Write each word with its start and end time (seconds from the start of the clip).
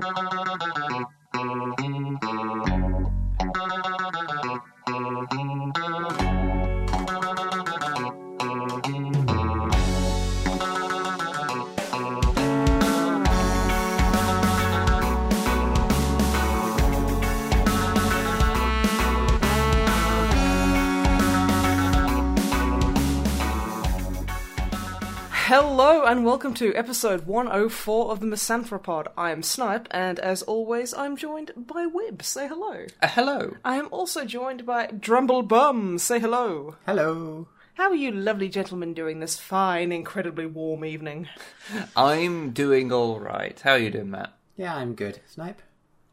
No, 0.00 0.10
no, 0.12 0.22
no, 0.44 0.56
no. 0.56 0.69
Hello 25.82 26.04
and 26.04 26.26
welcome 26.26 26.52
to 26.52 26.74
episode 26.74 27.26
104 27.26 28.10
of 28.10 28.20
the 28.20 28.26
Misanthropod. 28.26 29.06
I 29.16 29.30
am 29.30 29.42
Snipe, 29.42 29.88
and 29.90 30.18
as 30.18 30.42
always, 30.42 30.92
I'm 30.92 31.16
joined 31.16 31.52
by 31.56 31.86
Wib. 31.86 32.20
Say 32.20 32.48
hello. 32.48 32.84
Uh, 33.00 33.08
hello. 33.08 33.56
I 33.64 33.76
am 33.76 33.88
also 33.90 34.26
joined 34.26 34.66
by 34.66 34.88
Drumble 34.88 35.42
Bum. 35.42 35.96
Say 35.96 36.20
hello. 36.20 36.76
Hello. 36.84 37.48
How 37.76 37.88
are 37.88 37.94
you 37.94 38.12
lovely 38.12 38.50
gentlemen 38.50 38.92
doing 38.92 39.20
this 39.20 39.38
fine, 39.38 39.90
incredibly 39.90 40.44
warm 40.44 40.84
evening? 40.84 41.30
I'm 41.96 42.50
doing 42.50 42.92
all 42.92 43.18
right. 43.18 43.58
How 43.58 43.72
are 43.72 43.78
you 43.78 43.88
doing, 43.88 44.10
Matt? 44.10 44.34
Yeah, 44.58 44.76
I'm 44.76 44.94
good. 44.94 45.20
Snipe? 45.26 45.62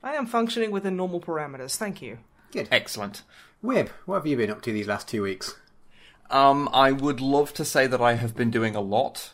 I 0.02 0.14
am 0.14 0.28
functioning 0.28 0.72
within 0.72 0.96
normal 0.96 1.20
parameters, 1.20 1.76
thank 1.76 2.02
you. 2.02 2.20
Good. 2.54 2.70
Excellent. 2.72 3.24
Wib, 3.62 3.90
what 4.06 4.16
have 4.16 4.28
you 4.28 4.38
been 4.38 4.50
up 4.50 4.62
to 4.62 4.72
these 4.72 4.88
last 4.88 5.10
two 5.10 5.24
weeks? 5.24 5.56
Um, 6.30 6.70
I 6.72 6.94
would 6.94 7.20
love 7.20 7.54
to 7.56 7.66
say 7.66 7.86
that 7.88 8.02
I 8.02 8.14
have 8.14 8.34
been 8.34 8.50
doing 8.50 8.74
a 8.74 8.82
lot, 8.82 9.34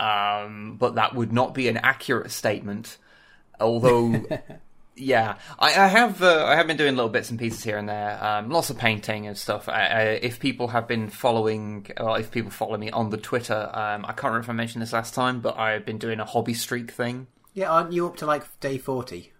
um, 0.00 0.76
but 0.78 0.94
that 0.94 1.14
would 1.14 1.32
not 1.32 1.54
be 1.54 1.68
an 1.68 1.76
accurate 1.76 2.30
statement. 2.30 2.96
Although, 3.60 4.24
yeah, 4.96 5.36
I, 5.58 5.68
I 5.74 5.86
have 5.88 6.22
uh, 6.22 6.46
I 6.46 6.56
have 6.56 6.66
been 6.66 6.78
doing 6.78 6.96
little 6.96 7.10
bits 7.10 7.28
and 7.30 7.38
pieces 7.38 7.62
here 7.62 7.76
and 7.76 7.88
there, 7.88 8.22
um, 8.24 8.48
lots 8.48 8.70
of 8.70 8.78
painting 8.78 9.26
and 9.26 9.36
stuff. 9.36 9.68
I, 9.68 9.86
I, 9.86 10.02
if 10.22 10.40
people 10.40 10.68
have 10.68 10.88
been 10.88 11.10
following, 11.10 11.86
well, 11.98 12.14
if 12.14 12.30
people 12.30 12.50
follow 12.50 12.78
me 12.78 12.90
on 12.90 13.10
the 13.10 13.18
Twitter, 13.18 13.70
um, 13.74 14.04
I 14.06 14.12
can't 14.12 14.24
remember 14.24 14.40
if 14.40 14.48
I 14.50 14.54
mentioned 14.54 14.80
this 14.80 14.92
last 14.94 15.12
time, 15.14 15.40
but 15.40 15.58
I've 15.58 15.84
been 15.84 15.98
doing 15.98 16.18
a 16.20 16.24
hobby 16.24 16.54
streak 16.54 16.90
thing. 16.90 17.26
Yeah, 17.52 17.70
aren't 17.70 17.92
you 17.92 18.06
up 18.06 18.16
to 18.16 18.26
like 18.26 18.44
day 18.60 18.78
40? 18.78 19.32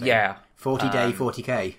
Yeah. 0.00 0.36
40 0.56 0.88
day, 0.90 1.04
Um, 1.04 1.12
40k. 1.12 1.74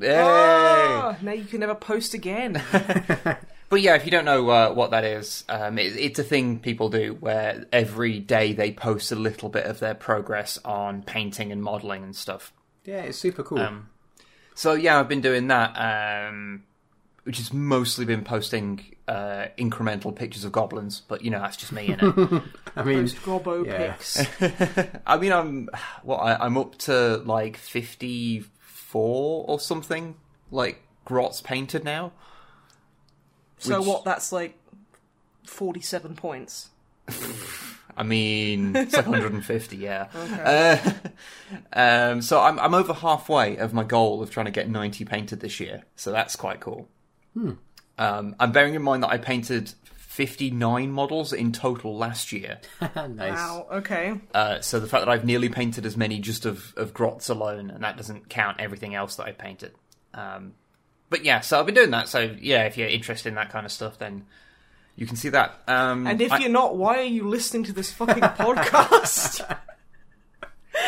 Hey! 0.00 0.18
Ah, 0.18 1.16
now 1.22 1.32
you 1.32 1.44
can 1.44 1.60
never 1.60 1.74
post 1.74 2.14
again. 2.14 2.60
But 3.74 3.82
yeah, 3.82 3.96
if 3.96 4.04
you 4.04 4.12
don't 4.12 4.24
know 4.24 4.48
uh, 4.50 4.72
what 4.72 4.92
that 4.92 5.02
is, 5.02 5.42
um, 5.48 5.80
it, 5.80 5.96
it's 5.96 6.20
a 6.20 6.22
thing 6.22 6.60
people 6.60 6.90
do 6.90 7.16
where 7.18 7.66
every 7.72 8.20
day 8.20 8.52
they 8.52 8.70
post 8.70 9.10
a 9.10 9.16
little 9.16 9.48
bit 9.48 9.66
of 9.66 9.80
their 9.80 9.96
progress 9.96 10.60
on 10.64 11.02
painting 11.02 11.50
and 11.50 11.60
modelling 11.60 12.04
and 12.04 12.14
stuff. 12.14 12.52
Yeah, 12.84 13.02
it's 13.02 13.18
super 13.18 13.42
cool. 13.42 13.58
Um, 13.58 13.88
so 14.54 14.74
yeah, 14.74 15.00
I've 15.00 15.08
been 15.08 15.22
doing 15.22 15.48
that, 15.48 15.72
um, 15.74 16.62
which 17.24 17.38
has 17.38 17.52
mostly 17.52 18.04
been 18.04 18.22
posting 18.22 18.94
uh, 19.08 19.46
incremental 19.58 20.14
pictures 20.14 20.44
of 20.44 20.52
goblins. 20.52 21.00
But 21.00 21.24
you 21.24 21.32
know, 21.32 21.40
that's 21.40 21.56
just 21.56 21.72
me, 21.72 21.88
innit? 21.88 22.44
I 22.76 22.84
mean, 22.84 23.00
Post 23.00 23.22
Gobbo 23.22 23.66
yeah. 23.66 23.94
pics. 23.94 24.24
I 25.04 25.16
mean, 25.16 25.32
I'm 25.32 25.68
what 26.04 26.18
I, 26.18 26.36
I'm 26.36 26.56
up 26.56 26.78
to 26.82 27.16
like 27.26 27.56
fifty 27.56 28.44
four 28.60 29.44
or 29.48 29.58
something, 29.58 30.14
like 30.52 30.80
grots 31.04 31.40
painted 31.40 31.82
now. 31.82 32.12
So 33.58 33.78
Which- 33.78 33.88
what, 33.88 34.04
that's 34.04 34.32
like 34.32 34.58
47 35.44 36.16
points. 36.16 36.70
I 37.96 38.02
mean, 38.02 38.74
it's 38.76 38.94
like 38.94 39.06
150, 39.06 39.76
yeah. 39.76 40.08
Uh, 40.12 40.92
um, 41.72 42.22
so 42.22 42.40
I'm 42.40 42.58
I'm 42.58 42.74
over 42.74 42.92
halfway 42.92 43.56
of 43.56 43.72
my 43.72 43.84
goal 43.84 44.22
of 44.22 44.30
trying 44.30 44.46
to 44.46 44.52
get 44.52 44.68
90 44.68 45.04
painted 45.04 45.40
this 45.40 45.60
year. 45.60 45.84
So 45.96 46.10
that's 46.10 46.36
quite 46.36 46.60
cool. 46.60 46.88
Um, 47.98 48.36
I'm 48.40 48.52
bearing 48.52 48.74
in 48.74 48.82
mind 48.82 49.02
that 49.02 49.10
I 49.10 49.18
painted 49.18 49.72
59 49.96 50.90
models 50.92 51.32
in 51.32 51.52
total 51.52 51.96
last 51.96 52.32
year. 52.32 52.60
nice. 52.80 53.32
Wow, 53.32 53.66
okay. 53.72 54.20
Uh, 54.32 54.60
so 54.60 54.78
the 54.80 54.86
fact 54.86 55.04
that 55.04 55.10
I've 55.10 55.24
nearly 55.24 55.48
painted 55.48 55.84
as 55.86 55.96
many 55.96 56.20
just 56.20 56.46
of, 56.46 56.72
of 56.76 56.94
grots 56.94 57.28
alone, 57.28 57.70
and 57.70 57.82
that 57.82 57.96
doesn't 57.96 58.28
count 58.28 58.60
everything 58.60 58.94
else 58.94 59.16
that 59.16 59.26
I 59.26 59.32
painted. 59.32 59.72
Um, 60.12 60.54
but 61.14 61.24
yeah, 61.24 61.38
so 61.40 61.60
I've 61.60 61.66
been 61.66 61.76
doing 61.76 61.92
that. 61.92 62.08
So 62.08 62.34
yeah, 62.40 62.64
if 62.64 62.76
you're 62.76 62.88
interested 62.88 63.28
in 63.28 63.36
that 63.36 63.50
kind 63.50 63.64
of 63.64 63.70
stuff, 63.70 63.98
then 63.98 64.24
you 64.96 65.06
can 65.06 65.14
see 65.14 65.28
that. 65.28 65.62
Um, 65.68 66.08
And 66.08 66.20
if 66.20 66.32
I- 66.32 66.38
you're 66.38 66.50
not, 66.50 66.76
why 66.76 66.98
are 66.98 67.02
you 67.02 67.28
listening 67.28 67.62
to 67.64 67.72
this 67.72 67.92
fucking 67.92 68.20
podcast? 68.22 69.40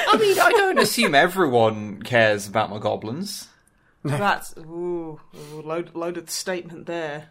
I 0.09 0.16
mean, 0.19 0.37
I 0.41 0.50
don't 0.50 0.81
assume 0.81 1.14
everyone 1.14 2.03
cares 2.03 2.48
about 2.48 2.70
my 2.70 2.78
goblins. 2.81 3.47
That's 4.03 4.56
ooh, 4.59 5.20
ooh 5.54 5.62
load, 5.62 5.94
loaded 5.94 6.28
statement 6.28 6.87
there. 6.87 7.28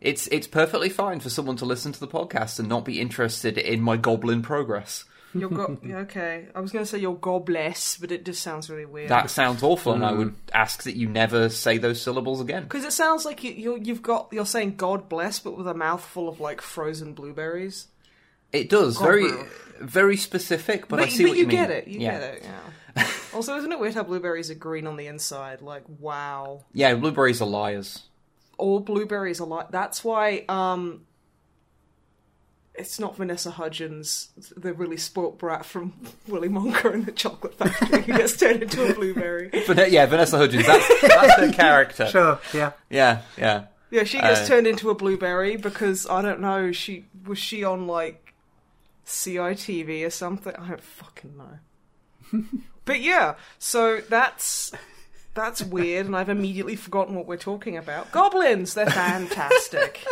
It's 0.00 0.26
it's 0.28 0.46
perfectly 0.46 0.88
fine 0.88 1.20
for 1.20 1.28
someone 1.28 1.56
to 1.56 1.66
listen 1.66 1.92
to 1.92 2.00
the 2.00 2.08
podcast 2.08 2.58
and 2.58 2.66
not 2.68 2.84
be 2.86 2.98
interested 2.98 3.58
in 3.58 3.82
my 3.82 3.98
goblin 3.98 4.40
progress. 4.40 5.04
You're 5.34 5.50
go- 5.50 5.78
okay. 5.86 6.46
I 6.54 6.60
was 6.60 6.72
going 6.72 6.84
to 6.84 6.90
say 6.90 6.98
you're 6.98 7.14
gobless, 7.14 7.96
but 7.98 8.10
it 8.10 8.24
just 8.24 8.42
sounds 8.42 8.70
really 8.70 8.86
weird. 8.86 9.10
That 9.10 9.30
sounds 9.30 9.62
awful, 9.62 9.92
and 9.92 10.04
I 10.04 10.12
would 10.12 10.34
ask 10.54 10.84
that 10.84 10.96
you 10.96 11.08
never 11.08 11.48
say 11.50 11.76
those 11.78 12.00
syllables 12.00 12.40
again. 12.40 12.62
because 12.62 12.84
it 12.84 12.92
sounds 12.92 13.24
like 13.24 13.44
you, 13.44 13.52
you're, 13.52 13.76
you've 13.78 14.02
got 14.02 14.28
you're 14.32 14.46
saying 14.46 14.76
God 14.76 15.08
bless, 15.08 15.38
but 15.38 15.56
with 15.56 15.68
a 15.68 15.74
mouthful 15.74 16.28
of 16.28 16.40
like 16.40 16.60
frozen 16.60 17.12
blueberries. 17.14 17.88
It 18.52 18.70
does 18.70 18.98
very 18.98 19.28
Goblin. 19.30 19.48
very 19.80 20.16
specific, 20.16 20.88
but, 20.88 20.96
But, 20.96 21.00
I 21.00 21.08
see 21.08 21.24
but 21.24 21.28
what 21.30 21.36
you, 21.36 21.42
you, 21.42 21.48
mean. 21.48 21.56
get 21.56 21.70
it. 21.70 21.88
You 21.88 22.00
yeah. 22.00 22.18
get 22.18 22.34
it. 22.34 22.42
Yeah. 22.96 23.06
also, 23.34 23.56
isn't 23.58 23.70
it 23.70 23.78
weird 23.78 23.94
how 23.94 24.04
blueberries 24.04 24.50
are 24.50 24.54
green 24.54 24.86
on 24.86 24.96
the 24.96 25.06
inside? 25.06 25.60
Like, 25.60 25.82
wow. 25.98 26.64
Yeah, 26.72 26.94
blueberries 26.94 27.42
are 27.42 27.46
liars. 27.48 28.04
all 28.56 28.80
blueberries 28.80 29.40
are 29.42 29.46
like 29.46 29.70
that's 29.70 30.02
why 30.02 30.44
um 30.48 31.02
it's 32.78 32.98
not 33.00 33.16
Vanessa 33.16 33.50
Hudgens, 33.50 34.28
the 34.56 34.72
really 34.72 34.96
spoilt 34.96 35.38
brat 35.38 35.64
from 35.66 35.92
Willy 36.28 36.48
Wonka 36.48 36.92
and 36.94 37.06
the 37.06 37.12
Chocolate 37.12 37.54
Factory, 37.58 38.02
who 38.02 38.16
gets 38.16 38.36
turned 38.36 38.62
into 38.62 38.88
a 38.88 38.94
blueberry. 38.94 39.50
But 39.66 39.90
yeah, 39.90 40.06
Vanessa 40.06 40.38
Hudgens. 40.38 40.66
That's 40.66 41.00
that's 41.02 41.34
her 41.40 41.52
character. 41.52 42.06
Sure, 42.10 42.38
yeah. 42.54 42.72
Yeah, 42.90 43.22
yeah. 43.36 43.64
Yeah, 43.90 44.04
she 44.04 44.18
gets 44.20 44.40
Uh, 44.40 44.46
turned 44.46 44.66
into 44.66 44.90
a 44.90 44.94
blueberry 44.94 45.56
because 45.56 46.06
I 46.08 46.22
don't 46.22 46.40
know. 46.40 46.72
She 46.72 47.06
was 47.26 47.38
she 47.38 47.64
on 47.64 47.86
like 47.86 48.34
CITV 49.06 50.06
or 50.06 50.10
something. 50.10 50.54
I 50.54 50.68
don't 50.68 50.82
fucking 50.82 51.34
know. 51.36 52.44
but 52.84 53.00
yeah, 53.00 53.34
so 53.58 54.00
that's 54.08 54.72
that's 55.34 55.62
weird, 55.62 56.06
and 56.06 56.16
I've 56.16 56.28
immediately 56.28 56.76
forgotten 56.76 57.14
what 57.14 57.26
we're 57.26 57.36
talking 57.36 57.76
about. 57.76 58.10
Goblins, 58.12 58.74
they're 58.74 58.86
fantastic. 58.90 60.04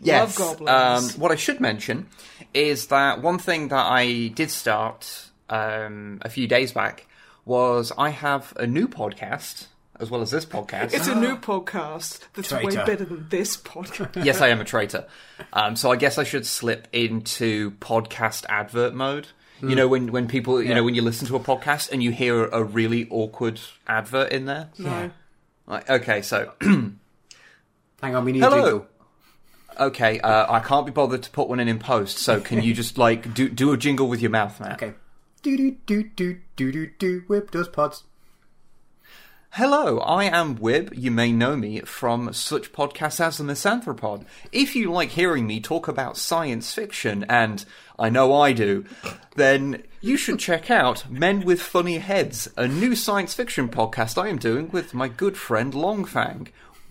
Yes. 0.00 0.38
Love 0.38 0.58
goblins. 0.58 1.14
Um, 1.14 1.20
what 1.20 1.32
I 1.32 1.36
should 1.36 1.60
mention 1.60 2.06
is 2.54 2.86
that 2.88 3.22
one 3.22 3.38
thing 3.38 3.68
that 3.68 3.86
I 3.86 4.28
did 4.28 4.50
start 4.50 5.26
um, 5.50 6.18
a 6.22 6.28
few 6.28 6.46
days 6.46 6.72
back 6.72 7.06
was 7.44 7.92
I 7.96 8.10
have 8.10 8.52
a 8.56 8.66
new 8.66 8.88
podcast 8.88 9.66
as 9.98 10.10
well 10.10 10.20
as 10.20 10.30
this 10.30 10.44
podcast. 10.44 10.92
It's 10.92 11.06
a 11.08 11.14
new 11.14 11.36
podcast 11.38 12.20
that's 12.34 12.52
way 12.52 12.66
better 12.74 13.04
than 13.06 13.28
this 13.30 13.56
podcast. 13.56 14.22
yes, 14.24 14.40
I 14.42 14.48
am 14.48 14.60
a 14.60 14.64
traitor. 14.64 15.06
Um, 15.54 15.74
so 15.76 15.90
I 15.90 15.96
guess 15.96 16.18
I 16.18 16.24
should 16.24 16.44
slip 16.44 16.86
into 16.92 17.70
podcast 17.72 18.44
advert 18.48 18.94
mode. 18.94 19.28
You 19.62 19.74
know, 19.74 19.88
when, 19.88 20.12
when 20.12 20.28
people, 20.28 20.60
you 20.60 20.68
Yeah. 20.68 20.74
know, 20.74 20.84
when 20.84 20.94
you 20.94 21.00
listen 21.00 21.26
to 21.28 21.36
a 21.36 21.40
podcast 21.40 21.90
and 21.90 22.02
you 22.02 22.10
hear 22.10 22.44
a 22.44 22.62
really 22.62 23.08
awkward 23.10 23.58
advert 23.88 24.30
in 24.32 24.44
there. 24.44 24.68
No. 24.76 25.10
Like, 25.66 25.88
okay, 25.88 26.20
so 26.20 26.52
Hang 26.60 26.98
on, 28.02 28.24
we 28.26 28.32
need 28.32 28.42
Hello. 28.42 28.56
jingle. 28.62 28.86
Okay, 29.78 30.20
uh, 30.20 30.52
I 30.52 30.60
can't 30.60 30.86
be 30.86 30.92
bothered 30.92 31.22
to 31.22 31.30
put 31.30 31.48
one 31.48 31.60
in 31.60 31.68
in 31.68 31.78
post. 31.78 32.18
So 32.18 32.40
can 32.40 32.62
you 32.62 32.74
just 32.82 32.98
like 32.98 33.34
do 33.34 33.48
do 33.48 33.72
a 33.72 33.76
jingle 33.76 34.08
with 34.08 34.20
your 34.20 34.30
mouth, 34.30 34.58
man? 34.60 34.72
Okay. 34.72 34.94
Do 35.42 35.56
do 35.56 35.76
do 35.86 36.02
do 36.02 36.38
do 36.56 36.72
do 36.72 36.90
do. 36.98 37.22
Wib 37.28 37.50
does 37.50 37.68
pods. 37.68 38.04
Hello, 39.50 40.00
I 40.00 40.24
am 40.24 40.58
Wib. 40.58 40.92
You 40.94 41.10
may 41.10 41.32
know 41.32 41.56
me 41.56 41.80
from 41.80 42.30
such 42.34 42.72
podcasts 42.72 43.24
as 43.24 43.38
the 43.38 43.44
Misanthropod. 43.44 44.26
If 44.52 44.76
you 44.76 44.92
like 44.92 45.08
hearing 45.10 45.46
me 45.46 45.60
talk 45.60 45.88
about 45.88 46.18
science 46.18 46.74
fiction, 46.74 47.24
and 47.26 47.64
I 47.98 48.10
know 48.10 48.34
I 48.34 48.52
do, 48.52 48.84
then 49.36 49.82
you 50.02 50.18
should 50.18 50.38
check 50.38 50.70
out 50.70 51.10
Men 51.10 51.40
with 51.40 51.62
Funny 51.62 51.98
Heads, 51.98 52.50
a 52.58 52.68
new 52.68 52.94
science 52.94 53.32
fiction 53.32 53.70
podcast 53.70 54.22
I 54.22 54.28
am 54.28 54.36
doing 54.36 54.68
with 54.72 54.92
my 54.92 55.08
good 55.08 55.38
friend 55.38 55.72
Longfang. 55.72 56.48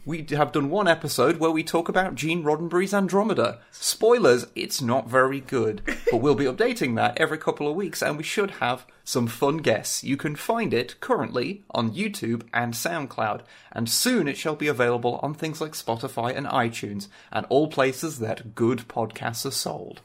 We 0.07 0.23
have 0.29 0.51
done 0.51 0.69
one 0.69 0.87
episode 0.87 1.37
where 1.37 1.49
we 1.49 1.63
talk 1.63 1.89
about 1.89 2.13
Gene 2.13 2.43
Roddenberry's 2.43 2.93
Andromeda. 2.93 3.57
Spoilers, 3.71 4.45
it's 4.53 4.79
not 4.79 5.09
very 5.09 5.41
good, 5.41 5.81
but 6.11 6.17
we'll 6.17 6.35
be 6.35 6.45
updating 6.45 6.95
that 6.95 7.17
every 7.17 7.39
couple 7.39 7.67
of 7.67 7.75
weeks 7.75 8.03
and 8.03 8.15
we 8.15 8.21
should 8.23 8.51
have 8.51 8.85
some 9.03 9.25
fun 9.25 9.57
guests. 9.57 10.03
You 10.03 10.15
can 10.15 10.35
find 10.35 10.75
it 10.75 10.99
currently 10.99 11.63
on 11.71 11.95
YouTube 11.95 12.43
and 12.53 12.75
SoundCloud, 12.75 13.41
and 13.71 13.89
soon 13.89 14.27
it 14.27 14.37
shall 14.37 14.55
be 14.55 14.67
available 14.67 15.19
on 15.23 15.33
things 15.33 15.59
like 15.59 15.71
Spotify 15.71 16.37
and 16.37 16.45
iTunes 16.45 17.07
and 17.31 17.47
all 17.49 17.67
places 17.67 18.19
that 18.19 18.53
good 18.53 18.87
podcasts 18.87 19.43
are 19.43 19.51
sold. 19.51 20.01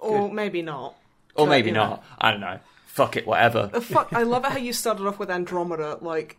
Or 0.00 0.28
maybe 0.32 0.60
not. 0.60 0.96
Or 1.36 1.46
maybe 1.46 1.68
you 1.68 1.74
know. 1.74 1.88
not. 1.88 2.04
I 2.18 2.32
don't 2.32 2.40
know. 2.40 2.58
fuck 2.86 3.16
it, 3.16 3.28
whatever. 3.28 3.68
The 3.68 3.80
fuck, 3.80 4.12
I 4.12 4.24
love 4.24 4.44
it 4.44 4.50
how 4.50 4.58
you 4.58 4.72
started 4.72 5.06
off 5.06 5.20
with 5.20 5.30
Andromeda, 5.30 5.98
like, 6.00 6.36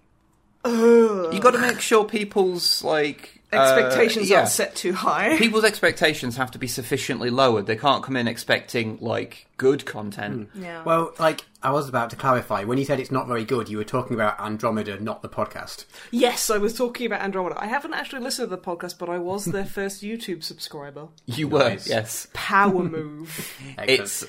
ugh. 0.64 1.34
You 1.34 1.40
got 1.40 1.52
to 1.52 1.60
make 1.60 1.80
sure 1.82 2.06
people's 2.06 2.84
like 2.84 3.42
uh, 3.54 3.58
expectations 3.58 4.30
yeah. 4.30 4.38
aren't 4.38 4.50
set 4.50 4.76
too 4.76 4.94
high. 4.94 5.38
People's 5.40 5.66
expectations 5.66 6.38
have 6.38 6.52
to 6.52 6.60
be 6.60 6.68
sufficiently 6.68 7.30
lowered. 7.30 7.66
They 7.66 7.76
can't 7.76 8.02
come 8.04 8.16
in 8.16 8.28
expecting 8.28 8.98
like 9.02 9.48
good 9.58 9.86
content. 9.86 10.50
yeah. 10.56 10.84
Well, 10.84 11.14
like 11.20 11.42
I 11.62 11.72
was 11.72 11.90
about 11.90 12.10
to 12.12 12.16
clarify, 12.16 12.64
when 12.64 12.78
you 12.78 12.86
said 12.86 13.00
it's 13.00 13.12
not 13.12 13.28
very 13.28 13.44
good, 13.44 13.68
you 13.68 13.78
were 13.78 13.84
talking 13.84 14.14
about 14.14 14.40
Andromeda, 14.40 15.00
not 15.02 15.22
the 15.22 15.28
podcast. 15.30 15.86
yes, 16.12 16.50
I 16.50 16.58
was 16.60 16.74
talking 16.78 17.06
about 17.08 17.22
Andromeda. 17.22 17.62
I 17.62 17.68
haven't 17.68 17.94
actually 17.94 18.22
listened 18.22 18.50
to 18.50 18.56
the 18.56 18.62
podcast, 18.62 18.98
but 18.98 19.10
I 19.10 19.18
was 19.18 19.46
their 19.46 19.66
first 19.78 20.02
YouTube 20.02 20.44
subscriber. 20.44 21.10
You 21.26 21.50
Nice. 21.50 21.88
were, 21.88 21.94
yes. 21.94 22.28
Power 22.34 22.84
move. 22.84 23.54
It's 23.80 24.26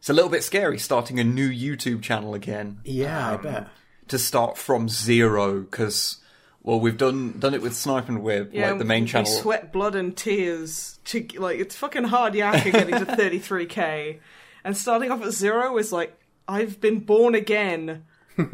it's 0.00 0.10
a 0.10 0.12
little 0.12 0.30
bit 0.30 0.42
scary 0.42 0.78
starting 0.78 1.20
a 1.20 1.24
new 1.24 1.48
YouTube 1.48 2.02
channel 2.02 2.34
again. 2.34 2.80
yeah, 2.84 3.32
I 3.32 3.36
bet. 3.36 3.68
To 4.08 4.18
start 4.18 4.56
from 4.58 4.88
zero 4.88 5.60
because 5.60 6.18
well 6.62 6.80
we've 6.80 6.96
done 6.96 7.38
done 7.38 7.54
it 7.54 7.62
with 7.62 7.74
Snipe 7.74 8.08
and 8.08 8.20
Wib 8.20 8.50
Yeah, 8.52 8.70
like 8.70 8.78
the 8.78 8.84
main 8.84 9.06
channel 9.06 9.30
sweat 9.30 9.72
blood 9.72 9.94
and 9.94 10.16
tears 10.16 10.98
to 11.06 11.26
like 11.38 11.58
it's 11.60 11.76
fucking 11.76 12.04
hard 12.04 12.32
yakking 12.34 12.72
getting 12.72 12.94
to 13.04 13.06
33k, 13.06 14.18
and 14.64 14.76
starting 14.76 15.10
off 15.10 15.22
at 15.22 15.32
zero 15.32 15.76
is 15.78 15.92
like 15.92 16.18
I've 16.48 16.80
been 16.80 17.00
born 17.00 17.34
again. 17.34 18.04
well 18.38 18.50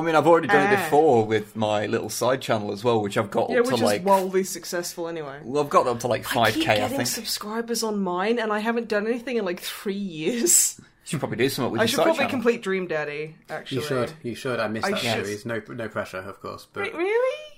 mean 0.02 0.14
I've 0.14 0.26
already 0.26 0.46
done 0.48 0.72
it 0.72 0.78
Ah. 0.78 0.84
before 0.84 1.26
with 1.26 1.56
my 1.56 1.86
little 1.86 2.08
side 2.08 2.40
channel 2.40 2.70
as 2.72 2.84
well 2.84 3.02
which 3.02 3.18
I've 3.18 3.30
got 3.30 3.50
Yeah, 3.50 3.56
up 3.58 3.66
which 3.66 3.70
to 3.70 3.74
is 3.74 3.82
like 3.82 4.04
wildly 4.04 4.44
successful 4.44 5.08
anyway. 5.08 5.40
well 5.42 5.62
I've 5.64 5.68
got 5.70 5.86
up 5.88 5.98
to 6.00 6.06
like 6.06 6.22
5k 6.24 6.46
I, 6.68 6.76
getting 6.76 6.96
think 6.98 7.08
subscribers 7.08 7.82
on 7.82 7.98
mine, 8.00 8.38
and 8.38 8.52
I 8.52 8.60
haven't 8.60 8.88
done 8.88 9.06
anything 9.06 9.36
in 9.36 9.44
like 9.44 9.60
three 9.60 9.94
years. 9.94 10.80
you 11.04 11.10
should 11.10 11.18
probably 11.20 11.36
do 11.36 11.48
something 11.50 11.72
with 11.72 11.80
I 11.82 11.86
should 11.86 11.96
probably 11.96 12.14
channel 12.16 12.30
complete 12.30 12.62
Dream 12.62 12.86
Daddy. 12.86 13.36
Actually, 13.50 13.82
You 13.82 13.86
should. 13.86 14.12
You 14.22 14.34
should. 14.34 14.58
I 14.58 14.68
missed 14.68 14.86
I 14.86 14.90
that 14.92 14.98
should. 15.00 15.26
series. 15.26 15.44
No, 15.44 15.60
no 15.68 15.88
pressure, 15.88 16.18
of 16.18 16.40
course. 16.40 16.66
But 16.72 16.84
Wait, 16.84 16.94
really? 16.94 17.52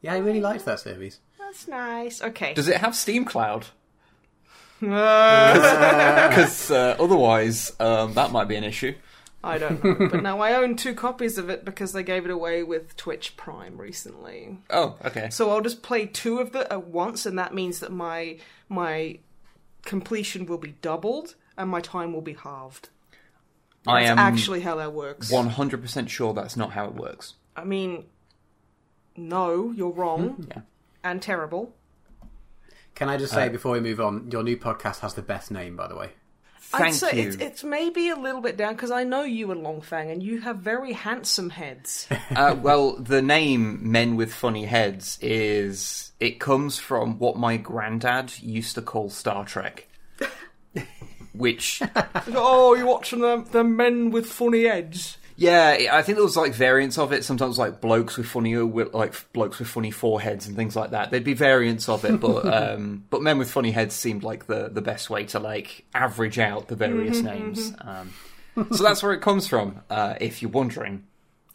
yeah, 0.00 0.14
I 0.14 0.18
really 0.18 0.40
liked 0.40 0.64
that 0.66 0.78
series. 0.80 1.18
That's 1.38 1.66
nice. 1.68 2.22
Okay. 2.22 2.54
does 2.54 2.68
it 2.68 2.76
have 2.78 2.94
Steam 2.96 3.24
Cloud 3.24 3.66
Uh, 4.82 6.28
because 6.28 6.70
uh, 6.70 6.96
otherwise 7.00 7.72
um, 7.80 8.12
that 8.14 8.32
might 8.32 8.48
be 8.48 8.56
an 8.56 8.64
issue 8.64 8.94
I 9.42 9.58
don't 9.58 9.84
know, 9.84 10.08
but 10.08 10.22
now 10.22 10.40
I 10.40 10.54
own 10.54 10.74
two 10.76 10.94
copies 10.94 11.36
of 11.36 11.50
it 11.50 11.64
because 11.66 11.92
they 11.92 12.02
gave 12.02 12.24
it 12.24 12.30
away 12.30 12.62
with 12.62 12.96
Twitch 12.96 13.36
Prime 13.36 13.76
recently. 13.78 14.58
oh 14.70 14.96
okay 15.04 15.28
So 15.30 15.50
I'll 15.50 15.60
just 15.60 15.82
play 15.82 16.06
two 16.06 16.38
of 16.38 16.52
them 16.52 16.66
at 16.70 16.86
once, 16.86 17.26
and 17.26 17.38
that 17.38 17.54
means 17.54 17.80
that 17.80 17.92
my 17.92 18.38
my 18.68 19.18
completion 19.84 20.46
will 20.46 20.58
be 20.58 20.74
doubled 20.80 21.34
and 21.56 21.70
my 21.70 21.80
time 21.80 22.12
will 22.12 22.22
be 22.22 22.34
halved. 22.34 22.88
I 23.86 24.00
That's 24.00 24.10
am 24.12 24.18
actually 24.18 24.60
how 24.62 24.76
that 24.76 24.92
works. 24.92 25.30
100% 25.30 26.08
sure 26.08 26.32
that's 26.32 26.56
not 26.56 26.72
how 26.72 26.86
it 26.86 26.94
works 26.94 27.34
I 27.54 27.64
mean, 27.64 28.04
no, 29.14 29.72
you're 29.72 29.92
wrong 29.92 30.48
yeah 30.54 30.62
and 31.04 31.20
terrible. 31.22 31.72
Can 32.96 33.08
I 33.08 33.16
just 33.16 33.32
say 33.32 33.48
before 33.48 33.72
we 33.72 33.80
move 33.80 34.00
on, 34.00 34.30
your 34.30 34.42
new 34.42 34.56
podcast 34.56 35.00
has 35.00 35.14
the 35.14 35.22
best 35.22 35.50
name, 35.50 35.76
by 35.76 35.86
the 35.86 35.96
way. 35.96 36.10
thank 36.58 36.84
I'd 36.86 36.94
say 36.94 37.20
you 37.22 37.28
it's 37.28 37.36
it's 37.36 37.64
maybe 37.64 38.08
a 38.08 38.16
little 38.16 38.40
bit 38.40 38.56
down 38.56 38.74
because 38.74 38.90
I 38.92 39.04
know 39.04 39.22
you 39.22 39.50
and 39.50 39.62
Longfang, 39.62 40.10
and 40.10 40.22
you 40.22 40.40
have 40.40 40.58
very 40.58 40.92
handsome 40.92 41.50
heads. 41.50 42.08
Uh, 42.34 42.56
well, 42.60 42.96
the 42.96 43.22
name 43.22 43.92
Men 43.92 44.16
with 44.16 44.32
Funny 44.32 44.64
Heads 44.64 45.18
is. 45.20 46.12
It 46.20 46.40
comes 46.40 46.78
from 46.78 47.18
what 47.18 47.36
my 47.36 47.56
granddad 47.58 48.40
used 48.40 48.76
to 48.76 48.82
call 48.82 49.10
Star 49.10 49.44
Trek. 49.44 49.88
Which, 51.34 51.82
oh, 52.34 52.74
you're 52.74 52.86
watching 52.86 53.20
the 53.20 53.44
the 53.50 53.64
men 53.64 54.10
with 54.10 54.26
funny 54.26 54.64
heads. 54.64 55.18
yeah, 55.36 55.88
I 55.92 56.02
think 56.02 56.16
there 56.16 56.24
was 56.24 56.36
like 56.36 56.54
variants 56.54 56.96
of 56.96 57.12
it. 57.12 57.24
Sometimes 57.24 57.58
like 57.58 57.80
blokes 57.80 58.16
with 58.16 58.26
funny, 58.26 58.56
like 58.56 59.32
blokes 59.32 59.58
with 59.58 59.68
funny 59.68 59.90
foreheads 59.90 60.46
and 60.46 60.54
things 60.54 60.76
like 60.76 60.90
that. 60.90 61.10
There'd 61.10 61.24
be 61.24 61.34
variants 61.34 61.88
of 61.88 62.04
it, 62.04 62.20
but 62.20 62.46
um, 62.54 63.04
but 63.10 63.20
men 63.20 63.38
with 63.38 63.50
funny 63.50 63.72
heads 63.72 63.94
seemed 63.94 64.22
like 64.22 64.46
the 64.46 64.68
the 64.68 64.82
best 64.82 65.10
way 65.10 65.24
to 65.26 65.40
like 65.40 65.84
average 65.92 66.38
out 66.38 66.68
the 66.68 66.76
various 66.76 67.20
names. 67.20 67.72
Um, 67.80 68.12
so 68.70 68.84
that's 68.84 69.02
where 69.02 69.12
it 69.12 69.20
comes 69.20 69.48
from. 69.48 69.80
Uh, 69.90 70.14
if 70.20 70.40
you're 70.40 70.50
wondering, 70.52 71.04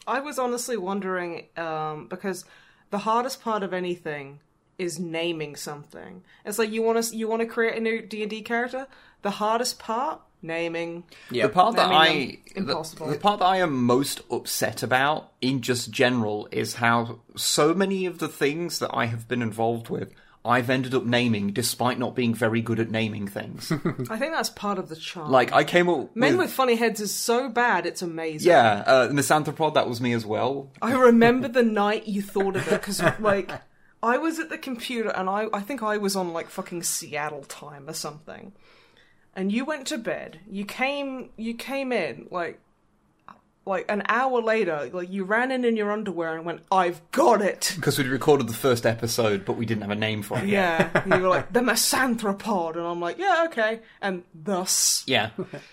I 0.06 0.20
was 0.20 0.38
honestly 0.38 0.76
wondering 0.76 1.46
um, 1.56 2.06
because 2.08 2.44
the 2.90 2.98
hardest 2.98 3.40
part 3.40 3.62
of 3.62 3.72
anything 3.72 4.40
is 4.78 4.98
naming 4.98 5.56
something. 5.56 6.22
It's 6.44 6.58
like 6.58 6.70
you 6.70 6.82
want 6.82 7.02
to 7.02 7.16
you 7.16 7.28
want 7.28 7.40
to 7.40 7.46
create 7.46 7.76
a 7.76 7.80
new 7.80 8.02
D 8.02 8.22
and 8.22 8.30
D 8.30 8.42
character. 8.42 8.86
The 9.22 9.30
hardest 9.30 9.78
part 9.78 10.20
naming. 10.42 11.04
Yeah. 11.30 11.46
The 11.46 11.52
part 11.52 11.76
that 11.76 11.90
I 11.90 11.94
I 11.94 12.08
um, 12.08 12.64
the, 12.66 12.70
impossible. 12.72 13.06
the 13.08 13.18
part 13.18 13.40
that 13.40 13.46
I 13.46 13.58
am 13.58 13.84
most 13.84 14.22
upset 14.30 14.82
about 14.82 15.32
in 15.40 15.60
just 15.60 15.90
general 15.90 16.48
is 16.50 16.74
how 16.74 17.20
so 17.36 17.74
many 17.74 18.06
of 18.06 18.18
the 18.18 18.28
things 18.28 18.78
that 18.78 18.90
I 18.92 19.06
have 19.06 19.28
been 19.28 19.42
involved 19.42 19.90
with 19.90 20.14
I've 20.44 20.70
ended 20.70 20.94
up 20.94 21.04
naming 21.04 21.52
despite 21.52 21.98
not 21.98 22.14
being 22.14 22.34
very 22.34 22.62
good 22.62 22.80
at 22.80 22.90
naming 22.90 23.28
things. 23.28 23.70
I 24.10 24.16
think 24.16 24.32
that's 24.32 24.48
part 24.48 24.78
of 24.78 24.88
the 24.88 24.96
charm. 24.96 25.30
like 25.30 25.52
I 25.52 25.64
came 25.64 25.88
up 25.88 26.16
Men 26.16 26.38
with, 26.38 26.46
with 26.46 26.52
funny 26.52 26.76
heads 26.76 27.00
is 27.00 27.14
so 27.14 27.50
bad, 27.50 27.84
it's 27.84 28.00
amazing. 28.00 28.50
yeah, 28.50 28.82
uh, 28.86 29.08
Misanthropod 29.08 29.74
that 29.74 29.86
was 29.86 30.00
me 30.00 30.14
as 30.14 30.24
well. 30.24 30.70
I 30.82 30.92
remember 30.92 31.48
the 31.48 31.62
night 31.62 32.06
you 32.08 32.22
thought 32.22 32.56
of 32.56 32.66
it 32.68 32.80
because, 32.80 33.02
like, 33.20 33.52
I 34.02 34.16
was 34.16 34.38
at 34.38 34.48
the 34.48 34.56
computer 34.56 35.10
and 35.10 35.28
I, 35.28 35.48
I 35.52 35.60
think 35.60 35.82
I 35.82 35.98
was 35.98 36.16
on 36.16 36.32
like 36.32 36.48
fucking 36.48 36.84
Seattle 36.84 37.42
time 37.44 37.86
or 37.86 37.92
something, 37.92 38.52
and 39.36 39.50
you 39.52 39.64
went 39.64 39.86
to 39.88 39.98
bed. 39.98 40.40
You 40.50 40.64
came, 40.64 41.30
you 41.36 41.54
came 41.54 41.92
in 41.92 42.26
like, 42.30 42.58
like 43.66 43.84
an 43.88 44.02
hour 44.08 44.40
later. 44.42 44.90
Like 44.92 45.10
you 45.10 45.24
ran 45.24 45.50
in 45.52 45.64
in 45.64 45.76
your 45.76 45.92
underwear 45.92 46.34
and 46.36 46.44
went, 46.44 46.62
"I've 46.72 47.00
got 47.12 47.40
it." 47.42 47.72
Because 47.76 47.98
we'd 47.98 48.06
recorded 48.08 48.48
the 48.48 48.54
first 48.54 48.86
episode, 48.86 49.44
but 49.44 49.52
we 49.54 49.66
didn't 49.66 49.82
have 49.82 49.90
a 49.90 49.94
name 49.94 50.22
for 50.22 50.38
it. 50.38 50.46
yet. 50.48 50.90
Yeah, 50.94 51.04
you 51.16 51.22
were 51.22 51.28
like 51.28 51.52
the 51.52 51.60
Misanthropod, 51.60 52.76
and 52.76 52.86
I'm 52.86 53.00
like, 53.00 53.18
yeah, 53.18 53.44
okay. 53.46 53.80
And 54.00 54.24
thus, 54.34 55.04
Yeah. 55.06 55.30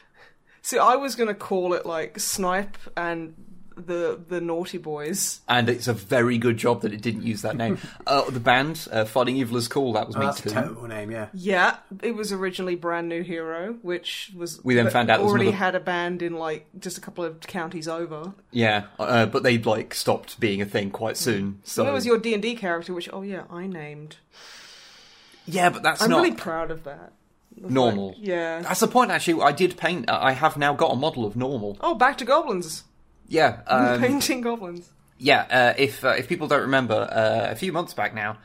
see, 0.61 0.77
I 0.77 0.95
was 0.97 1.15
gonna 1.15 1.33
call 1.33 1.73
it 1.73 1.85
like 1.85 2.19
Snipe 2.19 2.77
and 2.95 3.33
the 3.77 4.19
the 4.27 4.41
Naughty 4.41 4.77
Boys. 4.77 5.41
And 5.47 5.69
it's 5.69 5.87
a 5.87 5.93
very 5.93 6.37
good 6.37 6.57
job 6.57 6.81
that 6.81 6.93
it 6.93 7.01
didn't 7.01 7.23
use 7.23 7.41
that 7.43 7.55
name. 7.55 7.77
uh, 8.07 8.29
the 8.29 8.39
band, 8.39 8.87
uh, 8.91 9.05
Fighting 9.05 9.37
Evil 9.37 9.57
is 9.57 9.67
Cool, 9.67 9.93
that 9.93 10.07
was 10.07 10.15
Oh, 10.15 10.19
me 10.19 10.25
that's 10.25 10.41
too. 10.41 10.49
a 10.49 10.51
terrible 10.53 10.87
name, 10.87 11.11
yeah. 11.11 11.27
Yeah, 11.33 11.77
it 12.01 12.15
was 12.15 12.31
originally 12.33 12.75
Brand 12.75 13.07
New 13.09 13.21
Hero, 13.23 13.77
which 13.81 14.31
was 14.35 14.59
We 14.63 14.75
then 14.75 14.89
found 14.89 15.09
out 15.09 15.17
there 15.19 15.27
already 15.27 15.45
another- 15.47 15.57
had 15.57 15.75
a 15.75 15.79
band 15.79 16.21
in 16.21 16.33
like 16.33 16.65
just 16.79 16.97
a 16.97 17.01
couple 17.01 17.23
of 17.23 17.39
counties 17.41 17.87
over. 17.87 18.33
Yeah, 18.51 18.85
uh, 18.99 19.25
but 19.27 19.43
they 19.43 19.57
like 19.57 19.93
stopped 19.93 20.39
being 20.39 20.61
a 20.61 20.65
thing 20.65 20.89
quite 20.91 21.17
soon. 21.17 21.59
So 21.63 21.83
So 21.83 21.89
it 21.89 21.93
was 21.93 22.05
your 22.05 22.17
D 22.17 22.33
and 22.33 22.41
D 22.41 22.55
character, 22.55 22.93
which 22.93 23.09
oh 23.13 23.21
yeah, 23.21 23.43
I 23.49 23.67
named. 23.67 24.17
yeah, 25.45 25.69
but 25.69 25.83
that's 25.83 26.01
I'm 26.01 26.09
not 26.09 26.23
really 26.23 26.35
proud 26.35 26.71
of 26.71 26.83
that. 26.83 27.13
Normal. 27.59 28.09
like, 28.09 28.17
yeah. 28.19 28.61
That's 28.61 28.81
the 28.81 28.87
point. 28.87 29.09
Actually, 29.09 29.41
I 29.41 29.51
did 29.51 29.77
paint. 29.77 30.07
I 30.09 30.33
have 30.33 30.57
now 30.57 30.73
got 30.75 30.91
a 30.91 30.95
model 30.95 31.25
of 31.25 31.35
normal. 31.35 31.75
Oh, 31.81 31.95
back 31.95 32.17
to 32.19 32.25
goblins. 32.25 32.83
Yeah, 33.27 33.59
um, 33.67 33.99
Painting 33.99 34.41
goblins. 34.41 34.89
yeah. 35.17 35.41
Uh, 35.49 35.73
if 35.77 36.03
uh, 36.03 36.09
if 36.09 36.27
people 36.27 36.47
don't 36.47 36.61
remember, 36.61 36.95
uh, 36.95 37.51
a 37.51 37.55
few 37.55 37.71
months 37.71 37.93
back 37.93 38.13
now, 38.15 38.37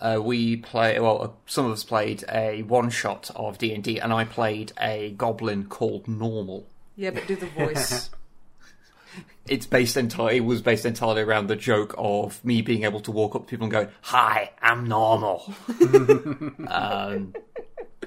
uh, 0.00 0.18
we 0.22 0.56
play. 0.56 0.98
Well, 0.98 1.22
uh, 1.22 1.28
some 1.46 1.66
of 1.66 1.72
us 1.72 1.84
played 1.84 2.24
a 2.30 2.62
one 2.62 2.90
shot 2.90 3.30
of 3.36 3.58
D 3.58 3.74
and 3.74 3.84
D, 3.84 3.98
and 3.98 4.12
I 4.12 4.24
played 4.24 4.72
a 4.80 5.10
goblin 5.10 5.66
called 5.66 6.08
Normal. 6.08 6.66
Yeah, 6.96 7.10
but 7.10 7.26
do 7.26 7.36
the 7.36 7.46
voice. 7.46 8.10
It's 9.48 9.66
based 9.66 9.96
entirely. 9.96 10.36
It 10.36 10.44
was 10.44 10.62
based 10.62 10.86
entirely 10.86 11.22
around 11.22 11.48
the 11.48 11.56
joke 11.56 11.94
of 11.98 12.44
me 12.44 12.62
being 12.62 12.84
able 12.84 13.00
to 13.00 13.10
walk 13.10 13.34
up 13.34 13.46
to 13.46 13.50
people 13.50 13.64
and 13.64 13.72
go, 13.72 13.88
"Hi, 14.02 14.52
I'm 14.62 14.86
normal." 14.86 15.52
um, 16.68 17.34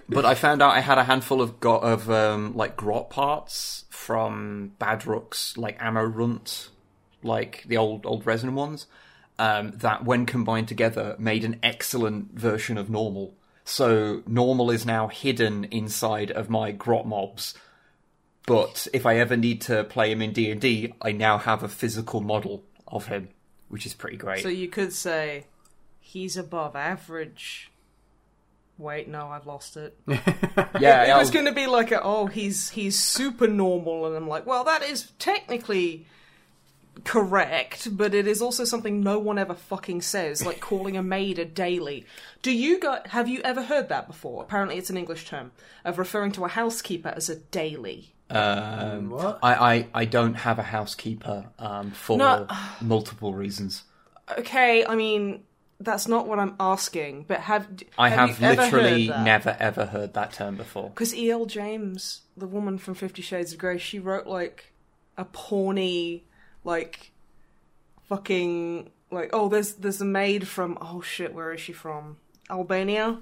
but 0.07 0.23
I 0.25 0.35
found 0.35 0.61
out 0.61 0.71
I 0.71 0.79
had 0.79 0.97
a 0.99 1.03
handful 1.03 1.41
of 1.41 1.59
go- 1.59 1.79
of 1.79 2.09
um, 2.09 2.55
like 2.55 2.77
grot 2.77 3.09
parts 3.09 3.83
from 4.03 4.73
Badrukk's 4.79 5.57
like 5.57 5.77
ammo 5.81 6.03
runt, 6.03 6.69
like 7.23 7.63
the 7.67 7.77
old 7.77 8.05
old 8.05 8.25
resin 8.25 8.53
ones. 8.53 8.85
Um, 9.39 9.71
that 9.77 10.05
when 10.05 10.25
combined 10.27 10.67
together 10.67 11.15
made 11.17 11.43
an 11.43 11.59
excellent 11.63 12.33
version 12.37 12.77
of 12.77 12.89
normal. 12.89 13.33
So 13.65 14.21
normal 14.27 14.69
is 14.69 14.85
now 14.85 15.07
hidden 15.07 15.63
inside 15.65 16.29
of 16.31 16.49
my 16.49 16.71
grot 16.71 17.07
mobs. 17.07 17.55
But 18.45 18.87
if 18.93 19.05
I 19.05 19.17
ever 19.17 19.37
need 19.37 19.61
to 19.61 19.85
play 19.85 20.11
him 20.11 20.21
in 20.21 20.33
D 20.33 20.51
and 20.51 20.59
D, 20.59 20.93
I 21.01 21.13
now 21.13 21.37
have 21.37 21.63
a 21.63 21.69
physical 21.69 22.19
model 22.19 22.63
of 22.87 23.07
him, 23.07 23.29
which 23.69 23.85
is 23.85 23.93
pretty 23.93 24.17
great. 24.17 24.43
so 24.43 24.49
you 24.49 24.67
could 24.67 24.91
say 24.93 25.45
he's 25.99 26.35
above 26.37 26.75
average. 26.75 27.71
Wait, 28.77 29.07
no, 29.07 29.27
I've 29.27 29.45
lost 29.45 29.77
it. 29.77 29.97
yeah, 30.07 30.19
it 30.77 30.81
yeah, 30.81 31.17
was 31.17 31.29
going 31.31 31.45
to 31.45 31.51
be 31.51 31.67
like, 31.67 31.91
a, 31.91 32.01
oh, 32.01 32.25
he's 32.25 32.71
he's 32.71 32.97
super 32.99 33.47
normal, 33.47 34.07
and 34.07 34.15
I'm 34.15 34.27
like, 34.27 34.45
well, 34.45 34.63
that 34.63 34.81
is 34.83 35.11
technically 35.19 36.05
correct, 37.03 37.95
but 37.95 38.13
it 38.13 38.27
is 38.27 38.41
also 38.41 38.63
something 38.65 39.01
no 39.01 39.19
one 39.19 39.37
ever 39.37 39.53
fucking 39.53 40.01
says, 40.01 40.45
like 40.45 40.59
calling 40.59 40.95
a 40.97 41.03
maid 41.03 41.39
a 41.39 41.45
daily. 41.45 42.05
Do 42.41 42.51
you 42.51 42.79
got? 42.79 43.07
Have 43.07 43.27
you 43.27 43.41
ever 43.43 43.63
heard 43.63 43.89
that 43.89 44.07
before? 44.07 44.43
Apparently, 44.43 44.77
it's 44.77 44.89
an 44.89 44.97
English 44.97 45.27
term 45.27 45.51
of 45.85 45.97
referring 45.99 46.31
to 46.33 46.45
a 46.45 46.49
housekeeper 46.49 47.09
as 47.15 47.29
a 47.29 47.35
daily. 47.35 48.13
Um, 48.29 49.09
What? 49.11 49.39
I, 49.43 49.53
I, 49.75 49.87
I 49.93 50.05
don't 50.05 50.33
have 50.33 50.57
a 50.57 50.63
housekeeper 50.63 51.45
um, 51.59 51.91
for 51.91 52.17
No. 52.17 52.47
multiple 52.81 53.33
reasons. 53.33 53.83
Okay, 54.39 54.85
I 54.85 54.95
mean 54.95 55.43
that's 55.83 56.07
not 56.07 56.27
what 56.27 56.39
I'm 56.39 56.55
asking. 56.59 57.25
But 57.27 57.41
have 57.41 57.67
I 57.97 58.09
have, 58.09 58.37
have, 58.37 58.57
literally 58.57 59.07
never 59.07 59.55
ever 59.59 59.85
heard 59.85 60.13
that 60.13 60.33
term 60.33 60.55
before. 60.55 60.89
Because 60.89 61.13
E.L. 61.15 61.45
James, 61.45 62.21
the 62.37 62.47
woman 62.47 62.77
from 62.77 62.93
Fifty 62.93 63.21
Shades 63.21 63.53
of 63.53 63.59
Grey, 63.59 63.77
she 63.77 63.99
wrote 63.99 64.27
like 64.27 64.73
a 65.17 65.25
porny, 65.25 66.21
like 66.63 67.11
fucking 68.07 68.91
like 69.11 69.29
oh 69.33 69.49
there's 69.49 69.73
there's 69.73 70.01
a 70.01 70.05
maid 70.05 70.47
from 70.47 70.77
oh 70.81 71.01
shit 71.01 71.33
where 71.33 71.53
is 71.53 71.61
she 71.61 71.73
from 71.73 72.17
Albania, 72.49 73.19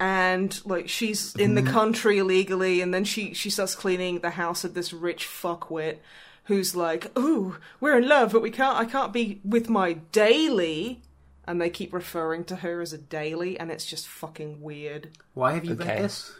and 0.00 0.60
like 0.64 0.88
she's 0.88 1.34
in 1.36 1.54
the 1.54 1.62
mm. 1.62 1.70
country 1.70 2.18
illegally, 2.18 2.80
and 2.80 2.92
then 2.92 3.04
she 3.04 3.34
she 3.34 3.50
starts 3.50 3.74
cleaning 3.74 4.20
the 4.20 4.30
house 4.30 4.64
of 4.64 4.74
this 4.74 4.92
rich 4.92 5.26
fuckwit. 5.26 5.98
Who's 6.44 6.76
like, 6.76 7.16
ooh, 7.18 7.56
we're 7.80 7.96
in 7.98 8.06
love, 8.08 8.32
but 8.32 8.42
we 8.42 8.50
can't. 8.50 8.76
I 8.78 8.84
can't 8.84 9.12
be 9.12 9.40
with 9.44 9.70
my 9.70 9.94
daily, 9.94 11.00
and 11.46 11.58
they 11.60 11.70
keep 11.70 11.92
referring 11.92 12.44
to 12.44 12.56
her 12.56 12.80
as 12.82 12.92
a 12.92 12.98
daily, 12.98 13.58
and 13.58 13.70
it's 13.70 13.86
just 13.86 14.06
fucking 14.06 14.60
weird. 14.60 15.16
Why 15.32 15.52
have 15.52 15.64
you 15.64 15.72
Okay. 15.72 15.86
read 15.94 16.02
this? 16.04 16.32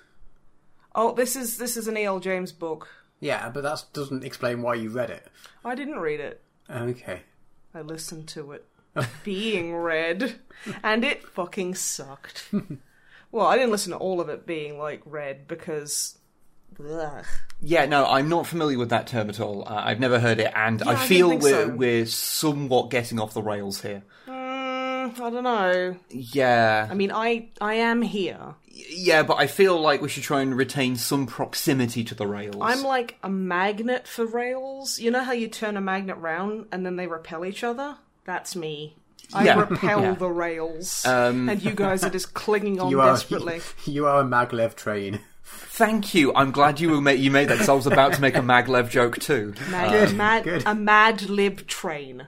Oh, 0.95 1.15
this 1.15 1.35
is 1.37 1.57
this 1.57 1.77
is 1.77 1.89
an 1.89 1.97
E.L. 1.97 2.21
James 2.21 2.53
book. 2.53 2.89
Yeah, 3.19 3.49
but 3.49 3.63
that 3.63 3.85
doesn't 3.95 4.25
explain 4.25 4.61
why 4.61 4.75
you 4.75 4.91
read 4.91 5.09
it. 5.11 5.27
I 5.65 5.75
didn't 5.75 5.99
read 5.99 6.21
it. 6.21 6.43
Okay. 6.71 7.23
I 7.75 7.81
listened 7.81 8.29
to 8.29 8.53
it 8.53 8.67
being 9.25 9.75
read, 9.75 10.35
and 10.83 11.03
it 11.03 11.27
fucking 11.27 11.77
sucked. 11.77 12.53
well, 13.33 13.47
I 13.47 13.57
didn't 13.57 13.73
listen 13.73 13.93
to 13.93 13.99
all 13.99 14.21
of 14.21 14.29
it 14.29 14.45
being 14.47 14.79
like 14.79 15.01
read 15.07 15.49
because. 15.49 16.19
Ugh. 16.81 17.25
Yeah, 17.61 17.87
no, 17.87 18.07
I'm 18.07 18.29
not 18.29 18.47
familiar 18.47 18.79
with 18.79 18.91
that 18.91 19.07
term 19.07 19.29
at 19.31 19.41
all. 19.41 19.63
Uh, 19.67 19.83
I've 19.85 20.01
never 20.01 20.19
heard 20.21 20.39
it, 20.41 20.53
and 20.55 20.81
Yeah, 20.81 20.91
I 20.91 20.95
I 20.95 21.07
feel 21.07 21.31
think 21.31 21.43
we're 21.43 21.67
so. 21.67 21.69
we're 21.69 22.07
somewhat 22.07 22.91
getting 22.91 23.19
off 23.21 23.33
the 23.35 23.43
rails 23.43 23.81
here. 23.83 24.03
Mm, 24.29 25.21
I 25.21 25.31
don't 25.31 25.45
know. 25.45 25.97
Yeah, 26.11 26.89
I 26.91 26.95
mean, 26.95 27.13
I 27.13 27.49
I 27.61 27.75
am 27.75 28.03
here. 28.03 28.55
yeah, 28.69 29.23
but 29.23 29.39
I 29.39 29.47
feel 29.47 29.81
like 29.81 30.03
we 30.03 30.09
should 30.09 30.23
try 30.25 30.41
and 30.43 30.57
retain 30.57 30.97
some 30.97 31.27
proximity 31.27 32.05
to 32.05 32.15
the 32.15 32.27
rails. 32.27 32.57
I'm 32.61 32.83
like 32.83 33.19
a 33.23 33.31
magnet 33.31 34.07
for 34.09 34.27
rails. 34.27 34.99
You 34.99 35.11
know 35.11 35.23
how 35.23 35.33
you 35.33 35.49
turn 35.49 35.77
a 35.77 35.81
magnet 35.81 36.17
round 36.19 36.67
and 36.73 36.85
then 36.85 36.97
they 36.97 37.07
repel 37.07 37.45
each 37.45 37.63
other? 37.65 37.97
That's 38.25 38.57
me. 38.57 38.97
I 39.33 39.45
Yeah. 39.45 39.61
repel 39.61 40.01
Yeah. 40.03 40.15
the 40.15 40.29
rails, 40.31 41.05
Um, 41.07 41.49
and 41.49 41.63
you 41.63 41.73
guys 41.73 42.05
are 42.05 42.11
just 42.11 42.35
clinging 42.35 42.81
on 42.81 42.91
You 42.91 43.01
are 43.01 43.13
desperately. 43.13 43.61
you 43.87 44.07
are 44.07 44.21
a 44.21 44.25
maglev 44.25 44.75
train. 44.75 45.21
Thank 45.45 46.15
you. 46.15 46.33
I'm 46.35 46.51
glad 46.53 46.81
you 46.81 47.01
made 47.01 47.21
you 47.21 47.31
made 47.31 47.49
that 47.49 47.55
because 47.55 47.69
I 47.69 47.75
was 47.75 47.87
about 47.87 48.15
to 48.15 48.21
make 48.21 48.35
a 48.37 48.41
maglev 48.41 48.89
joke 48.91 49.19
too. 49.19 49.55
Mad, 49.71 49.91
Good, 50.09 50.17
mad, 50.17 50.45
good. 50.45 50.63
A 50.67 50.75
mad 50.75 51.23
lib 51.29 51.67
train. 51.67 52.27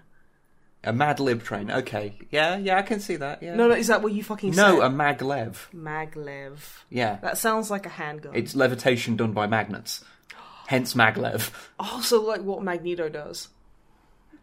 A 0.85 0.93
mad 0.93 1.19
lib 1.19 1.43
train. 1.43 1.71
Okay. 1.71 2.19
Yeah, 2.31 2.57
yeah, 2.59 2.77
I 2.79 2.83
can 2.83 3.01
see 3.01 3.17
that. 3.17 3.43
Yeah. 3.43 3.55
No, 3.57 3.69
no, 3.69 3.75
is 3.75 3.87
that 3.89 4.03
what 4.03 4.13
you 4.13 4.23
fucking 4.23 4.51
No, 4.55 4.81
said? 4.81 4.87
a 4.87 4.95
maglev. 4.95 5.57
Maglev. 5.75 6.59
Yeah. 6.91 7.19
That 7.23 7.39
sounds 7.39 7.71
like 7.71 7.87
a 7.87 7.89
handgun. 7.91 8.37
It's 8.37 8.55
levitation 8.55 9.17
done 9.17 9.33
by 9.33 9.47
magnets. 9.47 10.05
Hence 10.69 10.95
maglev. 10.95 11.51
also 11.79 12.21
like 12.27 12.43
what 12.43 12.63
Magneto 12.63 13.09
does. 13.09 13.49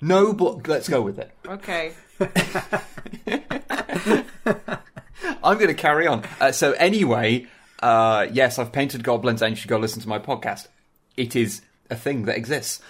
No, 0.01 0.33
but 0.33 0.67
let's 0.67 0.89
go 0.89 1.01
with 1.01 1.19
it. 1.19 1.31
Okay. 1.47 1.93
I'm 5.43 5.57
going 5.57 5.67
to 5.67 5.73
carry 5.73 6.07
on. 6.07 6.23
Uh, 6.41 6.51
so 6.51 6.71
anyway, 6.73 7.47
uh, 7.83 8.27
yes, 8.31 8.57
I've 8.57 8.71
painted 8.71 9.03
goblins, 9.03 9.41
and 9.41 9.51
you 9.51 9.55
should 9.57 9.69
go 9.69 9.77
listen 9.77 10.01
to 10.01 10.07
my 10.07 10.19
podcast. 10.19 10.67
It 11.17 11.35
is 11.35 11.61
a 11.89 11.95
thing 11.95 12.23
that 12.23 12.37
exists. 12.37 12.81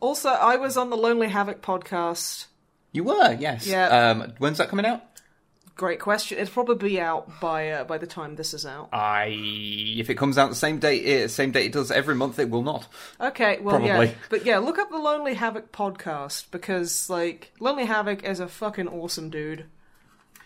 Also, 0.00 0.28
I 0.28 0.56
was 0.56 0.76
on 0.76 0.90
the 0.90 0.96
Lonely 0.96 1.28
Havoc 1.28 1.62
podcast. 1.62 2.46
You 2.92 3.04
were, 3.04 3.36
yes. 3.40 3.66
Yeah. 3.66 3.88
Um, 3.88 4.34
when's 4.38 4.58
that 4.58 4.68
coming 4.68 4.84
out? 4.84 5.02
Great 5.76 5.98
question. 6.00 6.38
It'll 6.38 6.52
probably 6.52 6.90
be 6.90 7.00
out 7.00 7.40
by 7.40 7.70
uh, 7.70 7.84
by 7.84 7.98
the 7.98 8.06
time 8.06 8.34
this 8.34 8.52
is 8.52 8.66
out. 8.66 8.88
I, 8.92 9.28
if 9.96 10.10
it 10.10 10.16
comes 10.16 10.36
out 10.36 10.50
the 10.50 10.56
same 10.56 10.78
date, 10.78 11.06
it, 11.06 11.30
same 11.30 11.52
date 11.52 11.66
it 11.66 11.72
does 11.72 11.90
every 11.90 12.16
month, 12.16 12.38
it 12.38 12.50
will 12.50 12.64
not. 12.64 12.88
Okay, 13.20 13.60
well, 13.60 13.80
yeah, 13.80 14.12
but 14.28 14.44
yeah, 14.44 14.58
look 14.58 14.78
up 14.78 14.90
the 14.90 14.98
Lonely 14.98 15.34
Havoc 15.34 15.70
podcast 15.72 16.50
because 16.50 17.08
like 17.08 17.52
Lonely 17.60 17.86
Havoc 17.86 18.24
is 18.24 18.40
a 18.40 18.48
fucking 18.48 18.88
awesome 18.88 19.30
dude, 19.30 19.66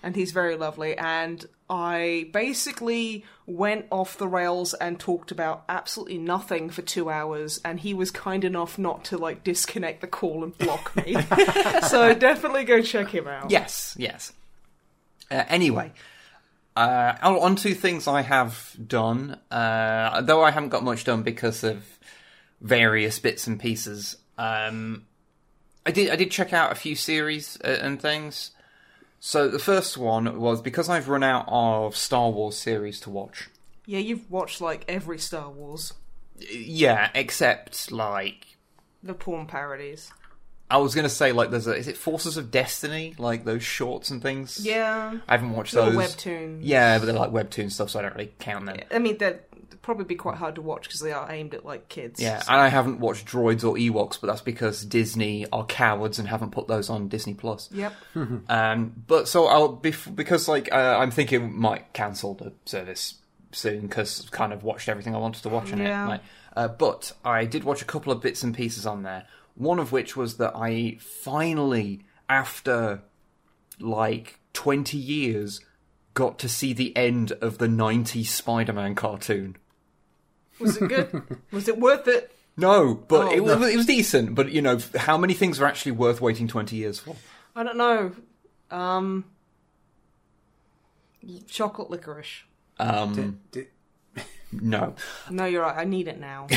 and 0.03 0.17
he's 0.17 0.33
very 0.33 0.57
lovely. 0.57 0.97
And 0.97 1.45
I 1.71 2.29
basically 2.33 3.25
went 3.47 3.87
off 3.91 4.19
the 4.19 4.29
rails 4.29 4.75
and 4.75 4.99
talked 4.99 5.31
about 5.31 5.65
absolutely 5.69 6.19
nothing 6.19 6.71
for 6.71 6.83
two 6.83 7.09
hours, 7.09 7.61
and 7.65 7.81
he 7.81 7.95
was 7.95 8.11
kind 8.11 8.45
enough 8.45 8.79
not 8.79 9.05
to 9.07 9.17
like 9.17 9.45
disconnect 9.45 10.01
the 10.01 10.07
call 10.07 10.45
and 10.45 10.57
block 10.59 10.95
me. 10.97 11.17
so 11.89 12.15
definitely 12.15 12.65
go 12.65 12.83
check 12.83 13.09
him 13.09 13.27
out. 13.27 13.51
Yes, 13.51 13.95
yes. 13.99 14.33
Uh, 15.31 15.45
anyway, 15.49 15.93
uh, 16.77 17.15
on 17.23 17.57
to 17.57 17.75
things 17.75 18.07
I 18.07 18.23
have 18.23 18.77
done, 18.87 19.39
uh, 19.51 20.21
though 20.23 20.43
I 20.43 20.51
haven't 20.51 20.71
got 20.71 20.85
much 20.85 21.05
done 21.05 21.23
because 21.23 21.65
of 21.65 21.85
various 22.61 23.19
bits 23.19 23.47
and 23.47 23.59
pieces. 23.59 24.17
Um, 24.39 25.07
I 25.85 25.91
did 25.91 26.11
I 26.11 26.17
did 26.17 26.31
check 26.31 26.53
out 26.53 26.73
a 26.73 26.75
few 26.75 26.95
series 26.95 27.59
uh, 27.65 27.79
and 27.81 28.01
things. 28.01 28.53
So 29.25 29.47
the 29.47 29.61
first 29.61 29.97
one 29.97 30.41
was 30.41 30.61
because 30.61 30.89
I've 30.89 31.09
run 31.09 31.23
out 31.23 31.45
of 31.49 31.97
Star 31.97 32.29
Wars 32.31 32.59
series 32.59 32.99
to 33.03 33.11
watch. 33.11 33.49
yeah, 33.87 34.01
you've 34.01 34.29
watched 34.29 34.61
like 34.61 34.85
every 34.89 35.19
Star 35.19 35.49
Wars, 35.49 35.93
Yeah, 36.51 37.09
except 37.15 37.93
like 37.93 38.57
the 39.01 39.15
porn 39.15 39.47
parodies. 39.47 40.11
I 40.69 40.79
was 40.79 40.97
gonna 40.97 41.09
say 41.09 41.31
like 41.31 41.51
there's 41.53 41.69
a 41.69 41.75
is 41.77 41.87
it 41.87 41.97
Forces 41.97 42.37
of 42.37 42.51
Destiny 42.51 43.15
like 43.17 43.45
those 43.45 43.63
shorts 43.63 44.11
and 44.11 44.21
things. 44.21 44.67
Yeah, 44.67 45.19
I 45.29 45.33
haven't 45.33 45.53
watched 45.53 45.75
little 45.75 45.93
those. 45.93 46.17
webtoons. 46.17 46.59
Yeah, 46.63 46.99
but 46.99 47.05
they're 47.07 47.15
like 47.15 47.31
webtoon 47.31 47.71
stuff, 47.71 47.91
so 47.91 48.01
I 48.01 48.03
don't 48.03 48.15
really 48.17 48.33
count 48.41 48.67
them. 48.67 48.81
I 48.91 48.99
mean, 48.99 49.19
they'd 49.19 49.39
probably 49.83 50.05
be 50.05 50.15
quite 50.15 50.37
hard 50.37 50.55
to 50.55 50.63
watch 50.63 50.85
because 50.85 51.01
they 51.01 51.13
are 51.13 51.31
aimed 51.31 51.55
at 51.55 51.65
like 51.65 51.89
kids. 51.89 52.21
Yeah, 52.21 52.43
and 52.49 52.61
I 52.61 52.69
haven't 52.69 53.01
watched 53.01 53.27
Droids 53.27 53.65
or 53.65 53.75
Ewoks, 53.75 54.21
but 54.21 54.29
that's 54.29 54.41
because 54.41 54.85
Disney 54.85 55.47
are 55.53 55.65
cowards 55.67 56.19
and 56.19 56.29
haven't 56.29 56.51
put 56.53 56.69
those 56.69 56.89
on 56.89 57.09
Disney 57.09 57.35
Plus. 57.35 57.69
Yep. 57.73 57.93
Um, 58.49 59.05
but 59.07 59.29
so 59.29 59.47
I'll 59.47 59.77
bef- 59.77 60.15
because 60.15 60.49
like 60.49 60.73
uh, 60.73 60.97
I'm 60.99 61.11
thinking 61.11 61.43
we 61.43 61.49
might 61.49 61.93
cancel 61.93 62.35
the 62.35 62.53
service 62.65 63.15
soon 63.53 63.83
because 63.83 64.29
kind 64.31 64.53
of 64.53 64.63
watched 64.63 64.89
everything 64.89 65.15
I 65.15 65.19
wanted 65.19 65.43
to 65.43 65.49
watch 65.51 65.73
on 65.73 65.79
Yeah. 65.79 66.05
it. 66.07 66.09
Like, 66.09 66.21
uh, 66.57 66.69
but 66.69 67.13
I 67.25 67.45
did 67.45 67.65
watch 67.65 67.83
a 67.83 67.87
couple 67.87 68.13
of 68.13 68.21
bits 68.23 68.43
and 68.43 68.55
pieces 68.55 68.87
on 68.87 69.03
there. 69.03 69.27
One 69.55 69.79
of 69.79 69.93
which 69.93 70.17
was 70.17 70.37
that 70.39 70.53
I 70.55 70.97
finally, 71.01 72.01
after 72.29 73.03
like 73.81 74.39
20 74.53 74.97
years, 74.97 75.61
got 76.15 76.39
to 76.41 76.49
see 76.49 76.73
the 76.73 76.97
end 76.97 77.33
of 77.33 77.59
the 77.59 77.67
90s 77.69 78.27
Spider-Man 78.27 78.95
cartoon. 78.95 79.57
Was 80.63 80.77
it 80.79 80.89
good? 80.89 81.39
was 81.51 81.69
it 81.69 81.79
worth 81.79 82.09
it? 82.09 82.35
No, 82.57 82.95
but 82.95 83.29
Oh, 83.29 83.33
it, 83.33 83.41
was 83.41 83.59
no. 83.61 83.67
it 83.67 83.77
was 83.77 83.87
decent. 83.87 84.35
But 84.35 84.53
you 84.53 84.61
know, 84.63 84.79
how 84.97 85.17
many 85.19 85.35
things 85.35 85.61
are 85.61 85.67
actually 85.67 85.93
worth 85.93 86.21
waiting 86.21 86.49
twenty 86.49 86.77
years 86.77 86.99
for? 86.99 87.17
I 87.57 87.63
don't 87.63 87.77
know. 87.77 88.13
Um, 88.71 89.25
chocolate 91.47 91.91
licorice. 91.91 92.45
Um, 92.79 93.41
D- 93.53 93.67
no. 94.53 94.95
No, 95.31 95.45
you're 95.47 95.63
right. 95.63 95.77
I 95.77 95.85
need 95.85 96.09
it 96.09 96.21
now. 96.21 96.47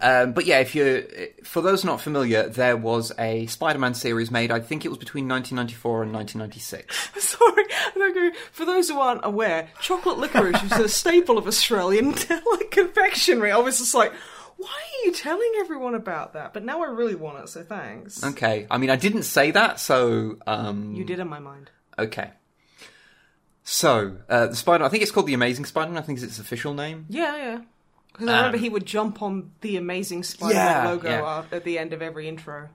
Um, 0.00 0.32
but 0.32 0.46
yeah, 0.46 0.60
if 0.60 0.74
you, 0.74 1.06
for 1.44 1.60
those 1.60 1.84
not 1.84 2.00
familiar, 2.00 2.48
there 2.48 2.76
was 2.78 3.12
a 3.18 3.44
Spider-Man 3.46 3.92
series 3.92 4.30
made. 4.30 4.50
I 4.50 4.58
think 4.60 4.84
it 4.86 4.88
was 4.88 4.96
between 4.96 5.28
1994 5.28 6.04
and 6.04 6.12
1996. 6.14 7.10
Sorry. 7.22 8.32
For 8.52 8.64
those 8.64 8.88
who 8.88 8.98
aren't 8.98 9.24
aware, 9.24 9.68
chocolate 9.80 10.18
licorice 10.18 10.62
is 10.62 10.72
a 10.72 10.88
staple 10.88 11.36
of 11.36 11.46
Australian 11.46 12.12
like 12.52 12.70
confectionery. 12.70 13.52
I 13.52 13.58
was 13.58 13.78
just 13.78 13.94
like, 13.94 14.12
why 14.56 14.68
are 14.68 15.06
you 15.06 15.12
telling 15.12 15.52
everyone 15.60 15.94
about 15.94 16.34
that? 16.34 16.54
But 16.54 16.64
now 16.64 16.82
I 16.82 16.86
really 16.86 17.14
want 17.14 17.40
it, 17.44 17.48
so 17.48 17.62
thanks. 17.62 18.22
Okay, 18.24 18.66
I 18.70 18.78
mean, 18.78 18.90
I 18.90 18.96
didn't 18.96 19.24
say 19.24 19.50
that, 19.50 19.78
so 19.78 20.38
um, 20.46 20.94
You 20.94 21.04
did 21.04 21.18
in 21.18 21.28
my 21.28 21.38
mind. 21.40 21.70
okay. 21.98 22.30
So 23.64 24.16
uh, 24.28 24.48
the 24.48 24.56
Spider, 24.56 24.84
I 24.84 24.88
think 24.88 25.02
it's 25.02 25.12
called 25.12 25.26
the 25.26 25.34
Amazing 25.34 25.66
Spider-Man. 25.66 25.98
I 25.98 26.04
think 26.04 26.18
is 26.18 26.24
its 26.24 26.38
official 26.38 26.74
name. 26.74 27.06
Yeah, 27.08 27.36
yeah. 27.36 27.60
Because 28.12 28.28
I 28.28 28.36
remember 28.36 28.58
he 28.58 28.68
would 28.68 28.84
jump 28.84 29.22
on 29.22 29.52
the 29.62 29.76
Amazing 29.76 30.24
Spider-Man 30.24 30.56
Yeah, 30.84 30.88
logo 30.90 31.08
yeah. 31.08 31.44
at 31.50 31.64
the 31.64 31.78
end 31.78 31.92
of 31.92 32.02
every 32.02 32.28
intro. 32.28 32.68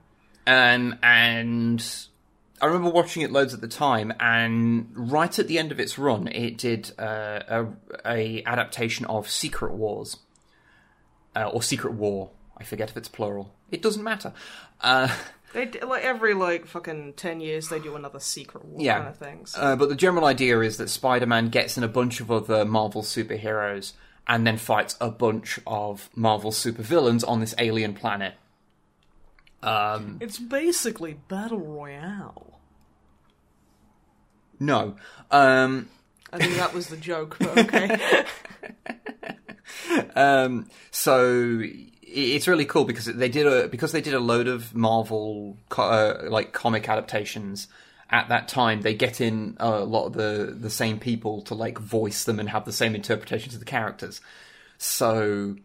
Um, 0.48 0.96
and 1.02 1.84
I 2.60 2.66
remember 2.66 2.90
watching 2.90 3.22
it 3.22 3.30
loads 3.30 3.54
at 3.54 3.60
the 3.60 3.68
time, 3.68 4.12
and 4.18 4.90
right 4.94 5.38
at 5.38 5.46
the 5.46 5.58
end 5.58 5.70
of 5.70 5.78
its 5.78 5.96
run, 5.98 6.26
it 6.26 6.58
did 6.58 6.90
uh, 6.98 7.40
a, 7.48 7.66
a 8.04 8.42
adaptation 8.44 9.04
of 9.06 9.30
Secret 9.30 9.74
Wars 9.74 10.16
uh, 11.36 11.48
or 11.48 11.62
Secret 11.62 11.92
War. 11.92 12.30
I 12.56 12.64
forget 12.64 12.90
if 12.90 12.96
it's 12.96 13.08
plural. 13.08 13.54
It 13.70 13.80
doesn't 13.82 14.02
matter. 14.02 14.32
Uh, 14.80 15.14
They 15.54 15.64
d- 15.66 15.80
like 15.80 16.02
every 16.04 16.34
like 16.34 16.66
fucking 16.66 17.14
ten 17.14 17.40
years 17.40 17.68
they 17.68 17.78
do 17.78 17.96
another 17.96 18.20
secret 18.20 18.64
war 18.64 18.80
Yeah. 18.80 18.96
kind 18.98 19.08
of 19.08 19.16
things. 19.16 19.54
uh, 19.58 19.76
but 19.76 19.88
the 19.88 19.94
general 19.96 20.24
idea 20.26 20.60
is 20.60 20.76
that 20.76 20.88
Spider-Man 20.90 21.48
gets 21.48 21.76
in 21.78 21.84
a 21.84 21.88
bunch 21.88 22.20
of 22.20 22.30
other 22.30 22.64
Marvel 22.64 23.02
superheroes, 23.02 23.92
and 24.26 24.46
then 24.46 24.58
fights 24.58 24.96
a 25.00 25.10
bunch 25.10 25.58
of 25.66 26.10
Marvel 26.14 26.50
supervillains 26.52 27.26
on 27.26 27.40
this 27.40 27.54
alien 27.58 27.94
planet. 27.94 28.34
Um, 29.62 30.18
It's 30.20 30.38
basically 30.38 31.14
battle 31.28 31.58
royale. 31.60 32.60
no, 34.60 34.96
um, 35.30 35.88
I 36.32 36.38
think 36.38 36.56
that 36.56 36.74
was 36.74 36.88
the 36.88 36.96
joke, 36.96 37.36
but 37.40 37.58
okay. 37.58 38.24
Um, 40.14 40.68
so 40.90 41.62
it's 42.10 42.48
really 42.48 42.64
cool 42.64 42.84
because 42.84 43.06
they 43.06 43.28
did 43.28 43.46
a 43.46 43.68
because 43.68 43.92
they 43.92 44.00
did 44.00 44.14
a 44.14 44.20
load 44.20 44.48
of 44.48 44.74
Marvel 44.74 45.56
uh, 45.76 46.14
like 46.28 46.52
comic 46.52 46.88
adaptations 46.88 47.68
at 48.10 48.28
that 48.28 48.48
time. 48.48 48.82
They 48.82 48.94
get 48.94 49.20
in 49.20 49.56
a 49.60 49.80
lot 49.80 50.06
of 50.06 50.12
the 50.14 50.56
the 50.58 50.70
same 50.70 50.98
people 50.98 51.42
to 51.42 51.54
like 51.54 51.78
voice 51.78 52.24
them 52.24 52.40
and 52.40 52.48
have 52.48 52.64
the 52.64 52.72
same 52.72 52.94
interpretations 52.94 53.54
of 53.54 53.60
the 53.60 53.66
characters. 53.66 54.20
So, 54.78 55.56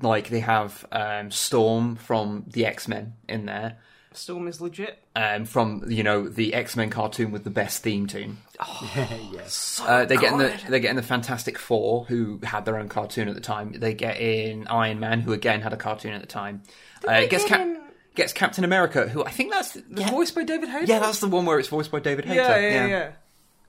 like 0.00 0.28
they 0.28 0.40
have 0.40 0.86
um, 0.90 1.30
Storm 1.30 1.96
from 1.96 2.44
the 2.48 2.66
X 2.66 2.88
Men 2.88 3.14
in 3.28 3.46
there. 3.46 3.78
Storm 4.16 4.48
is 4.48 4.60
legit. 4.60 4.98
Um, 5.14 5.44
from 5.44 5.84
you 5.88 6.02
know 6.02 6.28
the 6.28 6.54
X 6.54 6.76
Men 6.76 6.90
cartoon 6.90 7.30
with 7.32 7.44
the 7.44 7.50
best 7.50 7.82
theme 7.82 8.06
tune, 8.06 8.38
yes. 8.96 9.52
So 9.54 9.84
uh, 9.84 10.04
they 10.04 10.16
get 10.16 10.32
in 10.32 10.38
the 10.38 10.58
they 10.68 10.80
get 10.80 10.90
in 10.90 10.96
the 10.96 11.02
Fantastic 11.02 11.58
Four, 11.58 12.04
who 12.04 12.40
had 12.42 12.64
their 12.64 12.78
own 12.78 12.88
cartoon 12.88 13.28
at 13.28 13.34
the 13.34 13.40
time. 13.40 13.72
They 13.72 13.94
get 13.94 14.20
in 14.20 14.66
Iron 14.68 15.00
Man, 15.00 15.20
who 15.20 15.32
again 15.32 15.60
had 15.60 15.72
a 15.72 15.76
cartoon 15.76 16.12
at 16.12 16.20
the 16.20 16.26
time. 16.26 16.62
Uh, 17.06 17.12
it 17.12 17.30
gets 17.30 17.44
Cap- 17.44 17.78
gets 18.14 18.32
Captain 18.32 18.64
America, 18.64 19.08
who 19.08 19.24
I 19.24 19.30
think 19.30 19.52
that's 19.52 19.76
yeah, 19.90 20.10
voiced 20.10 20.34
by 20.34 20.44
David 20.44 20.68
Hayter. 20.68 20.86
yeah, 20.86 20.98
that's 20.98 21.20
the 21.20 21.28
one 21.28 21.46
where 21.46 21.58
it's 21.58 21.68
voiced 21.68 21.90
by 21.90 22.00
David 22.00 22.26
Hayter. 22.26 22.40
yeah, 22.40 22.56
yeah, 22.58 22.86
yeah, 22.86 23.12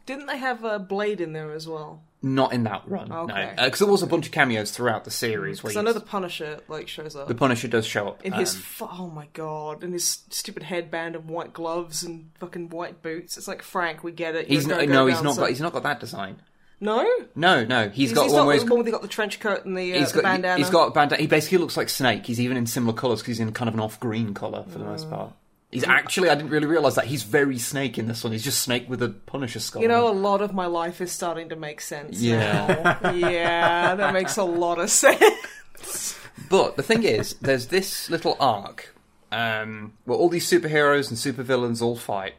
Didn't 0.05 0.25
they 0.27 0.37
have 0.37 0.63
a 0.63 0.79
Blade 0.79 1.21
in 1.21 1.33
there 1.33 1.51
as 1.53 1.67
well? 1.67 2.01
Not 2.25 2.53
in 2.53 2.63
that 2.63 2.83
run, 2.87 3.11
Okay. 3.11 3.53
no, 3.57 3.65
because 3.65 3.79
there 3.79 3.87
was 3.87 4.01
a 4.01 4.07
bunch 4.07 4.25
of 4.27 4.31
cameos 4.31 4.71
throughout 4.71 5.03
the 5.03 5.11
series. 5.11 5.61
Where 5.61 5.71
Because 5.71 5.77
I 5.77 5.83
know 5.83 5.91
the 5.91 5.99
Punisher 5.99 6.61
like 6.69 6.87
shows 6.87 7.17
up 7.17 7.27
the 7.27 7.35
Punisher 7.35 7.67
does 7.67 7.85
show 7.85 8.07
up 8.07 8.23
in 8.25 8.31
his. 8.31 8.55
um, 8.55 8.61
fu- 8.61 8.87
oh 8.89 9.07
my 9.09 9.27
god! 9.33 9.83
In 9.83 9.91
his 9.91 10.19
stupid 10.29 10.63
headband 10.63 11.15
and 11.17 11.27
white 11.27 11.51
gloves 11.51 12.01
and 12.01 12.29
fucking 12.39 12.69
white 12.69 13.01
boots. 13.01 13.37
It's 13.37 13.47
like 13.47 13.61
Frank, 13.61 14.05
we 14.05 14.13
get 14.13 14.35
it. 14.35 14.47
he's 14.47 14.65
not, 14.65 14.87
no, 14.87 15.05
he's 15.07 15.21
not 15.21 15.35
got 15.35 15.49
he's 15.49 15.59
not 15.59 15.73
got 15.73 15.83
that 15.83 15.99
design. 15.99 16.37
No, 16.79 17.05
No, 17.35 17.63
no, 17.63 17.87
he's 17.89 18.09
he's, 18.09 18.13
got 18.13 18.23
he's 18.23 18.33
one 18.33 18.45
where 18.47 18.57
the 18.59 18.65
he's 18.65 18.83
they 18.85 18.91
got 18.91 19.01
the 19.01 19.07
trench 19.07 19.39
coat 19.39 19.63
and 19.63 19.77
the, 19.77 19.93
uh, 19.93 19.99
He's 19.99 20.11
the 20.11 20.21
got 20.21 20.23
bandana. 20.23 20.57
he's 20.57 20.69
got 20.69 20.93
bandana. 20.93 21.21
He 21.21 21.27
basically 21.27 21.59
looks 21.59 21.77
like 21.77 21.87
Snake. 21.87 22.25
He's 22.25 22.41
even 22.41 22.57
in 22.57 22.65
similar 22.67 22.93
colours 22.93 23.19
because 23.21 23.37
he's 23.37 23.39
in 23.39 23.53
kind 23.53 23.69
of 23.69 23.73
an 23.73 23.79
off 23.79 23.99
green 24.01 24.33
colour 24.33 24.63
for 24.63 24.79
the 24.79 24.83
Mm. 24.85 24.87
most 24.89 25.09
part. 25.09 25.31
He's 25.73 25.83
actually 25.83 26.29
I 26.29 26.35
didn't 26.35 26.51
really 26.51 26.67
realise 26.67 26.95
that 26.95 27.05
he's 27.05 27.23
very 27.23 27.57
Snake 27.57 27.97
in 27.97 28.07
this 28.07 28.23
one. 28.23 28.31
He's 28.31 28.43
just 28.43 28.61
Snake 28.61 28.89
with 28.89 29.01
a 29.01 29.09
Punisher 29.09 29.59
skull. 29.59 29.81
You 29.81 29.87
know, 29.87 30.07
a 30.07 30.13
lot 30.13 30.41
of 30.41 30.53
my 30.53 30.67
life 30.67 31.01
is 31.01 31.11
starting 31.11 31.49
to 31.49 31.55
make 31.55 31.81
sense. 31.81 32.21
Yeah. 32.21 32.99
now. 33.01 33.11
yeah, 33.13 33.95
that 33.95 34.13
makes 34.13 34.37
a 34.37 34.43
lot 34.43 34.79
of 34.79 34.89
sense. 34.89 36.17
But 36.49 36.77
the 36.77 36.83
thing 36.83 37.03
is, 37.03 37.33
there's 37.35 37.67
this 37.67 38.09
little 38.09 38.37
arc 38.39 38.93
um, 39.31 39.93
where 40.05 40.17
all 40.17 40.29
these 40.29 40.49
superheroes 40.49 41.09
and 41.09 41.17
supervillains 41.17 41.81
all 41.81 41.95
fight, 41.95 42.35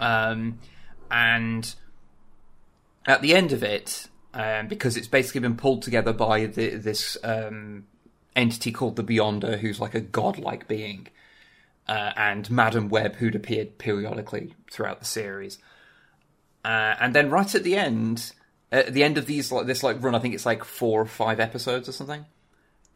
um, 0.00 0.58
and 1.10 1.74
at 3.06 3.22
the 3.22 3.34
end 3.34 3.52
of 3.52 3.62
it, 3.62 4.08
um, 4.34 4.66
because 4.66 4.96
it's 4.96 5.08
basically 5.08 5.40
been 5.40 5.56
pulled 5.56 5.82
together 5.82 6.12
by 6.12 6.46
the, 6.46 6.70
this 6.76 7.16
um, 7.22 7.86
entity 8.34 8.72
called 8.72 8.96
the 8.96 9.04
Beyonder, 9.04 9.58
who's 9.58 9.80
like 9.80 9.94
a 9.94 10.00
godlike 10.00 10.68
being, 10.68 11.08
uh, 11.88 12.12
and 12.16 12.50
Madam 12.50 12.88
Web, 12.88 13.16
who'd 13.16 13.34
appeared 13.34 13.78
periodically 13.78 14.54
throughout 14.70 14.98
the 14.98 15.06
series. 15.06 15.58
Uh, 16.64 16.94
and 17.00 17.14
then 17.14 17.30
right 17.30 17.54
at 17.54 17.62
the 17.62 17.76
end, 17.76 18.32
at 18.72 18.92
the 18.92 19.04
end 19.04 19.18
of 19.18 19.26
these 19.26 19.52
like 19.52 19.66
this 19.66 19.82
like 19.82 20.02
run, 20.02 20.14
I 20.14 20.18
think 20.18 20.34
it's 20.34 20.46
like 20.46 20.64
four 20.64 21.00
or 21.00 21.06
five 21.06 21.38
episodes 21.38 21.88
or 21.88 21.92
something. 21.92 22.26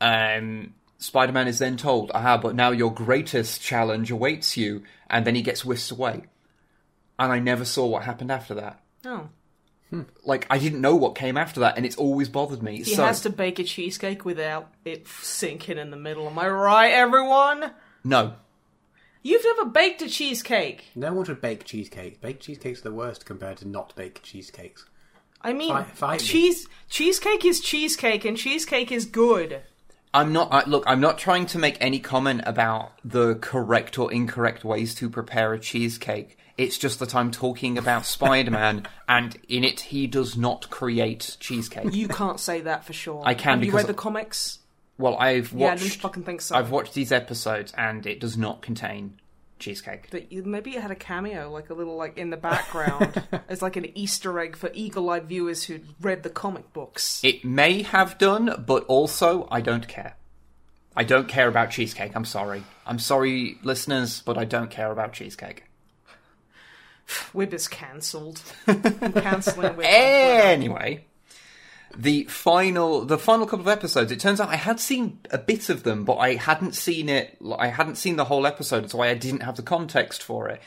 Um, 0.00 0.74
Spider-Man 0.98 1.46
is 1.46 1.58
then 1.58 1.76
told, 1.76 2.10
"Ah, 2.14 2.36
but 2.36 2.54
now 2.54 2.72
your 2.72 2.92
greatest 2.92 3.62
challenge 3.62 4.10
awaits 4.10 4.56
you," 4.56 4.82
and 5.08 5.24
then 5.24 5.34
he 5.34 5.42
gets 5.42 5.64
whisked 5.64 5.92
away. 5.92 6.24
And 7.18 7.32
I 7.32 7.38
never 7.38 7.64
saw 7.64 7.86
what 7.86 8.04
happened 8.04 8.32
after 8.32 8.54
that. 8.54 8.82
Oh. 9.04 9.28
Like 10.24 10.46
I 10.50 10.58
didn't 10.58 10.80
know 10.80 10.94
what 10.94 11.14
came 11.14 11.36
after 11.36 11.60
that, 11.60 11.76
and 11.76 11.84
it's 11.84 11.96
always 11.96 12.28
bothered 12.28 12.62
me. 12.62 12.78
He 12.78 12.94
so 12.94 13.04
has 13.04 13.22
to 13.22 13.30
bake 13.30 13.58
a 13.58 13.64
cheesecake 13.64 14.24
without 14.24 14.72
it 14.84 15.08
sinking 15.08 15.78
in 15.78 15.90
the 15.90 15.96
middle. 15.96 16.28
Am 16.28 16.38
I 16.38 16.48
right, 16.48 16.92
everyone? 16.92 17.72
no, 18.04 18.34
You've 19.22 19.44
never 19.44 19.66
baked 19.66 20.02
a 20.02 20.08
cheesecake. 20.08 20.86
No 20.94 21.12
one 21.12 21.26
should 21.26 21.40
bake 21.40 21.64
cheesecake. 21.64 22.20
Baked 22.20 22.42
cheesecakes 22.42 22.80
are 22.80 22.84
the 22.84 22.92
worst 22.92 23.26
compared 23.26 23.58
to 23.58 23.68
not 23.68 23.94
baked 23.94 24.22
cheesecakes. 24.22 24.86
I 25.42 25.52
mean, 25.52 25.70
Fight- 25.70 25.96
fight 25.96 26.20
me. 26.20 26.26
cheese 26.26 26.66
cheesecake 26.88 27.44
is 27.44 27.60
cheesecake, 27.60 28.24
and 28.24 28.36
cheesecake 28.36 28.92
is 28.92 29.06
good. 29.06 29.62
I'm 30.12 30.32
not. 30.32 30.48
I, 30.52 30.64
look, 30.64 30.84
I'm 30.86 31.00
not 31.00 31.18
trying 31.18 31.46
to 31.46 31.58
make 31.58 31.76
any 31.80 31.98
comment 32.00 32.42
about 32.44 32.92
the 33.04 33.36
correct 33.36 33.98
or 33.98 34.12
incorrect 34.12 34.64
ways 34.64 34.94
to 34.96 35.08
prepare 35.08 35.52
a 35.54 35.58
cheesecake. 35.58 36.36
It's 36.58 36.76
just 36.76 36.98
that 36.98 37.14
I'm 37.14 37.30
talking 37.30 37.78
about 37.78 38.04
Spider-Man, 38.04 38.86
and 39.08 39.36
in 39.48 39.64
it, 39.64 39.80
he 39.80 40.06
does 40.06 40.36
not 40.36 40.68
create 40.68 41.36
cheesecake. 41.40 41.94
You 41.94 42.08
can't 42.08 42.40
say 42.40 42.60
that 42.62 42.84
for 42.84 42.92
sure. 42.92 43.22
I 43.24 43.34
can 43.34 43.58
Have 43.58 43.64
you 43.64 43.72
read 43.72 43.86
the 43.86 43.94
comics? 43.94 44.59
Well, 45.00 45.16
I've 45.16 45.52
watched. 45.52 45.60
Yeah, 45.60 45.72
I 45.72 45.88
didn't 45.88 46.00
fucking 46.00 46.22
think 46.24 46.42
so. 46.42 46.54
I've 46.54 46.70
watched 46.70 46.94
these 46.94 47.10
episodes, 47.10 47.72
and 47.76 48.06
it 48.06 48.20
does 48.20 48.36
not 48.36 48.60
contain 48.60 49.18
cheesecake. 49.58 50.08
But 50.10 50.30
you, 50.30 50.42
maybe 50.42 50.76
it 50.76 50.82
had 50.82 50.90
a 50.90 50.96
cameo, 50.96 51.50
like 51.50 51.70
a 51.70 51.74
little 51.74 51.96
like 51.96 52.18
in 52.18 52.30
the 52.30 52.36
background, 52.36 53.22
as 53.48 53.62
like 53.62 53.76
an 53.76 53.96
Easter 53.96 54.38
egg 54.38 54.56
for 54.56 54.70
eagle-eyed 54.74 55.26
viewers 55.26 55.64
who 55.64 55.80
read 56.00 56.22
the 56.22 56.30
comic 56.30 56.72
books. 56.72 57.22
It 57.24 57.44
may 57.44 57.82
have 57.82 58.18
done, 58.18 58.64
but 58.66 58.84
also 58.86 59.48
I 59.50 59.60
don't 59.60 59.88
care. 59.88 60.16
I 60.96 61.04
don't 61.04 61.28
care 61.28 61.48
about 61.48 61.70
cheesecake. 61.70 62.16
I'm 62.16 62.24
sorry. 62.24 62.64
I'm 62.84 62.98
sorry, 62.98 63.58
listeners, 63.62 64.22
but 64.22 64.36
I 64.36 64.44
don't 64.44 64.70
care 64.70 64.90
about 64.90 65.12
cheesecake. 65.12 65.64
Wib 67.32 67.52
is 67.54 67.68
cancelled. 67.68 68.42
I'm 68.66 69.12
cancelling 69.12 69.74
Wib. 69.74 69.84
Anyway, 69.84 71.06
the 71.96 72.24
final 72.24 73.04
the 73.04 73.18
final 73.18 73.46
couple 73.46 73.60
of 73.64 73.68
episodes. 73.68 74.12
It 74.12 74.20
turns 74.20 74.40
out 74.40 74.48
I 74.48 74.56
had 74.56 74.78
seen 74.80 75.18
a 75.30 75.38
bit 75.38 75.68
of 75.68 75.82
them, 75.82 76.04
but 76.04 76.16
I 76.16 76.34
hadn't 76.34 76.74
seen 76.74 77.08
it. 77.08 77.36
I 77.58 77.68
hadn't 77.68 77.96
seen 77.96 78.16
the 78.16 78.24
whole 78.24 78.46
episode, 78.46 78.90
so 78.90 79.00
I 79.00 79.14
didn't 79.14 79.42
have 79.42 79.56
the 79.56 79.62
context 79.62 80.22
for 80.22 80.48
it. 80.48 80.60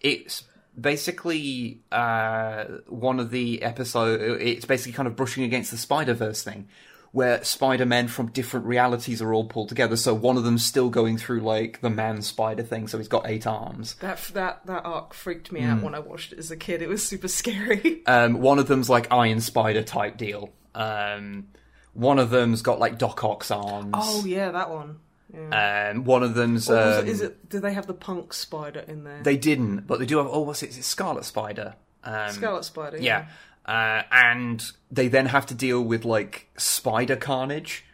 It's 0.00 0.44
basically 0.78 1.80
uh, 1.92 2.64
one 2.88 3.20
of 3.20 3.30
the 3.30 3.62
episode. 3.62 4.40
It's 4.40 4.64
basically 4.64 4.92
kind 4.92 5.06
of 5.06 5.16
brushing 5.16 5.44
against 5.44 5.70
the 5.70 5.76
Spider 5.76 6.14
Verse 6.14 6.42
thing. 6.42 6.68
Where 7.12 7.42
Spider 7.44 7.86
Men 7.86 8.08
from 8.08 8.26
different 8.30 8.66
realities 8.66 9.22
are 9.22 9.32
all 9.32 9.44
pulled 9.46 9.70
together, 9.70 9.96
so 9.96 10.12
one 10.12 10.36
of 10.36 10.44
them's 10.44 10.64
still 10.66 10.90
going 10.90 11.16
through 11.16 11.40
like 11.40 11.80
the 11.80 11.88
man 11.88 12.20
spider 12.20 12.62
thing, 12.62 12.88
so 12.88 12.98
he's 12.98 13.08
got 13.08 13.26
eight 13.26 13.46
arms. 13.46 13.94
That 14.00 14.18
that 14.34 14.66
that 14.66 14.84
arc 14.84 15.14
freaked 15.14 15.50
me 15.50 15.60
Hmm. 15.62 15.70
out 15.70 15.82
when 15.82 15.94
I 15.94 15.98
watched 16.00 16.34
it 16.34 16.38
as 16.38 16.50
a 16.50 16.56
kid. 16.56 16.82
It 16.82 16.88
was 16.90 17.02
super 17.06 17.28
scary. 17.28 18.02
Um, 18.06 18.40
one 18.40 18.58
of 18.58 18.66
them's 18.68 18.90
like 18.90 19.10
Iron 19.10 19.40
Spider 19.40 19.82
type 19.82 20.18
deal. 20.18 20.50
Um, 20.76 21.48
one 21.94 22.18
of 22.18 22.30
them's 22.30 22.62
got 22.62 22.78
like 22.78 22.98
Doc 22.98 23.24
Ock's 23.24 23.50
arms. 23.50 23.92
oh 23.94 24.24
yeah, 24.26 24.50
that 24.52 24.70
one. 24.70 24.98
Yeah. 25.34 25.90
Um, 25.92 26.04
one 26.04 26.22
of 26.22 26.34
them's. 26.34 26.70
Um, 26.70 27.06
it? 27.06 27.08
Is 27.08 27.20
it? 27.20 27.48
Do 27.48 27.58
they 27.58 27.72
have 27.72 27.86
the 27.86 27.94
punk 27.94 28.32
spider 28.32 28.80
in 28.80 29.04
there? 29.04 29.22
They 29.22 29.36
didn't, 29.36 29.86
but 29.86 29.98
they 29.98 30.06
do 30.06 30.18
have. 30.18 30.28
Oh, 30.30 30.42
what's 30.42 30.62
it? 30.62 30.76
It's 30.76 30.86
Scarlet 30.86 31.24
Spider. 31.24 31.74
Um, 32.04 32.30
Scarlet 32.30 32.64
Spider. 32.64 32.98
Yeah. 32.98 33.26
Uh, 33.64 34.02
and 34.12 34.70
they 34.92 35.08
then 35.08 35.26
have 35.26 35.46
to 35.46 35.54
deal 35.54 35.82
with 35.82 36.04
like 36.04 36.48
Spider 36.56 37.16
Carnage, 37.16 37.84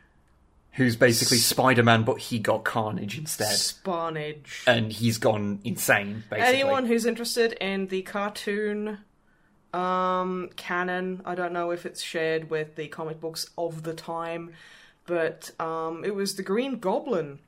who's 0.72 0.96
basically 0.96 1.38
Spider 1.38 1.82
Man, 1.82 2.02
but 2.02 2.18
he 2.18 2.38
got 2.38 2.64
Carnage 2.64 3.16
instead. 3.16 3.56
Sparnage. 3.56 4.64
and 4.66 4.92
he's 4.92 5.16
gone 5.16 5.60
insane, 5.64 6.24
basically. 6.28 6.54
Anyone 6.60 6.84
who's 6.86 7.06
interested 7.06 7.52
in 7.54 7.86
the 7.86 8.02
cartoon 8.02 8.98
um, 9.72 10.50
canon, 10.56 11.22
I 11.24 11.34
don't 11.34 11.52
know 11.52 11.70
if 11.70 11.86
it's 11.86 12.02
shared 12.02 12.50
with 12.50 12.76
the 12.76 12.88
comic 12.88 13.20
books 13.20 13.48
of 13.56 13.82
the 13.82 13.94
time, 13.94 14.52
but 15.06 15.50
um, 15.60 16.04
it 16.04 16.14
was 16.14 16.36
the 16.36 16.42
Green 16.42 16.78
Goblin. 16.78 17.38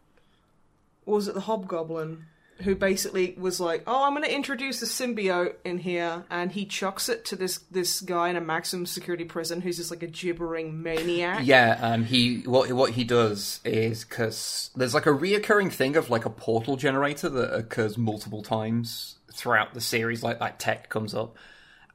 Or 1.07 1.17
was 1.17 1.29
it 1.29 1.35
the 1.35 1.41
Hobgoblin? 1.41 2.27
Who 2.63 2.77
basically 2.77 3.35
was 3.37 3.59
like, 3.59 3.83
"Oh, 3.85 4.05
I'm 4.05 4.13
going 4.13 4.23
to 4.23 4.33
introduce 4.33 4.81
a 4.81 4.87
symbiote 4.87 5.55
in 5.65 5.79
here," 5.79 6.25
and 6.31 6.53
he 6.53 6.65
chucks 6.65 7.09
it 7.09 7.25
to 7.27 7.37
this 7.37 7.59
this 7.69 8.01
guy 8.01 8.29
in 8.29 8.37
a 8.37 8.41
maximum 8.41 8.87
security 8.87 9.25
prison 9.25 9.61
who's 9.61 9.79
just 9.79 9.91
like 9.91 10.05
a 10.05 10.07
gibbering 10.07 10.81
maniac. 10.81 11.45
Yeah, 11.45 11.77
um, 11.83 12.05
he 12.05 12.43
what 12.43 12.71
what 12.73 12.93
he 12.93 13.03
does 13.03 13.59
is 13.65 14.05
because 14.05 14.71
there's 14.77 14.95
like 14.95 15.07
a 15.07 15.11
reoccurring 15.11 15.73
thing 15.73 15.97
of 15.97 16.11
like 16.11 16.27
a 16.27 16.31
portal 16.31 16.77
generator 16.77 17.29
that 17.29 17.53
occurs 17.53 17.99
multiple 17.99 18.43
times 18.43 19.17
throughout 19.33 19.75
the 19.75 19.81
series. 19.81 20.23
Like 20.23 20.39
that 20.39 20.61
tech 20.61 20.89
comes 20.89 21.13
up, 21.13 21.37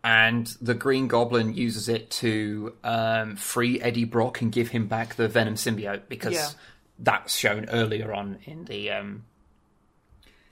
and 0.03 0.47
the 0.61 0.73
Green 0.73 1.07
Goblin 1.07 1.53
uses 1.53 1.89
it 1.89 2.09
to 2.11 2.73
um, 2.83 3.35
free 3.35 3.81
Eddie 3.81 4.05
Brock 4.05 4.41
and 4.41 4.51
give 4.51 4.69
him 4.69 4.87
back 4.87 5.15
the 5.15 5.27
Venom 5.27 5.55
symbiote 5.55 6.03
because 6.07 6.33
Yeah. 6.33 6.47
that's 6.99 7.35
shown 7.35 7.65
earlier 7.69 8.13
on 8.13 8.39
in 8.45 8.65
the 8.65 8.91
um, 8.91 9.25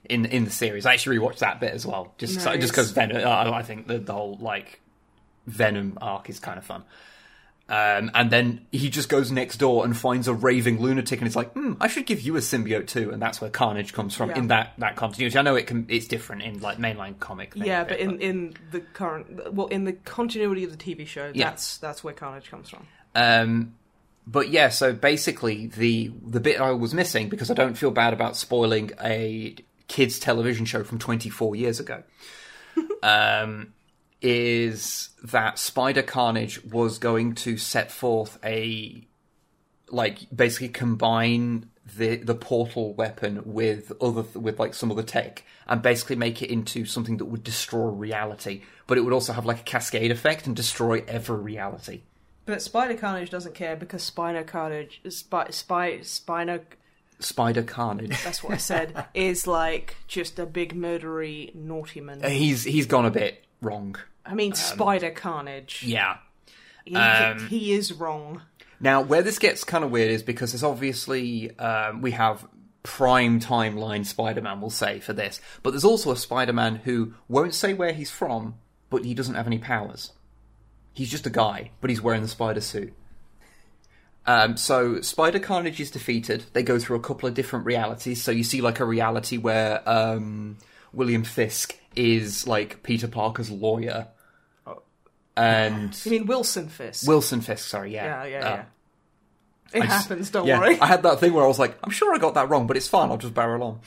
in 0.04 0.24
in 0.26 0.44
the 0.44 0.50
series. 0.50 0.86
I 0.86 0.92
actually 0.94 1.18
rewatched 1.18 1.38
that 1.38 1.60
bit 1.60 1.72
as 1.72 1.86
well, 1.86 2.14
just 2.18 2.40
so, 2.40 2.56
just 2.56 2.72
because 2.72 2.90
Venom. 2.90 3.16
I, 3.26 3.50
I 3.58 3.62
think 3.62 3.86
the, 3.86 3.98
the 3.98 4.12
whole 4.12 4.36
like 4.40 4.80
Venom 5.46 5.96
arc 6.00 6.28
is 6.30 6.40
kind 6.40 6.58
of 6.58 6.64
fun. 6.64 6.84
Um, 7.70 8.10
and 8.14 8.30
then 8.30 8.66
he 8.72 8.88
just 8.88 9.10
goes 9.10 9.30
next 9.30 9.58
door 9.58 9.84
and 9.84 9.94
finds 9.94 10.26
a 10.26 10.32
raving 10.32 10.80
lunatic, 10.80 11.18
and 11.20 11.26
it's 11.26 11.36
like, 11.36 11.52
hmm, 11.52 11.74
I 11.80 11.88
should 11.88 12.06
give 12.06 12.22
you 12.22 12.34
a 12.36 12.40
symbiote 12.40 12.86
too, 12.86 13.10
and 13.10 13.20
that's 13.20 13.42
where 13.42 13.50
Carnage 13.50 13.92
comes 13.92 14.14
from 14.14 14.30
Yeah. 14.30 14.38
in 14.38 14.48
that, 14.48 14.72
that 14.78 14.96
continuity. 14.96 15.38
I 15.38 15.42
know 15.42 15.54
it 15.54 15.66
can 15.66 15.84
it's 15.90 16.06
different 16.06 16.42
in 16.42 16.60
like 16.60 16.78
mainline 16.78 17.18
comic. 17.20 17.52
thing, 17.52 17.64
Yeah, 17.64 17.84
but 17.84 17.98
in, 17.98 18.20
in 18.20 18.54
the 18.70 18.80
current, 18.80 19.52
well, 19.54 19.66
in 19.66 19.84
the 19.84 19.92
continuity 19.92 20.64
of 20.64 20.70
the 20.70 20.78
TV 20.78 21.06
show, 21.06 21.30
Yeah. 21.34 21.50
that's 21.50 21.76
that's 21.76 22.02
where 22.02 22.14
Carnage 22.14 22.50
comes 22.50 22.70
from. 22.70 22.86
Um, 23.14 23.74
but 24.26 24.48
yeah, 24.48 24.70
so 24.70 24.94
basically 24.94 25.66
the 25.66 26.10
the 26.26 26.40
bit 26.40 26.60
I 26.62 26.70
was 26.70 26.94
missing 26.94 27.28
because 27.28 27.50
I 27.50 27.54
don't 27.54 27.74
feel 27.74 27.90
bad 27.90 28.14
about 28.14 28.34
spoiling 28.36 28.92
a 29.02 29.56
kids 29.88 30.18
television 30.18 30.64
show 30.64 30.84
from 30.84 30.98
24 30.98 31.54
years 31.56 31.80
ago. 31.80 32.02
um, 33.02 33.72
is 34.20 35.10
that 35.22 35.58
Spider 35.58 36.02
Carnage 36.02 36.64
was 36.64 36.98
going 36.98 37.34
to 37.36 37.56
set 37.56 37.90
forth 37.90 38.38
a 38.44 39.06
like 39.90 40.26
basically 40.34 40.68
combine 40.68 41.70
the 41.96 42.16
the 42.16 42.34
portal 42.34 42.92
weapon 42.94 43.40
with 43.44 43.92
other 44.00 44.22
with 44.38 44.58
like 44.58 44.74
some 44.74 44.90
other 44.90 45.02
tech 45.02 45.44
and 45.66 45.80
basically 45.80 46.16
make 46.16 46.42
it 46.42 46.50
into 46.50 46.84
something 46.84 47.16
that 47.18 47.26
would 47.26 47.44
destroy 47.44 47.86
reality, 47.86 48.62
but 48.86 48.98
it 48.98 49.02
would 49.02 49.12
also 49.12 49.32
have 49.32 49.46
like 49.46 49.60
a 49.60 49.64
cascade 49.64 50.10
effect 50.10 50.46
and 50.46 50.56
destroy 50.56 51.02
every 51.06 51.38
reality. 51.38 52.02
But 52.44 52.62
Spider 52.62 52.94
Carnage 52.94 53.30
doesn't 53.30 53.54
care 53.54 53.76
because 53.76 54.02
Spider 54.02 54.42
Carnage, 54.42 55.02
Spy, 55.08 55.50
Spy, 55.50 56.00
Spider 56.00 57.62
Carnage. 57.62 58.22
that's 58.24 58.42
what 58.42 58.54
I 58.54 58.56
said, 58.56 59.06
is 59.14 59.46
like 59.46 59.96
just 60.06 60.38
a 60.38 60.46
big 60.46 60.74
murdery 60.74 61.54
naughty 61.54 62.00
man. 62.00 62.22
He's 62.22 62.64
he's 62.64 62.86
gone 62.86 63.04
a 63.04 63.10
bit 63.10 63.44
wrong. 63.60 63.96
I 64.24 64.34
mean, 64.34 64.54
Spider 64.54 65.10
Carnage. 65.10 65.82
Yeah. 65.84 66.18
He, 66.84 66.96
um, 66.96 67.46
he 67.48 67.72
is 67.72 67.92
wrong. 67.92 68.42
Now, 68.80 69.02
where 69.02 69.22
this 69.22 69.38
gets 69.38 69.64
kind 69.64 69.84
of 69.84 69.90
weird 69.90 70.10
is 70.10 70.22
because 70.22 70.52
there's 70.52 70.62
obviously 70.62 71.56
um, 71.58 72.00
we 72.00 72.12
have 72.12 72.46
prime 72.82 73.40
timeline 73.40 74.06
Spider-Man, 74.06 74.60
we'll 74.60 74.70
say 74.70 75.00
for 75.00 75.12
this, 75.12 75.40
but 75.62 75.70
there's 75.70 75.84
also 75.84 76.10
a 76.12 76.16
Spider-Man 76.16 76.76
who 76.76 77.14
won't 77.28 77.54
say 77.54 77.74
where 77.74 77.92
he's 77.92 78.10
from, 78.10 78.54
but 78.88 79.04
he 79.04 79.14
doesn't 79.14 79.34
have 79.34 79.46
any 79.46 79.58
powers. 79.58 80.12
He's 80.94 81.10
just 81.10 81.26
a 81.26 81.30
guy, 81.30 81.70
but 81.80 81.90
he's 81.90 82.00
wearing 82.00 82.22
the 82.22 82.28
spider 82.28 82.60
suit. 82.60 82.92
Um, 84.26 84.56
so 84.56 85.00
Spider 85.00 85.38
Carnage 85.38 85.80
is 85.80 85.90
defeated. 85.90 86.44
They 86.52 86.62
go 86.62 86.78
through 86.78 86.96
a 86.96 87.00
couple 87.00 87.28
of 87.28 87.34
different 87.34 87.64
realities. 87.64 88.22
So 88.22 88.30
you 88.30 88.44
see 88.44 88.60
like 88.60 88.78
a 88.78 88.84
reality 88.84 89.38
where 89.38 89.88
um, 89.88 90.58
William 90.92 91.24
Fisk 91.24 91.77
is 91.98 92.46
like 92.46 92.82
Peter 92.82 93.08
Parker's 93.08 93.50
lawyer, 93.50 94.06
and 95.36 95.98
You 96.04 96.10
mean 96.12 96.26
Wilson 96.26 96.68
Fisk? 96.68 97.06
Wilson 97.06 97.40
Fisk. 97.40 97.68
Sorry, 97.68 97.92
yeah, 97.94 98.24
yeah, 98.24 98.26
yeah, 98.26 98.38
Uh, 98.46 98.50
yeah. 98.56 98.64
It 99.74 99.82
I 99.82 99.86
just- 99.86 100.08
happens, 100.08 100.30
don't 100.30 100.46
yeah, 100.46 100.58
worry. 100.60 100.80
I 100.80 100.86
had 100.86 101.02
that 101.02 101.20
thing 101.20 101.32
where 101.34 101.44
I 101.44 101.46
was 101.48 101.58
like, 101.58 101.76
I'm 101.84 101.90
sure 101.90 102.14
I 102.14 102.18
got 102.18 102.34
that 102.34 102.48
wrong, 102.48 102.66
but 102.66 102.76
it's 102.76 102.88
fine. 102.88 103.10
I'll 103.10 103.18
just 103.18 103.34
barrel 103.34 103.62
on. 103.62 103.80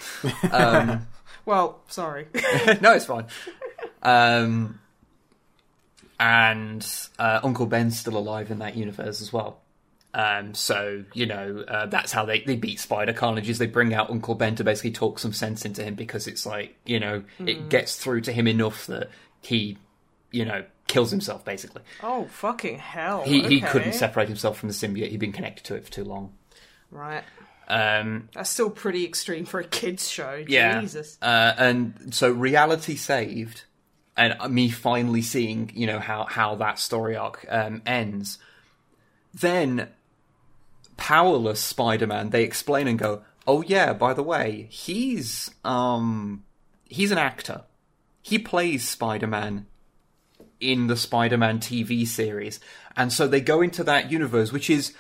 Um, 0.51 1.07
Well, 1.45 1.79
sorry. 1.87 2.27
no, 2.81 2.93
it's 2.93 3.05
fine. 3.05 3.25
Um, 4.03 4.79
and 6.19 6.87
uh, 7.17 7.39
Uncle 7.43 7.65
Ben's 7.65 7.99
still 7.99 8.15
alive 8.17 8.51
in 8.51 8.59
that 8.59 8.75
universe 8.75 9.21
as 9.21 9.33
well. 9.33 9.60
Um, 10.13 10.53
so 10.53 11.05
you 11.13 11.25
know 11.25 11.63
uh, 11.67 11.85
that's 11.85 12.11
how 12.11 12.25
they, 12.25 12.41
they 12.41 12.57
beat 12.57 12.79
Spider 12.79 13.13
Carnage 13.13 13.49
is 13.49 13.59
they 13.59 13.67
bring 13.67 13.93
out 13.93 14.09
Uncle 14.09 14.35
Ben 14.35 14.55
to 14.55 14.63
basically 14.63 14.91
talk 14.91 15.19
some 15.19 15.31
sense 15.31 15.63
into 15.63 15.83
him 15.83 15.95
because 15.95 16.27
it's 16.27 16.45
like 16.45 16.75
you 16.85 16.99
know 16.99 17.23
it 17.39 17.69
gets 17.69 17.95
through 17.95 18.21
to 18.21 18.33
him 18.33 18.47
enough 18.47 18.87
that 18.87 19.09
he 19.41 19.77
you 20.31 20.43
know 20.43 20.65
kills 20.87 21.11
himself 21.11 21.45
basically. 21.45 21.81
oh, 22.03 22.25
fucking 22.25 22.77
hell. 22.77 23.23
He 23.23 23.41
he 23.43 23.61
couldn't 23.61 23.93
separate 23.93 24.27
himself 24.27 24.57
from 24.57 24.67
the 24.67 24.75
symbiote. 24.75 25.09
He'd 25.09 25.19
been 25.19 25.31
connected 25.31 25.63
to 25.65 25.75
it 25.75 25.85
for 25.85 25.91
too 25.91 26.03
long. 26.03 26.33
Right. 26.89 27.23
Um, 27.69 28.27
That's 28.33 28.49
still 28.49 28.69
pretty 28.69 29.05
extreme 29.05 29.45
for 29.45 29.61
a 29.61 29.63
kids' 29.63 30.09
show. 30.09 30.43
Yeah. 30.45 30.81
Jesus. 30.81 31.17
Uh, 31.21 31.53
and 31.57 32.13
so 32.13 32.29
reality 32.29 32.95
saved, 32.95 33.63
and 34.17 34.35
me 34.53 34.69
finally 34.69 35.21
seeing, 35.21 35.71
you 35.73 35.87
know, 35.87 35.99
how 35.99 36.25
how 36.25 36.55
that 36.55 36.79
story 36.79 37.15
arc 37.15 37.45
um, 37.49 37.81
ends. 37.85 38.39
Then, 39.33 39.87
powerless 40.97 41.59
Spider-Man, 41.59 42.29
they 42.29 42.43
explain 42.43 42.87
and 42.87 42.99
go, 42.99 43.23
"Oh 43.47 43.61
yeah, 43.61 43.93
by 43.93 44.13
the 44.13 44.23
way, 44.23 44.67
he's 44.69 45.51
um 45.63 46.43
he's 46.85 47.11
an 47.11 47.17
actor. 47.17 47.63
He 48.21 48.37
plays 48.37 48.87
Spider-Man 48.87 49.65
in 50.59 50.87
the 50.87 50.97
Spider-Man 50.97 51.59
TV 51.59 52.05
series." 52.05 52.59
And 52.95 53.11
so 53.11 53.27
they 53.27 53.41
go 53.41 53.61
into 53.61 53.83
that 53.85 54.11
universe, 54.11 54.51
which 54.51 54.69
is 54.69 54.93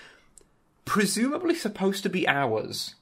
presumably 0.85 1.55
supposed 1.55 2.03
to 2.03 2.09
be 2.09 2.27
ours 2.27 2.95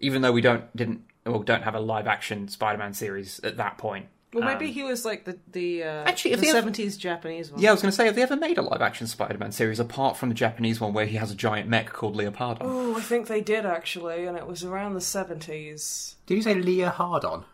even 0.00 0.22
though 0.22 0.32
we 0.32 0.40
don't 0.40 0.74
didn't 0.76 1.04
well 1.24 1.42
don't 1.42 1.62
have 1.62 1.74
a 1.74 1.80
live 1.80 2.06
action 2.06 2.48
Spider-Man 2.48 2.94
series 2.94 3.40
at 3.40 3.56
that 3.56 3.78
point. 3.78 4.06
Well, 4.40 4.44
maybe 4.52 4.70
he 4.72 4.82
was 4.82 5.04
like 5.04 5.24
the 5.24 5.38
the 5.50 5.82
uh, 5.84 5.86
Actually, 6.04 6.32
if 6.32 6.40
the 6.40 6.46
seventies 6.46 6.96
Japanese 6.96 7.50
one. 7.50 7.60
Yeah, 7.60 7.70
I 7.70 7.72
was 7.72 7.82
going 7.82 7.90
to 7.90 7.96
say, 7.96 8.06
have 8.06 8.14
they 8.14 8.22
ever 8.22 8.36
made 8.36 8.58
a 8.58 8.62
live 8.62 8.82
action 8.82 9.06
Spider-Man 9.06 9.52
series 9.52 9.80
apart 9.80 10.16
from 10.16 10.28
the 10.28 10.34
Japanese 10.34 10.80
one 10.80 10.92
where 10.92 11.06
he 11.06 11.16
has 11.16 11.30
a 11.30 11.34
giant 11.34 11.68
mech 11.68 11.92
called 11.92 12.16
Leopardo? 12.16 12.58
Oh, 12.60 12.96
I 12.96 13.00
think 13.00 13.26
they 13.28 13.40
did 13.40 13.64
actually, 13.66 14.26
and 14.26 14.36
it 14.36 14.46
was 14.46 14.64
around 14.64 14.94
the 14.94 15.00
seventies. 15.00 16.16
Did 16.26 16.34
you 16.36 16.42
say 16.42 16.54
Leah 16.54 16.90
Hardon? 16.90 17.44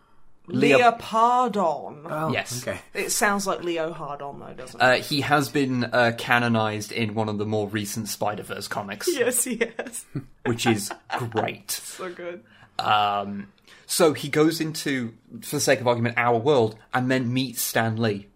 Leo- 0.47 0.77
Leopardon. 0.91 2.05
Oh, 2.09 2.31
Yes. 2.33 2.67
Okay. 2.67 2.77
It 2.93 3.11
sounds 3.11 3.47
like 3.47 3.63
Leo 3.63 3.93
Hardon 3.93 4.39
though, 4.39 4.53
doesn't 4.53 4.79
it? 4.79 4.83
Uh, 4.83 4.95
he 4.95 5.21
has 5.21 5.47
been 5.49 5.85
uh, 5.85 6.11
canonized 6.17 6.91
in 6.91 7.13
one 7.13 7.29
of 7.29 7.37
the 7.37 7.45
more 7.45 7.67
recent 7.69 8.09
Spider-Verse 8.09 8.67
comics, 8.67 9.07
yes, 9.11 9.47
yes. 9.47 10.05
which 10.45 10.65
is 10.65 10.91
great. 11.31 11.71
so 11.71 12.11
good. 12.11 12.43
Um, 12.79 13.47
so 13.85 14.13
he 14.13 14.29
goes 14.29 14.59
into, 14.59 15.13
for 15.41 15.57
the 15.57 15.61
sake 15.61 15.79
of 15.79 15.87
argument, 15.87 16.17
our 16.17 16.37
world, 16.37 16.77
and 16.93 17.11
then 17.11 17.33
meets 17.33 17.61
Stan 17.61 17.97
Lee. 17.97 18.27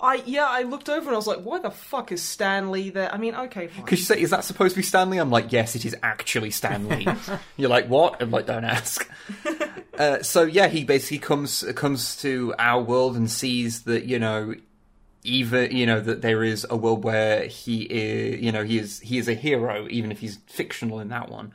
I 0.00 0.22
yeah, 0.24 0.46
I 0.48 0.62
looked 0.62 0.88
over 0.88 1.06
and 1.06 1.10
I 1.10 1.16
was 1.16 1.26
like, 1.26 1.40
why 1.40 1.58
the 1.58 1.70
fuck 1.70 2.12
is 2.12 2.22
Stan 2.22 2.70
Lee 2.70 2.90
there? 2.90 3.12
I 3.12 3.18
mean, 3.18 3.34
okay, 3.34 3.66
fine. 3.66 3.84
Because 3.84 3.98
you 3.98 4.04
say, 4.04 4.20
is 4.20 4.30
that 4.30 4.44
supposed 4.44 4.74
to 4.74 4.78
be 4.78 4.82
Stanley? 4.82 5.18
I'm 5.18 5.30
like, 5.30 5.52
yes, 5.52 5.74
it 5.74 5.84
is 5.84 5.96
actually 6.02 6.50
Stanley. 6.50 7.06
You're 7.56 7.70
like, 7.70 7.86
what? 7.88 8.22
I'm 8.22 8.30
like, 8.30 8.46
don't 8.46 8.64
ask. 8.64 9.08
uh, 9.98 10.22
so 10.22 10.44
yeah, 10.44 10.68
he 10.68 10.84
basically 10.84 11.18
comes 11.18 11.64
comes 11.74 12.16
to 12.22 12.54
our 12.58 12.82
world 12.82 13.16
and 13.16 13.30
sees 13.30 13.82
that 13.82 14.04
you 14.04 14.18
know, 14.18 14.54
even 15.24 15.76
you 15.76 15.86
know 15.86 16.00
that 16.00 16.22
there 16.22 16.42
is 16.42 16.66
a 16.68 16.76
world 16.76 17.04
where 17.04 17.44
he 17.46 17.82
is, 17.82 18.40
you 18.40 18.52
know, 18.52 18.64
he 18.64 18.78
is 18.78 19.00
he 19.00 19.18
is 19.18 19.28
a 19.28 19.34
hero, 19.34 19.86
even 19.90 20.10
if 20.12 20.20
he's 20.20 20.38
fictional 20.46 21.00
in 21.00 21.08
that 21.08 21.28
one. 21.28 21.52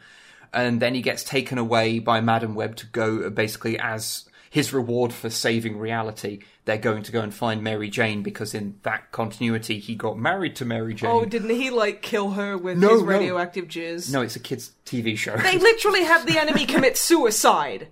And 0.53 0.79
then 0.81 0.93
he 0.93 1.01
gets 1.01 1.23
taken 1.23 1.57
away 1.57 1.99
by 1.99 2.21
Madam 2.21 2.53
Web 2.55 2.75
to 2.77 2.85
go 2.87 3.29
basically 3.29 3.77
as 3.79 4.25
his 4.49 4.71
reward 4.71 5.11
for 5.11 5.31
saving 5.31 5.79
reality. 5.79 6.39
They're 6.65 6.77
going 6.77 7.01
to 7.03 7.11
go 7.11 7.21
and 7.21 7.33
find 7.33 7.63
Mary 7.63 7.89
Jane 7.89 8.21
because 8.21 8.53
in 8.53 8.75
that 8.83 9.11
continuity 9.11 9.79
he 9.79 9.95
got 9.95 10.17
married 10.19 10.55
to 10.57 10.65
Mary 10.65 10.93
Jane. 10.93 11.09
Oh, 11.09 11.25
didn't 11.25 11.49
he 11.49 11.71
like 11.71 12.03
kill 12.03 12.31
her 12.31 12.55
with 12.55 12.77
No, 12.77 12.89
his 12.93 13.01
no. 13.01 13.07
radioactive 13.07 13.67
jizz? 13.67 14.13
No, 14.13 14.21
it's 14.21 14.35
a 14.35 14.39
kids' 14.39 14.71
TV 14.85 15.17
show. 15.17 15.35
They 15.37 15.57
literally 15.57 16.03
have 16.03 16.27
the 16.27 16.37
enemy 16.37 16.67
commit 16.67 16.97
suicide. 17.09 17.87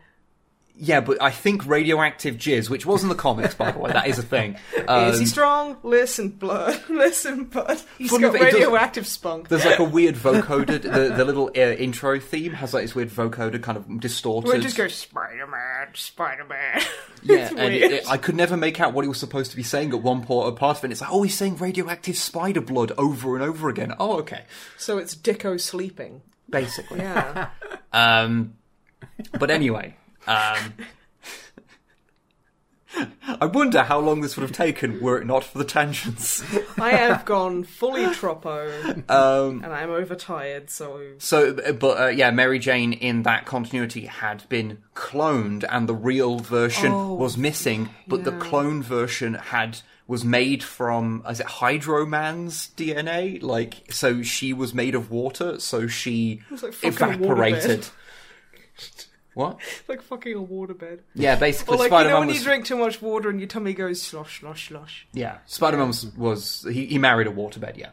Yeah, 0.83 0.99
but 0.99 1.21
I 1.21 1.29
think 1.29 1.67
radioactive 1.67 2.37
jizz, 2.37 2.67
which 2.67 2.87
was 2.87 3.03
in 3.03 3.09
the 3.09 3.15
comics, 3.15 3.53
by 3.53 3.69
the 3.71 3.77
way, 3.77 3.91
that 3.91 4.07
is 4.07 4.17
a 4.17 4.23
thing. 4.23 4.55
is 4.75 4.79
he 4.79 5.23
Um, 5.23 5.25
strong? 5.27 5.77
Listen, 5.83 6.29
blood. 6.29 6.81
Listen, 6.89 7.43
bud. 7.43 7.79
He's 7.99 8.09
got 8.09 8.21
that 8.21 8.35
it 8.35 8.39
does- 8.45 8.53
radioactive 8.55 9.05
spunk. 9.05 9.47
there's 9.47 9.63
like 9.63 9.77
a 9.77 9.83
weird 9.83 10.15
vocoded. 10.15 10.81
The, 10.81 11.13
the 11.15 11.23
little 11.23 11.51
uh, 11.55 11.59
intro 11.75 12.19
theme 12.19 12.53
has 12.53 12.73
like 12.73 12.83
this 12.83 12.95
weird 12.95 13.09
vocoded 13.09 13.61
kind 13.61 13.77
of 13.77 13.99
distorted. 13.99 14.47
Where 14.47 14.57
it 14.57 14.61
just 14.63 14.75
goes 14.75 14.95
Spider 14.95 15.45
Man, 15.45 15.87
Spider 15.93 16.45
Man. 16.45 16.81
yeah, 17.23 17.49
and 17.55 17.73
it, 17.73 17.91
it- 17.91 18.09
I 18.09 18.17
could 18.17 18.35
never 18.35 18.57
make 18.57 18.79
out 18.81 18.93
what 18.93 19.03
he 19.05 19.07
was 19.09 19.19
supposed 19.19 19.51
to 19.51 19.57
be 19.57 19.63
saying 19.63 19.93
at 19.93 20.01
one 20.01 20.23
part, 20.23 20.55
part 20.55 20.79
of 20.79 20.85
it. 20.85 20.91
It's 20.91 21.01
like, 21.01 21.11
oh, 21.13 21.21
he's 21.21 21.35
saying 21.37 21.57
radioactive 21.57 22.17
spider 22.17 22.61
blood 22.61 22.91
over 22.97 23.35
and 23.35 23.43
over 23.43 23.69
again. 23.69 23.93
Oh, 23.99 24.17
okay, 24.21 24.45
so 24.77 24.97
it's 24.97 25.15
Dicko 25.15 25.61
sleeping. 25.61 26.21
basically. 26.49 26.97
Yeah. 26.99 27.49
Um, 27.93 28.55
but 29.39 29.51
anyway, 29.51 29.95
um, 30.27 30.73
I 33.39 33.45
wonder 33.45 33.83
how 33.83 33.99
long 33.99 34.19
this 34.19 34.35
would 34.35 34.41
have 34.41 34.51
taken 34.51 34.99
were 34.99 35.17
it 35.19 35.25
not 35.25 35.45
for 35.45 35.57
the 35.57 35.63
tangents. 35.63 36.43
I 36.77 36.91
have 36.91 37.23
gone 37.23 37.63
fully 37.63 38.13
troppo, 38.13 38.69
Um, 39.07 39.63
and 39.63 39.73
I'm 39.73 39.89
overtired, 39.89 40.69
so. 40.69 41.01
So, 41.17 41.53
but 41.73 42.01
uh, 42.01 42.07
yeah, 42.07 42.31
Mary 42.31 42.59
Jane 42.59 42.91
in 42.91 43.23
that 43.23 43.45
continuity 43.45 44.07
had 44.07 44.47
been 44.49 44.79
cloned, 44.93 45.63
and 45.69 45.87
the 45.87 45.95
real 45.95 46.39
version 46.39 46.91
Oh, 46.91 47.13
was 47.13 47.37
missing. 47.37 47.89
But 48.07 48.25
the 48.25 48.33
clone 48.33 48.83
version 48.83 49.35
had 49.35 49.79
was 50.05 50.25
made 50.25 50.61
from 50.61 51.23
is 51.29 51.39
it 51.39 51.45
Hydroman's 51.47 52.71
DNA? 52.75 53.41
Like, 53.41 53.93
so 53.93 54.21
she 54.21 54.51
was 54.51 54.73
made 54.73 54.95
of 54.95 55.09
water, 55.09 55.59
so 55.61 55.87
she 55.87 56.41
like 56.61 56.73
fucking 56.73 56.89
evaporated. 56.89 57.87
What? 59.33 59.59
Like 59.87 60.01
fucking 60.01 60.33
a 60.35 60.41
waterbed. 60.41 60.99
Yeah, 61.15 61.35
basically, 61.35 61.75
Or 61.75 61.79
like, 61.79 61.91
you 62.03 62.09
know 62.09 62.19
when 62.19 62.27
was. 62.27 62.37
you 62.39 62.43
drink 62.43 62.65
too 62.65 62.77
much 62.77 63.01
water 63.01 63.29
and 63.29 63.39
your 63.39 63.47
tummy 63.47 63.73
goes 63.73 64.01
slosh, 64.01 64.39
slosh, 64.41 64.67
slosh. 64.69 65.07
Yeah, 65.13 65.37
Spider 65.45 65.77
Man 65.77 65.87
was, 65.87 66.05
was 66.17 66.65
he, 66.69 66.85
he 66.85 66.97
married 66.97 67.27
a 67.27 67.31
waterbed. 67.31 67.77
Yeah, 67.77 67.89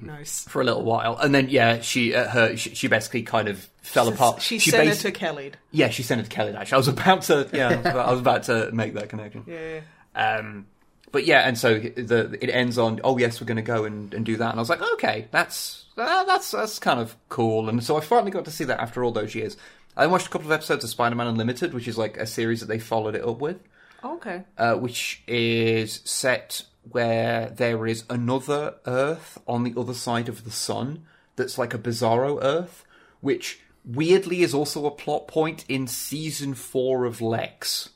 Nice. 0.00 0.44
for 0.48 0.60
a 0.60 0.64
little 0.64 0.82
while, 0.82 1.16
and 1.18 1.34
then 1.34 1.48
yeah, 1.48 1.80
she 1.80 2.14
uh, 2.14 2.28
her 2.28 2.56
she, 2.56 2.74
she 2.74 2.88
basically 2.88 3.22
kind 3.22 3.48
of 3.48 3.68
fell 3.82 4.08
apart. 4.08 4.42
She, 4.42 4.58
she 4.58 4.70
sent 4.70 4.88
basi- 4.88 4.92
it 4.92 4.98
to 5.00 5.12
Kelly. 5.12 5.52
Yeah, 5.70 5.88
she 5.90 6.02
sent 6.02 6.20
it 6.20 6.24
to 6.24 6.30
Kelly. 6.30 6.52
Actually, 6.54 6.74
I 6.74 6.78
was 6.78 6.88
about 6.88 7.22
to. 7.22 7.48
Yeah, 7.54 7.68
I 7.68 7.76
was 7.76 7.80
about, 7.86 8.08
I 8.08 8.10
was 8.10 8.20
about 8.20 8.42
to 8.44 8.70
make 8.72 8.94
that 8.94 9.08
connection. 9.08 9.44
Yeah. 9.46 9.80
Um, 10.14 10.66
but 11.12 11.26
yeah, 11.26 11.40
and 11.46 11.56
so 11.58 11.78
the 11.78 12.36
it 12.40 12.48
ends 12.50 12.78
on. 12.78 13.00
Oh 13.04 13.16
yes, 13.18 13.40
we're 13.40 13.46
going 13.46 13.56
to 13.56 13.62
go 13.62 13.84
and, 13.84 14.12
and 14.14 14.24
do 14.26 14.36
that. 14.36 14.50
And 14.50 14.58
I 14.58 14.62
was 14.62 14.70
like, 14.70 14.82
okay, 14.94 15.28
that's 15.30 15.84
uh, 15.96 16.24
that's 16.24 16.50
that's 16.50 16.78
kind 16.78 16.98
of 17.00 17.14
cool. 17.28 17.68
And 17.68 17.82
so 17.84 17.96
I 17.96 18.00
finally 18.00 18.30
got 18.30 18.44
to 18.46 18.50
see 18.50 18.64
that 18.64 18.80
after 18.80 19.04
all 19.04 19.12
those 19.12 19.34
years. 19.34 19.56
I 19.96 20.06
watched 20.06 20.26
a 20.26 20.30
couple 20.30 20.46
of 20.48 20.52
episodes 20.52 20.84
of 20.84 20.90
Spider-Man 20.90 21.26
Unlimited, 21.26 21.74
which 21.74 21.86
is 21.88 21.98
like 21.98 22.16
a 22.16 22.26
series 22.26 22.60
that 22.60 22.66
they 22.66 22.78
followed 22.78 23.14
it 23.14 23.24
up 23.24 23.38
with, 23.40 23.58
Okay. 24.04 24.42
uh, 24.56 24.74
which 24.74 25.22
is 25.26 26.00
set 26.04 26.64
where 26.90 27.50
there 27.50 27.86
is 27.86 28.04
another 28.10 28.74
Earth 28.86 29.38
on 29.46 29.62
the 29.64 29.74
other 29.78 29.94
side 29.94 30.28
of 30.28 30.44
the 30.44 30.50
sun 30.50 31.04
that's 31.36 31.58
like 31.58 31.74
a 31.74 31.78
Bizarro 31.78 32.38
Earth, 32.42 32.84
which 33.20 33.60
weirdly 33.84 34.42
is 34.42 34.54
also 34.54 34.86
a 34.86 34.90
plot 34.90 35.28
point 35.28 35.64
in 35.68 35.86
season 35.86 36.54
four 36.54 37.04
of 37.04 37.18
Lexx. 37.18 37.90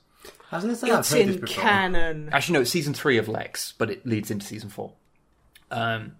Hasn't 0.51 0.73
this? 0.73 0.85
I've 0.85 1.01
It's 1.01 1.13
in 1.13 1.41
canon. 1.43 2.29
Actually, 2.33 2.53
no, 2.55 2.61
it's 2.61 2.71
season 2.71 2.95
three 2.95 3.19
of 3.19 3.27
Lexx, 3.27 3.73
but 3.77 3.91
it 3.91 4.07
leads 4.07 4.31
into 4.31 4.47
season 4.47 4.69
four. 4.69 4.93
Um, 5.71 6.13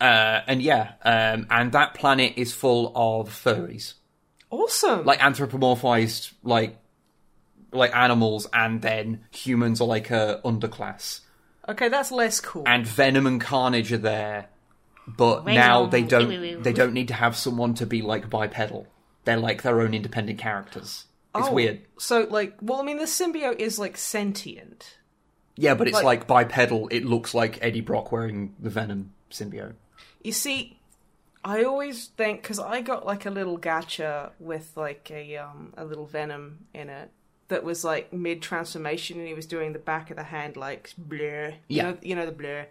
uh, 0.00 0.40
and 0.46 0.62
yeah, 0.62 0.92
um, 1.04 1.46
and 1.50 1.72
that 1.72 1.92
planet 1.94 2.34
is 2.36 2.54
full 2.54 2.92
of 2.94 3.28
furries, 3.28 3.94
Awesome. 4.50 5.04
like 5.04 5.18
anthropomorphized, 5.20 6.32
like 6.42 6.76
like 7.72 7.94
animals, 7.94 8.46
and 8.52 8.80
then 8.80 9.24
humans 9.30 9.80
are 9.80 9.86
like 9.86 10.10
a 10.10 10.40
underclass. 10.44 11.20
okay, 11.68 11.88
that's 11.88 12.10
less 12.10 12.40
cool. 12.40 12.64
And 12.66 12.86
Venom 12.86 13.26
and 13.26 13.40
Carnage 13.40 13.92
are 13.92 13.98
there, 13.98 14.48
but 15.06 15.44
now 15.44 15.86
they 15.86 16.02
don't 16.02 16.62
they 16.62 16.72
don't 16.72 16.92
need 16.94 17.08
to 17.08 17.14
have 17.14 17.36
someone 17.36 17.74
to 17.74 17.86
be 17.86 18.00
like 18.02 18.30
bipedal. 18.30 18.86
They're 19.24 19.36
like 19.36 19.62
their 19.62 19.80
own 19.82 19.92
independent 19.92 20.38
characters. 20.38 21.04
It's 21.34 21.48
Oh, 21.48 21.52
weird. 21.52 21.82
So, 21.98 22.26
like, 22.30 22.56
well, 22.62 22.80
I 22.80 22.82
mean, 22.84 22.96
the 22.96 23.04
symbiote 23.04 23.58
is 23.60 23.78
like 23.78 23.98
sentient. 23.98 24.96
Yeah, 25.56 25.74
but 25.74 25.86
it's 25.88 25.96
like, 26.02 26.04
Like- 26.30 26.48
bipedal. 26.48 26.88
It 26.88 27.04
looks 27.04 27.34
like 27.34 27.58
Eddie 27.60 27.82
Brock 27.82 28.10
wearing 28.10 28.54
the 28.58 28.70
Venom 28.70 29.12
symbiote. 29.30 29.74
You 30.24 30.32
see, 30.32 30.77
I 31.44 31.64
always 31.64 32.06
think 32.08 32.42
because 32.42 32.58
I 32.58 32.80
got 32.80 33.06
like 33.06 33.26
a 33.26 33.30
little 33.30 33.58
gacha 33.58 34.30
with 34.38 34.72
like 34.76 35.10
a 35.10 35.36
um 35.36 35.72
a 35.76 35.84
little 35.84 36.06
venom 36.06 36.66
in 36.74 36.88
it 36.88 37.10
that 37.48 37.64
was 37.64 37.84
like 37.84 38.12
mid 38.12 38.42
transformation, 38.42 39.18
and 39.18 39.26
he 39.28 39.34
was 39.34 39.46
doing 39.46 39.72
the 39.72 39.78
back 39.78 40.10
of 40.10 40.16
the 40.16 40.24
hand 40.24 40.56
like 40.56 40.92
blur. 40.98 41.54
You 41.68 41.76
Yeah. 41.76 41.82
know, 41.90 41.98
you 42.02 42.14
know 42.14 42.26
the 42.26 42.32
blur, 42.32 42.66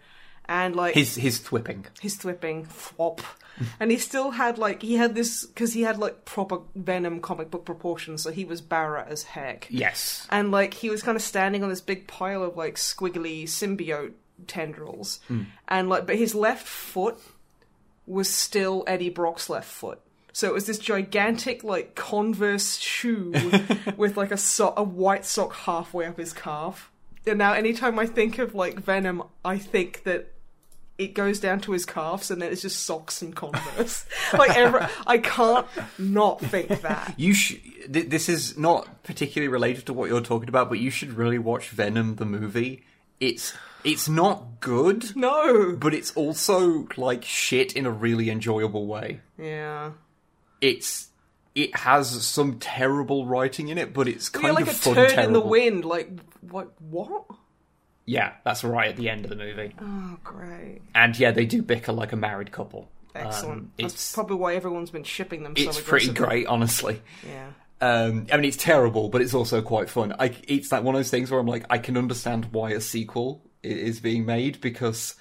and 0.48 0.76
like 0.76 0.94
His 0.94 1.14
his 1.16 1.38
thwipping. 1.38 1.86
his 2.00 2.16
thwipping 2.16 2.66
thwop 2.66 3.20
and 3.80 3.90
he 3.90 3.96
still 3.98 4.30
had 4.32 4.56
like 4.58 4.82
he 4.82 4.94
had 4.94 5.14
this 5.16 5.44
because 5.46 5.72
he 5.72 5.82
had 5.82 5.98
like 5.98 6.24
proper 6.24 6.60
venom 6.76 7.20
comic 7.20 7.50
book 7.50 7.64
proportions 7.64 8.22
so 8.22 8.30
he 8.30 8.44
was 8.44 8.60
barra 8.60 9.04
as 9.08 9.24
heck 9.24 9.66
Yes. 9.68 10.28
and 10.30 10.52
like 10.52 10.74
he 10.74 10.90
was 10.90 11.02
kind 11.02 11.16
of 11.16 11.22
standing 11.22 11.64
on 11.64 11.68
this 11.68 11.80
big 11.80 12.06
pile 12.06 12.44
of 12.44 12.56
like 12.56 12.76
squiggly 12.76 13.42
symbiote 13.44 14.12
tendrils 14.46 15.18
and 15.66 15.88
like 15.88 16.06
but 16.06 16.16
his 16.16 16.34
left 16.36 16.66
foot 16.68 17.18
was 18.08 18.28
still 18.28 18.84
eddie 18.86 19.10
brock's 19.10 19.48
left 19.50 19.70
foot. 19.70 20.00
So 20.32 20.46
it 20.48 20.54
was 20.54 20.66
this 20.66 20.78
gigantic 20.78 21.64
like 21.64 21.94
converse 21.94 22.76
shoe 22.78 23.32
with 23.96 24.16
like 24.16 24.30
a 24.30 24.36
so- 24.36 24.74
a 24.76 24.82
white 24.82 25.24
sock 25.24 25.52
halfway 25.54 26.06
up 26.06 26.18
his 26.18 26.32
calf. 26.32 26.90
And 27.26 27.38
now 27.38 27.52
anytime 27.52 27.98
i 27.98 28.06
think 28.06 28.38
of 28.38 28.54
like 28.54 28.78
venom 28.80 29.22
i 29.44 29.58
think 29.58 30.04
that 30.04 30.32
it 30.96 31.14
goes 31.14 31.38
down 31.38 31.60
to 31.60 31.72
his 31.72 31.84
calves 31.84 32.30
and 32.30 32.40
then 32.42 32.50
it's 32.50 32.62
just 32.62 32.84
socks 32.84 33.20
and 33.22 33.34
converse. 33.36 34.04
Like 34.32 34.56
every, 34.56 34.80
i 35.06 35.18
can't 35.18 35.66
not 35.98 36.40
think 36.40 36.68
that. 36.82 37.14
You 37.16 37.34
sh- 37.34 37.56
th- 37.92 38.08
this 38.08 38.28
is 38.28 38.56
not 38.58 39.02
particularly 39.02 39.48
related 39.48 39.86
to 39.86 39.92
what 39.92 40.08
you're 40.08 40.20
talking 40.20 40.48
about, 40.48 40.68
but 40.68 40.78
you 40.78 40.90
should 40.90 41.12
really 41.12 41.38
watch 41.38 41.68
Venom 41.70 42.16
the 42.16 42.24
movie. 42.26 42.84
It's 43.20 43.52
it's 43.84 44.08
not 44.08 44.60
good, 44.60 45.14
no 45.16 45.76
but 45.76 45.94
it's 45.94 46.12
also 46.14 46.86
like 46.96 47.24
shit 47.24 47.74
in 47.76 47.86
a 47.86 47.90
really 47.90 48.30
enjoyable 48.30 48.86
way. 48.86 49.20
yeah 49.38 49.92
It's 50.60 51.08
it 51.54 51.74
has 51.76 52.24
some 52.24 52.58
terrible 52.58 53.26
writing 53.26 53.68
in 53.68 53.78
it, 53.78 53.92
but 53.92 54.06
it's 54.06 54.28
kind 54.28 54.44
You're 54.44 54.52
like 54.54 54.62
of 54.62 54.68
a 54.68 54.74
fun. 54.74 54.94
turd 54.94 55.10
terrible. 55.10 55.26
in 55.26 55.32
the 55.32 55.40
wind. 55.40 55.84
Like 55.84 56.10
what? 56.42 56.80
What? 56.80 57.24
Yeah, 58.04 58.34
that's 58.44 58.62
right 58.64 58.88
at 58.88 58.96
the 58.96 59.10
end 59.10 59.24
of 59.24 59.28
the 59.30 59.36
movie. 59.36 59.74
Oh, 59.80 60.16
great! 60.24 60.80
And 60.94 61.18
yeah, 61.18 61.30
they 61.32 61.44
do 61.46 61.60
bicker 61.62 61.92
like 61.92 62.12
a 62.12 62.16
married 62.16 62.52
couple. 62.52 62.88
Excellent. 63.14 63.58
Um, 63.60 63.72
That's 63.78 63.94
it's 63.94 64.14
probably 64.14 64.36
why 64.36 64.54
everyone's 64.54 64.90
been 64.90 65.02
shipping 65.04 65.42
them. 65.42 65.54
it's 65.56 65.76
so 65.78 65.82
pretty 65.82 66.12
great, 66.12 66.46
honestly. 66.46 67.02
Yeah. 67.26 67.48
Um, 67.80 68.26
I 68.32 68.36
mean, 68.36 68.44
it's 68.44 68.56
terrible, 68.56 69.08
but 69.08 69.20
it's 69.22 69.34
also 69.34 69.60
quite 69.62 69.90
fun. 69.90 70.14
I, 70.18 70.34
it's 70.46 70.70
like 70.70 70.84
one 70.84 70.94
of 70.94 70.98
those 71.00 71.10
things 71.10 71.30
where 71.30 71.40
I'm 71.40 71.46
like, 71.46 71.64
I 71.70 71.78
can 71.78 71.96
understand 71.96 72.46
why 72.52 72.70
a 72.70 72.80
sequel 72.80 73.42
is 73.62 74.00
being 74.00 74.24
made 74.26 74.60
because 74.60 75.14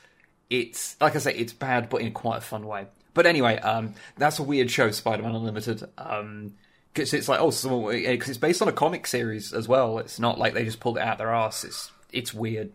it's 0.50 0.96
like 1.02 1.16
I 1.16 1.20
say, 1.20 1.34
it's 1.36 1.54
bad, 1.54 1.90
but 1.90 2.02
in 2.02 2.12
quite 2.14 2.38
a 2.38 2.42
fun 2.42 2.66
way. 2.66 2.88
But 3.14 3.26
anyway, 3.26 3.58
um, 3.58 3.96
that's 4.18 4.40
a 4.40 4.44
weird 4.44 4.70
show, 4.70 4.92
Spider-Man 4.92 5.34
Unlimited. 5.36 5.84
Um, 5.98 6.54
because 6.94 7.14
it's 7.14 7.28
like, 7.28 7.40
oh, 7.40 7.52
because 7.52 8.30
it's 8.30 8.38
based 8.40 8.62
on 8.62 8.68
a 8.68 8.72
comic 8.72 9.06
series 9.06 9.54
as 9.54 9.68
well. 9.68 10.00
It's 10.00 10.20
not 10.20 10.40
like 10.40 10.56
they 10.56 10.66
just 10.66 10.80
pulled 10.80 10.98
it 10.98 11.04
out 11.04 11.20
their 11.20 11.32
arse. 11.32 11.64
It's 11.64 11.92
it's 12.12 12.34
weird. 12.34 12.72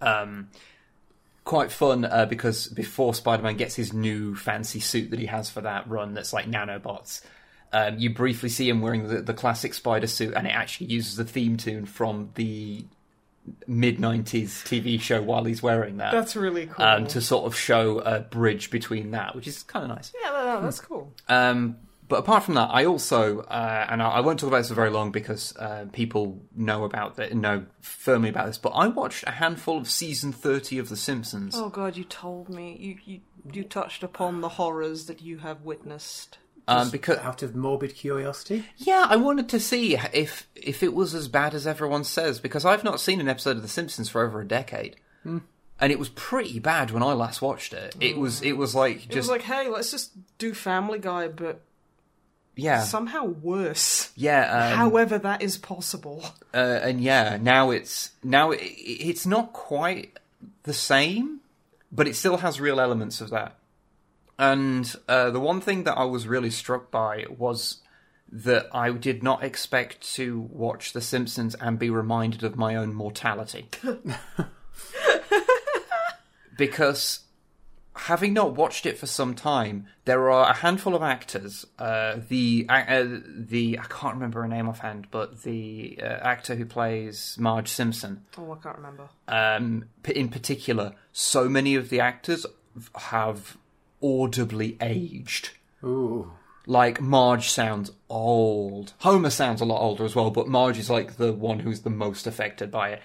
Um, 0.00 0.48
quite 1.44 1.70
fun 1.70 2.06
uh, 2.06 2.26
because 2.26 2.68
before 2.68 3.12
Spider-Man 3.12 3.56
gets 3.56 3.74
his 3.74 3.92
new 3.92 4.34
fancy 4.34 4.80
suit 4.80 5.10
that 5.10 5.18
he 5.18 5.26
has 5.26 5.50
for 5.50 5.60
that 5.60 5.88
run, 5.88 6.14
that's 6.14 6.32
like 6.32 6.46
nanobots. 6.46 7.22
Um, 7.72 7.98
you 7.98 8.10
briefly 8.14 8.48
see 8.48 8.68
him 8.68 8.80
wearing 8.80 9.06
the, 9.08 9.22
the 9.22 9.34
classic 9.34 9.74
spider 9.74 10.06
suit, 10.06 10.34
and 10.34 10.46
it 10.46 10.50
actually 10.50 10.88
uses 10.88 11.16
the 11.16 11.24
theme 11.24 11.56
tune 11.56 11.86
from 11.86 12.30
the 12.34 12.84
mid 13.66 13.98
'90s 13.98 14.48
TV 14.64 15.00
show 15.00 15.22
while 15.22 15.44
he's 15.44 15.62
wearing 15.62 15.98
that. 15.98 16.12
That's 16.12 16.36
really 16.36 16.66
cool. 16.66 16.84
um, 16.84 17.06
to 17.08 17.20
sort 17.20 17.46
of 17.46 17.56
show 17.56 17.98
a 18.00 18.20
bridge 18.20 18.70
between 18.70 19.10
that, 19.12 19.34
which 19.34 19.46
is 19.46 19.62
kind 19.62 19.90
of 19.90 19.96
nice. 19.96 20.12
yeah, 20.22 20.30
no, 20.30 20.44
no, 20.54 20.62
that's 20.62 20.80
cool. 20.80 21.12
Um, 21.28 21.76
but 22.08 22.18
apart 22.18 22.42
from 22.42 22.54
that, 22.54 22.70
I 22.72 22.86
also, 22.86 23.38
uh, 23.42 23.86
and 23.88 24.02
I, 24.02 24.08
I 24.08 24.20
won't 24.20 24.40
talk 24.40 24.48
about 24.48 24.58
this 24.58 24.68
for 24.68 24.74
very 24.74 24.90
long 24.90 25.12
because 25.12 25.56
uh, 25.56 25.84
people 25.92 26.42
know 26.56 26.82
about 26.82 27.14
that, 27.16 27.34
know 27.36 27.66
firmly 27.82 28.28
about 28.28 28.46
this. 28.46 28.58
But 28.58 28.70
I 28.70 28.88
watched 28.88 29.22
a 29.28 29.30
handful 29.30 29.78
of 29.78 29.88
season 29.88 30.32
thirty 30.32 30.78
of 30.78 30.88
The 30.88 30.96
Simpsons. 30.96 31.54
Oh 31.56 31.68
God, 31.68 31.96
you 31.96 32.02
told 32.04 32.48
me. 32.48 32.76
You 32.80 32.96
you 33.04 33.20
you 33.52 33.62
touched 33.64 34.02
upon 34.02 34.40
the 34.40 34.48
horrors 34.50 35.06
that 35.06 35.22
you 35.22 35.38
have 35.38 35.62
witnessed. 35.62 36.38
Um, 36.70 36.90
because 36.90 37.18
Out 37.18 37.42
of 37.42 37.54
morbid 37.56 37.94
curiosity. 37.94 38.64
yeah, 38.76 39.06
I 39.08 39.16
wanted 39.16 39.48
to 39.50 39.60
see 39.60 39.96
if 40.12 40.46
if 40.54 40.82
it 40.82 40.94
was 40.94 41.14
as 41.14 41.28
bad 41.28 41.54
as 41.54 41.66
everyone 41.66 42.04
says 42.04 42.40
because 42.40 42.64
I've 42.64 42.84
not 42.84 43.00
seen 43.00 43.20
an 43.20 43.28
episode 43.28 43.56
of 43.56 43.62
The 43.62 43.68
Simpsons 43.68 44.08
for 44.08 44.24
over 44.24 44.40
a 44.40 44.46
decade. 44.46 44.96
And 45.82 45.90
it 45.92 45.98
was 45.98 46.10
pretty 46.10 46.58
bad 46.58 46.90
when 46.90 47.02
I 47.02 47.12
last 47.14 47.40
watched 47.40 47.72
it. 47.72 47.94
It 48.00 48.16
was 48.18 48.42
it 48.42 48.52
was 48.52 48.74
like 48.74 48.96
It 49.04 49.08
just 49.10 49.16
was 49.16 49.28
like, 49.28 49.42
hey, 49.42 49.68
let's 49.68 49.90
just 49.90 50.12
do 50.38 50.52
Family 50.54 50.98
Guy, 50.98 51.28
but 51.28 51.62
yeah 52.56 52.82
somehow 52.82 53.24
worse. 53.24 54.10
yeah 54.16 54.68
um, 54.70 54.76
However, 54.76 55.18
that 55.18 55.40
is 55.40 55.56
possible. 55.56 56.22
uh, 56.52 56.56
and 56.82 57.00
yeah, 57.00 57.38
now 57.40 57.70
it's 57.70 58.10
now 58.22 58.50
it, 58.50 58.58
it's 58.60 59.24
not 59.24 59.52
quite 59.54 60.18
the 60.64 60.74
same, 60.74 61.40
but 61.90 62.06
it 62.08 62.16
still 62.16 62.38
has 62.38 62.60
real 62.60 62.78
elements 62.80 63.20
of 63.22 63.30
that. 63.30 63.56
And 64.40 64.90
uh, 65.06 65.30
the 65.30 65.38
one 65.38 65.60
thing 65.60 65.84
that 65.84 65.98
I 65.98 66.04
was 66.04 66.26
really 66.26 66.50
struck 66.50 66.90
by 66.90 67.26
was 67.28 67.82
that 68.32 68.68
I 68.72 68.90
did 68.92 69.22
not 69.22 69.44
expect 69.44 70.00
to 70.14 70.40
watch 70.50 70.94
The 70.94 71.02
Simpsons 71.02 71.54
and 71.56 71.78
be 71.78 71.90
reminded 71.90 72.42
of 72.42 72.56
my 72.56 72.74
own 72.74 72.94
mortality. 72.94 73.68
because 76.56 77.20
having 77.94 78.32
not 78.32 78.54
watched 78.54 78.86
it 78.86 78.98
for 78.98 79.06
some 79.06 79.34
time, 79.34 79.86
there 80.04 80.30
are 80.30 80.50
a 80.50 80.54
handful 80.54 80.94
of 80.94 81.02
actors. 81.02 81.66
Uh, 81.78 82.16
the 82.28 82.66
uh, 82.68 83.04
the 83.36 83.78
I 83.78 83.84
can't 83.84 84.14
remember 84.14 84.42
her 84.42 84.48
name 84.48 84.68
offhand, 84.68 85.08
but 85.10 85.42
the 85.42 85.98
uh, 86.02 86.06
actor 86.06 86.54
who 86.54 86.66
plays 86.66 87.36
Marge 87.38 87.68
Simpson, 87.68 88.24
Oh, 88.38 88.52
I 88.52 88.56
can't 88.62 88.76
remember. 88.76 89.08
um, 89.28 89.84
in 90.04 90.28
particular, 90.28 90.94
so 91.12 91.48
many 91.48 91.74
of 91.74 91.88
the 91.90 92.00
actors 92.00 92.46
have 92.94 93.56
audibly 94.02 94.76
aged. 94.80 95.50
Ooh. 95.84 96.32
Like 96.66 97.00
Marge 97.00 97.48
sounds 97.48 97.90
old. 98.08 98.92
Homer 98.98 99.30
sounds 99.30 99.60
a 99.60 99.64
lot 99.64 99.80
older 99.80 100.04
as 100.04 100.14
well, 100.14 100.30
but 100.30 100.46
Marge 100.46 100.78
is 100.78 100.90
like 100.90 101.16
the 101.16 101.32
one 101.32 101.60
who's 101.60 101.80
the 101.80 101.90
most 101.90 102.26
affected 102.26 102.70
by 102.70 102.90
it. 102.90 103.02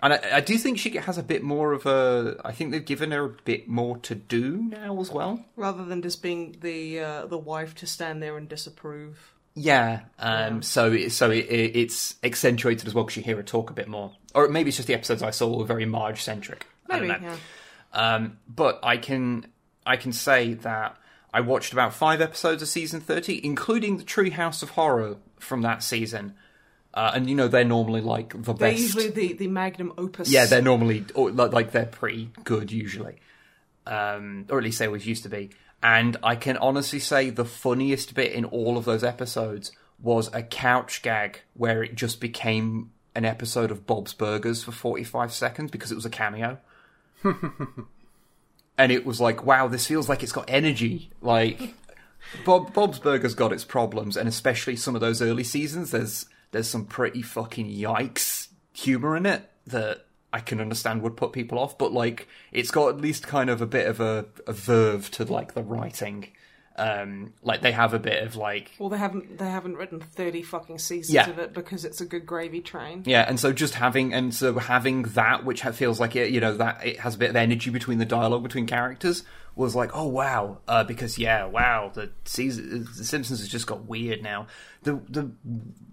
And 0.00 0.14
I, 0.14 0.20
I 0.34 0.40
do 0.40 0.58
think 0.58 0.78
she 0.78 0.96
has 0.96 1.18
a 1.18 1.22
bit 1.22 1.42
more 1.42 1.72
of 1.72 1.86
a. 1.86 2.36
I 2.44 2.52
think 2.52 2.70
they've 2.70 2.84
given 2.84 3.12
her 3.12 3.24
a 3.24 3.28
bit 3.28 3.68
more 3.68 3.98
to 3.98 4.14
do 4.14 4.56
now 4.56 5.00
as 5.00 5.10
well. 5.10 5.44
Rather 5.56 5.84
than 5.84 6.02
just 6.02 6.22
being 6.22 6.56
the 6.60 7.00
uh, 7.00 7.26
the 7.26 7.38
wife 7.38 7.74
to 7.76 7.86
stand 7.86 8.22
there 8.22 8.36
and 8.36 8.48
disapprove. 8.48 9.32
Yeah. 9.54 10.00
Um. 10.18 10.62
So 10.62 10.92
it, 10.92 11.10
so 11.10 11.30
it, 11.30 11.44
it, 11.46 11.76
it's 11.76 12.16
accentuated 12.24 12.86
as 12.88 12.94
well 12.94 13.04
because 13.04 13.16
you 13.16 13.22
hear 13.22 13.36
her 13.36 13.42
talk 13.42 13.70
a 13.70 13.74
bit 13.74 13.86
more, 13.88 14.12
or 14.34 14.48
maybe 14.48 14.68
it's 14.68 14.78
just 14.78 14.88
the 14.88 14.94
episodes 14.94 15.22
I 15.22 15.30
saw 15.30 15.56
were 15.56 15.64
very 15.64 15.86
Marge 15.86 16.22
centric. 16.22 16.66
I 16.88 16.98
don't 16.98 17.08
Maybe, 17.08 17.20
know. 17.20 17.32
yeah. 17.94 18.14
Um, 18.14 18.38
but 18.48 18.80
I 18.82 18.96
can 18.96 19.46
I 19.84 19.96
can 19.96 20.12
say 20.12 20.54
that 20.54 20.96
I 21.34 21.40
watched 21.40 21.72
about 21.72 21.94
five 21.94 22.20
episodes 22.20 22.62
of 22.62 22.68
season 22.68 23.00
thirty, 23.00 23.40
including 23.42 23.96
the 23.96 24.04
Treehouse 24.04 24.62
of 24.62 24.70
Horror 24.70 25.16
from 25.38 25.62
that 25.62 25.82
season. 25.82 26.34
Uh, 26.94 27.12
and 27.14 27.28
you 27.28 27.34
know 27.34 27.48
they're 27.48 27.64
normally 27.64 28.02
like 28.02 28.30
the 28.34 28.52
They're 28.52 28.72
best. 28.72 28.78
usually 28.82 29.08
the, 29.08 29.32
the 29.32 29.48
magnum 29.48 29.94
opus. 29.96 30.30
Yeah, 30.30 30.44
they're 30.44 30.60
normally 30.60 31.04
like 31.16 31.72
they're 31.72 31.86
pretty 31.86 32.30
good 32.44 32.70
usually, 32.70 33.16
um, 33.86 34.44
or 34.50 34.58
at 34.58 34.64
least 34.64 34.78
they 34.78 34.86
always 34.86 35.06
used 35.06 35.22
to 35.22 35.30
be. 35.30 35.50
And 35.82 36.16
I 36.22 36.36
can 36.36 36.58
honestly 36.58 36.98
say 36.98 37.30
the 37.30 37.46
funniest 37.46 38.14
bit 38.14 38.32
in 38.32 38.44
all 38.44 38.76
of 38.76 38.84
those 38.84 39.02
episodes 39.02 39.72
was 40.02 40.32
a 40.34 40.42
couch 40.42 41.00
gag 41.02 41.40
where 41.54 41.82
it 41.82 41.94
just 41.94 42.20
became 42.20 42.90
an 43.14 43.24
episode 43.24 43.70
of 43.70 43.86
Bob's 43.86 44.12
Burgers 44.12 44.62
for 44.62 44.72
forty 44.72 45.02
five 45.02 45.32
seconds 45.32 45.70
because 45.70 45.90
it 45.90 45.94
was 45.94 46.04
a 46.04 46.10
cameo. 46.10 46.58
and 48.78 48.92
it 48.92 49.04
was 49.04 49.20
like, 49.20 49.44
wow, 49.44 49.68
this 49.68 49.86
feels 49.86 50.08
like 50.08 50.22
it's 50.22 50.32
got 50.32 50.48
energy. 50.48 51.10
Like 51.20 51.74
Bob 52.44 52.72
Bob's 52.72 52.98
Burgers 52.98 53.34
got 53.34 53.52
its 53.52 53.64
problems, 53.64 54.16
and 54.16 54.28
especially 54.28 54.76
some 54.76 54.94
of 54.94 55.00
those 55.00 55.22
early 55.22 55.44
seasons. 55.44 55.90
There's 55.90 56.26
there's 56.52 56.68
some 56.68 56.86
pretty 56.86 57.22
fucking 57.22 57.70
yikes 57.70 58.48
humor 58.72 59.16
in 59.16 59.26
it 59.26 59.50
that 59.66 60.06
I 60.32 60.40
can 60.40 60.60
understand 60.60 61.02
would 61.02 61.16
put 61.16 61.32
people 61.32 61.58
off, 61.58 61.76
but 61.76 61.92
like 61.92 62.28
it's 62.52 62.70
got 62.70 62.88
at 62.88 63.00
least 63.00 63.26
kind 63.26 63.50
of 63.50 63.60
a 63.60 63.66
bit 63.66 63.86
of 63.86 64.00
a, 64.00 64.26
a 64.46 64.52
verve 64.52 65.10
to 65.12 65.24
like 65.24 65.54
the 65.54 65.62
writing. 65.62 66.28
Um, 66.76 67.34
like 67.42 67.60
they 67.60 67.72
have 67.72 67.92
a 67.92 67.98
bit 67.98 68.22
of 68.22 68.34
like 68.36 68.70
Well, 68.78 68.88
they 68.88 68.96
haven't 68.96 69.36
they 69.38 69.50
haven't 69.50 69.76
written 69.76 70.00
thirty 70.00 70.42
fucking 70.42 70.78
seasons 70.78 71.14
Yeah. 71.14 71.28
of 71.28 71.38
it 71.38 71.52
because 71.52 71.84
it's 71.84 72.00
a 72.00 72.06
good 72.06 72.24
gravy 72.24 72.60
train. 72.62 73.02
Yeah, 73.04 73.26
and 73.28 73.38
so 73.38 73.52
just 73.52 73.74
having 73.74 74.14
and 74.14 74.34
so 74.34 74.58
having 74.58 75.02
that, 75.02 75.44
which 75.44 75.62
feels 75.62 76.00
like 76.00 76.16
it, 76.16 76.30
you 76.30 76.40
know, 76.40 76.56
that 76.56 76.84
it 76.86 77.00
has 77.00 77.14
a 77.14 77.18
bit 77.18 77.28
of 77.30 77.36
energy 77.36 77.68
between 77.70 77.98
the 77.98 78.06
dialogue 78.06 78.42
between 78.42 78.66
characters, 78.66 79.22
was 79.54 79.74
like, 79.74 79.90
oh 79.92 80.06
wow, 80.06 80.60
uh, 80.66 80.82
because 80.82 81.18
yeah, 81.18 81.44
wow, 81.44 81.90
the 81.92 82.10
season, 82.24 82.88
the 82.96 83.04
Simpsons 83.04 83.40
has 83.40 83.48
just 83.50 83.66
got 83.66 83.84
weird 83.84 84.22
now. 84.22 84.46
The 84.82 84.94
the 85.10 85.30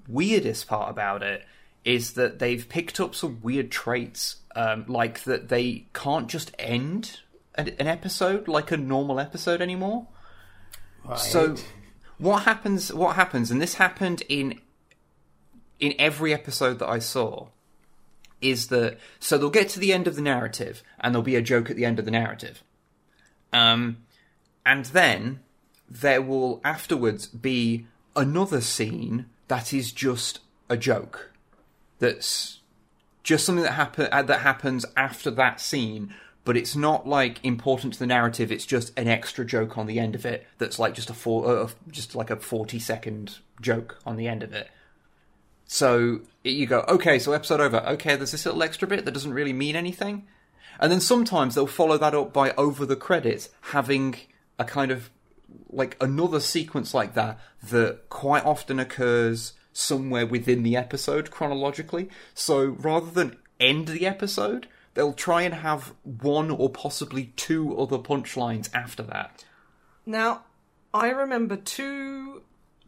weirdest 0.07 0.67
part 0.67 0.89
about 0.89 1.23
it 1.23 1.45
is 1.85 2.13
that 2.13 2.39
they've 2.39 2.67
picked 2.69 2.99
up 2.99 3.15
some 3.15 3.39
weird 3.41 3.69
traits, 3.71 4.37
um, 4.55 4.85
like 4.87 5.23
that 5.23 5.49
they 5.49 5.87
can't 5.93 6.27
just 6.29 6.51
end 6.59 7.19
an, 7.55 7.69
an 7.79 7.87
episode 7.87 8.47
like 8.47 8.71
a 8.71 8.77
normal 8.77 9.19
episode 9.19 9.61
anymore. 9.61 10.07
So 11.17 11.55
what 12.17 12.43
happens 12.43 12.93
what 12.93 13.15
happens 13.15 13.49
and 13.49 13.61
this 13.61 13.75
happened 13.75 14.23
in 14.29 14.59
in 15.79 15.93
every 15.97 16.33
episode 16.33 16.79
that 16.79 16.89
I 16.89 16.99
saw 16.99 17.47
is 18.41 18.67
that 18.67 18.97
so 19.19 19.37
they'll 19.37 19.49
get 19.49 19.69
to 19.69 19.79
the 19.79 19.93
end 19.93 20.07
of 20.07 20.15
the 20.15 20.21
narrative 20.21 20.83
and 20.99 21.13
there'll 21.13 21.23
be 21.23 21.35
a 21.35 21.41
joke 21.41 21.69
at 21.69 21.75
the 21.75 21.85
end 21.85 21.99
of 21.99 22.05
the 22.05 22.11
narrative. 22.11 22.63
Um 23.51 23.97
and 24.65 24.85
then 24.85 25.39
there 25.89 26.21
will 26.21 26.61
afterwards 26.63 27.25
be 27.27 27.87
another 28.15 28.61
scene 28.61 29.25
that 29.47 29.73
is 29.73 29.91
just 29.91 30.39
a 30.69 30.77
joke. 30.77 31.31
That's 31.99 32.59
just 33.23 33.45
something 33.45 33.63
that 33.63 33.73
happen 33.73 34.07
uh, 34.11 34.21
that 34.23 34.41
happens 34.41 34.85
after 34.95 35.31
that 35.31 35.59
scene, 35.59 36.13
but 36.45 36.57
it's 36.57 36.75
not 36.75 37.07
like 37.07 37.43
important 37.43 37.93
to 37.93 37.99
the 37.99 38.07
narrative. 38.07 38.51
It's 38.51 38.65
just 38.65 38.97
an 38.97 39.07
extra 39.07 39.45
joke 39.45 39.77
on 39.77 39.87
the 39.87 39.99
end 39.99 40.15
of 40.15 40.25
it. 40.25 40.47
That's 40.57 40.79
like 40.79 40.93
just 40.93 41.09
a 41.09 41.13
four, 41.13 41.47
uh, 41.47 41.69
just 41.89 42.15
like 42.15 42.29
a 42.29 42.37
forty 42.37 42.79
second 42.79 43.39
joke 43.61 43.99
on 44.05 44.17
the 44.17 44.27
end 44.27 44.43
of 44.43 44.53
it. 44.53 44.69
So 45.65 46.21
you 46.43 46.65
go, 46.65 46.83
okay, 46.87 47.19
so 47.19 47.33
episode 47.33 47.59
over. 47.59 47.77
Okay, 47.81 48.15
there's 48.15 48.31
this 48.31 48.45
little 48.45 48.63
extra 48.63 48.87
bit 48.87 49.05
that 49.05 49.13
doesn't 49.13 49.33
really 49.33 49.53
mean 49.53 49.75
anything, 49.75 50.27
and 50.79 50.91
then 50.91 51.01
sometimes 51.01 51.55
they'll 51.55 51.67
follow 51.67 51.97
that 51.97 52.15
up 52.15 52.33
by 52.33 52.51
over 52.51 52.85
the 52.85 52.95
credits 52.95 53.49
having 53.61 54.15
a 54.57 54.65
kind 54.65 54.91
of 54.91 55.09
like 55.69 55.95
another 56.01 56.39
sequence 56.39 56.93
like 56.93 57.13
that 57.13 57.39
that 57.61 58.09
quite 58.09 58.45
often 58.45 58.79
occurs 58.79 59.53
somewhere 59.71 60.25
within 60.25 60.63
the 60.63 60.75
episode 60.75 61.31
chronologically. 61.31 62.09
So 62.33 62.65
rather 62.65 63.11
than 63.11 63.37
end 63.59 63.89
the 63.89 64.07
episode, 64.07 64.67
they'll 64.99 65.13
try 65.13 65.43
and 65.43 65.53
have 65.53 65.93
one 66.03 66.51
or 66.51 66.69
possibly 66.69 67.31
two 67.37 67.73
other 67.79 67.97
punchlines 67.97 68.69
after 68.73 69.01
that. 69.01 69.45
Now, 70.05 70.43
I 70.93 71.11
remember 71.11 71.55
two 71.55 72.41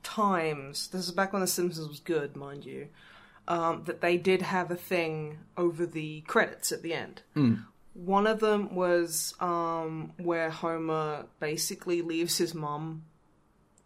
times. 0.04 0.90
This 0.90 1.08
is 1.08 1.12
back 1.12 1.32
when 1.32 1.42
The 1.42 1.48
Simpsons 1.48 1.88
was 1.88 2.02
good, 2.02 2.36
mind 2.36 2.66
you. 2.66 2.90
Um, 3.48 3.86
that 3.86 4.02
they 4.02 4.18
did 4.18 4.42
have 4.42 4.70
a 4.72 4.76
thing 4.76 5.38
over 5.56 5.86
the 5.86 6.20
credits 6.28 6.74
at 6.74 6.82
the 6.84 6.94
end. 6.94 7.22
One 7.94 8.28
of 8.28 8.42
them 8.42 8.76
was 8.76 9.34
um, 9.40 10.12
where 10.18 10.50
Homer 10.50 11.28
basically 11.40 12.02
leaves 12.02 12.38
his 12.38 12.54
mum 12.54 13.06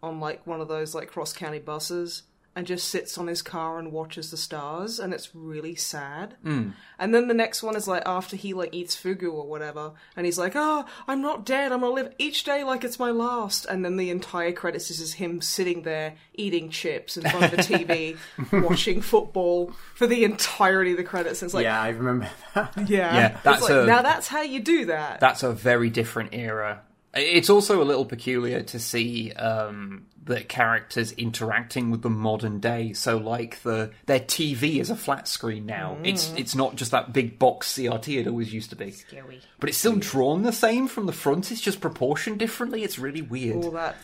on 0.02 0.18
like 0.18 0.44
one 0.48 0.60
of 0.60 0.66
those 0.66 0.96
like 0.96 1.12
cross 1.12 1.32
county 1.32 1.60
buses 1.60 2.24
and 2.56 2.66
just 2.66 2.88
sits 2.88 3.18
on 3.18 3.26
his 3.26 3.42
car 3.42 3.78
and 3.78 3.92
watches 3.92 4.30
the 4.30 4.36
stars 4.36 4.98
and 4.98 5.12
it's 5.12 5.34
really 5.34 5.74
sad. 5.74 6.34
Mm. 6.44 6.72
And 6.98 7.14
then 7.14 7.28
the 7.28 7.34
next 7.34 7.62
one 7.62 7.76
is 7.76 7.86
like 7.86 8.02
after 8.06 8.34
he 8.34 8.54
like 8.54 8.74
eats 8.74 8.96
fugu 8.96 9.30
or 9.32 9.46
whatever 9.46 9.92
and 10.16 10.24
he's 10.24 10.38
like, 10.38 10.52
"Oh, 10.56 10.86
I'm 11.06 11.20
not 11.20 11.44
dead. 11.44 11.70
I'm 11.70 11.80
to 11.80 11.90
live 11.90 12.14
each 12.18 12.44
day 12.44 12.64
like 12.64 12.82
it's 12.82 12.98
my 12.98 13.10
last." 13.10 13.66
And 13.66 13.84
then 13.84 13.98
the 13.98 14.08
entire 14.10 14.52
credits 14.52 14.90
is 14.90 14.98
just 14.98 15.14
him 15.14 15.42
sitting 15.42 15.82
there 15.82 16.14
eating 16.34 16.70
chips 16.70 17.18
in 17.18 17.28
front 17.28 17.44
of 17.44 17.50
the 17.50 17.56
TV 17.58 18.16
watching 18.64 19.02
football 19.02 19.72
for 19.94 20.06
the 20.06 20.24
entirety 20.24 20.92
of 20.92 20.96
the 20.96 21.04
credits. 21.04 21.42
And 21.42 21.48
it's 21.48 21.54
like, 21.54 21.64
yeah, 21.64 21.80
I 21.80 21.90
remember 21.90 22.30
that. 22.54 22.72
yeah, 22.88 23.14
Yeah, 23.14 23.40
that's 23.42 23.62
like, 23.62 23.70
a- 23.72 23.84
now 23.86 24.00
that's 24.02 24.28
how 24.28 24.40
you 24.40 24.60
do 24.60 24.86
that. 24.86 25.20
That's 25.20 25.42
a 25.42 25.52
very 25.52 25.90
different 25.90 26.30
era. 26.32 26.80
It's 27.16 27.50
also 27.50 27.82
a 27.82 27.84
little 27.84 28.04
peculiar 28.04 28.62
to 28.62 28.78
see 28.78 29.32
um, 29.32 30.06
the 30.24 30.42
characters 30.42 31.12
interacting 31.12 31.90
with 31.90 32.02
the 32.02 32.10
modern 32.10 32.60
day. 32.60 32.92
So, 32.92 33.16
like 33.16 33.62
the 33.62 33.92
their 34.06 34.20
TV 34.20 34.80
is 34.80 34.90
a 34.90 34.96
flat 34.96 35.28
screen 35.28 35.66
now. 35.66 35.98
It's 36.02 36.32
it's 36.36 36.54
not 36.54 36.76
just 36.76 36.90
that 36.90 37.12
big 37.12 37.38
box 37.38 37.72
CRT 37.72 38.20
it 38.20 38.26
always 38.26 38.52
used 38.52 38.70
to 38.70 38.76
be. 38.76 38.90
Scary. 38.90 39.40
But 39.60 39.68
it's 39.68 39.78
still 39.78 39.96
drawn 39.96 40.42
the 40.42 40.52
same 40.52 40.88
from 40.88 41.06
the 41.06 41.12
front. 41.12 41.50
It's 41.50 41.60
just 41.60 41.80
proportioned 41.80 42.38
differently. 42.38 42.82
It's 42.82 42.98
really 42.98 43.22
weird. 43.22 43.64
All 43.64 43.70
that 43.72 43.96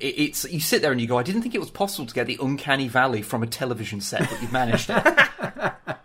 It, 0.00 0.06
it's 0.18 0.44
you 0.44 0.60
sit 0.60 0.82
there 0.82 0.92
and 0.92 1.00
you 1.00 1.06
go, 1.06 1.18
I 1.18 1.22
didn't 1.22 1.42
think 1.42 1.54
it 1.54 1.60
was 1.60 1.70
possible 1.70 2.06
to 2.06 2.14
get 2.14 2.26
the 2.26 2.38
uncanny 2.40 2.88
valley 2.88 3.22
from 3.22 3.42
a 3.42 3.46
television 3.46 4.00
set, 4.00 4.28
but 4.30 4.40
you've 4.40 4.52
managed 4.52 4.90
it. 4.90 5.96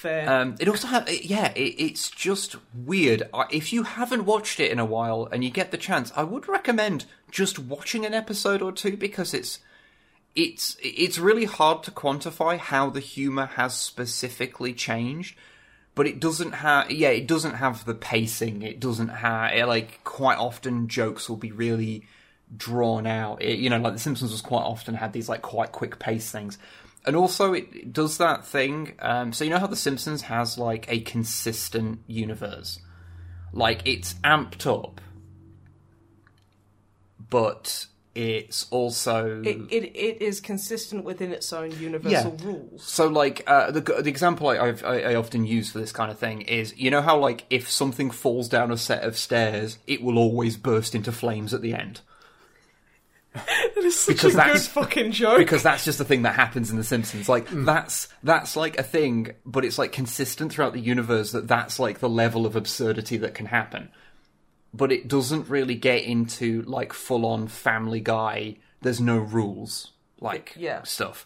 fair. 0.00 0.28
Um, 0.28 0.56
it 0.58 0.68
also 0.68 0.88
it- 1.06 1.24
yeah, 1.24 1.52
it, 1.54 1.74
it's 1.78 2.10
just 2.10 2.56
weird. 2.74 3.28
If 3.50 3.72
you 3.72 3.82
haven't 3.84 4.24
watched 4.24 4.60
it 4.60 4.70
in 4.72 4.78
a 4.78 4.84
while 4.84 5.28
and 5.30 5.44
you 5.44 5.50
get 5.50 5.70
the 5.70 5.78
chance, 5.78 6.12
I 6.16 6.22
would 6.24 6.48
recommend 6.48 7.04
just 7.30 7.58
watching 7.58 8.04
an 8.06 8.14
episode 8.14 8.62
or 8.62 8.72
two 8.72 8.96
because 8.96 9.34
it's 9.34 9.60
it's 10.34 10.76
it's 10.82 11.18
really 11.18 11.44
hard 11.44 11.82
to 11.84 11.90
quantify 11.90 12.58
how 12.58 12.90
the 12.90 13.00
humor 13.00 13.46
has 13.46 13.74
specifically 13.74 14.72
changed. 14.72 15.36
But 15.96 16.06
it 16.06 16.20
doesn't 16.20 16.52
have, 16.52 16.90
yeah, 16.90 17.08
it 17.08 17.26
doesn't 17.26 17.54
have 17.56 17.84
the 17.84 17.94
pacing. 17.96 18.62
It 18.62 18.78
doesn't 18.78 19.08
have, 19.08 19.52
it, 19.52 19.66
like, 19.66 20.02
quite 20.04 20.38
often 20.38 20.86
jokes 20.86 21.28
will 21.28 21.36
be 21.36 21.50
really 21.50 22.06
drawn 22.56 23.08
out. 23.08 23.42
It, 23.42 23.58
you 23.58 23.68
know, 23.68 23.78
like 23.78 23.94
The 23.94 23.98
Simpsons 23.98 24.30
was 24.30 24.40
quite 24.40 24.62
often 24.62 24.94
had 24.94 25.12
these, 25.12 25.28
like, 25.28 25.42
quite 25.42 25.72
quick 25.72 25.98
pace 25.98 26.30
things. 26.30 26.58
And 27.06 27.16
also, 27.16 27.54
it, 27.54 27.68
it 27.72 27.92
does 27.92 28.18
that 28.18 28.44
thing. 28.44 28.94
Um, 28.98 29.32
so, 29.32 29.44
you 29.44 29.50
know 29.50 29.58
how 29.58 29.66
The 29.66 29.76
Simpsons 29.76 30.22
has, 30.22 30.58
like, 30.58 30.86
a 30.88 31.00
consistent 31.00 32.00
universe? 32.06 32.80
Like, 33.52 33.80
it's 33.86 34.14
amped 34.22 34.66
up, 34.66 35.00
but 37.30 37.86
it's 38.14 38.66
also. 38.70 39.42
it, 39.42 39.56
it 39.70 39.96
it 39.96 40.22
is 40.22 40.40
consistent 40.40 41.04
within 41.04 41.32
its 41.32 41.52
own 41.52 41.70
universal 41.80 42.36
rules. 42.42 42.84
So, 42.84 43.06
like, 43.08 43.42
uh, 43.46 43.70
the 43.70 43.80
the 43.80 44.10
example 44.10 44.48
I, 44.48 44.58
I've, 44.58 44.84
I 44.84 45.00
I 45.00 45.14
often 45.14 45.44
use 45.44 45.72
for 45.72 45.78
this 45.78 45.92
kind 45.92 46.10
of 46.10 46.18
thing 46.18 46.42
is, 46.42 46.76
you 46.76 46.90
know 46.90 47.02
how, 47.02 47.18
like, 47.18 47.44
if 47.50 47.70
something 47.70 48.10
falls 48.10 48.48
down 48.48 48.70
a 48.70 48.76
set 48.76 49.04
of 49.04 49.16
stairs, 49.16 49.78
it 49.86 50.02
will 50.02 50.18
always 50.18 50.56
burst 50.56 50.94
into 50.94 51.12
flames 51.12 51.54
at 51.54 51.62
the 51.62 51.72
end 51.72 52.02
It 53.76 53.84
is 53.84 53.98
such 54.00 54.16
Because 54.16 54.34
a 54.34 54.36
good 54.36 54.46
that's- 54.46 54.68
fucking 54.68 55.12
joke. 55.12 55.38
because 55.38 55.62
that's 55.62 55.84
just 55.84 55.98
the 55.98 56.04
thing 56.04 56.22
that 56.22 56.34
happens 56.34 56.70
in 56.70 56.76
The 56.76 56.84
Simpsons. 56.84 57.28
Like, 57.28 57.46
that's 57.50 58.08
that's 58.22 58.56
like 58.56 58.78
a 58.78 58.82
thing, 58.82 59.32
but 59.46 59.64
it's 59.64 59.78
like 59.78 59.92
consistent 59.92 60.52
throughout 60.52 60.72
the 60.72 60.80
universe 60.80 61.30
that 61.32 61.46
that's 61.48 61.78
like 61.78 62.00
the 62.00 62.08
level 62.08 62.44
of 62.46 62.56
absurdity 62.56 63.16
that 63.18 63.34
can 63.34 63.46
happen. 63.46 63.88
But 64.74 64.92
it 64.92 65.08
doesn't 65.08 65.48
really 65.48 65.74
get 65.76 66.02
into 66.04 66.62
like 66.62 66.92
full 66.92 67.24
on 67.24 67.48
Family 67.48 68.00
Guy. 68.00 68.56
There's 68.82 69.00
no 69.00 69.18
rules, 69.18 69.92
like 70.20 70.54
Yeah. 70.56 70.82
stuff. 70.82 71.24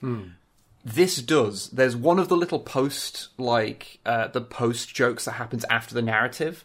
This 0.84 1.16
does. 1.22 1.70
There's 1.70 1.96
one 1.96 2.18
of 2.18 2.28
the 2.28 2.36
little 2.36 2.58
post, 2.60 3.28
like 3.38 3.98
uh, 4.04 4.28
the 4.28 4.42
post 4.42 4.94
jokes 4.94 5.24
that 5.24 5.32
happens 5.32 5.64
after 5.70 5.94
the 5.94 6.02
narrative 6.02 6.62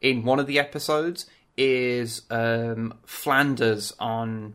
in 0.00 0.24
one 0.24 0.40
of 0.40 0.46
the 0.48 0.58
episodes 0.58 1.26
is 1.56 2.22
um, 2.30 2.94
Flanders 3.06 3.92
on 4.00 4.54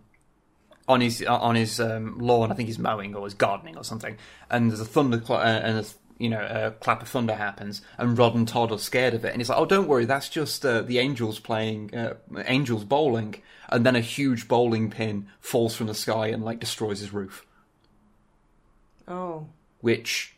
on 0.88 1.02
his 1.02 1.22
on 1.24 1.56
his 1.56 1.80
um, 1.80 2.18
lawn. 2.20 2.52
I 2.52 2.56
think 2.56 2.68
he's 2.68 2.80
mowing 2.80 3.16
or 3.16 3.26
he's 3.26 3.34
gardening 3.34 3.78
or 3.78 3.84
something. 3.84 4.18
And 4.50 4.70
there's 4.70 4.80
a 4.80 4.86
thunder 4.86 5.22
uh, 5.30 5.38
and 5.38 5.80
a 5.80 5.86
you 6.18 6.30
know, 6.30 6.40
a 6.50 6.72
clap 6.72 7.02
of 7.02 7.10
thunder 7.10 7.36
happens, 7.36 7.82
and 7.98 8.18
Rod 8.18 8.36
and 8.36 8.48
Todd 8.48 8.72
are 8.72 8.78
scared 8.78 9.14
of 9.14 9.26
it, 9.26 9.34
and 9.34 9.42
he's 9.42 9.50
like, 9.50 9.58
"Oh, 9.58 9.66
don't 9.66 9.88
worry, 9.88 10.06
that's 10.06 10.30
just 10.30 10.66
uh, 10.66 10.82
the 10.82 11.00
angels 11.00 11.40
playing 11.40 11.94
uh, 11.94 12.14
angels 12.46 12.86
bowling." 12.86 13.36
And 13.68 13.86
then 13.86 13.98
a 13.98 14.00
huge 14.00 14.48
bowling 14.48 14.90
pin 14.92 15.28
falls 15.42 15.76
from 15.76 15.88
the 15.88 15.94
sky 15.94 16.28
and 16.28 16.46
like 16.46 16.60
destroys 16.60 17.00
his 17.00 17.12
roof, 17.12 17.46
Oh. 19.08 19.48
which. 19.82 20.35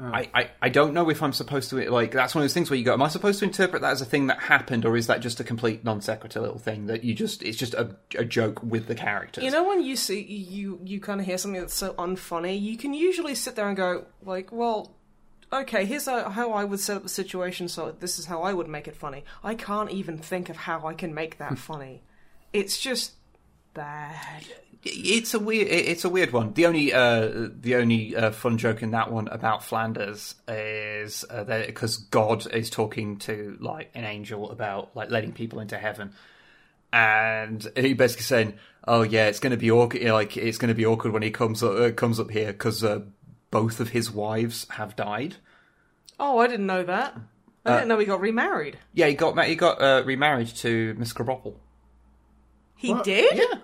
Ah. 0.00 0.10
I, 0.14 0.30
I, 0.34 0.50
I 0.62 0.68
don't 0.70 0.94
know 0.94 1.10
if 1.10 1.22
I'm 1.22 1.32
supposed 1.32 1.70
to 1.70 1.90
like 1.90 2.12
that's 2.12 2.34
one 2.34 2.42
of 2.42 2.44
those 2.44 2.54
things 2.54 2.70
where 2.70 2.78
you 2.78 2.84
go 2.84 2.92
am 2.94 3.02
I 3.02 3.08
supposed 3.08 3.38
to 3.40 3.44
interpret 3.44 3.82
that 3.82 3.90
as 3.92 4.00
a 4.00 4.06
thing 4.06 4.28
that 4.28 4.40
happened 4.40 4.86
or 4.86 4.96
is 4.96 5.06
that 5.08 5.20
just 5.20 5.40
a 5.40 5.44
complete 5.44 5.84
non 5.84 6.00
sequitur 6.00 6.40
little 6.40 6.58
thing 6.58 6.86
that 6.86 7.04
you 7.04 7.14
just 7.14 7.42
it's 7.42 7.58
just 7.58 7.74
a, 7.74 7.94
a 8.16 8.24
joke 8.24 8.62
with 8.62 8.86
the 8.86 8.94
characters 8.94 9.44
You 9.44 9.50
know 9.50 9.68
when 9.68 9.82
you 9.82 9.96
see 9.96 10.20
you 10.22 10.80
you 10.84 11.00
kind 11.00 11.20
of 11.20 11.26
hear 11.26 11.38
something 11.38 11.60
that's 11.60 11.74
so 11.74 11.92
unfunny, 11.94 12.60
you 12.60 12.76
can 12.76 12.94
usually 12.94 13.34
sit 13.34 13.56
there 13.56 13.68
and 13.68 13.76
go 13.76 14.06
like, 14.22 14.52
well, 14.52 14.94
okay, 15.52 15.84
here's 15.84 16.06
how 16.06 16.52
I 16.52 16.64
would 16.64 16.80
set 16.80 16.96
up 16.96 17.02
the 17.02 17.08
situation, 17.08 17.68
so 17.68 17.94
this 17.98 18.18
is 18.18 18.26
how 18.26 18.42
I 18.42 18.52
would 18.52 18.68
make 18.68 18.88
it 18.88 18.96
funny. 18.96 19.24
I 19.42 19.54
can't 19.54 19.90
even 19.90 20.18
think 20.18 20.48
of 20.48 20.56
how 20.56 20.86
I 20.86 20.94
can 20.94 21.14
make 21.14 21.38
that 21.38 21.58
funny. 21.68 22.02
It's 22.52 22.78
just 22.78 23.12
bad. 23.74 24.46
It's 24.82 25.34
a 25.34 25.38
weird. 25.38 25.68
It's 25.68 26.04
a 26.04 26.08
weird 26.08 26.32
one. 26.32 26.54
The 26.54 26.64
only, 26.64 26.92
uh, 26.92 27.48
the 27.60 27.76
only 27.76 28.16
uh, 28.16 28.30
fun 28.30 28.56
joke 28.56 28.82
in 28.82 28.92
that 28.92 29.12
one 29.12 29.28
about 29.28 29.62
Flanders 29.62 30.34
is 30.48 31.22
uh, 31.28 31.44
that 31.44 31.66
because 31.66 31.98
God 31.98 32.46
is 32.54 32.70
talking 32.70 33.18
to 33.18 33.58
like 33.60 33.90
an 33.94 34.04
angel 34.04 34.50
about 34.50 34.96
like 34.96 35.10
letting 35.10 35.32
people 35.32 35.60
into 35.60 35.76
heaven, 35.76 36.12
and 36.92 37.66
he 37.76 37.92
basically 37.92 38.22
saying, 38.22 38.54
"Oh 38.88 39.02
yeah, 39.02 39.26
it's 39.26 39.38
going 39.38 39.50
to 39.50 39.58
be 39.58 39.70
awkward. 39.70 40.02
Like 40.02 40.36
it's 40.38 40.56
going 40.56 40.68
to 40.70 40.74
be 40.74 40.86
awkward 40.86 41.12
when 41.12 41.22
he 41.22 41.30
comes 41.30 41.62
up, 41.62 41.74
uh, 41.78 41.90
comes 41.92 42.18
up 42.18 42.30
here 42.30 42.46
because 42.52 42.82
uh, 42.82 43.00
both 43.50 43.80
of 43.80 43.90
his 43.90 44.10
wives 44.10 44.66
have 44.70 44.96
died." 44.96 45.36
Oh, 46.18 46.38
I 46.38 46.46
didn't 46.46 46.66
know 46.66 46.84
that. 46.84 47.16
I 47.66 47.72
didn't 47.74 47.88
know 47.88 47.98
he 47.98 48.06
got 48.06 48.20
remarried. 48.20 48.78
Yeah, 48.94 49.08
he 49.08 49.14
got 49.14 49.38
he 49.44 49.56
got 49.56 49.82
uh, 49.82 50.02
remarried 50.06 50.48
to 50.56 50.94
Miss 50.98 51.12
Krabappel. 51.12 51.54
He 52.76 52.94
What? 52.94 53.04
did? 53.04 53.36
Yeah, 53.36 53.58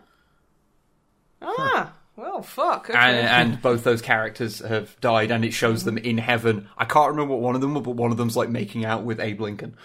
Ah, 1.42 1.92
well, 2.16 2.42
fuck. 2.42 2.90
Okay. 2.90 2.98
and, 2.98 3.52
and 3.52 3.62
both 3.62 3.84
those 3.84 4.02
characters 4.02 4.60
have 4.60 4.98
died, 5.00 5.30
and 5.30 5.44
it 5.44 5.52
shows 5.52 5.84
them 5.84 5.98
in 5.98 6.18
heaven. 6.18 6.68
I 6.76 6.84
can't 6.84 7.10
remember 7.10 7.34
what 7.34 7.42
one 7.42 7.54
of 7.54 7.60
them, 7.60 7.74
was, 7.74 7.82
but 7.82 7.96
one 7.96 8.10
of 8.10 8.16
them's 8.16 8.36
like 8.36 8.48
making 8.48 8.84
out 8.84 9.04
with 9.04 9.20
Abe 9.20 9.40
Lincoln. 9.40 9.76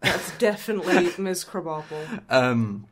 That's 0.00 0.30
definitely 0.38 1.12
Ms. 1.22 1.44
Krabappel. 1.44 2.22
Um, 2.30 2.86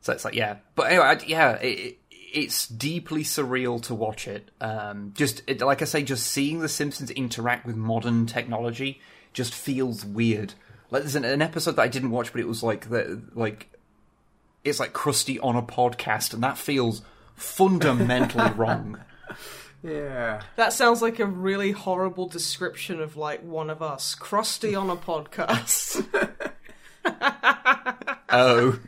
so 0.00 0.12
it's 0.12 0.24
like, 0.24 0.34
yeah, 0.34 0.56
but 0.74 0.88
anyway, 0.90 1.04
I, 1.04 1.18
yeah, 1.26 1.52
it, 1.56 1.98
it's 2.10 2.66
deeply 2.66 3.22
surreal 3.24 3.82
to 3.82 3.94
watch 3.94 4.28
it. 4.28 4.50
Um, 4.60 5.12
just 5.16 5.42
it, 5.46 5.60
like 5.60 5.82
I 5.82 5.84
say, 5.84 6.02
just 6.02 6.26
seeing 6.26 6.60
the 6.60 6.68
Simpsons 6.68 7.10
interact 7.10 7.66
with 7.66 7.76
modern 7.76 8.26
technology 8.26 9.00
just 9.32 9.54
feels 9.54 10.04
weird. 10.04 10.54
Like 10.90 11.02
there's 11.02 11.16
an, 11.16 11.24
an 11.24 11.42
episode 11.42 11.76
that 11.76 11.82
I 11.82 11.88
didn't 11.88 12.10
watch, 12.10 12.32
but 12.32 12.40
it 12.40 12.48
was 12.48 12.62
like 12.62 12.88
the 12.88 13.22
like 13.34 13.68
it's 14.68 14.80
like 14.80 14.92
Krusty 14.92 15.38
on 15.42 15.56
a 15.56 15.62
podcast, 15.62 16.32
and 16.34 16.42
that 16.42 16.58
feels 16.58 17.02
fundamentally 17.36 18.50
wrong. 18.56 18.98
Yeah. 19.82 20.42
That 20.56 20.72
sounds 20.72 21.02
like 21.02 21.18
a 21.20 21.26
really 21.26 21.70
horrible 21.72 22.26
description 22.26 23.00
of 23.00 23.16
like 23.16 23.42
one 23.44 23.70
of 23.70 23.80
us, 23.82 24.14
crusty 24.14 24.74
on 24.74 24.90
a 24.90 24.96
podcast. 24.96 26.04
Oh. 28.30 28.78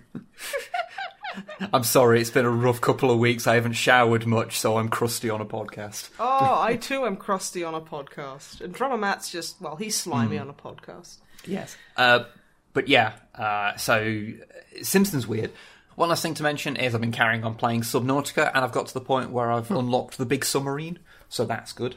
I'm 1.72 1.85
sorry, 1.85 2.20
it's 2.20 2.31
been 2.31 2.45
a 2.45 2.51
rough 2.51 2.81
couple 2.81 3.11
of 3.11 3.18
weeks. 3.18 3.47
I 3.47 3.55
haven't 3.55 3.72
showered 3.74 4.26
much, 4.26 4.59
so 4.59 4.76
I'm 4.76 4.89
crusty 4.91 5.31
on 5.31 5.41
a 5.41 5.47
podcast. 5.47 6.11
oh, 6.18 6.61
I 6.61 6.76
too 6.81 7.07
am 7.07 7.16
crusty 7.16 7.64
on 7.64 7.74
a 7.74 7.81
podcast, 7.81 8.61
and 8.61 8.74
drummer 8.74 8.99
Matt's 8.99 9.31
just 9.31 9.61
well, 9.61 9.76
he's 9.76 9.97
slimy 9.97 10.37
Hmm. 10.37 10.43
on 10.43 10.51
a 10.51 10.53
podcast. 10.53 11.16
Yes. 11.47 11.74
Uh, 11.97 12.24
but 12.72 12.88
yeah, 12.88 13.12
uh, 13.34 13.76
so 13.76 14.26
Simpsons 14.82 15.26
weird. 15.26 15.50
One 15.96 16.08
last 16.08 16.22
thing 16.22 16.34
to 16.34 16.42
mention 16.42 16.76
is 16.76 16.94
I've 16.94 17.00
been 17.00 17.12
carrying 17.12 17.44
on 17.44 17.54
playing 17.54 17.82
Subnautica, 17.82 18.50
and 18.54 18.64
I've 18.64 18.72
got 18.72 18.86
to 18.86 18.94
the 18.94 19.00
point 19.00 19.30
where 19.30 19.50
I've 19.50 19.70
unlocked 19.70 20.18
the 20.18 20.26
big 20.26 20.44
submarine, 20.44 20.98
so 21.28 21.44
that's 21.44 21.72
good. 21.72 21.96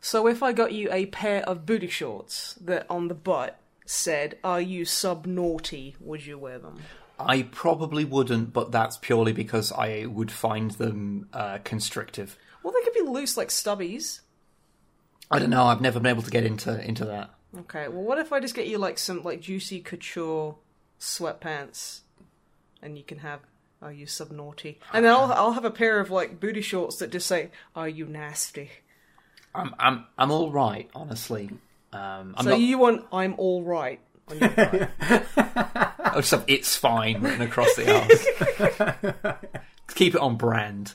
So 0.00 0.26
if 0.26 0.42
I 0.42 0.52
got 0.52 0.72
you 0.72 0.88
a 0.92 1.06
pair 1.06 1.42
of 1.48 1.64
booty 1.64 1.88
shorts 1.88 2.54
that 2.60 2.86
on 2.90 3.08
the 3.08 3.14
butt 3.14 3.58
said, 3.86 4.38
"Are 4.44 4.60
you 4.60 4.84
sub 4.84 5.26
naughty?" 5.26 5.96
Would 5.98 6.26
you 6.26 6.38
wear 6.38 6.58
them? 6.58 6.80
I 7.18 7.42
probably 7.42 8.04
wouldn't, 8.04 8.52
but 8.52 8.72
that's 8.72 8.96
purely 8.98 9.32
because 9.32 9.72
I 9.72 10.06
would 10.06 10.30
find 10.30 10.72
them 10.72 11.28
uh, 11.32 11.58
constrictive. 11.64 12.36
Well, 12.62 12.72
they 12.72 12.82
could 12.82 12.94
be 12.94 13.08
loose 13.08 13.36
like 13.36 13.48
stubbies. 13.48 14.20
I 15.30 15.38
don't 15.38 15.50
know. 15.50 15.64
I've 15.64 15.80
never 15.80 16.00
been 16.00 16.10
able 16.10 16.22
to 16.22 16.30
get 16.30 16.44
into 16.44 16.82
into 16.84 17.04
that. 17.06 17.30
Okay, 17.60 17.88
well, 17.88 18.02
what 18.02 18.18
if 18.18 18.32
I 18.32 18.40
just 18.40 18.54
get 18.54 18.66
you 18.66 18.78
like 18.78 18.98
some 18.98 19.22
like 19.22 19.40
juicy 19.40 19.80
couture 19.80 20.56
sweatpants, 21.00 22.00
and 22.82 22.96
you 22.98 23.04
can 23.04 23.18
have 23.18 23.40
"Are 23.80 23.92
you 23.92 24.06
sub 24.06 24.30
naughty?" 24.30 24.78
And 24.92 25.04
then 25.04 25.12
I'll 25.12 25.32
I'll 25.32 25.52
have 25.52 25.64
a 25.64 25.70
pair 25.70 26.00
of 26.00 26.10
like 26.10 26.40
booty 26.40 26.62
shorts 26.62 26.96
that 26.96 27.10
just 27.10 27.26
say 27.26 27.50
"Are 27.76 27.88
you 27.88 28.06
nasty?" 28.06 28.70
I'm 29.54 29.74
I'm 29.78 30.06
I'm 30.18 30.30
all 30.30 30.50
right, 30.50 30.90
honestly. 30.94 31.50
Um, 31.92 32.34
I'm 32.36 32.44
so 32.44 32.50
not. 32.50 32.60
you 32.60 32.78
want 32.78 33.04
"I'm 33.12 33.34
all 33.38 33.62
right" 33.62 34.00
on 34.28 34.38
your 34.38 34.48
just 36.16 36.30
have 36.30 36.44
"It's 36.46 36.76
fine" 36.76 37.20
written 37.20 37.42
across 37.42 37.74
the 37.76 37.94
arms. 37.94 39.36
Keep 39.94 40.14
it 40.14 40.20
on 40.20 40.36
brand. 40.36 40.94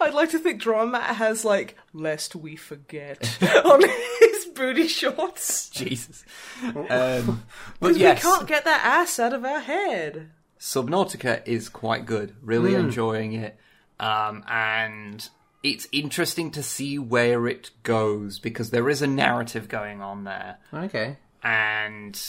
I'd 0.00 0.14
like 0.14 0.30
to 0.30 0.38
think 0.38 0.60
Drummer 0.60 1.00
has 1.00 1.44
like 1.44 1.76
"Lest 1.92 2.34
we 2.36 2.56
forget" 2.56 3.38
on 3.64 3.82
his 4.20 4.46
booty 4.54 4.88
shorts. 4.88 5.68
Jesus. 5.70 6.24
Um, 6.64 7.42
but 7.80 7.88
Because 7.88 7.98
yes, 7.98 8.24
we 8.24 8.30
can't 8.30 8.46
get 8.48 8.64
that 8.64 8.82
ass 8.84 9.18
out 9.18 9.32
of 9.34 9.44
our 9.44 9.60
head. 9.60 10.30
Subnautica 10.58 11.42
is 11.46 11.68
quite 11.68 12.06
good. 12.06 12.34
Really 12.42 12.74
enjoying 12.74 13.34
it, 13.34 13.58
um, 14.00 14.42
and 14.48 15.28
it's 15.62 15.86
interesting 15.92 16.50
to 16.52 16.62
see 16.62 16.98
where 16.98 17.46
it 17.46 17.70
goes 17.82 18.38
because 18.38 18.70
there 18.70 18.88
is 18.88 19.02
a 19.02 19.06
narrative 19.06 19.68
going 19.68 20.00
on 20.00 20.24
there, 20.24 20.58
Okay. 20.72 21.16
and 21.42 22.20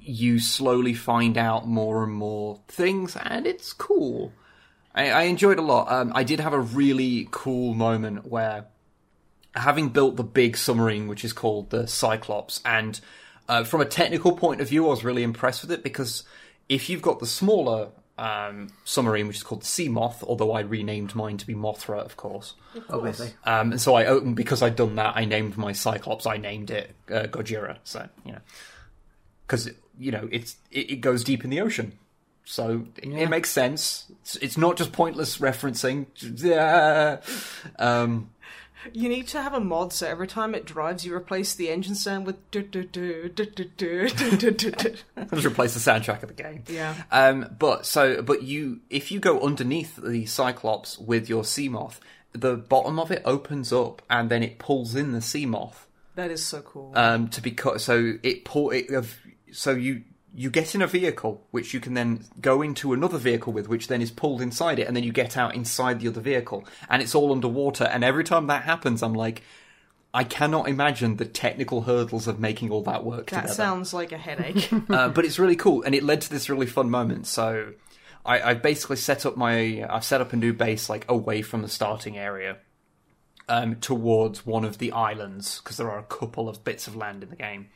you 0.00 0.38
slowly 0.38 0.94
find 0.94 1.36
out 1.36 1.66
more 1.66 2.04
and 2.04 2.12
more 2.12 2.60
things, 2.68 3.16
and 3.16 3.46
it's 3.46 3.72
cool. 3.72 4.32
I, 4.94 5.10
I 5.10 5.22
enjoyed 5.22 5.58
it 5.58 5.62
a 5.62 5.62
lot. 5.62 5.90
Um, 5.90 6.12
I 6.14 6.24
did 6.24 6.40
have 6.40 6.52
a 6.52 6.60
really 6.60 7.28
cool 7.30 7.74
moment 7.74 8.26
where, 8.26 8.66
having 9.54 9.88
built 9.88 10.16
the 10.16 10.24
big 10.24 10.56
submarine, 10.56 11.08
which 11.08 11.24
is 11.24 11.32
called 11.32 11.70
the 11.70 11.86
Cyclops, 11.86 12.60
and 12.64 13.00
uh, 13.48 13.64
from 13.64 13.80
a 13.80 13.86
technical 13.86 14.36
point 14.36 14.60
of 14.60 14.68
view, 14.68 14.86
I 14.86 14.90
was 14.90 15.04
really 15.04 15.22
impressed 15.22 15.62
with 15.62 15.70
it 15.70 15.82
because 15.82 16.24
if 16.68 16.88
you've 16.88 17.02
got 17.02 17.18
the 17.18 17.26
smaller 17.26 17.88
um, 18.16 18.68
submarine, 18.84 19.26
which 19.26 19.36
is 19.36 19.42
called 19.42 19.62
the 19.62 19.66
Sea 19.66 19.88
Moth, 19.88 20.22
although 20.22 20.52
I 20.52 20.60
renamed 20.60 21.14
mine 21.14 21.36
to 21.38 21.46
be 21.46 21.54
Mothra, 21.54 22.04
of 22.04 22.16
course. 22.16 22.54
Obviously. 22.88 23.32
Um, 23.44 23.72
and 23.72 23.80
so 23.80 23.94
I 23.94 24.06
opened 24.06 24.36
because 24.36 24.62
I'd 24.62 24.76
done 24.76 24.96
that. 24.96 25.16
I 25.16 25.24
named 25.24 25.56
my 25.56 25.72
Cyclops. 25.72 26.26
I 26.26 26.36
named 26.36 26.70
it 26.70 26.94
uh, 27.10 27.24
Gojira. 27.24 27.78
So 27.84 28.08
you 28.24 28.32
know, 28.32 28.40
because 29.46 29.70
you 29.98 30.12
know 30.12 30.28
it's 30.30 30.56
it, 30.70 30.90
it 30.92 30.96
goes 30.96 31.24
deep 31.24 31.44
in 31.44 31.50
the 31.50 31.60
ocean, 31.60 31.98
so 32.44 32.86
it, 32.98 33.08
it 33.08 33.28
makes 33.28 33.50
sense. 33.50 34.06
It's, 34.40 34.56
not 34.56 34.76
just 34.76 34.92
pointless 34.92 35.38
referencing. 35.38 36.06
Yeah. 36.42 37.20
Um, 37.78 38.30
You 38.92 39.08
need 39.08 39.28
to 39.28 39.40
have 39.40 39.54
a 39.54 39.60
mod 39.60 39.92
so 39.94 40.06
every 40.06 40.26
time 40.26 40.54
it 40.54 40.66
drives, 40.66 41.06
you 41.06 41.14
replace 41.14 41.54
the 41.54 41.70
engine 41.70 41.94
sound 41.94 42.26
with 42.26 42.50
do 42.50 42.62
do 42.62 42.84
do 42.84 43.28
do 43.30 43.46
do 43.46 43.64
do 43.64 44.08
do 44.08 44.36
do 44.36 44.50
do 44.50 44.70
do. 44.70 44.94
replace 45.48 45.72
the 45.74 45.90
soundtrack 45.90 46.22
of 46.22 46.28
the 46.28 46.42
game. 46.42 46.64
Yeah. 46.68 46.94
Um, 47.10 47.56
but 47.58 47.86
so, 47.86 48.20
but 48.20 48.42
you, 48.42 48.80
if 48.90 49.10
you 49.10 49.20
go 49.20 49.40
underneath 49.40 49.96
the 49.96 50.26
Cyclops 50.26 50.98
with 50.98 51.28
your 51.30 51.44
Sea 51.44 51.70
Moth, 51.70 51.98
the 52.32 52.56
bottom 52.56 52.98
of 52.98 53.10
it 53.10 53.22
opens 53.24 53.72
up, 53.72 54.02
and 54.10 54.28
then 54.28 54.42
it 54.42 54.58
pulls 54.58 54.94
in 54.94 55.12
the 55.12 55.22
Sea 55.22 55.46
Moth. 55.46 55.86
That 56.16 56.30
is 56.30 56.44
so 56.44 56.60
cool. 56.60 56.92
um, 56.94 57.28
to 57.28 57.40
be 57.40 57.52
cut. 57.52 57.80
So 57.80 58.14
it 58.22 58.44
pull 58.44 58.70
it. 58.70 58.86
So 59.52 59.70
you 59.72 60.02
you 60.34 60.50
get 60.50 60.74
in 60.74 60.82
a 60.82 60.86
vehicle 60.86 61.46
which 61.52 61.72
you 61.72 61.80
can 61.80 61.94
then 61.94 62.24
go 62.40 62.60
into 62.60 62.92
another 62.92 63.18
vehicle 63.18 63.52
with, 63.52 63.68
which 63.68 63.86
then 63.86 64.02
is 64.02 64.10
pulled 64.10 64.42
inside 64.42 64.78
it, 64.78 64.88
and 64.88 64.96
then 64.96 65.04
you 65.04 65.12
get 65.12 65.36
out 65.36 65.54
inside 65.54 66.00
the 66.00 66.08
other 66.08 66.20
vehicle, 66.20 66.64
and 66.88 67.00
it's 67.00 67.14
all 67.14 67.32
underwater. 67.32 67.84
And 67.84 68.02
every 68.02 68.24
time 68.24 68.48
that 68.48 68.64
happens, 68.64 69.02
I'm 69.02 69.14
like, 69.14 69.42
I 70.12 70.24
cannot 70.24 70.68
imagine 70.68 71.16
the 71.16 71.24
technical 71.24 71.82
hurdles 71.82 72.26
of 72.26 72.40
making 72.40 72.70
all 72.70 72.82
that 72.82 73.04
work 73.04 73.26
that 73.30 73.42
together. 73.42 73.54
sounds 73.54 73.94
like 73.94 74.12
a 74.12 74.18
headache. 74.18 74.70
uh, 74.90 75.08
but 75.08 75.24
it's 75.24 75.38
really 75.38 75.56
cool, 75.56 75.82
and 75.82 75.94
it 75.94 76.02
led 76.02 76.20
to 76.22 76.30
this 76.30 76.50
really 76.50 76.66
fun 76.66 76.90
moment. 76.90 77.26
So 77.26 77.72
I, 78.26 78.40
I've 78.40 78.62
basically 78.62 78.96
set 78.96 79.24
up 79.24 79.36
my 79.36 79.86
I've 79.88 80.04
set 80.04 80.20
up 80.20 80.32
a 80.32 80.36
new 80.36 80.52
base 80.52 80.88
like 80.88 81.04
away 81.08 81.42
from 81.42 81.62
the 81.62 81.68
starting 81.68 82.18
area. 82.18 82.58
Um, 83.46 83.76
towards 83.76 84.46
one 84.46 84.64
of 84.64 84.78
the 84.78 84.90
islands 84.92 85.58
because 85.58 85.76
there 85.76 85.90
are 85.90 85.98
a 85.98 86.04
couple 86.04 86.48
of 86.48 86.64
bits 86.64 86.86
of 86.86 86.96
land 86.96 87.22
in 87.22 87.28
the 87.28 87.36
game, 87.36 87.68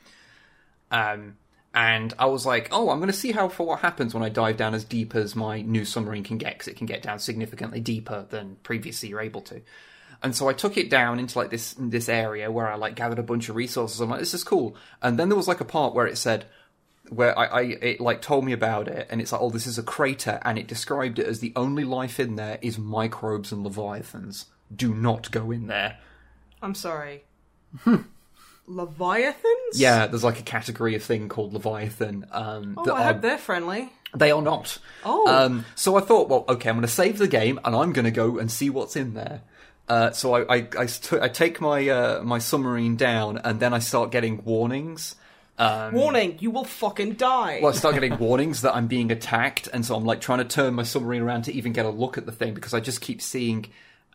um, 0.91 1.37
and 1.79 2.13
I 2.19 2.27
was 2.27 2.45
like, 2.45 2.69
"Oh, 2.73 2.91
I'm 2.91 2.99
going 2.99 3.07
to 3.07 3.17
see 3.17 3.31
how 3.31 3.49
for 3.49 3.65
what 3.65 3.79
happens 3.79 4.13
when 4.13 4.25
I 4.25 4.31
dive 4.31 4.57
down 4.57 4.75
as 4.75 4.83
deep 4.83 5.15
as 5.15 5.37
my 5.37 5.63
new 5.63 5.85
submarine 5.85 6.25
can 6.25 6.37
get 6.37 6.55
because 6.55 6.67
it 6.67 6.77
can 6.77 6.89
get 6.89 7.03
down 7.03 7.21
significantly 7.21 7.79
deeper 7.79 8.27
than 8.29 8.57
previously 8.65 9.11
you're 9.11 9.21
able 9.21 9.43
to." 9.43 9.63
And 10.21 10.35
so 10.35 10.49
I 10.49 10.55
took 10.55 10.77
it 10.77 10.91
down 10.91 11.21
into 11.21 11.39
like 11.39 11.51
this 11.51 11.77
this 11.79 12.09
area 12.09 12.51
where 12.51 12.67
I 12.67 12.75
like 12.75 12.97
gathered 12.97 13.21
a 13.21 13.23
bunch 13.23 13.49
of 13.49 13.55
resources. 13.55 14.01
I'm 14.01 14.11
like, 14.11 14.19
this 14.19 14.35
is 14.35 14.43
cool. 14.43 14.75
And 15.01 15.21
then 15.21 15.29
there 15.29 15.37
was 15.37 15.47
like 15.47 15.61
a 15.61 15.65
part 15.65 15.95
where 15.95 16.09
it 16.09 16.19
said 16.19 16.47
where 17.11 17.39
I, 17.39 17.45
I 17.45 17.61
it 17.63 18.01
like 18.01 18.23
told 18.23 18.45
me 18.45 18.53
about 18.53 18.89
it, 18.89 19.07
and 19.09 19.21
it's 19.21 19.31
like, 19.31 19.41
oh, 19.41 19.51
this 19.51 19.69
is 19.69 19.79
a 19.79 19.85
crater, 19.85 20.41
and 20.43 20.59
it 20.59 20.67
described 20.67 21.21
it 21.21 21.29
as 21.29 21.39
the 21.39 21.53
only 21.55 21.85
life 21.85 22.19
in 22.19 22.35
there 22.35 22.59
is 22.61 22.77
microbes 22.77 23.53
and 23.53 23.63
leviathans. 23.63 24.47
Do 24.75 24.93
not 24.93 25.31
go 25.31 25.53
in 25.53 25.69
there. 25.69 25.99
I'm 26.61 26.75
sorry. 26.75 27.23
Hmm. 27.83 28.03
Leviathans? 28.69 29.75
Yeah, 29.75 30.07
there's 30.07 30.25
like 30.25 30.39
a 30.41 30.43
category 30.45 30.95
of 30.95 31.03
thing 31.03 31.29
called 31.29 31.53
leviathan. 31.53 32.27
Um, 32.31 32.75
Oh, 32.77 32.91
I 32.93 33.01
are- 33.03 33.13
hope 33.13 33.23
they're 33.23 33.39
friendly. 33.39 33.93
They 34.17 34.31
are 34.31 34.41
not. 34.43 34.79
Oh. 35.05 35.27
Um, 35.29 35.65
so 35.75 35.97
I 35.97 36.01
thought, 36.01 36.29
well, 36.29 36.45
okay, 36.49 36.71
I'm 36.71 36.77
going 36.77 36.83
to 36.87 36.89
save 36.93 37.19
the 37.19 37.29
game 37.29 37.61
and 37.65 37.77
I'm 37.77 37.93
going 37.93 38.07
to 38.07 38.11
go 38.11 38.39
and 38.39 38.51
see 38.51 38.71
what's 38.71 38.97
in 38.97 39.13
there. 39.15 39.43
Uh, 39.87 40.11
so 40.13 40.35
I, 40.35 40.57
I, 40.57 40.69
I, 40.79 40.87
st- 40.87 41.23
I 41.23 41.29
take 41.29 41.61
my 41.61 41.89
uh, 41.89 42.23
my 42.23 42.39
submarine 42.39 42.97
down 42.97 43.39
and 43.39 43.59
then 43.61 43.73
I 43.75 43.79
start 43.81 44.11
getting 44.11 44.43
warnings. 44.45 45.15
Um, 45.59 45.95
Warning, 45.95 46.37
you 46.41 46.51
will 46.53 46.65
fucking 46.65 47.15
die. 47.15 47.59
well, 47.63 47.73
I 47.73 47.77
start 47.77 47.95
getting 47.95 48.17
warnings 48.21 48.63
that 48.63 48.77
I'm 48.77 48.87
being 48.87 49.11
attacked, 49.11 49.67
and 49.73 49.85
so 49.85 49.97
I'm 49.97 50.05
like 50.05 50.21
trying 50.21 50.39
to 50.39 50.45
turn 50.45 50.75
my 50.75 50.85
submarine 50.85 51.23
around 51.23 51.43
to 51.43 51.53
even 51.53 51.73
get 51.73 51.85
a 51.85 51.91
look 51.91 52.17
at 52.17 52.27
the 52.27 52.33
thing 52.33 52.55
because 52.55 52.75
I 52.75 52.81
just 52.81 53.01
keep 53.01 53.21
seeing 53.21 53.67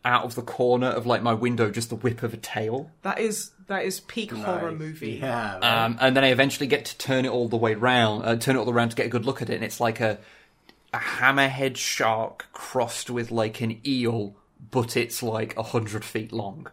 out 0.05 0.23
of 0.25 0.35
the 0.35 0.41
corner 0.41 0.87
of 0.87 1.05
like 1.05 1.21
my 1.21 1.33
window 1.33 1.69
just 1.71 1.89
the 1.89 1.95
whip 1.95 2.23
of 2.23 2.33
a 2.33 2.37
tail. 2.37 2.91
That 3.03 3.19
is 3.19 3.51
that 3.67 3.85
is 3.85 4.01
peak 4.01 4.31
horror 4.31 4.71
movie. 4.71 5.19
Yeah. 5.21 5.53
right. 5.59 5.85
Um, 5.85 5.97
and 6.01 6.15
then 6.15 6.23
I 6.23 6.27
eventually 6.27 6.67
get 6.67 6.85
to 6.85 6.97
turn 6.97 7.25
it 7.25 7.29
all 7.29 7.47
the 7.47 7.57
way 7.57 7.75
round, 7.75 8.25
uh, 8.25 8.35
turn 8.35 8.55
it 8.55 8.59
all 8.59 8.69
around 8.69 8.89
to 8.89 8.95
get 8.95 9.05
a 9.05 9.09
good 9.09 9.25
look 9.25 9.41
at 9.41 9.49
it, 9.49 9.55
and 9.55 9.63
it's 9.63 9.79
like 9.79 9.99
a 10.01 10.19
a 10.93 10.97
hammerhead 10.99 11.75
shark 11.77 12.47
crossed 12.53 13.09
with 13.09 13.31
like 13.31 13.61
an 13.61 13.79
eel, 13.85 14.35
but 14.71 14.95
it's 14.95 15.23
like 15.23 15.55
a 15.57 15.63
hundred 15.63 16.03
feet 16.05 16.31
long, 16.31 16.67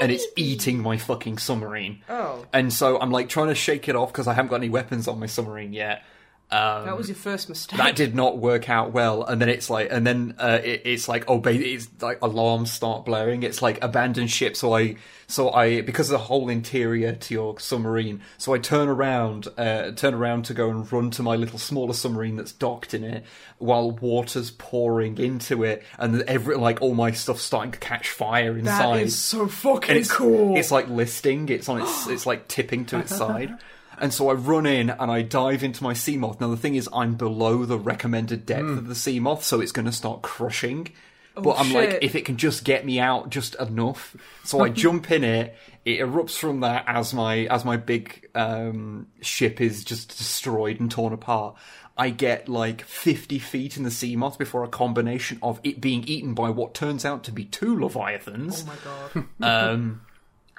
and 0.00 0.10
it's 0.10 0.26
eating 0.36 0.80
my 0.80 0.96
fucking 0.96 1.38
submarine. 1.38 2.02
Oh, 2.08 2.46
And 2.52 2.72
so 2.72 2.98
I'm 2.98 3.10
like 3.10 3.28
trying 3.28 3.48
to 3.48 3.54
shake 3.54 3.88
it 3.88 3.94
off 3.96 4.12
because 4.12 4.26
I 4.26 4.32
haven't 4.32 4.48
got 4.48 4.56
any 4.56 4.70
weapons 4.70 5.06
on 5.06 5.20
my 5.20 5.26
submarine 5.26 5.72
yet. 5.72 6.02
Um, 6.50 6.84
that 6.84 6.96
was 6.96 7.08
your 7.08 7.16
first 7.16 7.48
mistake. 7.48 7.78
that 7.78 7.96
did 7.96 8.14
not 8.14 8.38
work 8.38 8.68
out 8.68 8.92
well 8.92 9.24
and 9.24 9.40
then 9.40 9.48
it's 9.48 9.70
like 9.70 9.88
and 9.90 10.06
then 10.06 10.34
uh, 10.38 10.60
it, 10.62 10.82
it's 10.84 11.08
like 11.08 11.24
oh 11.26 11.38
baby 11.38 11.74
it's 11.74 11.88
like 12.00 12.18
alarms 12.22 12.70
start 12.70 13.04
blaring 13.04 13.42
it's 13.42 13.60
like 13.60 13.82
abandoned 13.82 14.30
ship 14.30 14.54
so 14.54 14.72
i 14.74 14.94
so 15.26 15.50
i 15.50 15.80
because 15.80 16.10
of 16.10 16.12
the 16.12 16.24
whole 16.26 16.48
interior 16.50 17.14
to 17.14 17.34
your 17.34 17.58
submarine 17.58 18.20
so 18.38 18.54
i 18.54 18.58
turn 18.58 18.88
around 18.88 19.48
uh, 19.56 19.90
turn 19.92 20.14
around 20.14 20.44
to 20.44 20.54
go 20.54 20.70
and 20.70 20.92
run 20.92 21.10
to 21.10 21.22
my 21.22 21.34
little 21.34 21.58
smaller 21.58 21.94
submarine 21.94 22.36
that's 22.36 22.52
docked 22.52 22.94
in 22.94 23.02
it 23.02 23.24
while 23.58 23.90
water's 23.90 24.50
pouring 24.52 25.18
into 25.18 25.64
it 25.64 25.82
and 25.98 26.22
every 26.22 26.56
like 26.56 26.80
all 26.82 26.94
my 26.94 27.10
stuff's 27.10 27.42
starting 27.42 27.72
to 27.72 27.78
catch 27.78 28.10
fire 28.10 28.56
inside 28.56 28.98
that 28.98 29.02
is 29.02 29.18
so 29.18 29.48
fucking 29.48 29.96
it's, 29.96 30.12
cool. 30.12 30.56
It's 30.56 30.70
like 30.70 30.88
listing. 30.88 31.48
It's 31.48 31.68
on 31.68 31.82
its. 31.82 32.06
it's 32.08 32.26
like 32.26 32.48
tipping 32.48 32.84
to 32.86 32.98
its 33.00 33.14
side. 33.14 33.56
And 34.00 34.12
so 34.12 34.28
I 34.28 34.34
run 34.34 34.66
in 34.66 34.90
and 34.90 35.10
I 35.10 35.22
dive 35.22 35.62
into 35.62 35.82
my 35.82 35.94
sea 35.94 36.16
moth. 36.16 36.40
Now 36.40 36.48
the 36.48 36.56
thing 36.56 36.74
is, 36.74 36.88
I'm 36.92 37.14
below 37.14 37.64
the 37.64 37.78
recommended 37.78 38.46
depth 38.46 38.68
of 38.68 38.86
the 38.88 38.94
sea 38.94 39.20
moth, 39.20 39.44
so 39.44 39.60
it's 39.60 39.72
going 39.72 39.86
to 39.86 39.92
start 39.92 40.22
crushing. 40.22 40.88
but 41.34 41.58
I'm 41.58 41.72
like, 41.72 41.98
if 42.02 42.14
it 42.14 42.24
can 42.24 42.36
just 42.36 42.64
get 42.64 42.86
me 42.86 43.00
out 43.00 43.30
just 43.30 43.56
enough, 43.56 44.16
so 44.44 44.60
I 44.60 44.68
jump 44.70 45.10
in 45.10 45.24
it. 45.24 45.56
It 45.84 46.00
erupts 46.00 46.38
from 46.38 46.60
that 46.60 46.84
as 46.86 47.12
my 47.12 47.46
as 47.46 47.64
my 47.64 47.76
big 47.76 48.30
um, 48.34 49.08
ship 49.20 49.60
is 49.60 49.84
just 49.84 50.08
destroyed 50.08 50.80
and 50.80 50.90
torn 50.90 51.12
apart. 51.12 51.56
I 51.96 52.10
get 52.10 52.48
like 52.48 52.82
50 52.82 53.38
feet 53.38 53.76
in 53.76 53.84
the 53.84 53.90
sea 53.90 54.16
moth 54.16 54.38
before 54.38 54.64
a 54.64 54.68
combination 54.68 55.38
of 55.42 55.60
it 55.62 55.80
being 55.80 56.02
eaten 56.04 56.34
by 56.34 56.50
what 56.50 56.74
turns 56.74 57.04
out 57.04 57.24
to 57.24 57.32
be 57.32 57.44
two 57.44 57.78
leviathans 57.78 58.64
oh 58.64 58.66
my 58.66 59.24
god. 59.42 59.70
um, 59.72 60.00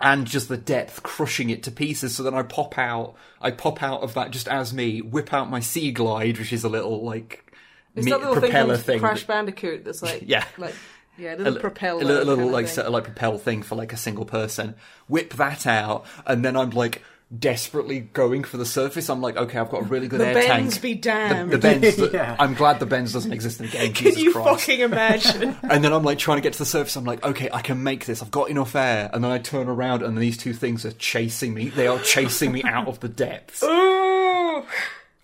and 0.02 0.26
just 0.28 0.50
the 0.50 0.58
depth 0.58 1.04
crushing 1.04 1.50
it 1.50 1.64
to 1.64 1.72
pieces. 1.72 2.16
So 2.16 2.24
then 2.24 2.34
I 2.34 2.44
pop 2.44 2.78
out, 2.78 3.16
I 3.42 3.52
pop 3.52 3.82
out 3.82 4.02
of 4.02 4.14
that 4.16 4.32
just 4.32 4.48
as 4.48 4.74
me, 4.74 5.02
whip 5.02 5.34
out 5.34 5.50
my 5.50 5.60
Sea 5.60 5.92
Glide, 5.92 6.38
which 6.38 6.52
is 6.54 6.64
a 6.64 6.70
little 6.70 7.04
like 7.04 7.52
Is 7.96 8.06
me- 8.06 8.12
that 8.12 8.20
little 8.20 8.36
thing 8.36 8.44
propeller 8.52 8.76
from 8.76 8.84
thing, 8.84 9.00
Crash 9.00 9.24
Bandicoot 9.26 9.86
that's 9.86 10.02
like 10.02 10.24
Yeah. 10.26 10.46
like 10.58 10.76
yeah, 11.18 11.36
a 11.36 11.38
little 11.38 11.54
li- 11.54 11.60
propeller, 11.60 12.02
a 12.02 12.06
little, 12.06 12.26
little 12.26 12.50
like 12.50 12.68
thing. 12.68 12.92
like 12.92 13.06
propel 13.06 13.38
thing 13.38 13.64
for 13.64 13.76
like 13.76 13.94
a 13.94 13.98
single 13.98 14.26
person. 14.26 14.76
Whip 15.08 15.34
that 15.36 15.66
out, 15.66 16.06
and 16.26 16.44
then 16.44 16.58
I'm 16.58 16.72
like 16.72 17.02
desperately 17.40 18.00
going 18.02 18.44
for 18.44 18.58
the 18.58 18.66
surface. 18.66 19.10
I'm 19.10 19.22
like, 19.22 19.36
okay, 19.38 19.58
I've 19.60 19.70
got 19.70 19.82
a 19.82 19.86
really 19.86 20.08
good 20.08 20.20
The 20.20 20.28
air 20.28 20.34
bends 20.34 20.74
tank. 20.76 20.82
be 20.82 20.94
damned. 20.96 21.52
the 21.52 21.58
bends. 21.58 21.98
Yeah. 22.14 22.36
I'm 22.40 22.54
glad 22.54 22.80
the 22.80 22.86
bends 22.86 23.14
doesn't 23.14 23.32
exist 23.34 23.60
in 23.60 23.66
the 23.68 23.72
game. 23.72 23.94
Can 23.94 24.06
Jesus 24.08 24.22
you 24.24 24.32
Christ. 24.34 24.62
fucking 24.66 24.80
imagine? 24.82 25.58
And 25.64 25.84
then 25.84 25.94
I'm 25.94 26.04
like 26.04 26.18
trying 26.18 26.38
to 26.38 26.42
get 26.42 26.54
to 26.54 26.60
the 26.60 26.66
surface. 26.66 26.96
I'm 26.96 27.06
like, 27.06 27.24
okay, 27.26 27.50
I 27.52 27.62
can 27.62 27.84
make 27.84 28.06
this. 28.06 28.22
I've 28.22 28.32
got 28.32 28.50
enough 28.50 28.76
air. 28.76 29.10
And 29.14 29.24
then 29.24 29.32
I 29.32 29.38
turn 29.40 29.68
around, 29.68 30.02
and 30.04 30.18
these 30.18 30.38
two 30.38 30.54
things 30.54 30.86
are 30.86 30.92
chasing 30.94 31.54
me. 31.54 31.70
They 31.70 31.88
are 31.88 32.00
chasing 32.00 32.52
me 32.52 32.64
out 32.64 32.88
of 32.88 33.00
the 33.00 33.10
depths. 33.10 33.64
Ooh. 33.64 33.68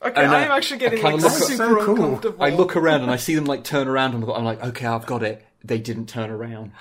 Okay, 0.04 0.22
And 0.24 0.32
uh, 0.32 0.36
I- 0.36 0.46
I'm 0.46 0.52
actually 0.52 0.80
getting 0.80 1.00
I 1.00 1.12
kinda 1.12 1.18
like 1.28 1.40
look 1.40 1.44
super 1.44 1.58
So 1.58 1.86
cool. 1.86 1.96
uncomfortable. 1.96 2.44
I 2.44 2.50
look 2.50 2.76
around 2.76 3.02
and 3.04 3.12
I 3.12 3.18
see 3.18 3.36
them 3.36 3.46
like 3.46 3.64
turn 3.64 3.88
around, 3.88 4.16
and 4.16 4.24
I'm 4.24 4.44
like, 4.44 4.64
okay, 4.64 4.86
I've 4.88 5.06
got 5.06 5.22
it. 5.24 5.46
They 5.64 5.78
didn't 5.80 6.08
turn 6.10 6.30
around. 6.32 6.72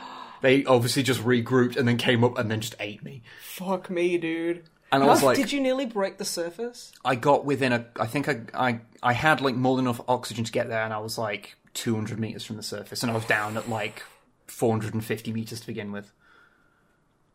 They 0.40 0.64
obviously 0.64 1.02
just 1.02 1.20
regrouped 1.22 1.76
and 1.76 1.86
then 1.86 1.98
came 1.98 2.24
up 2.24 2.38
and 2.38 2.50
then 2.50 2.62
just 2.62 2.74
ate 2.80 3.04
me. 3.04 3.22
Fuck 3.42 3.90
me, 3.90 4.16
dude. 4.16 4.64
And 4.92 5.02
I 5.02 5.06
was 5.06 5.22
like, 5.22 5.36
did 5.36 5.52
you 5.52 5.60
nearly 5.60 5.86
break 5.86 6.18
the 6.18 6.24
surface? 6.24 6.92
I 7.04 7.14
got 7.14 7.44
within 7.44 7.72
a. 7.72 7.86
I 7.98 8.06
think 8.06 8.28
I, 8.28 8.40
I 8.54 8.80
I 9.02 9.12
had 9.12 9.40
like 9.40 9.54
more 9.54 9.76
than 9.76 9.84
enough 9.86 10.00
oxygen 10.08 10.44
to 10.44 10.52
get 10.52 10.68
there, 10.68 10.82
and 10.82 10.92
I 10.92 10.98
was 10.98 11.16
like 11.16 11.54
200 11.74 12.18
meters 12.18 12.44
from 12.44 12.56
the 12.56 12.62
surface, 12.62 13.02
and 13.02 13.12
I 13.12 13.14
was 13.14 13.24
down 13.24 13.56
at 13.56 13.68
like 13.68 14.02
450 14.48 15.32
meters 15.32 15.60
to 15.60 15.66
begin 15.66 15.92
with. 15.92 16.10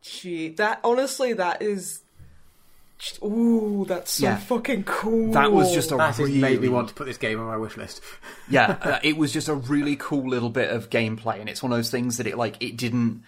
Gee, 0.01 0.49
that 0.49 0.79
honestly, 0.83 1.33
that 1.33 1.61
is. 1.61 2.01
Ooh, 3.23 3.85
that's 3.87 4.11
so 4.11 4.23
Yeah. 4.25 4.37
fucking 4.37 4.83
cool. 4.85 5.33
That 5.33 5.51
was 5.51 5.73
just 5.73 5.91
a 5.91 5.97
that 5.97 6.07
has 6.15 6.19
really 6.19 6.39
made 6.39 6.61
me 6.61 6.69
want 6.69 6.87
to 6.89 6.93
put 6.93 7.05
this 7.05 7.17
game 7.17 7.39
on 7.39 7.45
my 7.45 7.57
wish 7.57 7.75
list. 7.75 8.01
yeah, 8.49 8.77
uh, 8.81 8.99
it 9.03 9.17
was 9.17 9.33
just 9.33 9.47
a 9.49 9.53
really 9.55 9.95
cool 9.97 10.27
little 10.29 10.49
bit 10.49 10.69
of 10.69 10.89
gameplay, 10.89 11.39
and 11.39 11.49
it's 11.49 11.61
one 11.61 11.71
of 11.71 11.77
those 11.77 11.89
things 11.91 12.17
that 12.17 12.27
it 12.27 12.37
like 12.37 12.61
it 12.61 12.77
didn't. 12.77 13.23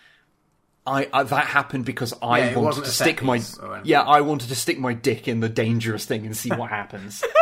I, 0.87 1.07
I 1.13 1.23
that 1.23 1.45
happened 1.47 1.85
because 1.85 2.13
I 2.21 2.39
Yeah, 2.51 2.57
wanted 2.57 2.85
to 2.85 2.91
stick 2.91 3.21
my 3.21 3.37
piece 3.37 3.57
or 3.59 3.73
anything. 3.75 3.89
yeah 3.91 4.01
I 4.01 4.21
wanted 4.21 4.49
to 4.49 4.55
stick 4.55 4.79
my 4.79 4.93
dick 4.93 5.27
in 5.27 5.41
the 5.41 5.49
dangerous 5.49 6.05
thing 6.05 6.25
and 6.25 6.35
see 6.35 6.49
what 6.51 6.69
happens. 6.69 7.23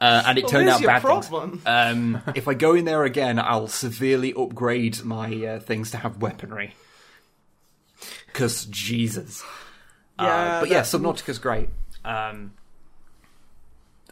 Uh, 0.00 0.20
and 0.26 0.36
it 0.36 0.42
Well, 0.42 0.50
turned 0.50 0.68
out 0.68 0.80
your 0.80 0.90
bad 0.90 1.02
things. 1.02 1.30
Um, 1.64 2.20
if 2.34 2.48
I 2.48 2.54
go 2.54 2.74
in 2.74 2.84
there 2.86 3.04
again, 3.04 3.38
I'll 3.38 3.68
severely 3.68 4.34
upgrade 4.34 5.04
my 5.04 5.32
uh, 5.46 5.60
things 5.60 5.92
to 5.92 5.96
have 5.96 6.20
weaponry. 6.20 6.74
Because 8.26 8.64
Jesus. 8.64 9.44
Uh, 10.18 10.24
Yeah, 10.24 10.60
but 10.60 10.68
yeah, 10.70 10.78
that- 10.78 10.86
Subnautica's 10.86 11.38
great. 11.38 11.68
Um, 12.04 12.52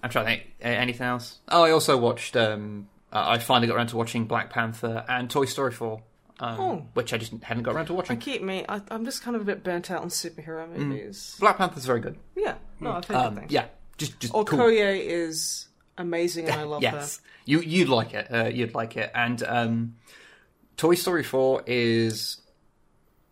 I'm 0.01 0.11
trying 0.11 0.27
to 0.27 0.31
think. 0.31 0.43
uh, 0.65 0.69
Anything 0.69 1.07
else? 1.09 1.39
Oh, 1.49 1.65
I 1.65 1.73
also 1.73 1.97
watched. 1.97 2.37
Um, 2.37 2.89
uh, 3.13 3.25
I 3.27 3.39
finally 3.39 3.67
got 3.67 3.75
around 3.77 3.89
to 3.89 3.97
watching 3.97 4.27
Black 4.27 4.51
Panther 4.51 5.05
and 5.09 5.29
Toy 5.29 5.47
Story 5.47 5.73
4, 5.73 6.01
um, 6.41 6.61
Oh. 6.61 6.87
which 6.95 7.13
I 7.13 7.19
just 7.19 7.33
hadn't 7.43 7.63
got 7.63 7.75
around 7.77 7.87
to 7.87 7.95
watching. 7.95 8.17
I 8.17 8.21
keep 8.21 8.43
me. 8.43 8.65
I, 8.69 8.81
I'm 8.91 9.05
just 9.05 9.23
kind 9.23 9.37
of 9.37 9.43
a 9.43 9.45
bit 9.45 9.63
burnt 9.63 9.91
out 9.91 10.03
on 10.03 10.09
superhero 10.09 10.67
Mm. 10.69 10.77
movies. 10.79 11.37
Black 11.39 11.59
Panther's 11.59 11.85
very 11.85 12.01
good. 12.01 12.17
Yeah, 12.37 12.55
no, 12.81 12.93
I've 12.93 13.05
heard 13.05 13.17
Um, 13.17 13.35
good 13.35 13.41
things. 13.43 13.53
yeah, 13.53 13.67
just 13.99 14.19
just 14.19 14.33
Okoye 14.33 14.47
cool. 14.47 14.69
is 14.69 15.69
amazing, 15.99 16.49
and 16.49 16.61
I 16.61 16.65
love 16.73 16.81
that. 16.83 16.93
yes, 16.95 17.21
you 17.45 17.61
you'd 17.61 17.89
like 17.89 18.15
it. 18.15 18.27
Uh, 18.33 18.49
you'd 18.49 18.75
like 18.75 18.97
it. 18.97 19.11
And 19.15 19.43
um, 19.45 19.97
Toy 20.77 20.95
Story 20.95 21.23
Four 21.23 21.63
is 21.67 22.41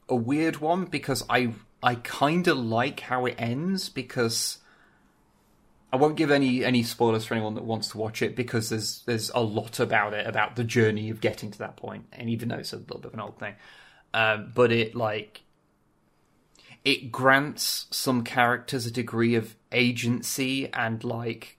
a 0.08 0.14
weird 0.16 0.58
one 0.58 0.84
because 0.84 1.24
I 1.30 1.54
I 1.82 1.94
kind 1.96 2.46
of 2.48 2.58
like 2.58 3.00
how 3.00 3.24
it 3.26 3.36
ends 3.38 3.88
because 3.88 4.58
I 5.92 5.96
won't 5.96 6.16
give 6.16 6.30
any 6.30 6.64
any 6.64 6.82
spoilers 6.82 7.24
for 7.24 7.34
anyone 7.34 7.54
that 7.54 7.64
wants 7.64 7.88
to 7.88 7.98
watch 7.98 8.20
it 8.20 8.36
because 8.36 8.68
there's 8.68 9.02
there's 9.06 9.30
a 9.34 9.40
lot 9.40 9.80
about 9.80 10.12
it 10.12 10.26
about 10.26 10.56
the 10.56 10.64
journey 10.64 11.08
of 11.10 11.20
getting 11.20 11.50
to 11.50 11.58
that 11.58 11.76
point, 11.76 12.06
and 12.12 12.28
even 12.28 12.48
though 12.48 12.56
it's 12.56 12.72
a 12.72 12.76
little 12.76 12.98
bit 12.98 13.08
of 13.08 13.14
an 13.14 13.20
old 13.20 13.38
thing, 13.38 13.54
um, 14.12 14.52
but 14.54 14.70
it 14.70 14.94
like 14.94 15.42
it 16.84 17.10
grants 17.10 17.86
some 17.90 18.22
characters 18.22 18.86
a 18.86 18.90
degree 18.90 19.34
of 19.34 19.56
agency 19.72 20.72
and 20.72 21.02
like 21.04 21.58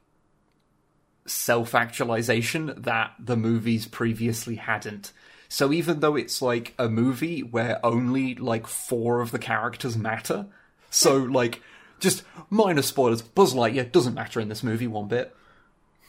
self 1.25 1.73
actualization 1.73 2.73
that 2.77 3.13
the 3.19 3.37
movies 3.37 3.87
previously 3.87 4.55
hadn't. 4.55 5.11
So 5.47 5.73
even 5.73 5.99
though 5.99 6.15
it's 6.15 6.41
like 6.41 6.75
a 6.77 6.87
movie 6.87 7.41
where 7.41 7.83
only 7.83 8.35
like 8.35 8.67
four 8.67 9.21
of 9.21 9.31
the 9.31 9.39
characters 9.39 9.97
matter, 9.97 10.45
so 10.91 11.17
like 11.17 11.61
just 11.99 12.23
minor 12.49 12.81
spoilers, 12.81 13.21
Buzz 13.21 13.53
Lightyear 13.53 13.91
doesn't 13.91 14.13
matter 14.13 14.39
in 14.39 14.49
this 14.49 14.63
movie 14.63 14.87
one 14.87 15.07
bit. 15.07 15.35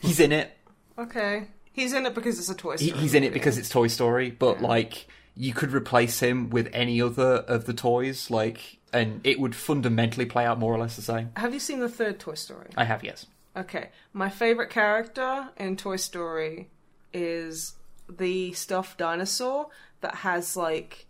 He's 0.00 0.20
in 0.20 0.32
it. 0.32 0.56
Okay, 0.98 1.48
he's 1.72 1.92
in 1.92 2.06
it 2.06 2.14
because 2.14 2.38
it's 2.38 2.48
a 2.48 2.54
Toy 2.54 2.76
He, 2.76 2.88
Story. 2.88 3.00
he's 3.00 3.14
in 3.14 3.22
it 3.24 3.28
movie. 3.28 3.38
because 3.38 3.58
it's 3.58 3.68
Toy 3.68 3.86
Story, 3.86 4.30
but 4.30 4.60
like 4.62 5.06
you 5.36 5.52
could 5.54 5.72
replace 5.72 6.20
him 6.20 6.50
with 6.50 6.68
any 6.72 7.00
other 7.00 7.36
of 7.46 7.64
the 7.66 7.72
toys, 7.72 8.30
like, 8.30 8.78
and 8.92 9.20
it 9.24 9.38
would 9.40 9.54
fundamentally 9.54 10.26
play 10.26 10.44
out 10.44 10.58
more 10.58 10.74
or 10.74 10.78
less 10.78 10.96
the 10.96 11.02
same. 11.02 11.30
Have 11.36 11.54
you 11.54 11.60
seen 11.60 11.80
the 11.80 11.88
third 11.88 12.18
Toy 12.18 12.34
Story? 12.34 12.68
I 12.76 12.84
have, 12.84 13.02
yes. 13.04 13.26
Okay, 13.56 13.88
my 14.12 14.28
favorite 14.28 14.70
character 14.70 15.48
in 15.56 15.76
Toy 15.76 15.96
Story 15.96 16.68
is 17.12 17.74
the 18.08 18.52
stuffed 18.52 18.98
dinosaur 18.98 19.68
that 20.00 20.16
has 20.16 20.56
like 20.56 21.06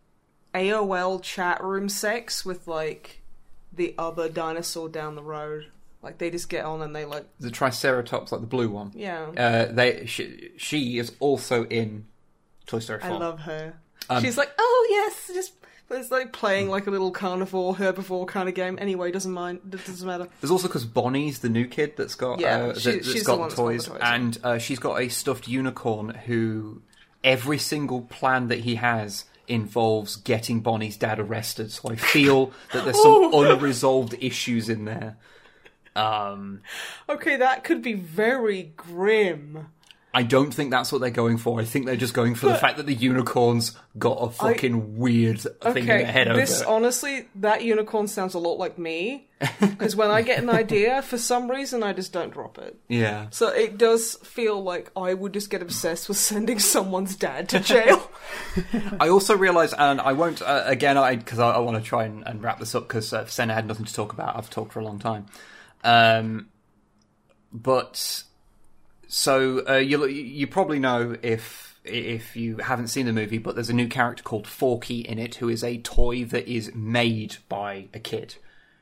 AOL 0.54 1.22
chat 1.22 1.62
room 1.62 1.88
sex 1.88 2.44
with 2.44 2.66
like 2.68 3.19
the 3.72 3.94
other 3.98 4.28
dinosaur 4.28 4.88
down 4.88 5.14
the 5.14 5.22
road. 5.22 5.66
Like 6.02 6.18
they 6.18 6.30
just 6.30 6.48
get 6.48 6.64
on 6.64 6.80
and 6.82 6.96
they 6.96 7.04
like 7.04 7.26
The 7.40 7.50
Triceratops, 7.50 8.32
like 8.32 8.40
the 8.40 8.46
blue 8.46 8.70
one. 8.70 8.92
yeah. 8.94 9.26
Uh, 9.36 9.66
they 9.72 10.06
she, 10.06 10.50
she 10.56 10.98
is 10.98 11.12
also 11.20 11.64
in 11.66 12.06
Toy 12.66 12.78
Story 12.78 13.00
4. 13.00 13.10
I 13.10 13.12
love 13.18 13.40
her. 13.40 13.74
Um, 14.08 14.22
She's 14.22 14.38
like, 14.38 14.50
oh 14.58 14.86
yes, 14.90 15.30
just 15.34 15.52
it's 15.90 16.10
like 16.10 16.32
playing 16.32 16.68
like 16.70 16.86
a 16.86 16.90
little 16.90 17.10
carnivore 17.10 17.74
herbivore 17.74 18.26
kind 18.26 18.48
of 18.48 18.54
game. 18.54 18.78
Anyway, 18.80 19.10
doesn't 19.10 19.32
mind. 19.32 19.60
It 19.72 19.84
doesn't 19.84 20.06
matter. 20.06 20.28
There's 20.40 20.50
also 20.50 20.68
because 20.68 20.84
Bonnie's 20.86 21.40
the 21.40 21.48
new 21.50 21.66
kid 21.66 21.94
that's 21.96 22.14
got 22.14 22.40
Yeah, 22.40 22.56
uh, 22.68 22.78
she- 22.78 22.92
that, 22.92 23.04
has 23.04 23.06
got 23.06 23.12
the 23.12 23.12
that's 23.12 23.26
got 23.26 23.50
the 23.50 23.56
toys, 23.56 23.84
toys, 23.86 23.98
and 24.00 24.38
uh, 24.42 24.58
she's 24.58 24.78
got 24.78 25.00
a 25.02 25.08
stuffed 25.10 25.48
unicorn 25.48 26.10
who 26.26 26.80
every 27.22 27.58
single 27.58 28.00
plan 28.02 28.48
that 28.48 28.60
he 28.60 28.76
has 28.76 29.24
involves 29.50 30.16
getting 30.16 30.60
Bonnie's 30.60 30.96
dad 30.96 31.18
arrested. 31.18 31.70
So 31.72 31.90
I 31.90 31.96
feel 31.96 32.52
that 32.72 32.84
there's 32.84 33.02
some 33.02 33.30
unresolved 33.34 34.14
issues 34.20 34.68
in 34.68 34.84
there. 34.84 35.16
Um, 35.96 36.62
Okay, 37.08 37.36
that 37.36 37.64
could 37.64 37.82
be 37.82 37.94
very 37.94 38.72
grim. 38.76 39.66
I 40.12 40.24
don't 40.24 40.52
think 40.52 40.72
that's 40.72 40.90
what 40.90 41.00
they're 41.00 41.10
going 41.10 41.38
for. 41.38 41.60
I 41.60 41.64
think 41.64 41.86
they're 41.86 41.94
just 41.94 42.14
going 42.14 42.34
for 42.34 42.46
the 42.46 42.56
fact 42.56 42.78
that 42.78 42.86
the 42.86 42.94
unicorn's 42.94 43.76
got 43.96 44.14
a 44.14 44.30
fucking 44.30 44.98
weird 44.98 45.40
thing 45.40 45.52
in 45.62 45.68
Okay, 45.68 45.82
their 45.86 46.04
head 46.06 46.28
this 46.34 46.62
over 46.62 46.70
it. 46.70 46.74
honestly, 46.74 47.28
that 47.36 47.62
unicorn 47.62 48.08
sounds 48.08 48.34
a 48.34 48.38
lot 48.40 48.58
like 48.58 48.76
me. 48.78 49.26
Because 49.60 49.96
when 49.96 50.10
I 50.10 50.20
get 50.20 50.42
an 50.42 50.50
idea, 50.50 51.00
for 51.00 51.16
some 51.16 51.50
reason, 51.50 51.82
I 51.82 51.94
just 51.94 52.12
don't 52.12 52.30
drop 52.30 52.58
it. 52.58 52.76
Yeah. 52.88 53.28
So 53.30 53.48
it 53.48 53.78
does 53.78 54.16
feel 54.16 54.62
like 54.62 54.90
I 54.94 55.14
would 55.14 55.32
just 55.32 55.48
get 55.48 55.62
obsessed 55.62 56.08
with 56.08 56.18
sending 56.18 56.58
someone's 56.74 57.16
dad 57.16 57.48
to 57.50 57.60
jail. 57.60 58.10
I 59.00 59.08
also 59.08 59.34
realise, 59.36 59.72
and 59.72 59.98
I 60.00 60.12
won't 60.12 60.42
uh, 60.42 60.64
again, 60.66 60.98
I 60.98 61.16
because 61.16 61.38
I, 61.38 61.52
I 61.52 61.58
want 61.60 61.78
to 61.78 61.82
try 61.82 62.04
and, 62.04 62.26
and 62.26 62.42
wrap 62.42 62.58
this 62.58 62.74
up 62.74 62.86
because 62.88 63.12
uh, 63.14 63.24
Senna 63.26 63.54
had 63.54 63.66
nothing 63.66 63.86
to 63.86 63.94
talk 63.94 64.12
about. 64.12 64.36
I've 64.36 64.50
talked 64.50 64.72
for 64.72 64.80
a 64.80 64.84
long 64.84 64.98
time, 64.98 65.24
um, 65.84 66.48
but 67.52 68.24
so 69.10 69.66
uh, 69.68 69.76
you 69.76 70.06
you 70.06 70.46
probably 70.46 70.78
know 70.78 71.16
if 71.20 71.78
if 71.84 72.36
you 72.36 72.58
haven't 72.58 72.88
seen 72.88 73.06
the 73.06 73.12
movie, 73.12 73.38
but 73.38 73.54
there's 73.54 73.70
a 73.70 73.74
new 73.74 73.88
character 73.88 74.22
called 74.22 74.46
Forky 74.46 75.00
in 75.00 75.18
it, 75.18 75.36
who 75.36 75.48
is 75.48 75.64
a 75.64 75.78
toy 75.78 76.24
that 76.26 76.48
is 76.48 76.72
made 76.74 77.36
by 77.48 77.88
a 77.92 77.98
kid. 77.98 78.36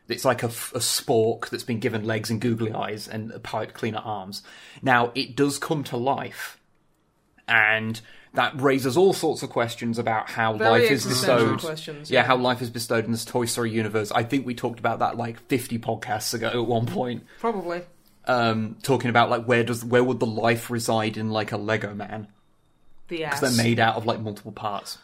It's 0.08 0.24
like 0.24 0.42
a 0.42 0.48
spork 0.48 1.48
that's 1.48 1.64
been 1.64 1.80
given 1.80 2.04
legs 2.04 2.30
and 2.30 2.40
googly 2.40 2.72
eyes 2.72 3.08
and 3.08 3.42
pipe 3.42 3.72
cleaner 3.74 4.02
arms. 4.04 4.42
Now 4.82 5.12
it 5.14 5.36
does 5.36 5.58
come 5.58 5.84
to 5.84 5.96
life 5.96 6.58
and 7.48 8.00
that 8.34 8.60
raises 8.60 8.96
all 8.96 9.12
sorts 9.12 9.42
of 9.42 9.50
questions 9.50 9.98
about 9.98 10.30
how 10.30 10.54
Very 10.54 10.82
life 10.82 10.90
is 10.90 11.06
bestowed. 11.06 11.60
questions, 11.60 12.10
yeah, 12.10 12.20
yeah. 12.20 12.26
how 12.26 12.36
life 12.36 12.60
is 12.62 12.70
bestowed 12.70 13.04
in 13.06 13.10
this 13.12 13.24
Toy 13.24 13.46
Story 13.46 13.70
universe. 13.70 14.12
I 14.12 14.22
think 14.22 14.46
we 14.46 14.54
talked 14.54 14.78
about 14.78 14.98
that 15.00 15.16
like 15.16 15.40
fifty 15.48 15.78
podcasts 15.78 16.34
ago 16.34 16.48
at 16.48 16.66
one 16.66 16.86
point, 16.86 17.24
Probably. 17.40 17.82
Um, 18.28 18.76
talking 18.82 19.10
about 19.10 19.30
like 19.30 19.44
where 19.46 19.64
does 19.64 19.84
where 19.84 20.04
would 20.04 20.20
the 20.20 20.26
life 20.26 20.70
reside 20.70 21.16
in 21.16 21.30
like 21.30 21.50
a 21.52 21.56
Lego 21.56 21.94
man 21.94 22.28
The 23.08 23.18
because 23.24 23.40
they're 23.40 23.64
made 23.64 23.80
out 23.80 23.96
of 23.96 24.06
like 24.06 24.20
multiple 24.20 24.52
parts. 24.52 24.98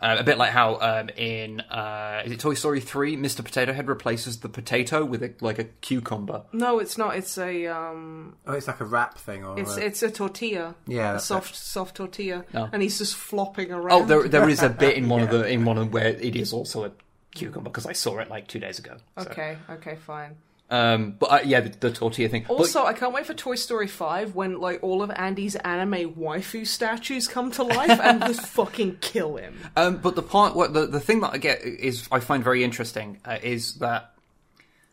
Uh, 0.00 0.16
a 0.18 0.24
bit 0.24 0.36
like 0.36 0.50
how 0.50 0.80
um, 0.80 1.08
in 1.10 1.60
uh, 1.60 2.22
is 2.24 2.32
it 2.32 2.40
Toy 2.40 2.54
Story 2.54 2.80
three, 2.80 3.16
Mr. 3.16 3.44
Potato 3.44 3.72
Head 3.72 3.86
replaces 3.86 4.40
the 4.40 4.48
potato 4.48 5.04
with 5.04 5.22
a, 5.22 5.32
like 5.40 5.60
a 5.60 5.64
cucumber. 5.80 6.42
No, 6.52 6.80
it's 6.80 6.98
not. 6.98 7.14
It's 7.16 7.38
a 7.38 7.68
um. 7.68 8.34
Oh, 8.44 8.54
it's 8.54 8.66
like 8.66 8.80
a 8.80 8.84
wrap 8.84 9.16
thing, 9.16 9.44
or 9.44 9.60
It's 9.60 9.76
a- 9.76 9.86
it's 9.86 10.02
a 10.02 10.10
tortilla. 10.10 10.74
Yeah, 10.88 11.10
a 11.10 11.12
that's 11.12 11.26
soft 11.26 11.54
soft 11.54 11.94
tortilla, 11.98 12.44
Oh. 12.52 12.68
and 12.72 12.82
he's 12.82 12.98
just 12.98 13.14
flopping 13.14 13.70
around. 13.70 14.02
Oh, 14.02 14.04
there 14.04 14.26
there 14.28 14.48
is 14.48 14.60
a 14.64 14.70
bit 14.70 14.96
in 14.96 15.08
one 15.14 15.22
of 15.22 15.30
the 15.30 15.46
in 15.46 15.64
one 15.64 15.78
of 15.78 15.92
where 15.92 16.08
it 16.08 16.34
is 16.34 16.52
also 16.52 16.84
a 16.86 16.90
cucumber 17.32 17.70
because 17.70 17.86
I 17.86 17.92
saw 17.92 18.18
it 18.18 18.28
like 18.28 18.48
two 18.48 18.58
days 18.58 18.80
ago. 18.80 18.96
so. 19.16 19.30
Okay, 19.30 19.56
okay, 19.70 19.94
fine. 20.04 20.34
Um, 20.72 21.16
but 21.18 21.26
uh, 21.30 21.40
yeah, 21.44 21.60
the, 21.60 21.68
the 21.68 21.90
tortilla 21.92 22.28
thing. 22.30 22.46
But- 22.48 22.54
Also, 22.58 22.84
I 22.84 22.94
can't 22.94 23.12
wait 23.12 23.26
for 23.26 23.34
Toy 23.34 23.56
Story 23.56 23.86
5 23.86 24.34
when, 24.34 24.58
like, 24.58 24.82
all 24.82 25.02
of 25.02 25.10
Andy's 25.10 25.54
anime 25.56 26.14
waifu 26.14 26.66
statues 26.66 27.28
come 27.28 27.50
to 27.52 27.62
life 27.62 28.00
and 28.00 28.22
just 28.22 28.40
fucking 28.58 28.96
kill 29.02 29.36
him. 29.36 29.58
Um, 29.76 29.98
but 29.98 30.16
the 30.16 30.22
part, 30.22 30.56
what 30.56 30.72
the 30.72 30.86
the 30.86 30.98
thing 31.00 31.20
that 31.20 31.32
I 31.34 31.38
get 31.38 31.60
is 31.62 32.08
I 32.10 32.20
find 32.20 32.42
very 32.42 32.64
interesting 32.64 33.20
uh, 33.26 33.38
is 33.42 33.74
that 33.80 34.14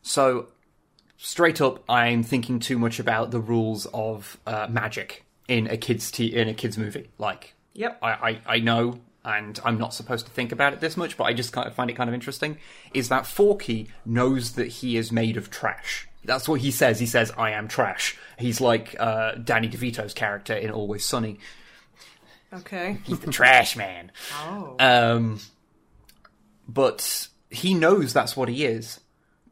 so 0.02 0.48
straight 1.18 1.62
up 1.62 1.84
I'm 1.90 2.24
thinking 2.24 2.60
too 2.60 2.78
much 2.78 3.00
about 3.00 3.32
the 3.32 3.40
rules 3.40 3.86
of 3.94 4.38
uh, 4.46 4.68
magic 4.70 5.24
in 5.48 5.68
a 5.68 5.78
kids 5.78 6.12
t- 6.12 6.36
in 6.36 6.48
a 6.50 6.54
kids 6.54 6.78
movie. 6.78 7.10
Like, 7.18 7.54
Yep. 7.74 8.00
I, 8.02 8.10
I 8.12 8.42
I 8.56 8.60
know. 8.60 9.00
And 9.38 9.60
I'm 9.64 9.78
not 9.78 9.94
supposed 9.94 10.26
to 10.26 10.32
think 10.32 10.52
about 10.52 10.74
it 10.74 10.80
this 10.80 10.98
much, 10.98 11.18
but 11.18 11.26
I 11.26 11.34
just 11.34 11.54
kind 11.54 11.68
of 11.68 11.74
find 11.76 11.90
it 11.90 11.96
kind 11.96 12.10
of 12.10 12.14
interesting. 12.14 12.58
Is 12.94 13.10
that 13.10 13.28
Forky 13.28 13.90
knows 14.06 14.54
that 14.54 14.68
he 14.68 14.98
is 14.98 15.12
made 15.12 15.38
of 15.38 15.50
trash? 15.50 16.08
That's 16.26 16.48
what 16.48 16.62
he 16.62 16.72
says. 16.72 17.00
He 17.00 17.06
says, 17.06 17.32
"I 17.38 17.52
am 17.52 17.68
trash." 17.68 18.18
He's 18.38 18.60
like 18.60 18.96
uh, 19.00 19.36
Danny 19.36 19.70
DeVito's 19.70 20.14
character 20.14 20.54
in 20.54 20.72
Always 20.72 21.06
Sunny. 21.06 21.40
Okay. 22.52 22.98
He's 23.06 23.20
the 23.20 23.32
trash 23.32 23.76
man. 23.76 24.12
Oh. 24.34 24.76
Um, 24.80 25.40
but 26.68 27.28
he 27.50 27.74
knows 27.74 28.14
that's 28.14 28.36
what 28.36 28.50
he 28.50 28.66
is. 28.66 29.00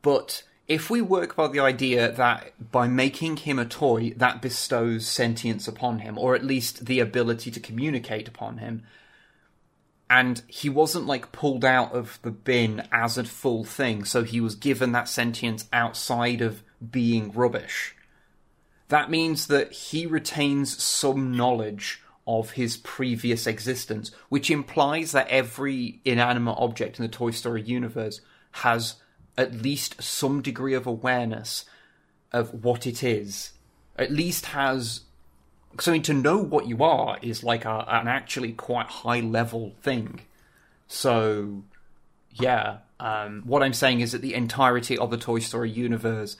But 0.01 0.43
if 0.67 0.89
we 0.89 1.01
work 1.01 1.35
by 1.35 1.47
the 1.47 1.59
idea 1.59 2.11
that 2.11 2.71
by 2.71 2.87
making 2.87 3.37
him 3.37 3.59
a 3.59 3.65
toy, 3.65 4.13
that 4.17 4.41
bestows 4.41 5.07
sentience 5.07 5.67
upon 5.67 5.99
him, 5.99 6.17
or 6.17 6.35
at 6.35 6.43
least 6.43 6.85
the 6.85 6.99
ability 6.99 7.51
to 7.51 7.59
communicate 7.59 8.27
upon 8.27 8.57
him, 8.57 8.83
and 10.09 10.41
he 10.47 10.69
wasn't 10.69 11.05
like 11.05 11.31
pulled 11.31 11.65
out 11.65 11.93
of 11.93 12.19
the 12.21 12.31
bin 12.31 12.87
as 12.91 13.17
a 13.17 13.23
full 13.23 13.63
thing, 13.63 14.05
so 14.05 14.23
he 14.23 14.39
was 14.39 14.55
given 14.55 14.91
that 14.93 15.09
sentience 15.09 15.67
outside 15.73 16.41
of 16.41 16.63
being 16.91 17.31
rubbish. 17.31 17.95
That 18.89 19.09
means 19.09 19.47
that 19.47 19.71
he 19.73 20.05
retains 20.05 20.81
some 20.81 21.35
knowledge 21.35 22.01
of 22.25 22.51
his 22.51 22.77
previous 22.77 23.47
existence, 23.47 24.11
which 24.29 24.49
implies 24.51 25.11
that 25.11 25.27
every 25.29 26.01
inanimate 26.05 26.57
object 26.57 26.99
in 26.99 27.03
the 27.03 27.09
Toy 27.09 27.31
Story 27.31 27.61
universe 27.61 28.21
has 28.51 28.95
at 29.37 29.53
least 29.53 30.01
some 30.01 30.41
degree 30.41 30.73
of 30.73 30.87
awareness 30.87 31.65
of 32.31 32.63
what 32.63 32.87
it 32.87 33.03
is. 33.03 33.51
At 33.97 34.11
least 34.11 34.47
has. 34.47 35.01
Because, 35.77 35.89
I 35.89 35.91
mean, 35.91 36.01
to 36.03 36.13
know 36.13 36.39
what 36.39 36.67
you 36.67 36.83
are 36.83 37.19
is 37.21 37.43
like 37.43 37.63
a, 37.63 37.85
an 37.87 38.07
actually 38.07 38.51
quite 38.51 38.87
high 38.87 39.19
level 39.19 39.75
thing. 39.83 40.21
So, 40.87 41.61
yeah. 42.31 42.77
Um, 42.99 43.43
what 43.45 43.61
I'm 43.61 43.73
saying 43.73 43.99
is 43.99 44.13
that 44.13 44.23
the 44.23 44.33
entirety 44.33 44.97
of 44.97 45.11
the 45.11 45.17
Toy 45.17 45.37
Story 45.37 45.69
universe 45.69 46.35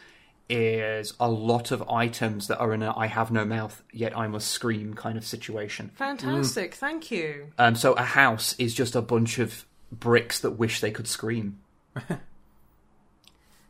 is 0.50 1.14
a 1.20 1.30
lot 1.30 1.70
of 1.70 1.88
items 1.88 2.48
that 2.48 2.58
are 2.58 2.74
in 2.74 2.82
a 2.82 2.98
I 2.98 3.06
have 3.06 3.30
no 3.30 3.46
mouth, 3.46 3.84
yet 3.94 4.18
I 4.18 4.26
must 4.26 4.50
scream 4.50 4.96
kind 4.96 5.20
of 5.20 5.24
situation. 5.24 5.92
Fantastic, 5.94 6.74
thank 6.74 7.12
you. 7.12 7.52
Um, 7.60 7.76
so 7.76 7.94
a 7.94 8.02
house 8.02 8.56
is 8.58 8.74
just 8.74 8.96
a 8.96 9.04
bunch 9.04 9.38
of 9.38 9.66
bricks 9.92 10.40
that 10.40 10.52
wish 10.52 10.82
they 10.82 10.90
could 10.90 11.08
scream. 11.08 11.60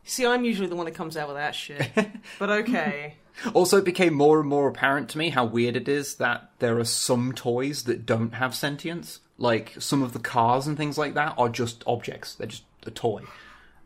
See, 0.08 0.24
I'm 0.24 0.44
usually 0.44 0.68
the 0.68 0.74
one 0.74 0.86
that 0.86 0.94
comes 0.94 1.18
out 1.18 1.28
with 1.28 1.36
that 1.36 1.54
shit. 1.54 1.86
but 2.38 2.48
okay. 2.48 3.16
Also, 3.52 3.76
it 3.76 3.84
became 3.84 4.14
more 4.14 4.40
and 4.40 4.48
more 4.48 4.66
apparent 4.66 5.10
to 5.10 5.18
me 5.18 5.28
how 5.28 5.44
weird 5.44 5.76
it 5.76 5.86
is 5.86 6.14
that 6.14 6.50
there 6.60 6.78
are 6.78 6.84
some 6.84 7.32
toys 7.32 7.84
that 7.84 8.06
don't 8.06 8.32
have 8.34 8.54
sentience. 8.54 9.20
Like 9.36 9.74
some 9.78 10.02
of 10.02 10.14
the 10.14 10.18
cars 10.18 10.66
and 10.66 10.78
things 10.78 10.96
like 10.96 11.12
that 11.14 11.34
are 11.36 11.50
just 11.50 11.84
objects; 11.86 12.34
they're 12.34 12.48
just 12.48 12.64
a 12.86 12.90
toy, 12.90 13.22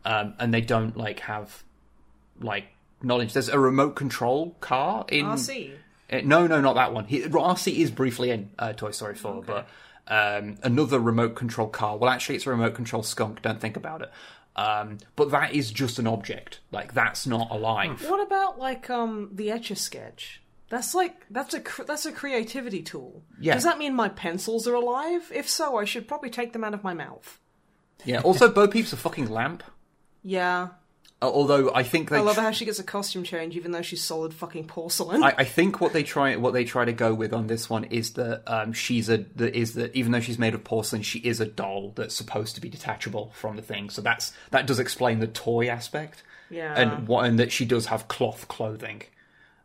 um, 0.05 0.35
and 0.39 0.55
they 0.55 0.63
don't 0.63 0.97
like 0.97 1.21
have 1.21 1.65
like 2.41 2.69
knowledge. 3.03 3.33
There's 3.33 3.49
a 3.49 3.59
remote 3.59 3.97
control 3.97 4.57
car 4.61 5.05
in 5.09 5.27
RC. 5.27 5.73
Uh, 6.11 6.21
no, 6.25 6.47
no, 6.47 6.61
not 6.61 6.77
that 6.77 6.95
one. 6.95 7.07
He, 7.07 7.21
RC 7.23 7.75
is 7.77 7.91
briefly 7.91 8.31
in 8.31 8.51
uh, 8.59 8.73
Toy 8.75 8.93
Story 8.93 9.15
4, 9.15 9.43
but 9.43 9.69
um, 10.07 10.57
another 10.63 10.99
remote 10.99 11.35
control 11.35 11.69
car. 11.69 11.97
Well, 11.97 12.11
actually, 12.11 12.37
it's 12.37 12.47
a 12.47 12.51
remote 12.51 12.75
control 12.75 13.03
skunk. 13.03 13.43
Don't 13.43 13.61
think 13.61 13.77
about 13.77 14.03
it. 14.03 14.11
Um, 14.55 14.99
but 15.17 15.31
that 15.31 15.55
is 15.55 15.71
just 15.71 15.99
an 15.99 16.07
object. 16.07 16.61
Like 16.71 16.93
that's 16.95 17.27
not 17.27 17.51
alive. 17.51 18.05
What 18.09 18.25
about, 18.25 18.59
like, 18.59 18.91
um, 18.91 19.31
the 19.33 19.51
Etch 19.51 19.71
a 19.71 19.77
Sketch? 19.77 20.43
That's 20.69 20.95
like 20.95 21.27
that's 21.31 21.53
a 21.53 21.61
cr- 21.61 21.83
that's 21.83 22.07
a 22.07 22.13
creativity 22.13 22.83
tool. 22.83 23.23
Yeah. 23.39 23.55
Does 23.55 23.65
that 23.65 23.79
mean 23.79 23.95
my 23.95 24.09
pencils 24.09 24.67
are 24.67 24.75
alive? 24.75 25.31
If 25.35 25.49
so, 25.49 25.77
I 25.77 25.85
should 25.85 26.09
probably 26.09 26.31
take 26.31 26.55
them 26.55 26.65
out 26.65 26.73
of 26.73 26.83
my 26.83 26.95
mouth. 26.95 27.39
Yeah. 28.05 28.21
Also, 28.23 28.51
Bo 28.51 28.67
Peep's 28.69 28.93
a 28.93 28.97
fucking 28.97 29.29
lamp. 29.29 29.63
Yeah. 30.23 30.69
Uh, 31.23 31.27
although 31.27 31.73
I 31.73 31.85
think 31.85 32.11
they. 32.11 32.17
I 32.17 32.21
love 32.21 32.35
tr- 32.35 32.41
how 32.41 32.51
she 32.51 32.65
gets 32.65 32.81
a 32.81 32.83
costume 32.85 33.23
change 33.23 33.57
even 33.57 33.71
though 33.71 33.83
she's 33.83 34.03
solid 34.03 34.35
fucking 34.35 34.67
porcelain. 34.67 35.23
I, 35.23 35.35
I 35.39 35.45
think 35.45 35.81
what 35.81 35.93
they 35.93 36.03
try 36.03 36.35
what 36.35 36.53
they 36.53 36.65
try 36.65 36.85
to 36.85 36.93
go 36.93 37.15
with 37.15 37.33
on 37.33 37.47
this 37.47 37.71
one 37.71 37.85
is 37.85 38.15
that 38.15 38.43
um, 38.47 38.73
she's 38.73 39.09
a 39.09 39.19
that 39.37 39.55
is 39.55 39.75
that 39.75 39.95
even 39.95 40.11
though 40.11 40.21
she's 40.21 40.39
made 40.39 40.55
of 40.55 40.65
porcelain, 40.65 41.03
she 41.03 41.21
is 41.21 41.41
a 41.41 41.47
doll 41.47 41.93
that's 41.95 42.15
supposed 42.15 42.57
to 42.57 42.61
be 42.61 42.69
detachable 42.69 43.31
from 43.35 43.55
the 43.55 43.63
thing. 43.63 43.89
So 43.89 44.03
that's 44.03 44.33
that 44.51 44.67
does 44.67 44.81
explain 44.81 45.21
the 45.21 45.29
toy 45.29 45.69
aspect. 45.69 46.25
Yeah. 46.51 46.75
and 46.77 47.09
what 47.09 47.25
and 47.25 47.39
that 47.39 47.51
she 47.51 47.65
does 47.65 47.87
have 47.87 48.09
cloth 48.09 48.47
clothing, 48.49 49.03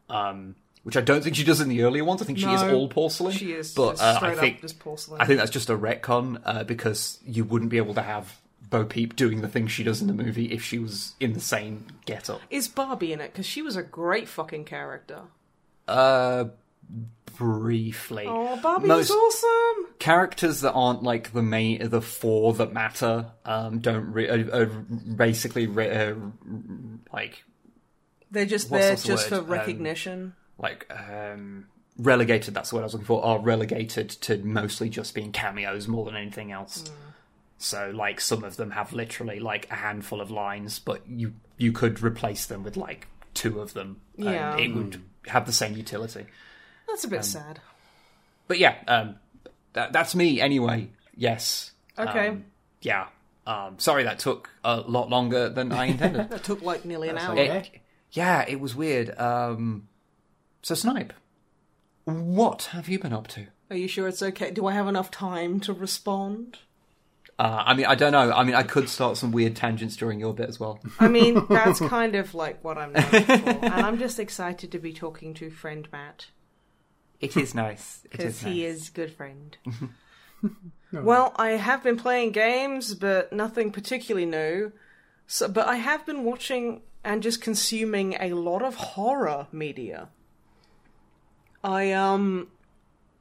um, 0.10 0.56
which 0.84 0.96
I 0.96 1.02
don't 1.02 1.22
think 1.22 1.36
she 1.36 1.44
does 1.44 1.60
in 1.60 1.68
the 1.68 1.82
earlier 1.82 2.06
ones. 2.06 2.22
I 2.22 2.26
think 2.26 2.38
she 2.38 2.46
is 2.46 2.62
all 2.62 2.88
porcelain. 2.88 3.34
She 3.34 3.52
is 3.52 3.74
but 3.74 4.00
uh, 4.00 4.16
straight 4.18 4.38
I 4.38 4.40
think 4.40 4.56
up 4.58 4.62
just 4.62 4.80
porcelain. 4.80 5.20
I 5.20 5.26
think 5.26 5.40
that's 5.40 5.52
just 5.52 5.70
a 5.70 5.78
retcon 5.78 6.40
uh, 6.46 6.64
because 6.64 7.20
you 7.26 7.44
wouldn't 7.44 7.72
be 7.72 7.78
able 7.78 7.96
to 7.96 8.02
have 8.02 8.40
Bo 8.70 8.86
Peep 8.86 9.16
doing 9.16 9.42
the 9.42 9.48
things 9.48 9.72
she 9.72 9.84
does 9.84 10.02
in 10.02 10.08
the 10.08 10.14
movie 10.14 10.52
if 10.52 10.62
she 10.64 10.80
was 10.80 11.14
in 11.20 11.34
the 11.34 11.40
same 11.40 11.86
getup. 12.06 12.42
Is 12.50 12.68
Barbie 12.68 13.14
in 13.14 13.22
it? 13.22 13.32
Because 13.32 13.46
she 13.46 13.62
was 13.62 13.76
a 13.76 13.84
great 13.84 14.28
fucking 14.28 14.66
character. 14.66 15.22
Uh, 15.88 16.46
briefly. 17.38 18.26
Oh, 18.28 18.58
Barbie 18.58 18.88
Most- 18.88 19.10
was 19.10 19.44
awesome. 19.44 19.94
characters 20.00 20.62
that 20.62 20.74
aren't 20.74 21.04
like 21.04 21.34
the 21.34 21.42
main 21.42 21.90
the 21.90 22.02
four 22.02 22.54
that 22.54 22.72
matter 22.74 23.28
um 23.46 23.80
don't 23.80 24.12
re- 24.12 24.30
are, 24.30 24.62
are 24.62 24.66
basically 24.66 25.68
re- 25.68 25.90
uh, 26.10 26.16
like 27.14 27.44
They're 28.32 28.46
just 28.46 28.70
there 28.70 28.96
the 28.96 29.02
just 29.04 29.32
word? 29.32 29.40
for 29.46 29.52
recognition. 29.52 30.34
like 30.58 30.90
um 30.92 31.66
relegated 31.98 32.54
that's 32.54 32.70
the 32.70 32.76
word 32.76 32.82
i 32.82 32.86
was 32.86 32.94
looking 32.94 33.08
for 33.08 33.24
are 33.26 33.40
relegated 33.40 34.08
to 34.10 34.38
mostly 34.44 34.88
just 34.90 35.16
being 35.16 35.32
cameos 35.32 35.88
more 35.88 36.06
than 36.06 36.16
anything 36.16 36.52
else 36.52 36.84
so 37.58 37.92
like 37.96 38.20
some 38.22 38.44
of 38.44 38.56
them 38.58 38.72
have 38.72 38.94
literally 38.94 39.40
like 39.40 39.70
a 39.72 39.76
handful 39.76 40.22
of 40.22 40.30
lines 40.32 40.80
but 40.80 41.02
you 41.08 41.34
you 41.58 41.72
could 41.72 42.02
replace 42.04 42.46
them 42.46 42.64
with 42.64 42.78
like 42.78 43.08
two 43.34 43.60
of 43.60 43.74
them 43.74 44.00
Yeah. 44.16 44.54
and 44.54 44.60
it 44.62 44.76
would 44.76 45.02
have 45.28 45.46
the 45.46 45.52
same 45.52 45.76
utility 45.76 46.26
That's 46.88 47.04
Um, 47.06 47.12
a 47.12 47.16
bit 47.18 47.26
sad. 47.26 47.60
but 48.48 48.60
yeah 48.60 48.76
um 48.88 49.16
that, 49.74 49.92
that's 49.94 50.14
me 50.16 50.40
anyway 50.42 50.90
yes 51.16 51.72
Okay. 52.00 52.28
Um, 52.30 52.46
yeah 52.82 53.08
um 53.48 53.80
sorry 53.80 54.04
that 54.04 54.20
took 54.20 54.50
a 54.64 54.78
lot 54.82 55.10
longer 55.10 55.50
than 55.50 55.72
i 55.72 55.86
intended 55.94 56.30
That 56.30 56.44
took 56.44 56.62
like 56.62 56.86
nearly 56.86 57.10
an 57.10 57.18
hour. 57.18 57.36
it, 57.38 57.70
yeah, 58.12 58.46
it 58.48 58.62
was 58.62 58.74
weird. 58.74 59.18
Um, 59.20 59.90
so, 60.64 60.76
Snipe, 60.76 61.12
what 62.06 62.64
have 62.72 62.88
you 62.88 63.00
been 63.00 63.12
up 63.14 63.28
to? 63.30 63.48
Are 63.70 63.76
you 63.76 63.88
sure 63.90 64.08
it's 64.08 64.24
okay? 64.24 64.50
Do 64.52 64.66
I 64.66 64.72
have 64.74 64.88
enough 64.88 65.12
time 65.12 65.60
to 65.62 65.74
respond? 65.74 66.60
Uh, 67.40 67.64
I 67.68 67.74
mean, 67.76 67.86
I 67.86 67.94
don't 67.96 68.12
know. 68.14 68.32
I 68.32 68.44
mean, 68.44 68.56
I 68.56 68.64
could 68.64 68.90
start 68.90 69.16
some 69.18 69.32
weird 69.32 69.56
tangents 69.56 69.96
during 69.96 70.20
your 70.20 70.34
bit 70.34 70.50
as 70.50 70.60
well. 70.60 70.80
I 71.00 71.08
mean, 71.08 71.46
that's 71.48 71.80
kind 71.88 72.16
of 72.16 72.34
like 72.34 72.64
what 72.64 72.78
I'm 72.80 72.94
known 72.94 73.04
for. 73.04 73.22
And 73.42 73.74
I'm 73.74 74.00
just 74.00 74.20
excited 74.20 74.72
to 74.72 74.80
be 74.80 74.92
talking 74.92 75.34
to 75.36 75.52
friend 75.52 75.88
Matt. 75.92 76.28
It 77.20 77.38
is 77.38 77.54
nice. 77.54 78.02
It 78.06 78.12
Because 78.12 78.26
is 78.38 78.42
he 78.42 78.64
nice. 78.66 78.76
is 78.78 78.90
good 78.90 79.12
friend. 79.14 79.58
Well, 80.94 81.34
I 81.36 81.50
have 81.50 81.84
been 81.84 81.98
playing 81.98 82.32
games, 82.32 82.96
but 82.96 83.34
nothing 83.34 83.72
particularly 83.74 84.26
new. 84.26 84.72
So, 85.28 85.50
but 85.50 85.68
I 85.68 85.76
have 85.76 86.06
been 86.06 86.24
watching 86.24 86.82
and 87.04 87.22
just 87.22 87.42
consuming 87.42 88.14
a 88.20 88.30
lot 88.32 88.62
of 88.62 88.76
horror 88.76 89.48
media. 89.52 90.08
I 91.62 91.92
um, 91.92 92.48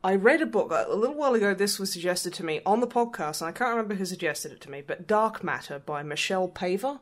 I 0.05 0.15
read 0.15 0.41
a 0.41 0.47
book 0.47 0.71
a 0.71 0.95
little 0.95 1.17
while 1.17 1.35
ago. 1.35 1.55
This 1.55 1.79
was 1.79 1.93
suggested 1.93 2.33
to 2.35 2.45
me 2.45 2.61
on 2.65 2.81
the 2.81 2.87
podcast, 2.87 3.41
and 3.41 3.49
I 3.49 3.53
can't 3.53 3.71
remember 3.71 3.95
who 3.95 4.05
suggested 4.05 4.53
it 4.53 4.61
to 4.63 4.71
me. 4.71 4.83
But 4.87 5.07
Dark 5.07 5.43
Matter 5.43 5.79
by 5.79 6.03
Michelle 6.03 6.49
Paver. 6.49 7.01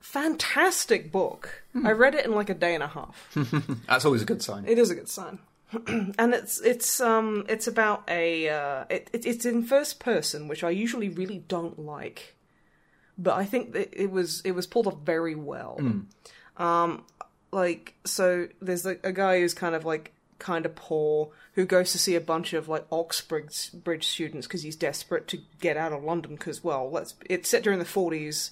Fantastic 0.00 1.12
book. 1.12 1.64
I 1.84 1.92
read 1.92 2.14
it 2.14 2.24
in 2.24 2.32
like 2.32 2.50
a 2.50 2.54
day 2.54 2.74
and 2.74 2.82
a 2.82 2.88
half. 2.88 3.28
That's 3.86 4.04
always 4.04 4.22
a 4.22 4.24
good 4.24 4.42
sign. 4.42 4.64
It 4.66 4.78
is 4.78 4.90
a 4.90 4.94
good 4.94 5.08
sign. 5.08 5.38
and 5.86 6.34
it's 6.34 6.60
it's 6.62 7.00
um 7.00 7.44
it's 7.48 7.68
about 7.68 8.02
a 8.08 8.48
uh, 8.48 8.84
it, 8.90 9.08
it 9.12 9.24
it's 9.24 9.44
in 9.44 9.62
first 9.62 10.00
person, 10.00 10.48
which 10.48 10.64
I 10.64 10.70
usually 10.70 11.08
really 11.08 11.44
don't 11.46 11.78
like, 11.78 12.34
but 13.16 13.34
I 13.34 13.44
think 13.44 13.72
that 13.74 13.88
it 13.92 14.10
was 14.10 14.40
it 14.44 14.52
was 14.52 14.66
pulled 14.66 14.86
off 14.88 14.98
very 15.04 15.36
well. 15.36 15.78
Um, 16.56 17.04
like 17.52 17.94
so, 18.04 18.48
there's 18.60 18.84
like 18.84 19.00
a 19.04 19.12
guy 19.12 19.40
who's 19.40 19.54
kind 19.54 19.74
of 19.76 19.84
like 19.84 20.12
kind 20.40 20.66
of 20.66 20.74
poor 20.74 21.30
who 21.54 21.64
goes 21.64 21.92
to 21.92 21.98
see 21.98 22.16
a 22.16 22.20
bunch 22.20 22.52
of 22.52 22.68
like 22.68 22.86
Oxbridge 22.90 23.70
bridge 23.72 24.06
students 24.06 24.46
because 24.46 24.62
he's 24.62 24.76
desperate 24.76 25.28
to 25.28 25.38
get 25.60 25.76
out 25.76 25.92
of 25.92 26.02
London 26.02 26.34
because 26.34 26.64
well, 26.64 26.90
let's 26.90 27.14
it's 27.28 27.48
set 27.48 27.62
during 27.62 27.78
the 27.78 27.84
forties 27.84 28.50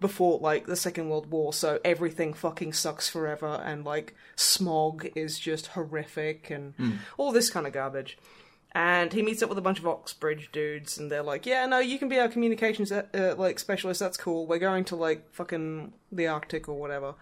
before 0.00 0.38
like 0.40 0.66
the 0.66 0.76
Second 0.76 1.08
World 1.08 1.30
War, 1.30 1.52
so 1.52 1.80
everything 1.84 2.34
fucking 2.34 2.72
sucks 2.72 3.08
forever, 3.08 3.62
and 3.64 3.84
like 3.84 4.14
smog 4.34 5.06
is 5.14 5.38
just 5.38 5.68
horrific, 5.68 6.50
and 6.50 6.74
all 7.16 7.32
this 7.32 7.50
kind 7.50 7.66
of 7.66 7.72
garbage. 7.72 8.18
And 8.72 9.14
he 9.14 9.22
meets 9.22 9.42
up 9.42 9.48
with 9.48 9.56
a 9.56 9.62
bunch 9.62 9.78
of 9.78 9.86
Oxbridge 9.86 10.50
dudes, 10.52 10.98
and 10.98 11.10
they're 11.10 11.22
like, 11.22 11.46
"Yeah, 11.46 11.64
no, 11.66 11.78
you 11.78 11.98
can 11.98 12.08
be 12.08 12.18
our 12.18 12.28
communications 12.28 12.92
uh, 12.92 13.04
uh, 13.14 13.34
like 13.38 13.58
specialist. 13.58 14.00
That's 14.00 14.18
cool. 14.18 14.46
We're 14.46 14.58
going 14.58 14.84
to 14.86 14.96
like 14.96 15.32
fucking 15.32 15.94
the 16.12 16.26
Arctic 16.26 16.68
or 16.68 16.78
whatever." 16.78 17.14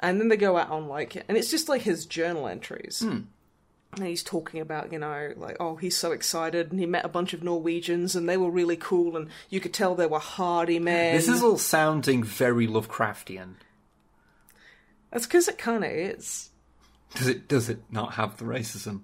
And 0.00 0.18
then 0.18 0.28
they 0.28 0.36
go 0.36 0.56
out 0.56 0.70
on 0.70 0.88
like, 0.88 1.16
and 1.28 1.36
it's 1.36 1.50
just 1.50 1.68
like 1.68 1.82
his 1.82 2.06
journal 2.06 2.48
entries. 2.48 3.02
And 3.02 4.06
he's 4.06 4.22
talking 4.22 4.60
about, 4.60 4.92
you 4.92 4.98
know, 4.98 5.32
like, 5.36 5.56
oh, 5.60 5.76
he's 5.76 5.96
so 5.96 6.12
excited, 6.12 6.70
and 6.70 6.80
he 6.80 6.86
met 6.86 7.04
a 7.04 7.08
bunch 7.08 7.34
of 7.34 7.42
Norwegians, 7.42 8.14
and 8.16 8.28
they 8.28 8.36
were 8.36 8.50
really 8.50 8.76
cool, 8.76 9.16
and 9.16 9.28
you 9.48 9.58
could 9.60 9.74
tell 9.74 9.94
they 9.94 10.06
were 10.06 10.20
hardy 10.20 10.78
men. 10.78 11.16
This 11.16 11.28
is 11.28 11.42
all 11.42 11.58
sounding 11.58 12.22
very 12.22 12.66
Lovecraftian. 12.68 13.54
That's 15.10 15.26
because 15.26 15.48
it 15.48 15.58
kind 15.58 15.84
of 15.84 15.90
is. 15.90 16.50
Does 17.16 17.26
it? 17.26 17.48
Does 17.48 17.68
it 17.68 17.80
not 17.90 18.14
have 18.14 18.36
the 18.36 18.44
racism? 18.44 19.02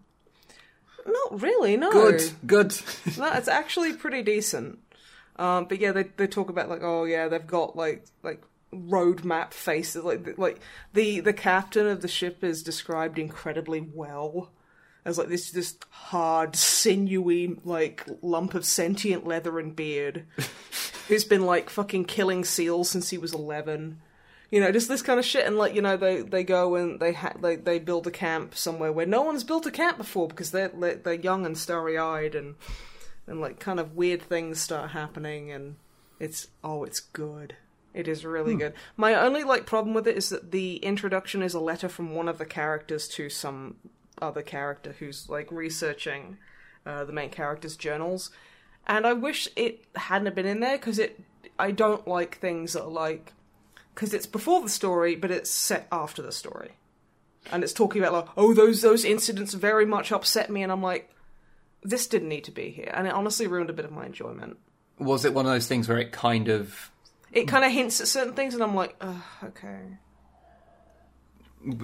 Not 1.04 1.42
really, 1.42 1.76
no. 1.76 1.90
Good. 1.90 2.22
Good. 2.46 2.74
No, 3.18 3.32
it's 3.32 3.48
actually 3.48 3.92
pretty 3.94 4.22
decent. 4.22 4.78
Um, 5.36 5.66
but 5.66 5.80
yeah, 5.80 5.92
they 5.92 6.04
they 6.16 6.26
talk 6.26 6.48
about 6.48 6.68
like, 6.68 6.82
oh 6.82 7.04
yeah, 7.04 7.28
they've 7.28 7.46
got 7.46 7.76
like 7.76 8.04
like 8.22 8.42
roadmap 8.72 9.52
faces, 9.52 10.04
like 10.04 10.38
like 10.38 10.60
the 10.92 11.20
the 11.20 11.32
captain 11.32 11.86
of 11.86 12.02
the 12.02 12.08
ship 12.08 12.42
is 12.42 12.62
described 12.62 13.18
incredibly 13.18 13.80
well 13.80 14.50
as 15.06 15.18
like 15.18 15.28
this 15.28 15.52
this 15.52 15.78
hard, 15.88 16.56
sinewy 16.56 17.56
like 17.64 18.04
lump 18.22 18.54
of 18.54 18.66
sentient 18.66 19.24
leather 19.24 19.58
and 19.60 19.76
beard, 19.76 20.26
who's 21.08 21.24
been 21.24 21.46
like 21.46 21.70
fucking 21.70 22.04
killing 22.04 22.44
seals 22.44 22.90
since 22.90 23.08
he 23.10 23.16
was 23.16 23.32
eleven. 23.32 24.00
You 24.50 24.60
know, 24.60 24.72
just 24.72 24.88
this 24.88 25.02
kind 25.02 25.18
of 25.20 25.24
shit, 25.24 25.46
and 25.46 25.56
like 25.56 25.74
you 25.74 25.80
know, 25.80 25.96
they 25.96 26.22
they 26.22 26.42
go 26.42 26.74
and 26.74 26.98
they 26.98 27.12
ha- 27.12 27.36
they 27.40 27.54
they 27.54 27.78
build 27.78 28.08
a 28.08 28.10
camp 28.10 28.56
somewhere 28.56 28.92
where 28.92 29.06
no 29.06 29.22
one's 29.22 29.44
built 29.44 29.64
a 29.64 29.70
camp 29.70 29.96
before 29.96 30.26
because 30.26 30.50
they're 30.50 30.72
they're, 30.74 30.96
they're 30.96 31.14
young 31.14 31.46
and 31.46 31.56
starry 31.56 31.96
eyed, 31.96 32.34
and 32.34 32.56
and 33.28 33.40
like 33.40 33.60
kind 33.60 33.78
of 33.78 33.94
weird 33.94 34.22
things 34.22 34.60
start 34.60 34.90
happening, 34.90 35.52
and 35.52 35.76
it's 36.18 36.48
oh, 36.64 36.82
it's 36.82 37.00
good. 37.00 37.54
It 37.96 38.08
is 38.08 38.26
really 38.26 38.54
good. 38.54 38.74
My 38.98 39.14
only 39.14 39.42
like 39.42 39.64
problem 39.64 39.94
with 39.94 40.06
it 40.06 40.18
is 40.18 40.28
that 40.28 40.52
the 40.52 40.76
introduction 40.76 41.42
is 41.42 41.54
a 41.54 41.60
letter 41.60 41.88
from 41.88 42.14
one 42.14 42.28
of 42.28 42.36
the 42.36 42.44
characters 42.44 43.08
to 43.08 43.30
some 43.30 43.76
other 44.20 44.42
character 44.42 44.94
who's 44.98 45.30
like 45.30 45.50
researching 45.50 46.36
uh, 46.84 47.04
the 47.04 47.12
main 47.14 47.30
character's 47.30 47.74
journals, 47.74 48.30
and 48.86 49.06
I 49.06 49.14
wish 49.14 49.48
it 49.56 49.86
hadn't 49.94 50.34
been 50.34 50.44
in 50.44 50.60
there 50.60 50.76
because 50.76 50.98
it. 50.98 51.18
I 51.58 51.70
don't 51.70 52.06
like 52.06 52.36
things 52.36 52.74
that 52.74 52.82
are 52.82 52.90
like 52.90 53.32
because 53.94 54.12
it's 54.12 54.26
before 54.26 54.60
the 54.60 54.68
story, 54.68 55.16
but 55.16 55.30
it's 55.30 55.50
set 55.50 55.88
after 55.90 56.20
the 56.20 56.32
story, 56.32 56.72
and 57.50 57.64
it's 57.64 57.72
talking 57.72 58.02
about 58.02 58.12
like, 58.12 58.28
oh, 58.36 58.52
those 58.52 58.82
those 58.82 59.06
incidents 59.06 59.54
very 59.54 59.86
much 59.86 60.12
upset 60.12 60.50
me, 60.50 60.62
and 60.62 60.70
I'm 60.70 60.82
like, 60.82 61.10
this 61.82 62.06
didn't 62.06 62.28
need 62.28 62.44
to 62.44 62.52
be 62.52 62.68
here, 62.68 62.92
and 62.92 63.06
it 63.06 63.14
honestly 63.14 63.46
ruined 63.46 63.70
a 63.70 63.72
bit 63.72 63.86
of 63.86 63.90
my 63.90 64.04
enjoyment. 64.04 64.58
Was 64.98 65.24
it 65.24 65.32
one 65.32 65.46
of 65.46 65.52
those 65.52 65.66
things 65.66 65.88
where 65.88 65.98
it 65.98 66.12
kind 66.12 66.48
of 66.48 66.90
It 67.32 67.48
kind 67.48 67.64
of 67.64 67.72
hints 67.72 68.00
at 68.00 68.08
certain 68.08 68.34
things, 68.34 68.54
and 68.54 68.62
I'm 68.62 68.74
like, 68.74 68.96
Ugh, 69.00 69.22
okay. 69.44 69.98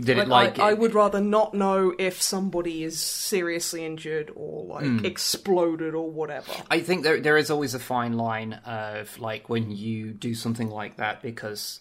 did 0.00 0.18
it 0.18 0.28
Like? 0.28 0.58
I, 0.58 0.70
I 0.70 0.72
would 0.74 0.94
rather 0.94 1.20
not 1.20 1.54
know 1.54 1.94
if 1.98 2.22
somebody 2.22 2.84
is 2.84 3.00
seriously 3.00 3.84
injured 3.84 4.32
or 4.34 4.64
like 4.64 4.84
hmm. 4.84 5.04
exploded 5.04 5.94
or 5.94 6.10
whatever. 6.10 6.52
I 6.70 6.80
think 6.80 7.02
there 7.02 7.20
there 7.20 7.36
is 7.36 7.50
always 7.50 7.74
a 7.74 7.80
fine 7.80 8.14
line 8.14 8.54
of 8.64 9.18
like 9.18 9.48
when 9.48 9.70
you 9.70 10.12
do 10.12 10.34
something 10.34 10.70
like 10.70 10.96
that 10.96 11.22
because 11.22 11.80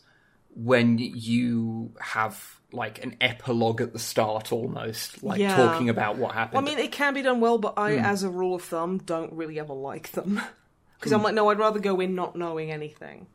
when 0.54 0.98
you 0.98 1.94
have 2.00 2.60
like 2.74 3.04
an 3.04 3.16
epilogue 3.22 3.82
at 3.82 3.94
the 3.94 4.00
start 4.00 4.52
almost 4.52 5.24
like 5.24 5.40
Yeah. 5.40 5.56
talking 5.56 5.90
about 5.90 6.18
what 6.18 6.34
happened. 6.34 6.58
I 6.58 6.62
mean, 6.62 6.80
it 6.80 6.92
can 6.92 7.14
be 7.14 7.22
done 7.22 7.40
well, 7.40 7.58
but 7.58 7.74
I, 7.78 7.96
hmm. 7.96 8.06
as 8.06 8.24
a 8.24 8.30
rule 8.30 8.56
of 8.56 8.64
thumb, 8.64 9.00
don't 9.00 9.34
really 9.34 9.60
ever 9.60 9.74
like 9.74 10.12
them 10.14 10.42
because 11.00 11.12
hmm. 11.12 11.18
I'm 11.18 11.24
like, 11.24 11.36
no, 11.36 11.50
I'd 11.50 11.60
rather 11.60 11.80
go 11.80 12.00
in 12.00 12.16
not 12.16 12.36
knowing 12.36 12.72
anything. 12.72 13.28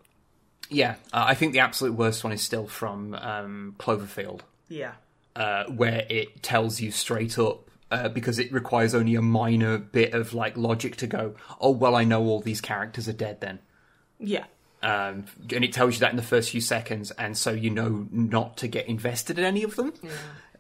Yeah, 0.71 0.97
uh, 1.13 1.25
I 1.29 1.35
think 1.35 1.53
the 1.53 1.61
absolute 1.61 1.95
worst 1.95 2.23
one 2.25 2.33
is 2.33 2.43
still 2.43 2.67
from 2.67 3.15
um, 3.15 3.75
Cloverfield, 3.79 4.41
Yeah. 4.69 4.93
uh, 5.35 5.65
where 5.65 6.07
it 6.09 6.43
tells 6.43 6.81
you 6.81 6.91
straight 6.91 7.39
up. 7.39 7.63
Uh, 7.89 8.09
because 8.09 8.41
it 8.41 8.53
requires 8.53 8.97
only 8.97 9.15
a 9.15 9.23
minor 9.23 9.79
bit 9.79 10.13
of 10.13 10.35
like 10.35 10.57
logic 10.57 10.97
to 10.97 11.07
go. 11.07 11.37
Oh 11.61 11.71
well, 11.71 11.95
I 11.95 12.03
know 12.03 12.25
all 12.25 12.41
these 12.41 12.61
characters 12.61 13.09
are 13.09 13.13
dead 13.13 13.41
then. 13.41 13.61
Yeah. 14.19 14.47
um, 14.83 15.27
and 15.55 15.65
it 15.65 15.73
tells 15.73 15.95
you 15.95 16.01
that 16.01 16.11
in 16.11 16.17
the 16.17 16.23
first 16.23 16.51
few 16.51 16.61
seconds, 16.61 17.13
and 17.13 17.39
so 17.39 17.53
you 17.53 17.71
know 17.71 18.09
not 18.11 18.57
to 18.57 18.67
get 18.67 18.89
invested 18.89 19.39
in 19.39 19.45
any 19.45 19.63
of 19.63 19.77
them. 19.77 19.93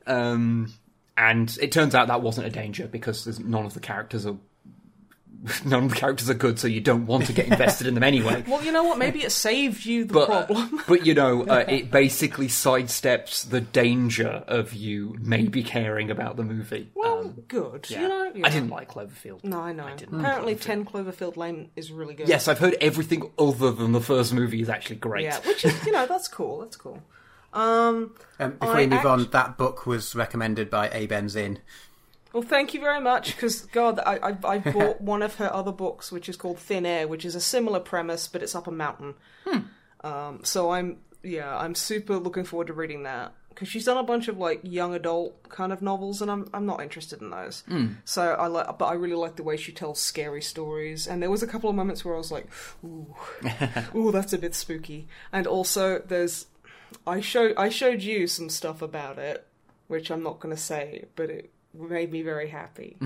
Um, 0.06 0.72
and 1.16 1.56
it 1.60 1.72
turns 1.72 1.96
out 1.96 2.06
that 2.08 2.22
wasn't 2.22 2.46
a 2.46 2.50
danger 2.50 2.86
because 2.86 3.24
there's, 3.24 3.40
none 3.40 3.66
of 3.66 3.74
the 3.74 3.80
characters 3.80 4.24
are 4.24 4.36
none 5.64 5.84
of 5.84 5.90
the 5.90 5.96
characters 5.96 6.28
are 6.30 6.34
good, 6.34 6.58
so 6.58 6.66
you 6.68 6.80
don't 6.80 7.06
want 7.06 7.26
to 7.26 7.32
get 7.32 7.46
invested 7.46 7.86
in 7.86 7.94
them 7.94 8.02
anyway. 8.02 8.42
Well, 8.48 8.64
you 8.64 8.72
know 8.72 8.84
what? 8.84 8.98
Maybe 8.98 9.22
it 9.22 9.30
saved 9.32 9.84
you 9.84 10.04
the 10.04 10.14
But, 10.14 10.26
problem. 10.26 10.80
but 10.88 11.06
you 11.06 11.14
know, 11.14 11.44
uh, 11.46 11.64
it 11.68 11.90
basically 11.90 12.48
sidesteps 12.48 13.48
the 13.48 13.60
danger 13.60 14.44
of 14.46 14.72
you 14.74 15.16
maybe 15.20 15.62
caring 15.62 16.10
about 16.10 16.36
the 16.36 16.42
movie. 16.44 16.90
well, 16.94 17.18
Um, 17.20 17.42
good. 17.48 17.86
yeah. 17.88 18.02
You 18.02 18.08
know, 18.08 18.32
I 18.44 18.50
didn't 18.50 18.70
like 18.70 18.90
Cloverfield. 18.90 19.44
No, 19.44 19.60
I 19.60 19.72
know. 19.72 19.88
didn't 19.96 20.20
Apparently, 20.20 20.54
like 20.54 20.62
Ten 20.62 20.84
Cloverfield 20.84 21.36
Lane 21.36 21.70
is 21.76 21.90
really 21.92 22.14
good. 22.14 22.28
Yes, 22.28 22.48
I've 22.48 22.58
heard 22.58 22.76
everything 22.80 23.30
other 23.38 23.70
than 23.70 23.92
the 23.92 24.00
first 24.00 24.32
movie 24.34 24.60
is 24.62 24.68
actually 24.68 24.96
great. 24.96 25.24
Yeah, 25.24 25.38
which 25.40 25.64
is 25.64 25.86
you 25.86 25.92
know 25.92 26.06
that's 26.06 26.28
cool. 26.28 26.60
That's 26.60 26.76
cool. 26.76 27.02
Um, 27.52 28.14
Um, 28.38 28.52
before 28.52 28.74
I 28.76 28.80
we 28.80 28.86
move 28.86 29.06
on, 29.06 29.30
that 29.30 29.56
book 29.56 29.86
was 29.86 30.14
recommended 30.14 30.68
by 30.68 30.88
A. 30.90 31.06
Benzin. 31.06 31.58
Well, 32.36 32.46
thank 32.46 32.74
you 32.74 32.80
very 32.80 33.00
much 33.00 33.34
because 33.34 33.62
God, 33.62 33.98
I, 33.98 34.18
I 34.18 34.36
I 34.44 34.58
bought 34.58 35.00
one 35.00 35.22
of 35.22 35.36
her 35.36 35.50
other 35.50 35.72
books, 35.72 36.12
which 36.12 36.28
is 36.28 36.36
called 36.36 36.58
Thin 36.58 36.84
Air, 36.84 37.08
which 37.08 37.24
is 37.24 37.34
a 37.34 37.40
similar 37.40 37.80
premise, 37.80 38.28
but 38.28 38.42
it's 38.42 38.54
up 38.54 38.66
a 38.66 38.70
mountain. 38.70 39.14
Um, 40.04 40.40
so 40.44 40.70
I'm 40.70 40.98
yeah, 41.22 41.56
I'm 41.56 41.74
super 41.74 42.18
looking 42.18 42.44
forward 42.44 42.66
to 42.66 42.74
reading 42.74 43.04
that 43.04 43.32
because 43.48 43.68
she's 43.68 43.86
done 43.86 43.96
a 43.96 44.02
bunch 44.02 44.28
of 44.28 44.36
like 44.36 44.60
young 44.64 44.94
adult 44.94 45.48
kind 45.48 45.72
of 45.72 45.80
novels, 45.80 46.20
and 46.20 46.30
I'm 46.30 46.50
I'm 46.52 46.66
not 46.66 46.82
interested 46.82 47.22
in 47.22 47.30
those. 47.30 47.64
So 48.04 48.34
I 48.34 48.48
like, 48.48 48.76
but 48.76 48.84
I 48.84 48.92
really 48.92 49.16
like 49.16 49.36
the 49.36 49.42
way 49.42 49.56
she 49.56 49.72
tells 49.72 49.98
scary 49.98 50.42
stories. 50.42 51.06
And 51.06 51.22
there 51.22 51.30
was 51.30 51.42
a 51.42 51.46
couple 51.46 51.70
of 51.70 51.76
moments 51.76 52.04
where 52.04 52.14
I 52.14 52.18
was 52.18 52.30
like, 52.30 52.48
ooh, 52.84 53.14
ooh, 53.94 54.12
that's 54.12 54.34
a 54.34 54.38
bit 54.38 54.54
spooky. 54.54 55.08
And 55.32 55.46
also, 55.46 56.00
there's 56.06 56.48
I 57.06 57.20
showed 57.22 57.54
I 57.56 57.70
showed 57.70 58.02
you 58.02 58.26
some 58.26 58.50
stuff 58.50 58.82
about 58.82 59.18
it, 59.18 59.46
which 59.86 60.10
I'm 60.10 60.22
not 60.22 60.38
going 60.38 60.54
to 60.54 60.60
say, 60.60 61.06
but 61.16 61.30
it 61.30 61.50
made 61.78 62.12
me 62.12 62.22
very 62.22 62.48
happy. 62.48 62.96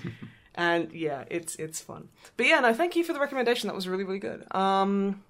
and 0.54 0.92
yeah, 0.92 1.24
it's 1.30 1.56
it's 1.56 1.80
fun. 1.80 2.08
But 2.36 2.46
yeah, 2.46 2.60
no, 2.60 2.72
thank 2.74 2.96
you 2.96 3.04
for 3.04 3.12
the 3.12 3.20
recommendation. 3.20 3.68
That 3.68 3.74
was 3.74 3.88
really 3.88 4.04
really 4.04 4.18
good. 4.18 4.44
Um, 4.54 5.22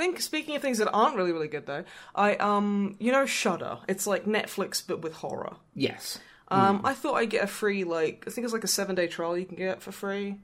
think 0.00 0.20
speaking 0.20 0.56
of 0.56 0.62
things 0.62 0.78
that 0.78 0.90
aren't 0.90 1.16
really 1.16 1.32
really 1.32 1.48
good 1.48 1.66
though, 1.66 1.84
I 2.14 2.36
um 2.36 2.96
you 2.98 3.12
know 3.12 3.26
Shudder. 3.26 3.78
It's 3.88 4.06
like 4.06 4.24
Netflix 4.24 4.82
but 4.86 5.02
with 5.02 5.14
horror. 5.14 5.56
Yes. 5.74 6.18
Um, 6.52 6.80
I 6.82 6.94
thought 6.94 7.14
I'd 7.14 7.30
get 7.30 7.44
a 7.44 7.46
free 7.46 7.84
like 7.84 8.24
I 8.26 8.30
think 8.30 8.44
it's 8.44 8.52
like 8.52 8.64
a 8.64 8.68
seven 8.68 8.96
day 8.96 9.06
trial 9.06 9.38
you 9.38 9.46
can 9.46 9.56
get 9.56 9.82
for 9.82 9.92
free. 9.92 10.38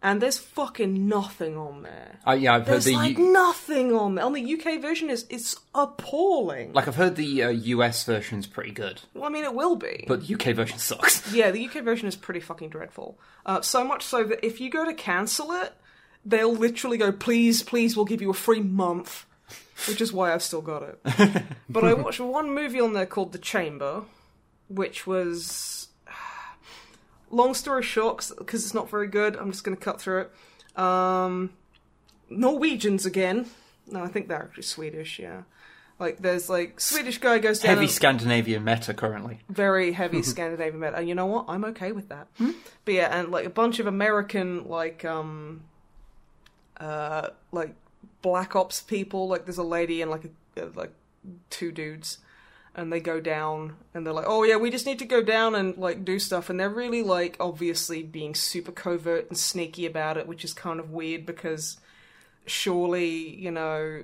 And 0.00 0.22
there's 0.22 0.38
fucking 0.38 1.08
nothing 1.08 1.56
on 1.56 1.82
there. 1.82 2.20
Uh, 2.24 2.30
yeah, 2.32 2.54
I've 2.54 2.66
heard 2.66 2.74
There's 2.74 2.84
the 2.84 2.94
like 2.94 3.18
U- 3.18 3.32
nothing 3.32 3.92
on 3.92 4.14
there. 4.14 4.24
On 4.24 4.32
the 4.32 4.54
UK 4.54 4.80
version 4.80 5.10
is 5.10 5.26
it's 5.28 5.56
appalling. 5.74 6.72
like 6.72 6.86
I've 6.86 6.94
heard 6.94 7.16
the 7.16 7.42
uh, 7.42 7.48
US 7.48 8.04
version's 8.04 8.46
pretty 8.46 8.70
good, 8.70 9.00
well, 9.14 9.24
I 9.24 9.28
mean, 9.28 9.42
it 9.44 9.54
will 9.54 9.74
be. 9.74 10.04
but 10.06 10.24
the 10.26 10.34
UK 10.34 10.54
version 10.54 10.78
sucks. 10.78 11.32
Yeah, 11.34 11.50
the 11.50 11.66
UK 11.66 11.82
version 11.82 12.06
is 12.06 12.14
pretty 12.14 12.38
fucking 12.40 12.68
dreadful. 12.68 13.18
Uh, 13.44 13.60
so 13.60 13.82
much 13.84 14.04
so 14.04 14.22
that 14.24 14.44
if 14.46 14.60
you 14.60 14.70
go 14.70 14.84
to 14.84 14.94
cancel 14.94 15.50
it, 15.52 15.72
they'll 16.24 16.54
literally 16.54 16.96
go, 16.96 17.10
please, 17.10 17.62
please, 17.64 17.96
we'll 17.96 18.04
give 18.06 18.22
you 18.22 18.30
a 18.30 18.34
free 18.34 18.60
month. 18.60 19.24
Which 19.88 20.00
is 20.00 20.12
why 20.12 20.32
I've 20.32 20.42
still 20.42 20.60
got 20.62 20.82
it. 20.82 21.42
but 21.68 21.84
I 21.84 21.94
watched 21.94 22.20
one 22.20 22.52
movie 22.54 22.80
on 22.80 22.92
there 22.92 23.06
called 23.06 23.32
The 23.32 23.38
Chamber, 23.38 24.02
which 24.68 25.06
was. 25.06 25.87
Long 27.30 27.54
story 27.54 27.82
short, 27.82 28.30
because 28.38 28.64
it's 28.64 28.74
not 28.74 28.88
very 28.90 29.06
good, 29.08 29.36
I'm 29.36 29.50
just 29.50 29.64
going 29.64 29.76
to 29.76 29.82
cut 29.82 30.00
through 30.00 30.22
it. 30.76 30.80
Um, 30.80 31.50
Norwegians 32.30 33.04
again. 33.06 33.46
No, 33.86 34.02
I 34.02 34.08
think 34.08 34.28
they're 34.28 34.42
actually 34.42 34.62
Swedish, 34.64 35.18
yeah. 35.18 35.42
Like, 35.98 36.18
there's 36.18 36.48
like, 36.48 36.80
Swedish 36.80 37.18
guy 37.18 37.38
goes 37.38 37.58
down. 37.60 37.70
Heavy 37.70 37.82
and- 37.82 37.90
Scandinavian 37.90 38.62
meta 38.64 38.94
currently. 38.94 39.40
very 39.48 39.92
heavy 39.92 40.22
Scandinavian 40.34 40.78
meta, 40.80 40.96
And 40.96 41.08
you 41.08 41.14
know 41.14 41.26
what? 41.26 41.46
I'm 41.48 41.64
okay 41.66 41.92
with 41.92 42.08
that. 42.10 42.28
But 42.38 42.94
yeah, 42.94 43.18
and 43.18 43.30
like 43.30 43.46
a 43.46 43.50
bunch 43.50 43.78
of 43.80 43.86
American 43.86 44.68
like 44.68 45.04
um 45.04 45.62
uh 46.78 47.30
like 47.52 47.74
black 48.22 48.54
ops 48.54 48.80
people, 48.80 49.28
like 49.28 49.44
there's 49.44 49.58
a 49.58 49.62
lady 49.64 50.00
and 50.02 50.10
like 50.10 50.30
a, 50.56 50.62
uh, 50.62 50.68
like 50.74 50.92
two 51.50 51.72
dudes 51.72 52.18
and 52.74 52.92
they 52.92 53.00
go 53.00 53.20
down 53.20 53.76
and 53.92 54.06
they're 54.06 54.12
like, 54.12 54.26
"Oh 54.28 54.42
yeah, 54.44 54.56
we 54.56 54.70
just 54.70 54.86
need 54.86 54.98
to 55.00 55.04
go 55.04 55.22
down 55.22 55.54
and 55.54 55.76
like 55.76 56.04
do 56.04 56.18
stuff." 56.18 56.50
And 56.50 56.58
they're 56.58 56.68
really 56.68 57.02
like 57.02 57.36
obviously 57.40 58.02
being 58.02 58.34
super 58.34 58.72
covert 58.72 59.28
and 59.28 59.38
sneaky 59.38 59.86
about 59.86 60.16
it, 60.16 60.26
which 60.26 60.44
is 60.44 60.52
kind 60.52 60.80
of 60.80 60.90
weird 60.90 61.26
because 61.26 61.78
surely, 62.46 63.36
you 63.36 63.50
know, 63.50 64.02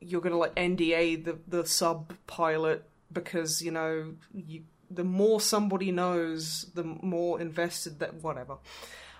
you're 0.00 0.20
going 0.20 0.32
to 0.32 0.38
like 0.38 0.54
NDA 0.54 1.24
the 1.24 1.38
the 1.48 1.66
sub 1.66 2.14
pilot 2.26 2.84
because, 3.12 3.62
you 3.62 3.70
know, 3.70 4.14
you 4.34 4.62
the 4.90 5.04
more 5.04 5.40
somebody 5.40 5.90
knows, 5.90 6.66
the 6.74 6.84
more 6.84 7.40
invested 7.40 7.98
that 8.00 8.14
whatever. 8.22 8.56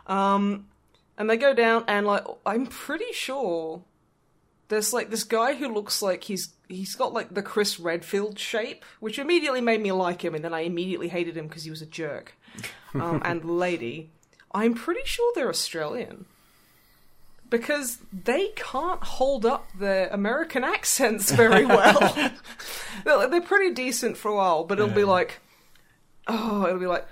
Um 0.06 0.66
and 1.18 1.28
they 1.28 1.36
go 1.36 1.54
down 1.54 1.84
and 1.88 2.06
like 2.06 2.24
I'm 2.44 2.66
pretty 2.66 3.12
sure 3.12 3.82
there's 4.68 4.92
like 4.92 5.10
this 5.10 5.24
guy 5.24 5.54
who 5.54 5.72
looks 5.72 6.02
like 6.02 6.24
he's 6.24 6.50
he's 6.68 6.94
got 6.94 7.12
like 7.12 7.34
the 7.34 7.42
Chris 7.42 7.78
Redfield 7.78 8.38
shape, 8.38 8.84
which 9.00 9.18
immediately 9.18 9.60
made 9.60 9.82
me 9.82 9.92
like 9.92 10.24
him, 10.24 10.34
and 10.34 10.44
then 10.44 10.54
I 10.54 10.60
immediately 10.60 11.08
hated 11.08 11.36
him 11.36 11.46
because 11.46 11.64
he 11.64 11.70
was 11.70 11.82
a 11.82 11.86
jerk. 11.86 12.34
Um, 12.94 13.22
and 13.24 13.42
lady, 13.42 14.10
I'm 14.52 14.74
pretty 14.74 15.00
sure 15.06 15.32
they're 15.34 15.48
Australian 15.48 16.26
because 17.52 17.98
they 18.12 18.48
can't 18.56 19.02
hold 19.02 19.44
up 19.46 19.66
their 19.78 20.08
American 20.08 20.64
accents 20.64 21.30
very 21.30 21.64
well. 21.66 22.32
they're, 23.04 23.28
they're 23.28 23.40
pretty 23.40 23.74
decent 23.74 24.16
for 24.16 24.30
a 24.30 24.34
while, 24.34 24.64
but 24.64 24.78
it'll 24.78 24.94
be 24.94 25.04
like, 25.04 25.40
oh, 26.26 26.66
it'll 26.66 26.78
be 26.78 26.86
like, 26.86 27.06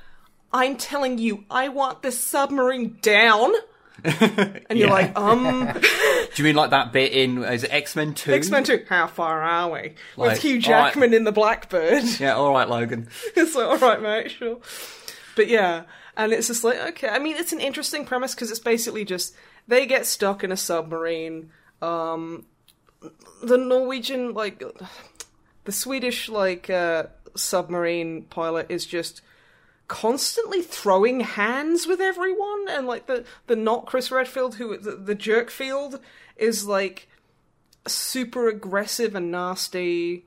I'm 0.53 0.77
telling 0.77 1.19
you, 1.19 1.45
I 1.51 1.69
want 1.69 2.03
this 2.03 2.19
submarine 2.19 2.99
down. 3.03 3.53
And 4.05 4.79
you're 4.79 4.89
like, 4.89 5.17
um, 5.19 5.69
Do 6.35 6.43
you 6.43 6.45
mean 6.45 6.57
like 6.57 6.71
that 6.71 6.93
bit 6.93 7.13
in 7.13 7.43
is 7.43 7.65
it 7.65 7.73
X 7.73 7.97
Men 7.97 8.15
Two? 8.15 8.33
X 8.33 8.51
Men 8.51 8.65
2, 8.65 8.85
how 8.89 9.07
far 9.07 9.43
are 9.43 9.71
we? 9.71 9.95
Like, 10.17 10.33
With 10.33 10.43
Hugh. 10.43 10.61
Jackman 10.61 11.13
in 11.13 11.25
the 11.25 11.33
Blackbird. 11.33 12.05
Yeah, 12.21 12.35
all 12.35 12.53
right, 12.53 12.69
Logan. 12.69 13.09
it's 13.37 13.55
like, 13.55 13.67
alright, 13.67 14.03
mate, 14.03 14.31
sure. 14.31 14.59
But 15.37 15.49
yeah, 15.49 15.85
and 16.17 16.33
it's 16.33 16.49
just 16.49 16.65
like, 16.65 16.79
okay. 16.81 17.09
I 17.09 17.19
mean, 17.19 17.37
it's 17.37 17.53
an 17.53 17.61
interesting 17.61 18.05
premise 18.05 18.35
because 18.35 18.51
it's 18.51 18.61
basically 18.61 19.05
just 19.05 19.35
they 19.67 19.87
get 19.87 20.07
stuck 20.07 20.45
in 20.45 20.53
a 20.53 20.57
submarine. 20.57 21.51
Um, 21.83 22.47
the 23.43 23.57
Norwegian, 23.57 24.35
like, 24.35 24.63
the 25.65 25.73
Swedish, 25.73 26.29
like, 26.29 26.69
uh, 26.69 27.05
submarine 27.35 28.23
pilot 28.25 28.67
is 28.69 28.87
just 28.87 29.23
constantly 29.91 30.63
throwing 30.63 31.19
hands 31.19 31.85
with 31.85 32.01
everyone 32.01 32.67
and 32.69 32.87
like 32.87 33.07
the 33.07 33.25
the 33.49 33.57
not 33.57 33.87
Chris 33.87 34.13
Redfield 34.13 34.55
who 34.55 34.79
the, 34.79 34.93
the 34.93 35.17
jerk 35.17 35.51
field 35.51 35.99
is 36.37 36.65
like 36.65 37.09
super 37.89 38.49
aggressive 38.49 39.17
and 39.17 39.33
nasty. 39.33 40.27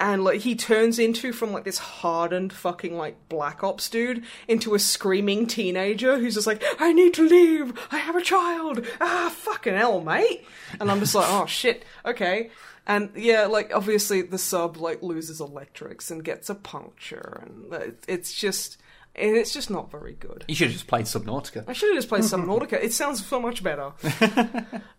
And 0.00 0.24
like 0.24 0.40
he 0.40 0.56
turns 0.56 0.98
into 0.98 1.32
from 1.32 1.52
like 1.52 1.62
this 1.62 1.78
hardened 1.78 2.52
fucking 2.52 2.96
like 2.96 3.28
black 3.28 3.62
ops 3.62 3.88
dude 3.88 4.24
into 4.48 4.74
a 4.74 4.80
screaming 4.80 5.46
teenager 5.46 6.18
who's 6.18 6.34
just 6.34 6.48
like 6.48 6.64
I 6.80 6.92
need 6.92 7.14
to 7.14 7.28
leave. 7.28 7.72
I 7.92 7.98
have 7.98 8.16
a 8.16 8.22
child. 8.22 8.84
Ah 9.00 9.32
fucking 9.32 9.76
hell 9.76 10.00
mate. 10.00 10.44
And 10.80 10.90
I'm 10.90 10.98
just 10.98 11.14
like 11.14 11.28
oh 11.28 11.46
shit. 11.46 11.84
Okay 12.04 12.50
and 12.86 13.10
yeah 13.14 13.46
like 13.46 13.70
obviously 13.74 14.22
the 14.22 14.38
sub 14.38 14.76
like 14.76 15.02
loses 15.02 15.40
electrics 15.40 16.10
and 16.10 16.24
gets 16.24 16.48
a 16.50 16.54
puncture 16.54 17.42
and 17.42 17.94
it's 18.08 18.32
just 18.32 18.78
and 19.16 19.36
it's 19.36 19.52
just 19.52 19.70
not 19.70 19.90
very 19.90 20.12
good 20.12 20.44
You 20.46 20.54
should 20.54 20.68
have 20.68 20.72
just 20.72 20.86
played 20.86 21.06
Subnautica. 21.06 21.64
I 21.66 21.72
should 21.72 21.88
have 21.88 21.96
just 21.96 22.08
played 22.08 22.22
Subnautica. 22.22 22.74
It 22.74 22.92
sounds 22.92 23.24
so 23.24 23.40
much 23.40 23.62
better. 23.62 23.92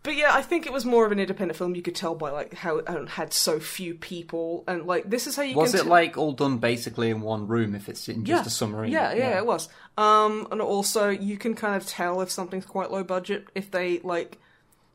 but 0.03 0.15
yeah, 0.15 0.33
I 0.33 0.41
think 0.41 0.65
it 0.65 0.73
was 0.73 0.85
more 0.85 1.05
of 1.05 1.13
an 1.13 1.19
independent 1.19 1.57
film. 1.57 1.75
You 1.75 1.81
could 1.81 1.95
tell 1.95 2.13
by 2.13 2.29
like 2.29 2.53
how 2.53 2.77
it 2.77 2.89
um, 2.89 3.07
had 3.07 3.33
so 3.33 3.59
few 3.59 3.95
people, 3.95 4.65
and 4.67 4.85
like 4.85 5.09
this 5.09 5.27
is 5.27 5.37
how 5.37 5.43
you 5.43 5.55
Was 5.55 5.73
it 5.73 5.83
t- 5.83 5.89
like 5.89 6.17
all 6.17 6.33
done 6.33 6.57
basically 6.57 7.09
in 7.09 7.21
one 7.21 7.47
room 7.47 7.73
if 7.73 7.87
it's 7.87 8.09
in 8.09 8.25
just 8.25 8.43
yeah. 8.43 8.47
a 8.47 8.49
submarine? 8.49 8.91
Yeah, 8.91 9.13
yeah, 9.13 9.37
it 9.37 9.45
was. 9.45 9.69
Um, 9.97 10.47
and 10.51 10.61
also 10.61 11.09
you 11.09 11.37
can 11.37 11.55
kind 11.55 11.75
of 11.75 11.87
tell 11.87 12.21
if 12.21 12.29
something's 12.29 12.65
quite 12.65 12.91
low 12.91 13.03
budget 13.03 13.47
if 13.55 13.71
they 13.71 13.99
like 13.99 14.39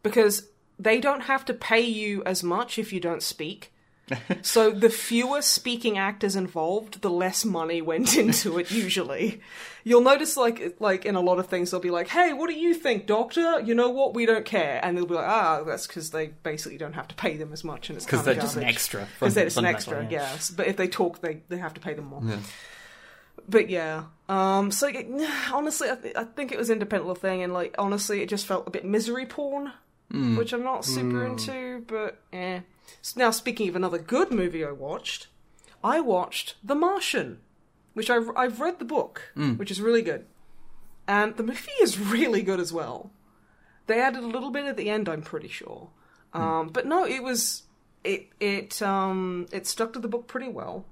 because 0.03 0.47
they 0.79 1.01
don't 1.01 1.23
have 1.23 1.45
to 1.47 1.55
pay 1.55 1.81
you 1.81 2.23
as 2.25 2.43
much 2.43 2.79
if 2.79 2.93
you 2.93 3.01
don't 3.01 3.23
speak. 3.23 3.73
so 4.43 4.71
the 4.71 4.89
fewer 4.89 5.43
speaking 5.43 5.99
actors 5.99 6.37
involved, 6.37 7.03
the 7.03 7.11
less 7.11 7.45
money 7.45 7.83
went 7.83 8.17
into 8.23 8.57
it 8.59 8.71
usually. 8.71 9.41
You'll 9.83 10.01
notice 10.03 10.37
like 10.37 10.77
like 10.79 11.05
in 11.05 11.17
a 11.17 11.21
lot 11.21 11.41
of 11.41 11.49
things 11.49 11.71
they'll 11.73 11.81
be 11.81 11.91
like, 11.91 12.07
"Hey, 12.09 12.33
what 12.33 12.49
do 12.49 12.55
you 12.55 12.73
think, 12.73 13.07
doctor? 13.07 13.59
You 13.61 13.75
know 13.75 13.91
what? 13.91 14.15
We 14.15 14.25
don't 14.25 14.45
care." 14.45 14.79
And 14.83 14.97
they'll 14.97 15.07
be 15.07 15.15
like, 15.15 15.27
"Ah, 15.27 15.63
that's 15.65 15.89
cuz 15.89 16.11
they 16.11 16.29
basically 16.45 16.79
don't 16.79 16.93
have 16.93 17.09
to 17.09 17.17
pay 17.17 17.37
them 17.37 17.53
as 17.53 17.65
much 17.65 17.89
and 17.89 17.97
it's 17.97 18.05
Because 18.07 18.25
they're 18.25 18.35
just 18.35 18.57
an 18.57 18.63
extra. 18.65 19.09
Because 19.19 19.35
they're 19.35 19.45
just 19.47 19.57
an 19.57 19.65
extra, 19.65 20.03
yeah. 20.05 20.11
yes. 20.11 20.51
But 20.53 20.69
if 20.69 20.77
they 20.77 20.87
talk, 20.87 21.21
they 21.21 21.43
they 21.49 21.59
have 21.59 21.75
to 21.75 21.81
pay 21.81 21.95
them 21.95 22.07
more. 22.07 22.23
Yeah. 22.25 22.37
But 23.49 23.71
yeah, 23.71 24.05
um, 24.29 24.71
so 24.71 24.89
it- 24.89 25.07
honestly, 25.53 25.91
I, 25.91 25.95
th- 25.97 26.17
I 26.17 26.25
think 26.25 26.51
it 26.53 26.59
was 26.59 26.71
independent 26.71 27.19
thing, 27.19 27.43
and 27.43 27.53
like 27.53 27.75
honestly, 27.79 28.23
it 28.23 28.29
just 28.29 28.47
felt 28.47 28.67
a 28.67 28.71
bit 28.71 28.85
misery 28.85 29.27
porn, 29.27 29.73
which 30.11 30.53
I'm 30.53 30.63
not 30.65 30.85
super 30.85 31.25
into. 31.27 31.85
But 31.87 32.21
eh. 32.33 32.61
Now, 33.17 33.31
speaking 33.31 33.69
of 33.69 33.77
another 33.77 33.99
good 33.99 34.31
movie 34.31 34.65
I 34.65 34.71
watched, 34.73 35.27
I 35.83 36.01
watched 36.01 36.55
The 36.65 36.75
Martian, 36.75 37.41
which 37.95 38.09
I've 38.11 38.31
I've 38.37 38.61
read 38.61 38.79
the 38.79 38.85
book, 38.85 39.33
which 39.57 39.71
is 39.71 39.81
really 39.81 40.03
good. 40.03 40.27
and 41.09 41.37
the 41.37 41.43
movie 41.43 41.71
is 41.83 41.99
really 42.17 42.43
good 42.43 42.61
as 42.61 42.73
well. 42.73 43.11
They 43.87 44.01
added 44.01 44.23
a 44.25 44.27
little 44.27 44.51
bit 44.51 44.65
at 44.67 44.77
the 44.77 44.91
end, 44.91 45.09
I'm 45.09 45.23
pretty 45.23 45.49
sure. 45.49 45.91
Um, 46.33 46.69
but 46.69 46.87
no, 46.87 47.05
it 47.07 47.23
was 47.23 47.63
it 48.05 48.29
it 48.41 48.83
um 48.83 49.47
it 49.53 49.67
stuck 49.67 49.93
to 49.95 49.99
the 49.99 50.09
book 50.09 50.27
pretty 50.27 50.49
well. 50.49 50.85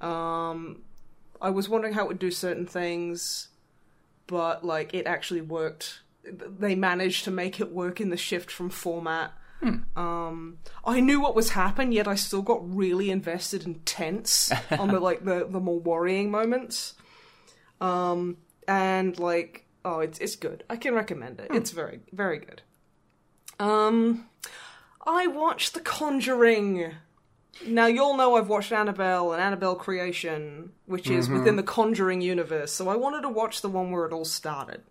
Um, 0.00 0.82
I 1.40 1.50
was 1.50 1.68
wondering 1.68 1.94
how 1.94 2.04
it 2.04 2.08
would 2.08 2.18
do 2.18 2.30
certain 2.30 2.66
things, 2.66 3.48
but 4.26 4.64
like 4.64 4.94
it 4.94 5.06
actually 5.06 5.40
worked. 5.40 6.00
They 6.24 6.74
managed 6.74 7.24
to 7.24 7.30
make 7.30 7.60
it 7.60 7.72
work 7.72 8.00
in 8.00 8.10
the 8.10 8.16
shift 8.16 8.50
from 8.50 8.70
format. 8.70 9.32
Um, 9.96 10.58
I 10.84 11.00
knew 11.00 11.20
what 11.20 11.34
was 11.34 11.50
happening, 11.50 11.92
yet 11.92 12.06
I 12.06 12.14
still 12.14 12.42
got 12.42 12.60
really 12.74 13.10
invested 13.10 13.66
and 13.66 13.84
tense 13.84 14.52
on 14.70 14.88
the 14.88 15.00
like 15.08 15.24
the 15.24 15.46
the 15.48 15.60
more 15.60 15.80
worrying 15.80 16.30
moments. 16.30 16.94
Um, 17.80 18.36
and 18.66 19.18
like 19.18 19.66
oh, 19.84 20.00
it's 20.00 20.18
it's 20.18 20.36
good. 20.36 20.64
I 20.70 20.76
can 20.76 20.94
recommend 20.94 21.40
it. 21.40 21.48
It's 21.52 21.72
very 21.72 22.00
very 22.12 22.38
good. 22.38 22.62
Um, 23.58 24.28
I 25.04 25.26
watched 25.26 25.74
The 25.74 25.80
Conjuring. 25.80 26.94
Now 27.66 27.86
you'll 27.86 28.16
know 28.16 28.36
I've 28.36 28.48
watched 28.48 28.70
Annabelle 28.70 29.32
and 29.32 29.42
Annabelle 29.42 29.74
Creation, 29.74 30.70
which 30.86 31.10
is 31.10 31.28
within 31.28 31.56
the 31.56 31.64
Conjuring 31.64 32.20
universe. 32.20 32.70
So 32.70 32.88
I 32.88 32.94
wanted 32.94 33.22
to 33.22 33.28
watch 33.28 33.62
the 33.62 33.68
one 33.68 33.90
where 33.90 34.06
it 34.06 34.12
all 34.12 34.24
started. 34.24 34.82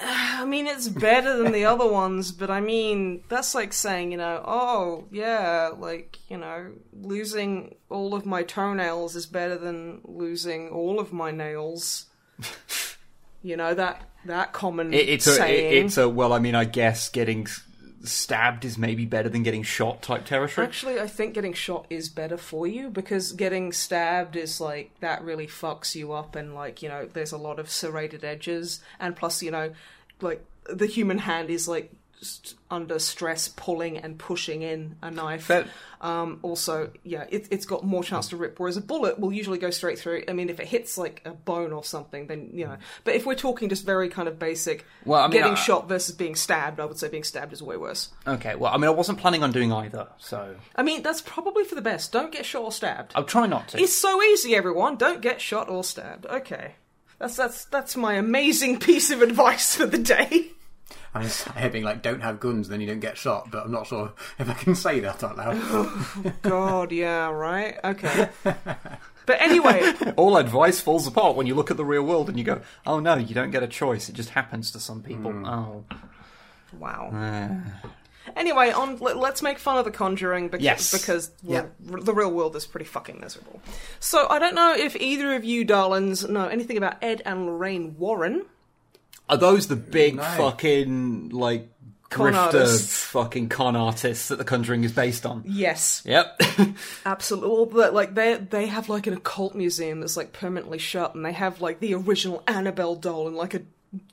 I 0.00 0.44
mean, 0.44 0.66
it's 0.66 0.88
better 0.88 1.36
than 1.42 1.52
the 1.52 1.64
other 1.64 1.86
ones, 1.90 2.30
but 2.30 2.50
I 2.50 2.60
mean, 2.60 3.24
that's 3.28 3.54
like 3.54 3.72
saying, 3.72 4.12
you 4.12 4.18
know, 4.18 4.42
oh, 4.44 5.04
yeah, 5.10 5.72
like, 5.76 6.18
you 6.28 6.36
know, 6.36 6.72
losing 6.92 7.74
all 7.88 8.14
of 8.14 8.24
my 8.24 8.42
toenails 8.44 9.16
is 9.16 9.26
better 9.26 9.58
than 9.58 10.00
losing 10.04 10.68
all 10.68 11.00
of 11.00 11.12
my 11.12 11.30
nails. 11.30 12.06
you 13.42 13.56
know, 13.56 13.74
that 13.74 14.08
that 14.26 14.52
common 14.52 14.92
It, 14.92 15.08
it's 15.08 15.26
a 15.26 15.34
saying. 15.34 15.72
it, 15.72 15.84
it's 15.84 15.96
a 15.96 16.08
well. 16.08 16.32
I 16.32 16.38
mean, 16.38 16.54
I 16.54 16.64
guess 16.64 17.08
getting 17.08 17.46
stabbed 18.02 18.64
is 18.64 18.78
maybe 18.78 19.04
better 19.04 19.28
than 19.28 19.42
getting 19.42 19.62
shot 19.62 20.02
type 20.02 20.24
territory. 20.24 20.66
Actually, 20.66 21.00
I 21.00 21.06
think 21.06 21.34
getting 21.34 21.52
shot 21.52 21.86
is 21.90 22.08
better 22.08 22.36
for 22.36 22.66
you 22.66 22.90
because 22.90 23.32
getting 23.32 23.72
stabbed 23.72 24.36
is 24.36 24.60
like 24.60 24.92
that 25.00 25.22
really 25.22 25.46
fucks 25.46 25.94
you 25.94 26.12
up, 26.12 26.36
and 26.36 26.54
like 26.54 26.82
you 26.82 26.88
know, 26.88 27.06
there's 27.12 27.32
a 27.32 27.38
lot 27.38 27.58
of 27.58 27.70
serrated 27.70 28.24
edges, 28.24 28.80
and 29.00 29.16
plus, 29.16 29.42
you 29.42 29.50
know, 29.50 29.72
like 30.20 30.44
the 30.68 30.86
human 30.86 31.18
hand 31.18 31.50
is 31.50 31.66
like 31.66 31.92
under 32.70 32.98
stress, 32.98 33.48
pulling 33.48 33.96
and 33.98 34.18
pushing 34.18 34.62
in 34.62 34.96
a 35.02 35.10
knife. 35.10 35.48
That- 35.48 35.66
Um, 36.00 36.38
also, 36.42 36.90
yeah, 37.02 37.24
it, 37.28 37.48
it's 37.50 37.66
got 37.66 37.82
more 37.82 38.04
chance 38.04 38.28
to 38.28 38.36
rip, 38.36 38.60
whereas 38.60 38.76
a 38.76 38.80
bullet 38.80 39.18
will 39.18 39.32
usually 39.32 39.58
go 39.58 39.70
straight 39.70 39.98
through. 39.98 40.22
I 40.28 40.32
mean, 40.32 40.48
if 40.48 40.60
it 40.60 40.68
hits 40.68 40.96
like 40.96 41.22
a 41.24 41.30
bone 41.30 41.72
or 41.72 41.82
something, 41.82 42.28
then 42.28 42.50
you 42.52 42.66
know. 42.66 42.76
But 43.02 43.14
if 43.16 43.26
we're 43.26 43.34
talking 43.34 43.68
just 43.68 43.84
very 43.84 44.08
kind 44.08 44.28
of 44.28 44.38
basic, 44.38 44.84
Well, 45.04 45.20
I 45.20 45.24
mean, 45.24 45.32
getting 45.32 45.52
I- 45.54 45.56
shot 45.56 45.88
versus 45.88 46.14
being 46.14 46.36
stabbed, 46.36 46.78
I 46.78 46.84
would 46.84 46.98
say 46.98 47.08
being 47.08 47.24
stabbed 47.24 47.52
is 47.52 47.64
way 47.64 47.76
worse. 47.76 48.10
Okay, 48.28 48.54
well, 48.54 48.72
I 48.72 48.76
mean, 48.76 48.86
I 48.86 48.90
wasn't 48.90 49.18
planning 49.18 49.42
on 49.42 49.50
doing 49.50 49.72
either, 49.72 50.06
so 50.18 50.54
I 50.76 50.84
mean, 50.84 51.02
that's 51.02 51.20
probably 51.20 51.64
for 51.64 51.74
the 51.74 51.82
best. 51.82 52.12
Don't 52.12 52.30
get 52.30 52.46
shot 52.46 52.62
or 52.62 52.70
stabbed. 52.70 53.10
I'll 53.16 53.24
try 53.24 53.48
not 53.48 53.66
to. 53.68 53.80
It's 53.82 53.92
so 53.92 54.22
easy, 54.22 54.54
everyone. 54.54 54.96
Don't 54.98 55.20
get 55.20 55.40
shot 55.40 55.68
or 55.68 55.82
stabbed. 55.82 56.26
Okay. 56.26 56.74
That's 57.18 57.34
that's 57.34 57.64
that's 57.64 57.96
my 57.96 58.14
amazing 58.14 58.78
piece 58.88 59.10
of 59.10 59.20
advice 59.20 59.74
for 59.74 59.86
the 59.86 59.98
day. 59.98 60.52
I 61.18 61.22
was 61.22 61.42
hoping 61.42 61.82
like 61.84 62.02
don't 62.02 62.20
have 62.20 62.40
guns, 62.40 62.68
then 62.68 62.80
you 62.80 62.86
don't 62.86 63.00
get 63.00 63.16
shot. 63.18 63.50
But 63.50 63.64
I'm 63.64 63.72
not 63.72 63.86
sure 63.86 64.12
if 64.38 64.48
I 64.48 64.54
can 64.54 64.74
say 64.74 65.00
that 65.00 65.22
out 65.22 65.36
loud. 65.36 66.42
God, 66.42 66.92
yeah, 66.92 67.28
right. 67.30 67.76
Okay. 67.84 68.28
But 68.44 69.40
anyway, 69.42 69.92
All 70.16 70.36
advice 70.38 70.80
falls 70.80 71.06
apart 71.06 71.36
when 71.36 71.46
you 71.46 71.54
look 71.54 71.70
at 71.70 71.76
the 71.76 71.84
real 71.84 72.02
world 72.02 72.28
and 72.28 72.38
you 72.38 72.44
go, 72.44 72.60
"Oh 72.86 72.98
no, 73.00 73.16
you 73.16 73.34
don't 73.34 73.50
get 73.50 73.62
a 73.62 73.68
choice. 73.68 74.08
It 74.08 74.14
just 74.14 74.30
happens 74.30 74.70
to 74.72 74.80
some 74.80 75.02
people." 75.02 75.32
Oh, 75.46 75.84
wow. 76.78 77.10
Uh, 77.12 77.88
Anyway, 78.36 78.70
on 78.70 78.98
let, 78.98 79.16
us 79.16 79.40
make 79.42 79.58
fun 79.58 79.78
of 79.78 79.86
the 79.86 79.90
Conjuring 79.90 80.48
because 80.48 80.62
Yes. 80.62 80.92
because 80.92 81.30
Yeah. 81.42 81.64
r- 81.90 81.98
the 82.00 82.12
real 82.12 82.30
world 82.30 82.54
is 82.56 82.66
pretty 82.66 82.84
fucking 82.84 83.18
miserable. 83.20 83.60
So 84.00 84.26
I 84.28 84.38
don't 84.38 84.54
know 84.54 84.74
if 84.76 84.94
either 84.96 85.34
of 85.34 85.44
you 85.44 85.64
darlings 85.64 86.28
know 86.28 86.46
anything 86.46 86.76
about 86.76 87.02
Ed 87.02 87.22
and 87.24 87.46
Lorraine 87.46 87.96
Warren. 87.98 88.44
Are 89.28 89.36
those 89.36 89.66
the 89.68 89.76
big 89.76 90.16
No. 90.16 90.22
fucking 90.22 91.30
like 91.30 91.68
Con 92.10 92.32
grifter 92.32 92.36
artists. 92.38 93.04
fucking 93.04 93.48
con 93.50 93.76
artists 93.76 94.28
that 94.28 94.36
The 94.38 94.44
Conjuring 94.44 94.82
is 94.84 94.92
based 94.92 95.26
on? 95.26 95.42
Yes. 95.44 96.02
Yep. 96.06 96.40
Absolutely. 97.04 97.50
Well, 97.50 97.66
but, 97.66 97.92
like 97.94 98.14
they 98.14 98.36
they 98.36 98.66
have 98.66 98.88
like 98.88 99.06
an 99.06 99.12
occult 99.14 99.54
museum 99.54 100.00
that's 100.00 100.16
like 100.16 100.32
permanently 100.32 100.78
shut, 100.78 101.14
and 101.14 101.24
they 101.24 101.32
have 101.32 101.60
like 101.60 101.80
the 101.80 101.94
original 101.94 102.42
Annabelle 102.46 102.96
doll 102.96 103.28
in 103.28 103.34
like 103.34 103.54
a 103.54 103.60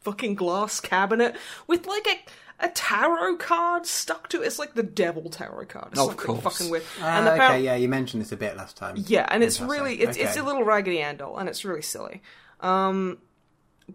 fucking 0.01 0.35
glass 0.35 0.79
cabinet 0.79 1.35
with 1.67 1.87
like 1.87 2.05
a 2.07 2.65
a 2.65 2.69
tarot 2.69 3.35
card 3.37 3.85
stuck 3.85 4.29
to 4.29 4.41
it. 4.41 4.45
It's 4.47 4.59
like 4.59 4.73
the 4.75 4.83
devil 4.83 5.29
tarot 5.29 5.65
card. 5.65 5.89
It's 5.91 5.99
Of 5.99 6.07
something 6.11 6.25
course. 6.25 6.41
fucking 6.57 6.69
weird. 6.71 6.83
Ah, 7.01 7.19
and 7.19 7.27
okay, 7.27 7.35
apparent- 7.37 7.63
yeah, 7.63 7.75
you 7.75 7.87
mentioned 7.89 8.21
this 8.23 8.31
a 8.31 8.37
bit 8.37 8.55
last 8.57 8.75
time. 8.77 8.95
yeah, 9.07 9.25
and 9.29 9.43
it's 9.43 9.59
really 9.61 10.01
it's 10.01 10.17
it's 10.17 10.35
a 10.37 10.43
little 10.43 10.63
Raggedy 10.63 10.99
Ann 11.01 11.17
doll, 11.17 11.37
and 11.37 11.47
it's 11.49 11.63
really 11.65 11.81
silly. 11.81 12.21
Um, 12.61 13.17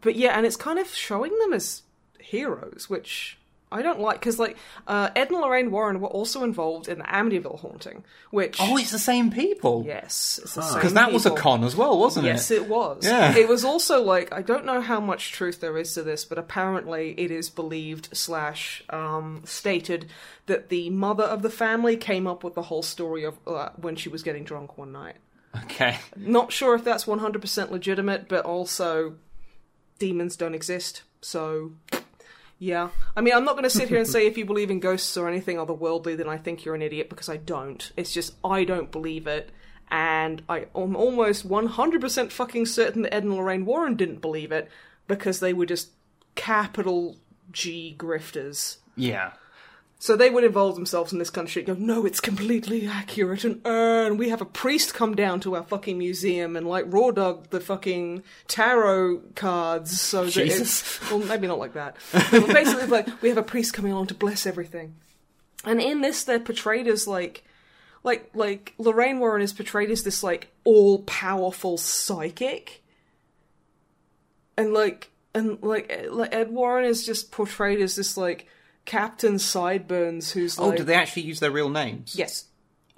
but 0.00 0.16
yeah, 0.16 0.36
and 0.36 0.46
it's 0.46 0.56
kind 0.56 0.78
of 0.78 0.88
showing 0.88 1.36
them 1.38 1.52
as 1.52 1.82
heroes, 2.18 2.86
which 2.88 3.38
I 3.72 3.82
don't 3.82 4.00
like 4.00 4.18
because 4.18 4.38
like 4.38 4.56
uh, 4.88 5.10
Ed 5.14 5.28
and 5.30 5.40
Lorraine 5.40 5.70
Warren 5.70 6.00
were 6.00 6.08
also 6.08 6.42
involved 6.42 6.88
in 6.88 6.98
the 6.98 7.04
Amityville 7.04 7.60
haunting, 7.60 8.04
which 8.30 8.56
oh, 8.60 8.76
it's 8.76 8.90
the 8.90 8.98
same 8.98 9.30
people. 9.30 9.84
yes, 9.86 10.40
it's 10.42 10.54
the 10.54 10.62
same 10.62 10.74
Because 10.74 10.94
that 10.94 11.12
was 11.12 11.24
a 11.24 11.30
con 11.30 11.62
as 11.62 11.76
well, 11.76 11.98
wasn't 11.98 12.26
Yes, 12.26 12.50
it? 12.50 12.54
Yes, 12.54 12.62
it 12.62 12.68
was. 12.68 13.04
Yeah. 13.06 13.36
It 13.36 13.48
was 13.48 13.64
also 13.64 14.02
like 14.02 14.32
I 14.32 14.42
don't 14.42 14.64
know 14.64 14.80
how 14.80 14.98
much 15.00 15.32
truth 15.32 15.60
there 15.60 15.78
is 15.78 15.94
to 15.94 16.02
this, 16.02 16.24
but 16.24 16.36
apparently 16.38 17.14
it 17.16 17.30
is 17.30 17.48
believed 17.48 18.08
slash 18.12 18.82
um, 18.90 19.42
stated 19.44 20.06
that 20.46 20.68
the 20.68 20.90
mother 20.90 21.24
of 21.24 21.42
the 21.42 21.50
family 21.50 21.96
came 21.96 22.26
up 22.26 22.42
with 22.42 22.54
the 22.54 22.62
whole 22.62 22.82
story 22.82 23.22
of 23.24 23.38
uh, 23.46 23.68
when 23.76 23.94
she 23.94 24.08
was 24.08 24.22
getting 24.24 24.42
drunk 24.42 24.78
one 24.78 24.90
night. 24.90 25.16
Okay. 25.64 25.98
Not 26.16 26.52
sure 26.52 26.74
if 26.74 26.82
that's 26.84 27.06
one 27.06 27.20
hundred 27.20 27.40
percent 27.42 27.70
legitimate, 27.70 28.28
but 28.28 28.44
also 28.44 29.14
demons 30.00 30.36
don't 30.36 30.54
exist, 30.54 31.02
so. 31.20 31.72
Yeah. 32.58 32.90
I 33.16 33.20
mean, 33.20 33.32
I'm 33.32 33.44
not 33.44 33.52
going 33.52 33.64
to 33.64 33.70
sit 33.70 33.88
here 33.88 33.98
and 33.98 34.08
say 34.08 34.26
if 34.26 34.36
you 34.36 34.44
believe 34.44 34.70
in 34.70 34.80
ghosts 34.80 35.16
or 35.16 35.28
anything 35.28 35.56
otherworldly, 35.56 36.16
then 36.16 36.28
I 36.28 36.36
think 36.36 36.64
you're 36.64 36.74
an 36.74 36.82
idiot 36.82 37.08
because 37.08 37.28
I 37.28 37.36
don't. 37.36 37.90
It's 37.96 38.12
just, 38.12 38.34
I 38.44 38.64
don't 38.64 38.90
believe 38.90 39.28
it. 39.28 39.50
And 39.90 40.42
I 40.48 40.66
am 40.74 40.94
almost 40.94 41.48
100% 41.48 42.30
fucking 42.30 42.66
certain 42.66 43.02
that 43.02 43.14
Ed 43.14 43.24
and 43.24 43.34
Lorraine 43.34 43.64
Warren 43.64 43.94
didn't 43.94 44.20
believe 44.20 44.52
it 44.52 44.68
because 45.08 45.40
they 45.40 45.52
were 45.52 45.66
just 45.66 45.90
capital 46.34 47.16
G 47.50 47.94
grifters. 47.98 48.76
Yeah. 48.96 49.32
So 50.02 50.16
they 50.16 50.30
would 50.30 50.44
involve 50.44 50.76
themselves 50.76 51.12
in 51.12 51.18
this 51.18 51.28
kind 51.28 51.46
of 51.46 51.52
shit. 51.52 51.66
Go, 51.66 51.74
no, 51.74 52.06
it's 52.06 52.20
completely 52.20 52.86
accurate, 52.86 53.44
and 53.44 53.60
uh, 53.66 54.06
and 54.06 54.18
we 54.18 54.30
have 54.30 54.40
a 54.40 54.46
priest 54.46 54.94
come 54.94 55.14
down 55.14 55.40
to 55.40 55.56
our 55.56 55.62
fucking 55.62 55.98
museum 55.98 56.56
and 56.56 56.66
like 56.66 56.86
raw 56.88 57.10
dog 57.10 57.50
the 57.50 57.60
fucking 57.60 58.22
tarot 58.48 59.18
cards. 59.34 60.00
So 60.00 60.24
that 60.24 60.30
Jesus. 60.30 60.60
it's 60.60 61.10
well, 61.10 61.18
maybe 61.18 61.46
not 61.46 61.58
like 61.58 61.74
that. 61.74 61.98
But 62.12 62.46
basically, 62.46 62.86
like 62.86 63.20
we 63.20 63.28
have 63.28 63.36
a 63.36 63.42
priest 63.42 63.74
coming 63.74 63.92
along 63.92 64.06
to 64.06 64.14
bless 64.14 64.46
everything. 64.46 64.94
And 65.66 65.82
in 65.82 66.00
this, 66.00 66.24
they're 66.24 66.40
portrayed 66.40 66.88
as 66.88 67.06
like, 67.06 67.44
like, 68.02 68.30
like 68.32 68.72
Lorraine 68.78 69.18
Warren 69.18 69.42
is 69.42 69.52
portrayed 69.52 69.90
as 69.90 70.02
this 70.02 70.22
like 70.22 70.50
all 70.64 71.00
powerful 71.02 71.76
psychic, 71.76 72.82
and 74.56 74.72
like, 74.72 75.10
and 75.34 75.62
like, 75.62 76.06
like 76.08 76.34
Ed 76.34 76.50
Warren 76.50 76.86
is 76.86 77.04
just 77.04 77.30
portrayed 77.30 77.82
as 77.82 77.96
this 77.96 78.16
like 78.16 78.46
Captain 78.84 79.38
Sideburns, 79.38 80.32
who's 80.32 80.58
Oh, 80.58 80.68
like, 80.68 80.78
did 80.78 80.86
they 80.86 80.94
actually 80.94 81.22
use 81.22 81.40
their 81.40 81.50
real 81.50 81.68
names? 81.68 82.14
yes, 82.16 82.44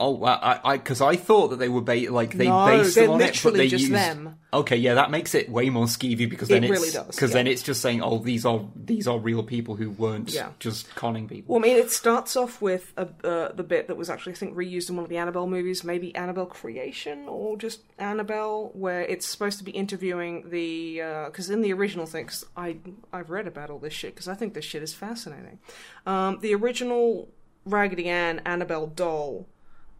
Oh, 0.04 0.10
wow, 0.10 0.60
I 0.64 0.76
because 0.78 1.00
I, 1.00 1.14
thought 1.16 1.48
that 1.48 1.58
they 1.60 1.68
were 1.68 1.80
ba- 1.80 2.10
like 2.10 2.34
they 2.36 2.48
No, 2.48 2.66
based 2.66 2.96
them 2.96 3.10
on 3.10 3.20
it, 3.20 3.24
but 3.24 3.52
literally 3.52 3.58
they 3.58 3.68
just 3.68 3.82
used. 3.82 3.94
them. 3.94 4.36
Okay, 4.52 4.76
yeah, 4.76 4.94
that 4.94 5.10
makes 5.10 5.34
it 5.34 5.48
way 5.48 5.70
more 5.70 5.86
skeevy 5.86 6.28
because 6.28 6.48
then 6.48 6.64
It 6.64 6.70
it's 6.70 6.80
really 6.80 6.92
does, 6.92 7.06
because 7.06 7.30
yeah. 7.30 7.34
then 7.34 7.46
it's 7.46 7.62
just 7.62 7.80
saying, 7.80 8.02
oh, 8.02 8.18
these 8.18 8.44
are 8.44 8.60
these 8.74 9.06
are 9.06 9.18
real 9.18 9.42
people 9.42 9.76
who 9.76 9.90
weren't 9.90 10.30
Yeah. 10.34 10.48
just 10.58 10.92
conning 10.96 11.28
people. 11.28 11.54
Well, 11.54 11.64
I 11.64 11.68
mean, 11.68 11.76
it 11.76 11.90
starts 11.92 12.36
off 12.36 12.60
with 12.60 12.92
a, 12.96 13.08
uh, 13.24 13.52
the 13.52 13.62
bit 13.62 13.86
that 13.86 13.96
was 13.96 14.10
actually, 14.10 14.32
I 14.32 14.36
think, 14.36 14.56
reused 14.56 14.90
in 14.90 14.96
one 14.96 15.04
of 15.04 15.08
the 15.08 15.16
Annabelle 15.18 15.46
movies, 15.46 15.84
maybe 15.84 16.14
Annabelle 16.16 16.46
Creation 16.46 17.28
or 17.28 17.56
just 17.56 17.80
Annabelle, 17.98 18.72
where 18.74 19.02
it's 19.02 19.24
supposed 19.26 19.58
to 19.58 19.64
be 19.64 19.70
interviewing 19.70 20.50
the 20.50 20.96
because 21.26 21.48
in 21.48 21.62
the 21.62 21.72
original 21.72 22.06
thing, 22.06 22.24
because 22.26 22.44
I 22.56 22.76
I've 23.12 23.30
read 23.30 23.46
about 23.46 23.70
all 23.70 23.78
this 23.78 23.94
shit 23.94 24.14
because 24.14 24.26
I 24.28 24.34
think 24.34 24.54
this 24.54 24.64
shit 24.64 24.82
is 24.82 24.92
fascinating. 24.92 25.60
Um, 26.06 26.38
the 26.40 26.54
original 26.54 27.28
Raggedy 27.64 28.08
Ann 28.08 28.40
Annabelle 28.44 28.88
doll 28.88 29.46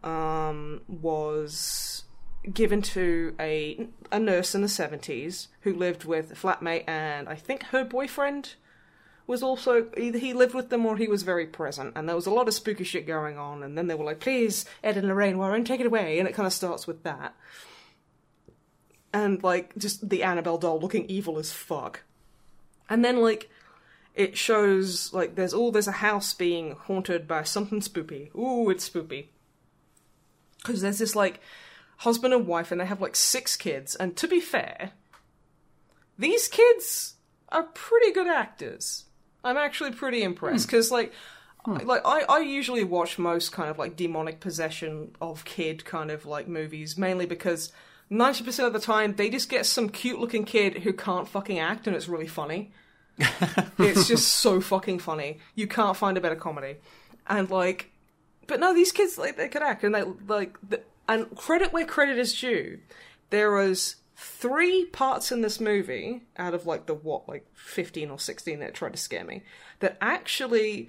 um, 0.05 0.83
was 0.89 2.05
given 2.53 2.83
to 2.83 3.35
a 3.39 3.87
a 4.11 4.19
nurse 4.19 4.55
in 4.55 4.63
the 4.63 4.69
seventies 4.69 5.49
who 5.61 5.73
lived 5.73 6.05
with 6.05 6.33
a 6.33 6.35
flatmate 6.35 6.85
and 6.89 7.29
I 7.29 7.37
think 7.37 7.63
her 7.65 7.85
boyfriend 7.85 8.55
was 9.27 9.43
also 9.43 9.87
either 9.97 10.19
he 10.19 10.33
lived 10.33 10.53
with 10.53 10.69
them 10.71 10.85
or 10.85 10.97
he 10.97 11.07
was 11.07 11.23
very 11.23 11.47
present, 11.47 11.93
and 11.97 12.09
there 12.09 12.17
was 12.17 12.27
a 12.27 12.31
lot 12.33 12.49
of 12.49 12.55
spooky 12.55 12.83
shit 12.85 13.07
going 13.07 13.39
on. 13.39 13.63
And 13.63 13.79
then 13.79 13.87
they 13.87 13.95
were 13.95 14.05
like, 14.05 14.19
"Please, 14.21 14.65
Ed 14.83 14.97
and 14.97 15.07
Lorraine 15.07 15.39
Warren, 15.39 15.65
take 15.65 15.79
it 15.81 15.87
away," 15.87 16.19
and 16.19 16.29
it 16.29 16.35
kind 16.35 16.47
of 16.47 16.53
starts 16.53 16.87
with 16.87 17.05
that. 17.05 17.35
and 19.13 19.43
like 19.43 19.77
just 19.77 20.09
the 20.09 20.23
Annabelle 20.23 20.59
doll 20.59 20.81
looking 20.81 21.07
evil 21.07 21.39
as 21.39 21.53
fuck. 21.53 22.03
And 22.89 23.05
then 23.05 23.21
like 23.21 23.51
it 24.15 24.37
shows 24.37 25.13
like 25.13 25.35
there's 25.35 25.55
oh 25.55 25.71
there's 25.71 25.89
a 25.89 25.93
house 25.93 26.35
being 26.35 26.73
haunted 26.73 27.27
by 27.27 27.43
something 27.45 27.81
spooky 27.81 28.31
Ooh, 28.37 28.71
it's 28.71 28.89
spoopy. 28.89 29.27
Because 30.63 30.81
there's 30.81 30.99
this 30.99 31.17
like 31.17 31.41
husband 31.99 32.35
and 32.35 32.47
wife 32.47 32.73
and 32.73 32.81
they 32.81 32.87
have 32.87 33.01
like 33.01 33.17
six 33.17 33.57
kids 33.57 33.95
and 33.95 34.17
to 34.17 34.27
be 34.27 34.41
fair, 34.41 34.91
these 36.19 36.49
kids 36.49 37.15
are 37.51 37.65
pretty 37.65 38.13
good 38.13 38.27
actors. 38.27 39.05
I'm 39.45 39.57
actually 39.57 39.93
pretty 39.93 40.23
impressed 40.23 40.65
hmm. 40.65 40.69
because 40.69 40.91
like 40.91 41.13
hmm. 41.65 41.79
like 41.85 42.03
I, 42.05 42.23
I 42.29 42.39
usually 42.41 42.85
watch 42.85 43.19
most 43.19 43.53
kind 43.53 43.71
of 43.71 43.79
like 43.79 43.97
demonic 43.97 44.41
possession 44.41 45.15
of 45.21 45.45
kid 45.45 45.85
kind 45.85 46.11
of 46.11 46.27
like 46.27 46.49
movies 46.49 46.97
mainly 46.97 47.27
because 47.27 47.73
90% 48.11 48.67
of 48.67 48.73
the 48.73 48.79
time 48.79 49.15
they 49.15 49.31
just 49.31 49.49
get 49.49 49.65
some 49.65 49.89
cute 49.89 50.21
looking 50.21 50.45
kid 50.45 50.79
who 50.79 50.93
can't 50.93 51.29
fucking 51.29 51.59
act 51.59 51.87
and 51.87 51.97
it's 51.97 52.09
really 52.09 52.27
funny. 52.27 52.73
it's 53.79 54.09
just 54.09 54.29
so 54.29 54.61
fucking 54.61 54.99
funny. 54.99 55.39
You 55.55 55.67
can't 55.67 55.97
find 55.97 56.17
a 56.17 56.21
better 56.21 56.37
comedy. 56.37 56.77
And 57.27 57.49
like 57.51 57.92
but 58.47 58.61
no 58.61 58.75
these 58.75 58.93
kids 58.93 59.19
like 59.19 59.37
they 59.37 59.49
could 59.49 59.63
act 59.63 59.85
and 59.85 59.95
they 59.95 60.03
like 60.27 60.57
the, 60.69 60.83
and 61.09 61.35
credit 61.37 61.73
where 61.73 61.85
credit 61.85 62.19
is 62.19 62.39
due. 62.39 62.79
There 63.31 63.53
was 63.53 63.97
three 64.17 64.85
parts 64.87 65.33
in 65.33 65.41
this 65.41 65.59
movie 65.59 66.23
out 66.37 66.55
of 66.55 66.67
like 66.67 66.87
the 66.87 66.95
what 66.95 67.29
like 67.29 67.47
15 67.55 68.11
or 68.11 68.19
16 68.19 68.61
that 68.61 68.75
tried 68.75 68.93
to 68.93 68.99
scare 68.99 69.25
me 69.25 69.43
that 69.81 69.97
actually 70.01 70.89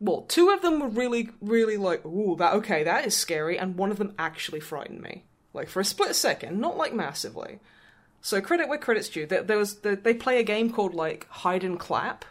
well, 0.00 0.22
two 0.22 0.48
of 0.48 0.62
them 0.62 0.80
were 0.80 0.88
really, 0.88 1.28
really 1.42 1.76
like, 1.76 2.04
ooh, 2.06 2.34
that 2.38 2.54
okay, 2.54 2.82
that 2.84 3.06
is 3.06 3.14
scary, 3.14 3.58
and 3.58 3.76
one 3.76 3.90
of 3.90 3.98
them 3.98 4.14
actually 4.18 4.60
frightened 4.60 5.02
me, 5.02 5.24
like 5.52 5.68
for 5.68 5.80
a 5.80 5.84
split 5.84 6.16
second, 6.16 6.58
not 6.58 6.78
like 6.78 6.94
massively. 6.94 7.60
So 8.22 8.40
credit 8.40 8.68
where 8.68 8.78
credit's 8.78 9.10
due. 9.10 9.26
There, 9.26 9.42
there 9.42 9.58
was 9.58 9.80
the, 9.80 9.96
they 9.96 10.14
play 10.14 10.40
a 10.40 10.42
game 10.42 10.70
called 10.70 10.94
like 10.94 11.26
hide 11.28 11.64
and 11.64 11.78
clap, 11.78 12.24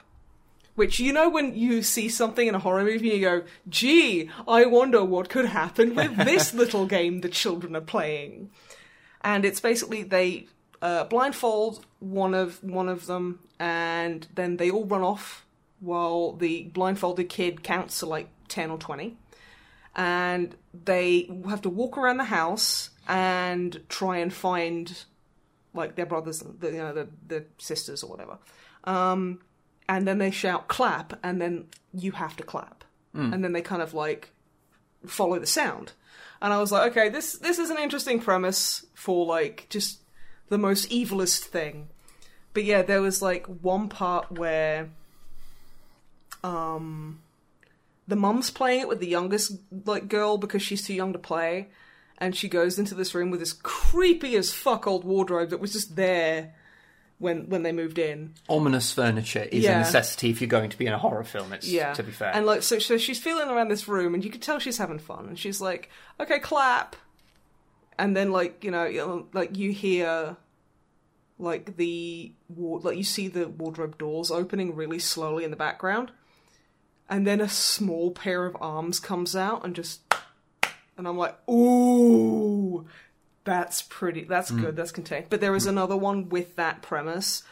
which 0.80 0.98
you 0.98 1.12
know 1.12 1.28
when 1.28 1.54
you 1.58 1.84
see 1.84 2.08
something 2.08 2.48
in 2.48 2.56
a 2.56 2.60
horror 2.60 2.86
movie, 2.86 3.10
you 3.10 3.20
go, 3.20 3.44
"Gee, 3.68 4.30
I 4.48 4.66
wonder 4.66 5.04
what 5.04 5.28
could 5.28 5.48
happen 5.48 5.94
with 5.94 6.16
this 6.16 6.54
little 6.62 6.86
game 6.86 7.20
the 7.20 7.28
children 7.28 7.76
are 7.76 7.82
playing." 7.82 8.50
And 9.22 9.44
it's 9.44 9.60
basically 9.60 10.04
they 10.04 10.48
uh, 10.82 11.04
blindfold 11.04 11.86
one 12.00 12.34
of 12.34 12.64
one 12.64 12.88
of 12.88 13.08
them, 13.08 13.40
and 13.60 14.26
then 14.36 14.56
they 14.56 14.72
all 14.72 14.86
run 14.86 15.02
off 15.02 15.46
while 15.82 16.32
the 16.32 16.64
blindfolded 16.64 17.28
kid 17.28 17.62
counts 17.62 18.00
to 18.00 18.06
like 18.06 18.30
10 18.48 18.72
or 18.72 18.78
20 18.78 19.18
and 19.96 20.56
they 20.74 21.30
have 21.48 21.62
to 21.62 21.70
walk 21.70 21.98
around 21.98 22.18
the 22.18 22.26
house 22.26 22.90
and 23.08 23.82
try 23.90 24.18
and 24.18 24.34
find 24.34 25.06
like 25.74 25.96
their 25.96 26.06
brothers 26.06 26.40
the, 26.60 26.68
you 26.68 26.78
know 26.78 26.94
the, 26.94 27.08
the 27.28 27.46
sisters 27.58 28.04
or 28.04 28.10
whatever 28.10 28.38
um, 28.84 29.40
and 29.90 30.08
then 30.08 30.20
they 30.20 30.32
shout 30.32 30.68
clap 30.68 31.20
and 31.24 31.42
then 31.42 31.66
you 31.94 32.12
have 32.14 32.38
to 32.38 32.44
clap. 32.44 32.86
And 33.34 33.44
then 33.44 33.54
they 33.54 33.62
kind 33.62 33.82
of 33.82 33.96
like 33.96 34.32
follow 35.06 35.40
the 35.40 35.48
sound. 35.48 35.94
And 36.42 36.54
i 36.54 36.58
was 36.60 36.72
like 36.72 36.92
okay 36.92 37.10
this 37.10 37.34
this 37.34 37.60
is 37.60 37.70
an 37.70 37.78
interesting 37.78 38.22
premise 38.22 38.86
for 38.94 39.26
like 39.26 39.66
just 39.70 40.00
the 40.48 40.60
most 40.60 40.90
evilest 40.90 41.40
thing. 41.40 41.90
But 42.54 42.64
yeah 42.64 42.84
there 42.84 43.02
was 43.02 43.22
like 43.22 43.46
one 43.48 43.90
part 43.90 44.32
where 44.32 44.90
um 46.44 47.20
the 48.08 48.16
mum's 48.16 48.52
playing 48.52 48.82
it 48.82 48.88
with 48.88 49.00
the 49.00 49.08
youngest 49.08 49.58
like 49.86 50.08
girl 50.08 50.38
because 50.38 50.62
she's 50.62 50.86
too 50.86 50.94
young 50.94 51.14
to 51.14 51.20
play. 51.20 51.68
And 52.20 52.36
she 52.36 52.48
goes 52.48 52.78
into 52.78 52.96
this 52.96 53.16
room 53.16 53.32
with 53.32 53.40
this 53.40 53.54
creepy 53.54 54.36
as 54.36 54.54
fuck 54.54 54.86
old 54.86 55.04
wardrobe 55.04 55.50
that 55.50 55.60
was 55.60 55.74
just 55.74 55.96
there 55.96 56.54
when 57.20 57.48
when 57.50 57.64
they 57.64 57.72
moved 57.72 58.00
in 58.00 58.34
Ominous 58.48 58.92
furniture 58.92 59.44
is 59.52 59.64
Yeah. 59.64 59.76
a 59.76 59.80
necessity 59.80 60.30
if 60.32 60.42
you're 60.42 60.48
going 60.48 60.70
to 60.72 60.78
be 60.78 60.86
in 60.88 60.94
a 60.94 60.98
horror 60.98 61.24
film. 61.24 61.54
It's 61.54 61.68
yeah 61.68 61.94
to 61.94 62.02
be 62.04 62.12
fair. 62.12 62.32
and 62.34 62.46
like 62.46 62.64
so, 62.64 62.80
so 62.80 62.98
she's 62.98 63.20
feeling 63.20 63.50
around 63.50 63.70
this 63.70 63.88
room 63.88 64.14
and 64.14 64.24
you 64.24 64.32
can 64.32 64.40
tell 64.42 64.58
she's 64.60 64.78
having 64.78 65.00
fun 65.00 65.28
and 65.28 65.38
she's 65.38 65.60
like 65.62 65.90
okay 66.20 66.40
clap 66.40 66.96
and 67.98 68.16
then 68.16 68.32
like 68.32 68.64
you 68.64 68.72
know 68.72 69.28
like 69.34 69.58
you 69.58 69.72
hear 69.72 70.38
like 71.38 71.76
the 71.78 72.34
like 72.50 72.98
you 72.98 73.04
see 73.04 73.28
the 73.28 73.48
wardrobe 73.48 73.98
doors 73.98 74.32
opening 74.32 74.74
really 74.76 75.00
slowly 75.00 75.44
in 75.44 75.52
the 75.52 75.58
background 75.58 76.12
and 77.10 77.26
then 77.28 77.42
a 77.42 77.50
small 77.50 78.12
pair 78.12 78.46
of 78.46 78.56
arms 78.62 79.00
comes 79.00 79.36
out 79.36 79.66
and 79.66 79.76
just 79.76 80.02
and 80.98 81.08
i'm 81.08 81.18
like 81.18 81.36
ooh 81.50 82.86
that's 83.44 83.82
pretty 83.84 84.24
that's 84.24 84.52
mm. 84.52 84.62
good 84.62 84.76
that's 84.76 84.92
contained. 84.92 85.28
But 85.30 85.42
there 85.42 85.52
was 85.52 85.66
mm. 85.66 85.70
another 85.70 85.96
one 85.96 86.30
with 86.30 86.56
that 86.56 86.82
premise 86.82 87.44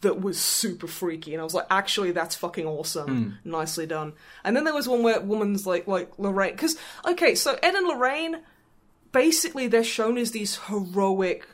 that 0.00 0.20
was 0.20 0.38
super 0.38 0.86
freaky 0.86 1.32
and 1.32 1.40
i 1.40 1.44
was 1.44 1.54
like 1.54 1.66
actually 1.70 2.12
that's 2.12 2.36
fucking 2.36 2.66
awesome. 2.66 3.38
Mm. 3.44 3.50
Nicely 3.50 3.86
done. 3.86 4.12
And 4.44 4.54
then 4.56 4.64
there 4.64 4.74
was 4.74 4.88
one 4.88 5.02
where 5.02 5.20
woman's 5.20 5.66
like 5.66 5.86
like 5.86 6.18
lorraine 6.18 6.52
because 6.52 6.76
okay 7.06 7.34
so 7.34 7.58
ed 7.62 7.74
and 7.74 7.86
lorraine 7.88 8.40
basically 9.12 9.66
they're 9.66 9.84
shown 9.84 10.18
as 10.18 10.32
these 10.32 10.58
heroic 10.66 11.46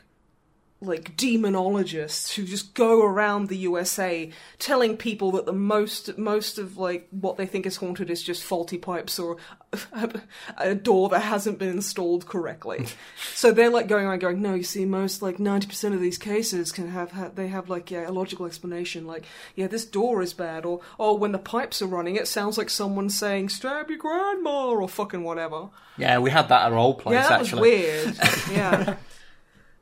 like 0.83 1.15
demonologists 1.15 2.33
who 2.33 2.43
just 2.43 2.73
go 2.73 3.03
around 3.03 3.47
the 3.49 3.57
USA 3.57 4.31
telling 4.57 4.97
people 4.97 5.31
that 5.31 5.45
the 5.45 5.53
most 5.53 6.17
most 6.17 6.57
of 6.57 6.75
like 6.77 7.07
what 7.11 7.37
they 7.37 7.45
think 7.45 7.67
is 7.67 7.75
haunted 7.75 8.09
is 8.09 8.23
just 8.23 8.43
faulty 8.43 8.79
pipes 8.79 9.19
or 9.19 9.37
a 10.57 10.73
door 10.75 11.07
that 11.09 11.19
hasn't 11.19 11.59
been 11.59 11.69
installed 11.69 12.25
correctly. 12.25 12.85
so 13.33 13.51
they're 13.51 13.69
like 13.69 13.87
going 13.87 14.05
around 14.05 14.19
going, 14.19 14.41
no, 14.41 14.55
you 14.55 14.63
see, 14.63 14.85
most 14.85 15.21
like 15.21 15.39
ninety 15.39 15.67
percent 15.67 15.93
of 15.93 16.01
these 16.01 16.17
cases 16.17 16.71
can 16.71 16.89
have 16.89 17.11
ha- 17.11 17.31
they 17.33 17.47
have 17.47 17.69
like 17.69 17.91
yeah, 17.91 18.09
a 18.09 18.11
logical 18.11 18.45
explanation, 18.45 19.05
like 19.05 19.25
yeah, 19.55 19.67
this 19.67 19.85
door 19.85 20.21
is 20.21 20.33
bad, 20.33 20.65
or 20.65 20.81
oh, 20.99 21.13
when 21.15 21.31
the 21.31 21.39
pipes 21.39 21.81
are 21.81 21.87
running, 21.87 22.15
it 22.15 22.27
sounds 22.27 22.57
like 22.57 22.69
someone 22.69 23.09
saying 23.09 23.49
stab 23.49 23.89
your 23.89 23.99
grandma 23.99 24.69
or 24.69 24.87
fucking 24.89 25.23
whatever. 25.23 25.69
yeah, 25.97 26.17
we 26.17 26.31
had 26.31 26.49
that 26.49 26.65
at 26.65 26.71
our 26.71 26.77
old 26.77 26.99
place 26.99 27.13
Yeah, 27.13 27.29
that 27.29 27.41
actually. 27.41 27.61
was 27.61 28.15
weird. 28.15 28.17
yeah. 28.51 28.95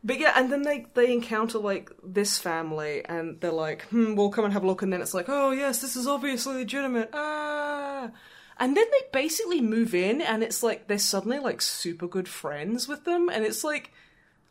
But 0.04 0.20
yeah, 0.20 0.32
and 0.36 0.52
then 0.52 0.62
they 0.62 0.86
they 0.94 1.12
encounter 1.12 1.58
like 1.60 1.92
this 2.04 2.38
family, 2.38 3.04
and 3.06 3.40
they're 3.42 3.52
like, 3.52 3.84
"Hmm, 3.90 4.16
we'll 4.16 4.30
come 4.30 4.46
and 4.46 4.54
have 4.54 4.64
a 4.64 4.68
look." 4.68 4.82
And 4.82 4.94
then 4.94 5.02
it's 5.02 5.14
like, 5.14 5.28
"Oh 5.28 5.52
yes, 5.52 5.82
this 5.82 5.96
is 5.96 6.08
obviously 6.08 6.56
legitimate." 6.56 7.10
Ah, 7.14 8.10
and 8.58 8.78
then 8.78 8.86
they 8.92 9.02
basically 9.12 9.60
move 9.62 9.94
in, 9.94 10.22
and 10.22 10.42
it's 10.42 10.64
like 10.64 10.88
they're 10.88 10.98
suddenly 10.98 11.40
like 11.40 11.62
super 11.62 12.08
good 12.08 12.28
friends 12.30 12.88
with 12.88 13.04
them, 13.06 13.30
and 13.30 13.44
it's 13.46 13.64
like. 13.64 13.92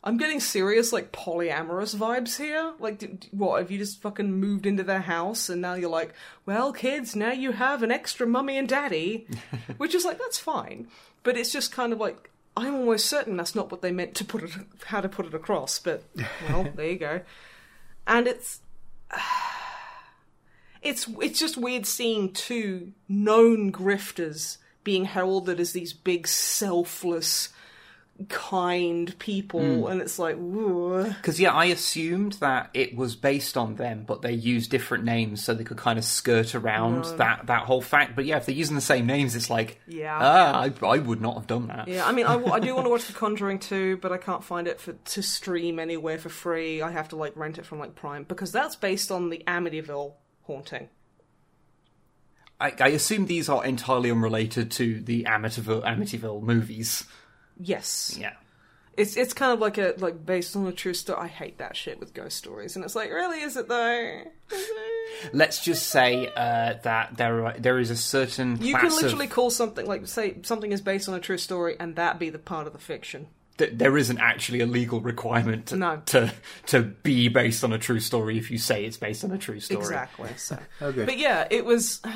I'm 0.01 0.15
getting 0.15 0.39
serious, 0.39 0.93
like 0.93 1.11
polyamorous 1.11 1.93
vibes 1.93 2.37
here. 2.37 2.71
Like, 2.79 2.99
d- 2.99 3.07
d- 3.07 3.27
what 3.31 3.59
have 3.59 3.69
you 3.69 3.77
just 3.77 4.01
fucking 4.01 4.31
moved 4.31 4.65
into 4.65 4.81
their 4.81 5.01
house 5.01 5.49
and 5.49 5.61
now 5.61 5.73
you're 5.73 5.89
like, 5.89 6.13
well, 6.45 6.71
kids, 6.71 7.17
now 7.17 7.33
you 7.33 7.51
have 7.51 7.83
an 7.83 7.91
extra 7.91 8.25
mummy 8.25 8.57
and 8.57 8.69
daddy, 8.69 9.27
which 9.77 9.93
is 9.93 10.05
like 10.05 10.17
that's 10.17 10.39
fine, 10.39 10.87
but 11.23 11.35
it's 11.35 11.51
just 11.51 11.73
kind 11.73 11.91
of 11.91 11.99
like 11.99 12.31
I'm 12.59 12.75
almost 12.75 13.05
certain 13.05 13.37
that's 13.37 13.55
not 13.55 13.71
what 13.71 13.81
they 13.81 13.91
meant 13.91 14.15
to 14.15 14.25
put 14.25 14.43
it, 14.43 14.51
how 14.85 15.01
to 15.01 15.09
put 15.09 15.25
it 15.25 15.33
across. 15.33 15.79
But 15.79 16.03
well, 16.49 16.67
there 16.75 16.89
you 16.89 16.99
go. 16.99 17.21
And 18.07 18.27
it's 18.27 18.61
it's 20.81 21.07
it's 21.21 21.39
just 21.39 21.57
weird 21.57 21.85
seeing 21.85 22.31
two 22.33 22.93
known 23.07 23.71
grifters 23.71 24.57
being 24.83 25.05
heralded 25.05 25.59
as 25.59 25.73
these 25.73 25.93
big 25.93 26.27
selfless 26.27 27.49
kind 28.27 29.17
people 29.19 29.87
and 29.87 30.01
it's 30.01 30.19
like. 30.19 30.35
Because 30.37 31.39
yeah, 31.39 31.53
I 31.53 31.65
assumed 31.65 32.33
that 32.33 32.69
it 32.73 32.95
was 32.95 33.15
based 33.15 33.55
on 33.55 33.75
them, 33.75 34.03
but 34.05 34.21
they 34.21 34.33
used 34.33 34.69
different 34.71 35.03
names 35.05 35.43
so 35.43 35.53
they 35.53 35.63
could 35.63 35.77
kind 35.77 35.97
of 35.97 36.05
skirt 36.05 36.55
around 36.55 37.05
that 37.17 37.47
that 37.47 37.63
whole 37.63 37.81
fact. 37.81 38.15
But 38.15 38.25
yeah, 38.25 38.37
if 38.37 38.45
they're 38.45 38.55
using 38.55 38.75
the 38.75 38.81
same 38.81 39.05
names, 39.05 39.35
it's 39.35 39.49
like 39.49 39.79
Yeah. 39.87 40.17
ah, 40.19 40.61
I, 40.61 40.85
I 40.85 40.97
would 40.99 41.21
not 41.21 41.35
have 41.35 41.47
done 41.47 41.67
that. 41.67 41.87
Yeah, 41.87 42.05
I 42.05 42.11
mean, 42.11 42.25
I, 42.25 42.35
I 42.43 42.59
do 42.59 42.73
want 42.75 42.85
to 42.85 42.89
watch 42.89 43.05
The 43.07 43.13
Conjuring 43.13 43.59
2, 43.59 43.97
but 43.97 44.11
I 44.11 44.17
can't 44.17 44.43
find 44.43 44.67
it 44.67 44.79
for 44.81 44.93
to 44.93 45.21
stream 45.21 45.79
anywhere 45.79 46.17
for 46.17 46.29
free. 46.29 46.81
I 46.81 46.91
have 46.91 47.09
to 47.09 47.15
like 47.15 47.35
rent 47.37 47.57
it 47.57 47.65
from 47.65 47.79
like 47.79 47.95
Prime 47.95 48.23
because 48.23 48.51
that's 48.51 48.75
based 48.75 49.11
on 49.11 49.29
the 49.29 49.43
Amityville 49.47 50.13
haunting. 50.43 50.89
I, 52.61 52.73
I 52.79 52.87
assume 52.89 53.25
these 53.27 53.47
are 53.47 53.63
entirely 53.63 54.11
unrelated 54.11 54.71
to 54.71 54.99
the 54.99 55.23
Amityville 55.23 55.83
Amityville 55.83 56.41
movies. 56.41 57.05
Yes, 57.59 58.15
Yeah. 58.19 58.33
it's 58.97 59.17
it's 59.17 59.33
kind 59.33 59.51
of 59.51 59.59
like 59.59 59.77
a 59.77 59.93
like 59.97 60.25
based 60.25 60.55
on 60.55 60.65
a 60.67 60.71
true 60.71 60.93
story. 60.93 61.19
I 61.19 61.27
hate 61.27 61.57
that 61.59 61.75
shit 61.75 61.99
with 61.99 62.13
ghost 62.13 62.37
stories, 62.37 62.75
and 62.75 62.85
it's 62.85 62.95
like, 62.95 63.09
really, 63.11 63.41
is 63.41 63.57
it 63.57 63.67
though? 63.67 64.21
Is 64.51 64.69
it? 64.69 65.33
Let's 65.33 65.63
just 65.63 65.87
say 65.87 66.27
uh, 66.35 66.75
that 66.83 67.17
there 67.17 67.45
are, 67.47 67.53
there 67.59 67.77
is 67.79 67.89
a 67.89 67.97
certain 67.97 68.61
You 68.61 68.71
class 68.73 68.83
can 68.83 68.91
of- 68.93 69.01
literally 69.03 69.27
call 69.27 69.49
something 69.49 69.85
like 69.85 70.07
say 70.07 70.37
something 70.43 70.71
is 70.71 70.81
based 70.81 71.09
on 71.09 71.15
a 71.15 71.19
true 71.19 71.37
story, 71.37 71.75
and 71.79 71.95
that 71.97 72.17
be 72.19 72.29
the 72.29 72.39
part 72.39 72.65
of 72.67 72.73
the 72.73 72.79
fiction. 72.79 73.27
th- 73.57 73.71
there 73.73 73.97
isn't 73.97 74.19
actually 74.19 74.61
a 74.61 74.65
legal 74.65 75.01
requirement 75.01 75.65
to, 75.67 75.75
No. 75.75 76.01
to 76.07 76.31
to 76.67 76.81
be 76.83 77.27
based 77.27 77.63
on 77.65 77.73
a 77.73 77.77
true 77.77 77.99
story 77.99 78.37
if 78.37 78.49
you 78.51 78.57
say 78.57 78.85
it's 78.85 78.95
based 78.97 79.23
on 79.25 79.31
a 79.31 79.37
true 79.37 79.59
story. 79.59 79.81
Exactly. 79.81 80.29
So, 80.37 80.57
good. 80.79 81.05
but 81.05 81.17
yeah, 81.17 81.45
it 81.51 81.65
was. 81.65 81.99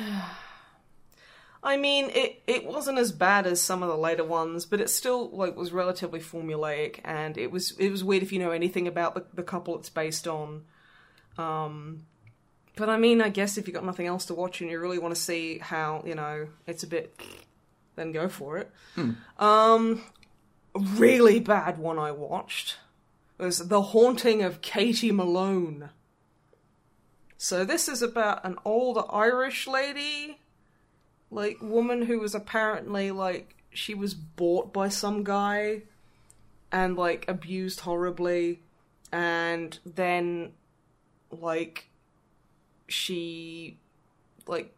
I 1.64 1.78
mean, 1.78 2.10
it 2.10 2.42
it 2.46 2.66
wasn't 2.66 2.98
as 2.98 3.10
bad 3.10 3.46
as 3.46 3.60
some 3.60 3.82
of 3.82 3.88
the 3.88 3.96
later 3.96 4.22
ones, 4.22 4.66
but 4.66 4.80
it 4.80 4.90
still 4.90 5.30
like 5.30 5.56
was 5.56 5.72
relatively 5.72 6.20
formulaic, 6.20 7.00
and 7.04 7.38
it 7.38 7.50
was 7.50 7.72
it 7.78 7.90
was 7.90 8.04
weird 8.04 8.22
if 8.22 8.32
you 8.32 8.38
know 8.38 8.50
anything 8.50 8.86
about 8.86 9.14
the, 9.14 9.24
the 9.32 9.42
couple 9.42 9.76
it's 9.78 9.88
based 9.88 10.28
on. 10.28 10.64
Um, 11.38 12.04
but 12.76 12.90
I 12.90 12.98
mean, 12.98 13.22
I 13.22 13.30
guess 13.30 13.56
if 13.56 13.66
you've 13.66 13.74
got 13.74 13.84
nothing 13.84 14.06
else 14.06 14.26
to 14.26 14.34
watch 14.34 14.60
and 14.60 14.70
you 14.70 14.78
really 14.78 14.98
want 14.98 15.14
to 15.14 15.20
see 15.20 15.58
how 15.58 16.04
you 16.06 16.14
know 16.14 16.48
it's 16.66 16.82
a 16.82 16.86
bit, 16.86 17.18
then 17.96 18.12
go 18.12 18.28
for 18.28 18.58
it. 18.58 18.70
Um, 19.38 20.02
really 20.74 21.40
bad 21.40 21.78
one 21.78 21.98
I 21.98 22.10
watched 22.10 22.76
was 23.38 23.68
The 23.68 23.82
Haunting 23.82 24.42
of 24.42 24.60
Katie 24.60 25.12
Malone. 25.12 25.90
So 27.38 27.64
this 27.64 27.88
is 27.88 28.02
about 28.02 28.44
an 28.44 28.56
old 28.64 29.04
Irish 29.10 29.66
lady, 29.66 30.40
like 31.34 31.58
woman 31.60 32.02
who 32.02 32.20
was 32.20 32.34
apparently 32.34 33.10
like 33.10 33.56
she 33.70 33.92
was 33.92 34.14
bought 34.14 34.72
by 34.72 34.88
some 34.88 35.24
guy 35.24 35.82
and 36.70 36.96
like 36.96 37.24
abused 37.26 37.80
horribly 37.80 38.60
and 39.12 39.80
then 39.84 40.52
like 41.32 41.88
she 42.86 43.76
like 44.46 44.74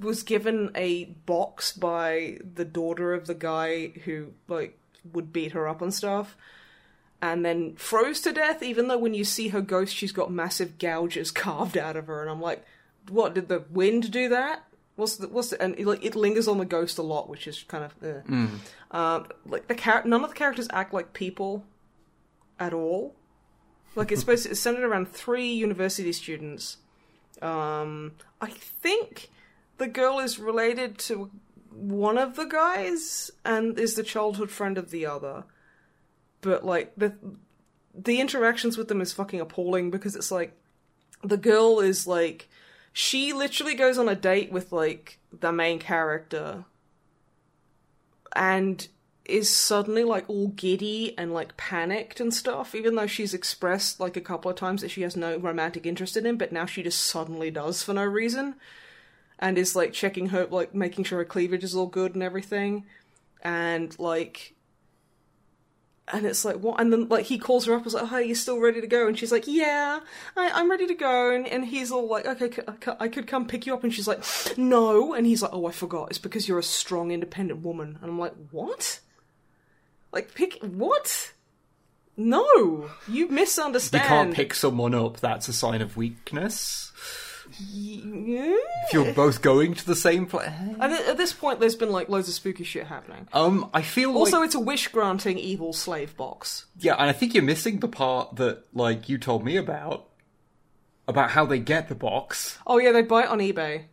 was 0.00 0.24
given 0.24 0.70
a 0.74 1.04
box 1.04 1.72
by 1.72 2.38
the 2.54 2.64
daughter 2.64 3.14
of 3.14 3.28
the 3.28 3.34
guy 3.34 3.88
who 4.04 4.32
like 4.48 4.76
would 5.12 5.32
beat 5.32 5.52
her 5.52 5.68
up 5.68 5.80
and 5.80 5.94
stuff 5.94 6.36
and 7.22 7.44
then 7.44 7.76
froze 7.76 8.20
to 8.20 8.32
death 8.32 8.64
even 8.64 8.88
though 8.88 8.98
when 8.98 9.14
you 9.14 9.24
see 9.24 9.48
her 9.48 9.60
ghost 9.60 9.94
she's 9.94 10.12
got 10.12 10.30
massive 10.30 10.76
gouges 10.76 11.30
carved 11.34 11.78
out 11.78 11.96
of 11.96 12.08
her. 12.08 12.20
And 12.20 12.30
i'm 12.30 12.42
like 12.42 12.64
what 13.08 13.32
did 13.32 13.46
the 13.46 13.62
wind 13.70 14.10
do 14.10 14.28
that 14.30 14.65
what's 14.96 15.16
the 15.16 15.28
what's 15.28 15.50
the, 15.50 15.62
and 15.62 15.78
it, 15.78 15.86
like 15.86 16.04
it 16.04 16.16
lingers 16.16 16.48
on 16.48 16.58
the 16.58 16.64
ghost 16.64 16.98
a 16.98 17.02
lot 17.02 17.28
which 17.28 17.46
is 17.46 17.62
kind 17.68 17.84
of 17.84 17.94
uh. 18.02 18.96
um 18.96 19.26
like 19.46 19.68
the 19.68 19.74
char- 19.74 20.04
none 20.04 20.24
of 20.24 20.30
the 20.30 20.36
characters 20.36 20.68
act 20.72 20.92
like 20.92 21.12
people 21.12 21.64
at 22.58 22.72
all. 22.72 23.14
Like 23.94 24.12
it's 24.12 24.20
supposed 24.20 24.44
to, 24.44 24.50
it's 24.50 24.60
centered 24.60 24.84
around 24.84 25.12
three 25.12 25.52
university 25.52 26.12
students. 26.12 26.78
Um 27.40 28.12
i 28.40 28.48
think 28.50 29.28
the 29.78 29.86
girl 29.86 30.18
is 30.18 30.38
related 30.38 30.98
to 30.98 31.30
one 31.70 32.16
of 32.16 32.36
the 32.36 32.46
guys 32.46 33.30
and 33.44 33.78
is 33.78 33.94
the 33.94 34.02
childhood 34.02 34.50
friend 34.50 34.78
of 34.78 34.90
the 34.90 35.04
other. 35.04 35.44
But 36.40 36.64
like 36.64 36.92
the 36.96 37.14
the 37.94 38.20
interactions 38.20 38.76
with 38.76 38.88
them 38.88 39.00
is 39.00 39.12
fucking 39.12 39.40
appalling 39.40 39.90
because 39.90 40.16
it's 40.16 40.30
like 40.30 40.52
the 41.22 41.36
girl 41.36 41.80
is 41.80 42.06
like 42.06 42.48
she 42.98 43.32
literally 43.32 43.74
goes 43.74 43.98
on 43.98 44.08
a 44.08 44.14
date 44.14 44.50
with 44.50 44.72
like 44.72 45.18
the 45.38 45.52
main 45.52 45.78
character 45.78 46.64
and 48.34 48.88
is 49.24 49.54
suddenly 49.54 50.04
like 50.04 50.24
all 50.30 50.48
giddy 50.48 51.12
and 51.18 51.34
like 51.34 51.56
panicked 51.56 52.20
and 52.20 52.32
stuff 52.32 52.74
even 52.74 52.94
though 52.94 53.06
she's 53.06 53.34
expressed 53.34 53.98
like 53.98 54.16
a 54.16 54.20
couple 54.20 54.50
of 54.50 54.56
times 54.56 54.80
that 54.80 54.90
she 54.90 55.02
has 55.02 55.16
no 55.16 55.36
romantic 55.36 55.84
interest 55.84 56.16
in 56.16 56.24
him 56.24 56.36
but 56.36 56.52
now 56.52 56.64
she 56.64 56.82
just 56.82 57.02
suddenly 57.02 57.50
does 57.50 57.82
for 57.82 57.92
no 57.92 58.04
reason 58.04 58.54
and 59.38 59.58
is 59.58 59.76
like 59.76 59.92
checking 59.92 60.30
her 60.30 60.46
like 60.46 60.74
making 60.74 61.04
sure 61.04 61.18
her 61.18 61.24
cleavage 61.24 61.64
is 61.64 61.74
all 61.74 61.86
good 61.86 62.14
and 62.14 62.22
everything. 62.22 62.84
And 63.42 63.96
like 63.98 64.54
and 66.12 66.24
it's 66.24 66.44
like 66.44 66.56
what 66.56 66.80
and 66.80 66.92
then 66.92 67.08
like 67.08 67.26
he 67.26 67.36
calls 67.38 67.66
her 67.66 67.72
up 67.72 67.78
and 67.78 67.84
was 67.84 67.94
like 67.94 68.08
hey 68.08 68.24
you 68.24 68.34
still 68.34 68.60
ready 68.60 68.80
to 68.80 68.86
go? 68.86 69.08
And 69.08 69.18
she's 69.18 69.32
like 69.32 69.46
yeah 69.46 70.00
I, 70.36 70.50
i'm 70.50 70.70
ready 70.70 70.86
to 70.86 70.94
go. 70.94 71.30
And, 71.34 71.46
and 71.46 71.64
he's 71.64 71.90
all 71.90 72.08
like 72.08 72.26
okay 72.26 72.50
c- 72.50 72.62
c- 72.84 72.92
i 73.00 73.08
could 73.08 73.26
come 73.26 73.46
pick 73.46 73.66
you 73.66 73.74
up. 73.74 73.82
And 73.84 73.92
she's 73.92 74.06
like 74.08 74.22
no. 74.56 75.14
And 75.14 75.26
he's 75.26 75.42
like 75.42 75.52
oh 75.52 75.66
i 75.66 75.72
forgot. 75.72 76.10
It's 76.10 76.18
because 76.18 76.46
you're 76.48 76.58
a 76.58 76.62
strong 76.62 77.10
independent 77.10 77.62
woman. 77.62 77.98
And 78.00 78.10
i'm 78.10 78.18
like 78.18 78.34
what? 78.50 79.00
Like 80.12 80.34
pick 80.34 80.58
what? 80.62 81.32
No. 82.16 82.88
You 83.08 83.28
misunderstand. 83.28 84.02
You 84.02 84.08
can't 84.08 84.34
pick 84.34 84.54
someone 84.54 84.94
up. 84.94 85.18
That's 85.18 85.48
a 85.48 85.52
sign 85.52 85.82
of 85.82 85.96
weakness. 85.96 86.85
Yeah. 87.70 88.56
If 88.86 88.92
you're 88.92 89.12
both 89.14 89.42
going 89.42 89.74
to 89.74 89.86
the 89.86 89.96
same 89.96 90.26
place. 90.26 90.48
And 90.48 90.82
at 90.92 91.16
this 91.16 91.32
point, 91.32 91.60
there's 91.60 91.76
been 91.76 91.90
like 91.90 92.08
loads 92.08 92.28
of 92.28 92.34
spooky 92.34 92.64
shit 92.64 92.86
happening. 92.86 93.28
Um, 93.32 93.70
I 93.72 93.82
feel 93.82 94.14
Also, 94.16 94.38
like 94.38 94.46
it's 94.46 94.54
a 94.54 94.60
wish 94.60 94.88
granting 94.88 95.38
evil 95.38 95.72
slave 95.72 96.16
box. 96.16 96.66
yeah, 96.78 96.94
and 96.94 97.08
I 97.08 97.12
think 97.12 97.34
you're 97.34 97.42
missing 97.44 97.78
the 97.80 97.88
part 97.88 98.36
that 98.36 98.64
like 98.74 99.08
you 99.08 99.18
told 99.18 99.44
me 99.44 99.56
about 99.56 100.08
about 101.08 101.30
how 101.30 101.46
they 101.46 101.58
get 101.58 101.88
the 101.88 101.94
box. 101.94 102.58
Oh 102.66 102.78
yeah, 102.78 102.92
they 102.92 103.02
buy 103.02 103.22
it 103.22 103.28
on 103.28 103.38
eBay. 103.38 103.84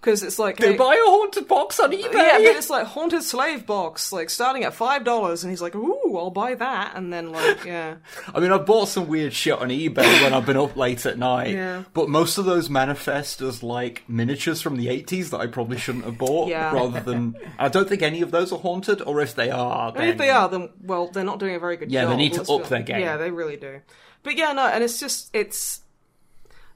Because 0.00 0.22
it's 0.22 0.38
like 0.38 0.56
They 0.56 0.72
hey- 0.72 0.76
buy 0.78 0.94
a 0.94 1.10
haunted 1.10 1.46
box 1.46 1.78
on 1.78 1.92
eBay. 1.92 2.12
yeah, 2.14 2.38
but 2.38 2.56
it's 2.56 2.70
like 2.70 2.86
haunted 2.86 3.22
slave 3.22 3.66
box, 3.66 4.12
like 4.12 4.30
starting 4.30 4.64
at 4.64 4.72
five 4.72 5.04
dollars, 5.04 5.42
and 5.44 5.50
he's 5.50 5.60
like, 5.60 5.74
"Ooh, 5.74 6.16
I'll 6.16 6.30
buy 6.30 6.54
that," 6.54 6.92
and 6.96 7.12
then 7.12 7.32
like, 7.32 7.64
yeah, 7.66 7.96
I 8.34 8.40
mean, 8.40 8.50
I've 8.50 8.64
bought 8.64 8.88
some 8.88 9.08
weird 9.08 9.34
shit 9.34 9.52
on 9.58 9.68
eBay 9.68 10.22
when 10.22 10.32
I've 10.32 10.46
been 10.46 10.56
up 10.56 10.74
late 10.74 11.04
at 11.04 11.18
night. 11.18 11.50
Yeah. 11.54 11.82
But 11.92 12.08
most 12.08 12.38
of 12.38 12.46
those 12.46 12.70
manifest 12.70 13.42
as 13.42 13.62
like 13.62 14.02
miniatures 14.08 14.62
from 14.62 14.76
the 14.78 14.86
80s 14.86 15.30
that 15.32 15.40
I 15.40 15.46
probably 15.48 15.76
shouldn't 15.76 16.06
have 16.06 16.16
bought. 16.16 16.48
Yeah. 16.48 16.72
Rather 16.72 17.00
than. 17.00 17.36
I 17.58 17.68
don't 17.68 17.86
think 17.86 18.00
any 18.00 18.22
of 18.22 18.30
those 18.30 18.52
are 18.52 18.58
haunted, 18.58 19.02
or 19.02 19.20
if 19.20 19.34
they 19.34 19.50
are. 19.50 19.92
Then, 19.92 20.08
if 20.08 20.16
they 20.16 20.30
are, 20.30 20.48
then 20.48 20.70
well, 20.82 21.08
they're 21.08 21.24
not 21.24 21.38
doing 21.40 21.56
a 21.56 21.60
very 21.60 21.76
good 21.76 21.90
Yeah, 21.92 22.02
job. 22.04 22.10
Yeah, 22.12 22.16
they 22.16 22.22
need 22.22 22.32
to 22.42 22.50
up 22.52 22.68
their 22.68 22.80
game. 22.82 23.00
Yeah, 23.00 23.18
they 23.18 23.30
really 23.30 23.58
do. 23.58 23.80
But 24.22 24.36
yeah, 24.38 24.52
no, 24.54 24.66
and 24.66 24.82
it's 24.82 24.98
just 24.98 25.28
it's 25.34 25.82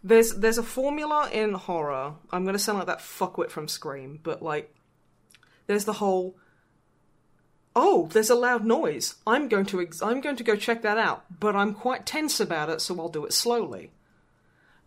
there's 0.04 0.34
there's 0.34 0.58
a 0.58 0.62
formula 0.62 1.28
in 1.32 1.54
horror. 1.54 2.14
I'm 2.30 2.44
gonna 2.44 2.58
sound 2.58 2.78
like 2.78 2.86
that 2.86 3.00
fuckwit 3.00 3.50
from 3.50 3.66
Scream, 3.66 4.20
but 4.22 4.42
like 4.42 4.72
there's 5.66 5.86
the 5.86 5.94
whole 5.94 6.36
oh, 7.74 8.08
there's 8.12 8.30
a 8.30 8.34
loud 8.34 8.64
noise. 8.64 9.16
I'm 9.26 9.48
going 9.48 9.66
to 9.66 9.80
ex- 9.80 10.02
I'm 10.02 10.20
going 10.20 10.36
to 10.36 10.44
go 10.44 10.56
check 10.56 10.82
that 10.82 10.98
out, 10.98 11.24
but 11.40 11.56
I'm 11.56 11.74
quite 11.74 12.06
tense 12.06 12.38
about 12.38 12.70
it, 12.70 12.80
so 12.80 12.98
I'll 13.00 13.08
do 13.08 13.24
it 13.24 13.32
slowly. 13.32 13.90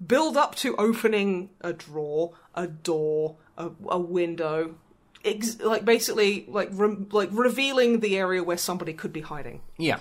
Build 0.06 0.38
up 0.38 0.56
to 0.58 0.76
opening 0.78 1.50
a 1.60 1.74
drawer, 1.74 2.34
a 2.54 2.68
door, 2.68 3.38
a, 3.58 3.72
a 3.88 4.00
window, 4.00 4.76
ex- 5.26 5.60
like 5.60 5.84
basically 5.84 6.46
like 6.48 6.70
re- 6.72 7.06
like 7.12 7.30
revealing 7.32 8.00
the 8.00 8.18
area 8.18 8.44
where 8.44 8.58
somebody 8.58 8.94
could 8.94 9.12
be 9.12 9.22
hiding. 9.22 9.62
Yeah. 9.78 10.00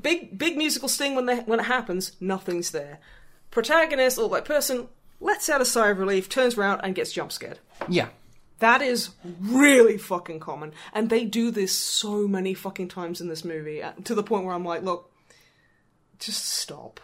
Big 0.00 0.36
big 0.36 0.56
musical 0.56 0.88
sting 0.88 1.14
when 1.14 1.26
they, 1.26 1.36
when 1.40 1.60
it 1.60 1.64
happens, 1.66 2.12
nothing's 2.20 2.70
there. 2.72 2.98
Protagonist 3.50 4.18
or 4.18 4.28
like 4.28 4.44
person 4.44 4.88
lets 5.20 5.48
out 5.48 5.60
a 5.60 5.64
sigh 5.64 5.88
of 5.90 5.98
relief, 5.98 6.28
turns 6.28 6.58
around 6.58 6.80
and 6.82 6.94
gets 6.94 7.12
jump 7.12 7.32
scared. 7.32 7.58
Yeah. 7.88 8.08
That 8.58 8.80
is 8.82 9.10
really 9.40 9.98
fucking 9.98 10.40
common, 10.40 10.72
and 10.94 11.10
they 11.10 11.24
do 11.26 11.50
this 11.50 11.72
so 11.72 12.26
many 12.26 12.54
fucking 12.54 12.88
times 12.88 13.20
in 13.20 13.28
this 13.28 13.44
movie 13.44 13.82
uh, 13.82 13.92
to 14.04 14.14
the 14.14 14.22
point 14.22 14.44
where 14.46 14.54
I'm 14.54 14.64
like, 14.64 14.82
look, 14.82 15.12
just 16.18 16.44
stop. 16.44 16.98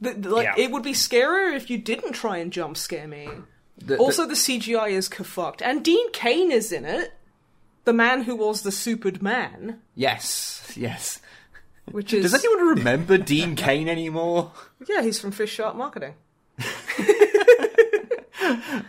The, 0.00 0.14
the- 0.14 0.30
like 0.30 0.44
Yeah. 0.56 0.64
it 0.64 0.70
would 0.72 0.82
be 0.82 0.92
scarier 0.92 1.54
if 1.54 1.70
you 1.70 1.78
didn't 1.78 2.12
try 2.12 2.38
and 2.38 2.52
jump 2.52 2.76
scare 2.76 3.06
me. 3.06 3.28
The- 3.78 3.98
Also, 3.98 4.26
the 4.26 4.34
CGI 4.34 4.90
is 4.90 5.06
fucked, 5.08 5.62
and 5.62 5.84
Dean 5.84 6.10
Cain 6.12 6.50
is 6.50 6.72
in 6.72 6.84
it. 6.84 7.12
The 7.84 7.92
man 7.92 8.22
who 8.22 8.34
was 8.34 8.62
the 8.62 8.70
supered 8.72 9.22
man, 9.22 9.80
yes. 9.94 10.72
Yes. 10.76 11.20
Which 11.90 12.12
is 12.12 12.30
Does 12.30 12.44
anyone 12.44 12.78
remember 12.78 13.16
Dean 13.18 13.56
Cain 13.56 13.88
anymore? 13.88 14.52
yeah, 14.88 15.02
he's 15.02 15.20
from 15.20 15.30
Fish 15.30 15.52
Shark 15.52 15.76
Marketing. 15.76 16.14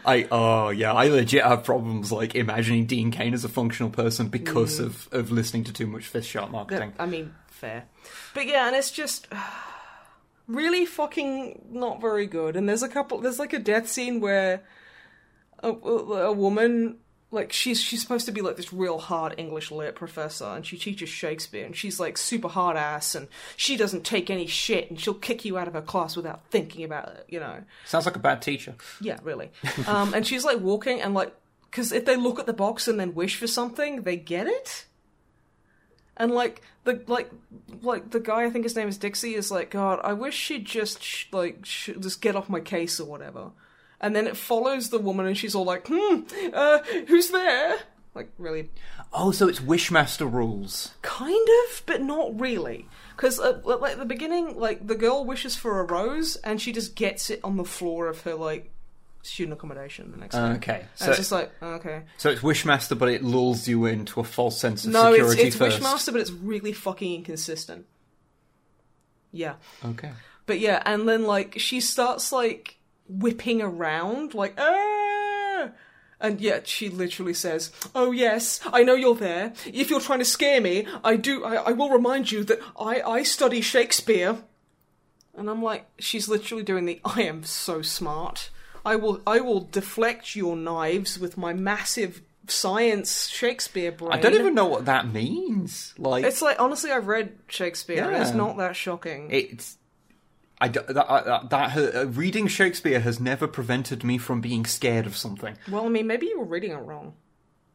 I 0.06 0.28
oh 0.32 0.70
yeah, 0.70 0.94
I 0.94 1.08
legit 1.08 1.44
have 1.44 1.64
problems 1.64 2.12
like 2.12 2.36
imagining 2.36 2.86
Dean 2.86 3.12
Cain 3.12 3.34
as 3.34 3.44
a 3.44 3.50
functional 3.50 3.90
person 3.90 4.30
because 4.30 4.80
mm. 4.80 4.86
of, 4.86 5.10
of 5.12 5.32
listening 5.32 5.64
to 5.66 5.74
too 5.74 5.88
much 5.88 6.06
fish 6.06 6.28
shark 6.28 6.52
marketing. 6.52 6.94
I 6.98 7.06
mean, 7.06 7.34
fair. 7.48 7.86
But 8.34 8.48
yeah, 8.48 8.68
and 8.68 8.76
it's 8.76 8.92
just 8.92 9.28
really 10.48 10.86
fucking 10.86 11.68
not 11.72 12.02
very 12.02 12.28
good. 12.28 12.56
And 12.56 12.70
there's 12.70 12.84
a 12.84 12.90
couple. 12.90 13.20
There's 13.20 13.40
like 13.40 13.54
a 13.54 13.60
death 13.60 13.90
scene 13.90 14.22
where 14.22 14.64
a, 15.60 15.70
a 15.70 16.32
woman, 16.32 16.98
like 17.30 17.52
she's 17.52 17.82
she's 17.82 18.02
supposed 18.02 18.26
to 18.26 18.32
be 18.32 18.42
like 18.42 18.56
this 18.56 18.72
real 18.72 18.98
hard 18.98 19.36
English 19.38 19.70
lit 19.70 19.96
professor, 19.96 20.46
and 20.46 20.66
she 20.66 20.78
teaches 20.78 21.10
Shakespeare, 21.10 21.66
and 21.66 21.76
she's 21.76 22.00
like 22.00 22.18
super 22.18 22.48
hard 22.48 22.78
ass, 22.78 23.16
and 23.16 23.28
she 23.58 23.76
doesn't 23.76 24.06
take 24.06 24.30
any 24.30 24.48
shit, 24.48 24.90
and 24.90 25.00
she'll 25.00 25.14
kick 25.14 25.44
you 25.44 25.58
out 25.58 25.68
of 25.68 25.74
her 25.74 25.82
class 25.82 26.16
without 26.16 26.46
thinking 26.50 26.86
about 26.86 27.10
it, 27.10 27.26
you 27.28 27.40
know. 27.40 27.64
Sounds 27.86 28.06
like 28.06 28.16
a 28.16 28.20
bad 28.20 28.42
teacher. 28.42 28.76
Yeah, 29.02 29.20
really. 29.24 29.52
um, 29.88 30.14
and 30.14 30.26
she's 30.26 30.46
like 30.46 30.60
walking 30.62 31.02
and 31.02 31.14
like, 31.14 31.34
because 31.70 31.92
if 31.92 32.06
they 32.06 32.16
look 32.16 32.40
at 32.40 32.46
the 32.46 32.54
box 32.54 32.88
and 32.88 32.98
then 33.00 33.14
wish 33.14 33.36
for 33.36 33.48
something, 33.48 34.04
they 34.04 34.16
get 34.16 34.48
it. 34.48 34.86
And 36.16 36.32
like 36.32 36.62
the 36.86 37.04
like 37.08 37.30
like 37.82 38.12
the 38.12 38.22
guy, 38.22 38.46
I 38.46 38.50
think 38.50 38.64
his 38.64 38.76
name 38.76 38.88
is 38.88 38.98
Dixie, 38.98 39.36
is 39.36 39.52
like, 39.52 39.70
God, 39.70 40.00
I 40.02 40.14
wish 40.14 40.34
she'd 40.34 40.66
just 40.66 41.04
sh- 41.04 41.26
like 41.34 41.66
sh- 41.66 41.92
just 42.00 42.22
get 42.22 42.38
off 42.38 42.50
my 42.50 42.62
case 42.62 43.02
or 43.02 43.06
whatever. 43.06 43.52
And 44.00 44.16
then 44.16 44.28
it 44.28 44.38
follows 44.38 44.90
the 44.90 45.00
woman, 45.00 45.26
and 45.26 45.38
she's 45.38 45.56
all 45.56 45.66
like, 45.66 45.88
Hmm, 45.92 46.22
uh, 46.54 46.80
who's 47.08 47.30
there? 47.32 47.78
Like, 48.14 48.30
really, 48.38 48.70
Oh, 49.14 49.32
so 49.32 49.48
it's 49.48 49.60
Wishmaster 49.60 50.32
rules. 50.32 50.92
kind 51.02 51.48
of, 51.66 51.84
but 51.86 52.02
not 52.02 52.40
really. 52.40 52.88
Because 53.16 53.40
like 53.40 53.92
at 53.94 53.98
the 54.00 54.06
beginning, 54.06 54.58
like 54.60 54.86
the 54.86 54.96
girl 54.96 55.24
wishes 55.26 55.56
for 55.56 55.80
a 55.80 55.84
rose, 55.84 56.36
and 56.38 56.62
she 56.62 56.72
just 56.72 56.96
gets 56.96 57.30
it 57.30 57.40
on 57.44 57.58
the 57.58 57.64
floor 57.64 58.08
of 58.08 58.22
her 58.22 58.36
like 58.36 58.72
student 59.24 59.54
accommodation 59.54 60.12
the 60.12 60.18
next 60.18 60.36
day. 60.36 60.42
okay, 60.42 60.80
And 60.80 60.88
so 60.96 61.08
it's 61.10 61.18
just 61.18 61.32
like 61.32 61.52
okay, 61.62 62.04
so 62.18 62.30
it's 62.30 62.42
Wishmaster, 62.42 62.98
but 62.98 63.10
it 63.10 63.24
lulls 63.24 63.68
you 63.68 63.86
into 63.86 64.20
a 64.20 64.24
false 64.24 64.60
sense 64.60 64.86
of 64.86 64.94
security. 64.94 65.20
no, 65.22 65.30
it's 65.32 65.42
it's 65.42 65.56
first. 65.56 65.80
Wishmaster, 65.82 66.12
but 66.12 66.22
it's 66.22 66.32
really 66.32 66.74
fucking 66.74 67.16
inconsistent. 67.16 67.86
Yeah, 69.32 69.56
Okay. 69.84 70.12
but 70.46 70.60
yeah, 70.60 70.82
and 70.86 71.08
then 71.08 71.24
like 71.26 71.56
she 71.60 71.80
starts 71.82 72.32
like 72.32 72.77
whipping 73.10 73.62
around, 73.62 74.34
like 74.34 74.54
ah. 74.58 75.70
And 76.20 76.42
yet 76.42 76.68
she 76.68 76.90
literally 76.90 77.34
says, 77.36 77.72
"Oh 77.94 78.12
yes, 78.12 78.60
I 78.66 78.84
know 78.84 78.96
you're 78.96 79.14
there. 79.16 79.54
If 79.72 79.90
you're 79.92 80.02
trying 80.02 80.20
to 80.20 80.26
scare 80.26 80.60
me, 80.62 80.88
I 81.04 81.16
do. 81.16 81.44
I, 81.46 81.56
I 81.56 81.72
will 81.74 81.90
remind 81.92 82.32
you 82.32 82.44
that 82.46 82.60
I 82.80 83.02
I 83.02 83.24
study 83.24 83.62
Shakespeare." 83.62 84.38
And 85.36 85.50
I'm 85.52 85.62
like, 85.62 85.86
she's 86.00 86.28
literally 86.28 86.64
doing 86.64 86.86
the 86.86 87.00
I 87.06 87.22
am 87.22 87.44
so 87.44 87.84
smart. 87.84 88.50
I 88.84 88.96
will 88.96 89.22
I 89.28 89.40
will 89.42 89.60
deflect 89.62 90.36
your 90.36 90.56
knives 90.56 91.20
with 91.20 91.38
my 91.38 91.54
massive 91.54 92.22
science 92.48 93.28
Shakespeare 93.28 93.92
brain. 93.92 94.14
I 94.14 94.18
don't 94.20 94.34
even 94.34 94.56
know 94.56 94.66
what 94.66 94.86
that 94.86 95.14
means. 95.14 95.94
Like 96.00 96.26
It's 96.26 96.42
like 96.42 96.60
honestly, 96.60 96.90
I've 96.92 97.06
read 97.08 97.38
Shakespeare. 97.48 98.04
and 98.10 98.16
It's 98.24 98.34
not 98.34 98.58
that 98.58 98.76
shocking. 98.76 99.30
it's. 99.30 99.78
I 100.60 100.70
that, 100.70 100.88
that, 100.88 101.50
that 101.50 101.96
uh, 101.96 102.08
reading 102.08 102.48
Shakespeare 102.48 103.00
has 103.00 103.20
never 103.20 103.48
prevented 103.48 104.04
me 104.04 104.18
from 104.18 104.42
being 104.42 104.66
scared 104.66 105.06
of 105.06 105.16
something. 105.16 105.58
well, 105.70 105.86
I 105.86 105.90
mean, 105.90 106.08
maybe 106.08 106.26
you 106.28 106.40
were 106.40 106.46
reading 106.46 106.72
it 106.72 106.78
wrong. 106.78 107.14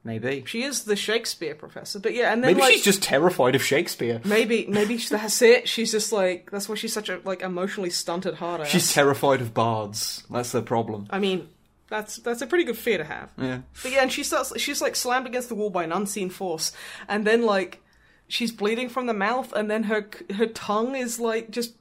Maybe. 0.04 0.42
She 0.48 0.64
is 0.64 0.82
the 0.82 0.96
Shakespeare 0.96 1.54
professor, 1.54 2.00
but 2.00 2.12
yeah, 2.12 2.32
and 2.32 2.42
then 2.42 2.54
Maybe 2.54 2.60
like, 2.62 2.72
she's 2.72 2.84
just 2.84 3.04
terrified 3.04 3.54
of 3.54 3.62
Shakespeare. 3.62 4.20
maybe 4.24 4.66
maybe 4.66 4.96
that's 4.96 5.40
it. 5.42 5.68
She's 5.68 5.92
just 5.92 6.10
like 6.10 6.50
that's 6.50 6.68
why 6.68 6.74
she's 6.74 6.92
such 6.92 7.09
a 7.09 7.20
like 7.24 7.40
emotionally 7.42 7.90
stunted 7.90 8.34
hard 8.34 8.62
ass. 8.62 8.68
She's 8.68 8.92
terrified 8.92 9.40
of 9.40 9.54
bards. 9.54 10.24
That's 10.28 10.50
the 10.50 10.60
problem. 10.60 11.06
I 11.10 11.20
mean, 11.20 11.48
that's 11.88 12.16
that's 12.16 12.42
a 12.42 12.48
pretty 12.48 12.64
good 12.64 12.76
fear 12.76 12.98
to 12.98 13.04
have. 13.04 13.30
Yeah. 13.38 13.60
But 13.80 13.92
yeah, 13.92 14.02
and 14.02 14.10
she 14.10 14.24
starts. 14.24 14.59
She's 14.60 14.82
like 14.82 14.96
slammed 14.96 15.28
against 15.28 15.48
the 15.48 15.54
wall 15.54 15.70
by 15.70 15.84
an 15.84 15.92
unseen 15.92 16.30
force, 16.30 16.72
and 17.06 17.24
then 17.24 17.42
like 17.42 17.80
she's 18.26 18.50
bleeding 18.50 18.88
from 18.88 19.06
the 19.06 19.14
mouth, 19.14 19.52
and 19.52 19.70
then 19.70 19.84
her 19.84 20.10
her 20.34 20.46
tongue 20.46 20.96
is 20.96 21.20
like 21.20 21.52
just. 21.52 21.74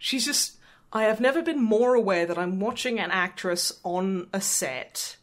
She's 0.00 0.24
just. 0.24 0.56
I 0.92 1.04
have 1.04 1.20
never 1.20 1.40
been 1.40 1.62
more 1.62 1.94
aware 1.94 2.26
that 2.26 2.36
I'm 2.36 2.58
watching 2.58 2.98
an 2.98 3.12
actress 3.12 3.78
on 3.84 4.26
a 4.32 4.40
set 4.40 5.16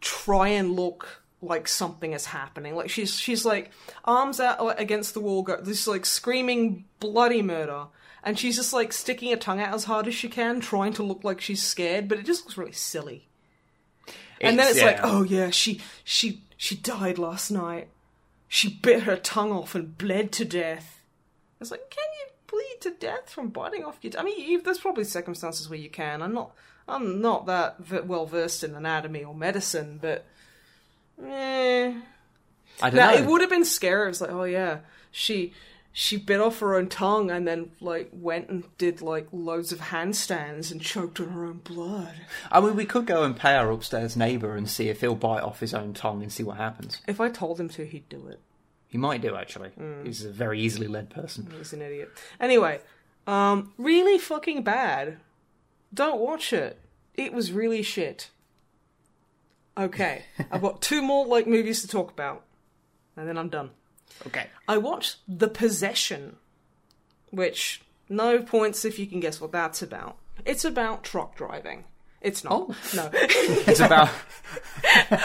try 0.00 0.48
and 0.48 0.74
look 0.74 1.22
like 1.40 1.68
something 1.68 2.12
is 2.12 2.26
happening. 2.26 2.74
Like 2.74 2.90
she's 2.90 3.14
she's 3.14 3.44
like 3.44 3.70
arms 4.04 4.40
out 4.40 4.80
against 4.80 5.14
the 5.14 5.20
wall, 5.20 5.42
go 5.42 5.60
this 5.60 5.86
like 5.86 6.06
screaming 6.06 6.84
bloody 7.00 7.42
murder, 7.42 7.86
and 8.22 8.38
she's 8.38 8.56
just 8.56 8.72
like 8.72 8.92
sticking 8.92 9.30
her 9.30 9.36
tongue 9.36 9.60
out 9.60 9.74
as 9.74 9.84
hard 9.84 10.06
as 10.08 10.14
she 10.14 10.28
can, 10.28 10.60
trying 10.60 10.92
to 10.94 11.02
look 11.02 11.24
like 11.24 11.40
she's 11.40 11.62
scared, 11.62 12.08
but 12.08 12.18
it 12.18 12.26
just 12.26 12.44
looks 12.44 12.58
really 12.58 12.72
silly. 12.72 13.28
And 14.40 14.58
then 14.58 14.68
it's 14.70 14.82
like, 14.82 15.00
oh 15.02 15.22
yeah, 15.22 15.50
she 15.50 15.80
she 16.04 16.42
she 16.56 16.76
died 16.76 17.18
last 17.18 17.50
night. 17.50 17.88
She 18.48 18.70
bit 18.70 19.02
her 19.02 19.16
tongue 19.16 19.52
off 19.52 19.74
and 19.74 19.98
bled 19.98 20.32
to 20.32 20.44
death. 20.44 21.02
It's 21.60 21.70
like, 21.70 21.90
can 21.90 22.04
you 22.20 22.32
bleed 22.50 22.78
to 22.80 22.90
death 22.90 23.30
from 23.30 23.48
biting 23.50 23.84
off 23.84 23.98
your? 24.02 24.12
T- 24.12 24.18
I 24.18 24.22
mean, 24.22 24.40
you, 24.48 24.60
there's 24.62 24.78
probably 24.78 25.04
circumstances 25.04 25.68
where 25.70 25.78
you 25.78 25.90
can. 25.90 26.22
I'm 26.22 26.34
not, 26.34 26.52
I'm 26.88 27.20
not 27.20 27.46
that 27.46 27.78
v- 27.78 28.00
well 28.00 28.26
versed 28.26 28.64
in 28.64 28.74
anatomy 28.74 29.22
or 29.24 29.34
medicine, 29.34 29.98
but 30.02 30.24
eh. 31.24 31.94
I 32.80 32.90
don't 32.90 32.96
Now 32.96 33.10
know. 33.10 33.16
it 33.16 33.26
would 33.26 33.40
have 33.40 33.50
been 33.50 33.64
scary. 33.64 34.06
It 34.06 34.08
was 34.08 34.20
like, 34.20 34.30
oh 34.30 34.44
yeah, 34.44 34.78
she 35.10 35.52
she 35.92 36.16
bit 36.16 36.40
off 36.40 36.60
her 36.60 36.76
own 36.76 36.88
tongue 36.88 37.28
and 37.30 37.48
then 37.48 37.72
like 37.80 38.08
went 38.12 38.48
and 38.48 38.64
did 38.78 39.02
like 39.02 39.26
loads 39.32 39.72
of 39.72 39.80
handstands 39.80 40.70
and 40.70 40.80
choked 40.80 41.18
on 41.18 41.30
her 41.30 41.44
own 41.44 41.58
blood. 41.64 42.14
I 42.52 42.60
mean, 42.60 42.76
we 42.76 42.84
could 42.84 43.04
go 43.06 43.24
and 43.24 43.34
pay 43.36 43.56
our 43.56 43.70
upstairs 43.72 44.16
neighbour 44.16 44.54
and 44.54 44.70
see 44.70 44.88
if 44.90 45.00
he'll 45.00 45.16
bite 45.16 45.42
off 45.42 45.58
his 45.60 45.74
own 45.74 45.94
tongue 45.94 46.22
and 46.22 46.30
see 46.32 46.44
what 46.44 46.56
happens. 46.56 47.00
If 47.08 47.20
I 47.20 47.30
told 47.30 47.58
him 47.58 47.68
to, 47.70 47.84
he'd 47.84 48.08
do 48.08 48.28
it. 48.28 48.40
He 48.88 48.98
might 48.98 49.20
do 49.20 49.36
actually. 49.36 49.70
Mm. 49.78 50.06
He's 50.06 50.24
a 50.24 50.30
very 50.30 50.60
easily 50.60 50.88
led 50.88 51.10
person. 51.10 51.52
He's 51.56 51.72
an 51.72 51.82
idiot. 51.82 52.10
Anyway, 52.40 52.80
um, 53.26 53.72
really 53.76 54.18
fucking 54.18 54.62
bad. 54.62 55.18
Don't 55.92 56.20
watch 56.20 56.52
it. 56.52 56.80
It 57.14 57.32
was 57.32 57.52
really 57.52 57.82
shit. 57.82 58.30
Okay, 59.76 60.24
I've 60.50 60.62
got 60.62 60.80
two 60.80 61.02
more 61.02 61.26
like 61.26 61.46
movies 61.46 61.82
to 61.82 61.88
talk 61.88 62.10
about, 62.10 62.44
and 63.16 63.28
then 63.28 63.38
I'm 63.38 63.48
done. 63.48 63.70
Okay. 64.26 64.46
I 64.66 64.78
watched 64.78 65.18
The 65.28 65.48
Possession, 65.48 66.36
which 67.30 67.82
no 68.08 68.40
points 68.42 68.84
if 68.84 68.98
you 68.98 69.06
can 69.06 69.20
guess 69.20 69.40
what 69.40 69.52
that's 69.52 69.82
about. 69.82 70.16
It's 70.44 70.64
about 70.64 71.04
truck 71.04 71.36
driving. 71.36 71.84
It's 72.20 72.42
not. 72.42 72.52
Oh. 72.52 72.76
No, 72.96 73.10
It's 73.14 73.80
about. 73.80 74.10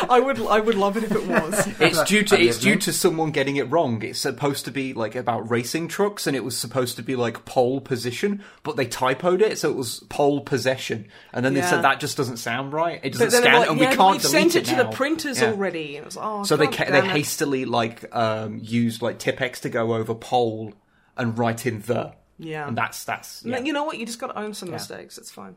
I 0.10 0.20
would 0.20 0.40
I 0.46 0.60
would 0.60 0.76
love 0.76 0.98
it 0.98 1.04
if 1.04 1.12
it 1.12 1.26
was. 1.26 1.68
It's 1.80 2.04
due 2.04 2.24
to. 2.24 2.40
It's 2.40 2.60
due 2.60 2.76
to 2.78 2.94
someone 2.94 3.32
getting 3.32 3.56
it 3.56 3.70
wrong. 3.72 4.02
It's 4.04 4.20
supposed 4.20 4.66
to 4.66 4.72
be 4.72 4.94
like 4.94 5.16
about 5.16 5.50
racing 5.50 5.88
trucks, 5.88 6.28
and 6.28 6.36
it 6.36 6.44
was 6.44 6.58
supposed 6.58 6.96
to 6.98 7.04
be 7.04 7.16
like 7.16 7.46
pole 7.46 7.82
position, 7.82 8.44
but 8.64 8.76
they 8.76 8.86
typoed 8.86 9.42
it, 9.42 9.58
so 9.58 9.70
it 9.72 9.76
was 9.76 10.02
pole 10.10 10.42
possession. 10.42 11.08
And 11.32 11.44
then 11.46 11.54
they 11.54 11.62
Yeah. 11.62 11.70
said 11.70 11.82
that 11.84 12.00
just 12.00 12.16
doesn't 12.18 12.38
sound 12.38 12.74
right. 12.74 13.00
It 13.04 13.14
doesn't 13.14 13.28
But 13.28 13.32
then 13.32 13.42
scan, 13.42 13.52
they're 13.52 13.60
like, 13.62 13.70
and 13.72 13.80
yeah, 13.80 13.90
we 13.90 13.96
can't 13.96 14.12
we've 14.14 14.22
delete 14.22 14.52
sent 14.52 14.56
it, 14.56 14.66
to 14.70 14.76
now. 14.76 14.84
the 14.90 14.96
printers 14.96 15.42
Yeah. 15.42 15.50
already. 15.52 15.96
It 15.98 16.06
was, 16.06 16.18
oh, 16.20 16.44
So 16.44 16.58
they 16.58 16.66
God 16.66 16.76
ca- 16.76 16.86
they 16.86 16.92
damn 17.02 17.06
it. 17.06 17.12
hastily 17.12 17.66
like 17.66 18.16
um, 18.16 18.60
used 18.62 19.02
like 19.02 19.18
Tipp-Ex 19.20 19.62
to 19.62 19.70
go 19.70 19.96
over 19.96 20.14
pole 20.14 20.74
and 21.18 21.38
write 21.38 21.66
in 21.66 21.82
the. 21.82 22.14
Yeah. 22.40 22.68
And 22.68 22.78
that's 22.78 23.04
that's. 23.06 23.44
Yeah. 23.46 23.60
You 23.60 23.72
know 23.74 23.84
what? 23.84 23.98
You 24.00 24.06
just 24.06 24.20
got 24.20 24.28
to 24.28 24.38
own 24.40 24.54
some 24.54 24.70
mistakes. 24.72 25.18
It's 25.18 25.32
fine. 25.32 25.56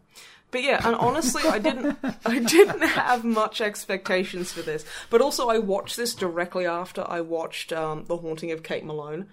But 0.51 0.62
yeah, 0.62 0.81
and 0.86 0.94
honestly, 0.97 1.43
I 1.44 1.59
didn't, 1.59 1.98
I 2.24 2.39
didn't 2.39 2.82
have 2.82 3.24
much 3.24 3.60
expectations 3.60 4.52
for 4.52 4.62
this. 4.62 4.85
But 5.10 5.20
also, 5.20 5.48
I 5.48 5.59
watched 5.59 5.97
this 5.97 6.14
directly 6.14 6.66
after 6.66 7.05
I 7.09 7.20
watched 7.20 7.73
um, 7.73 8.05
The 8.06 8.16
Haunting 8.18 8.52
of 8.52 8.62
Kate 8.62 8.85
Malone, 8.85 9.27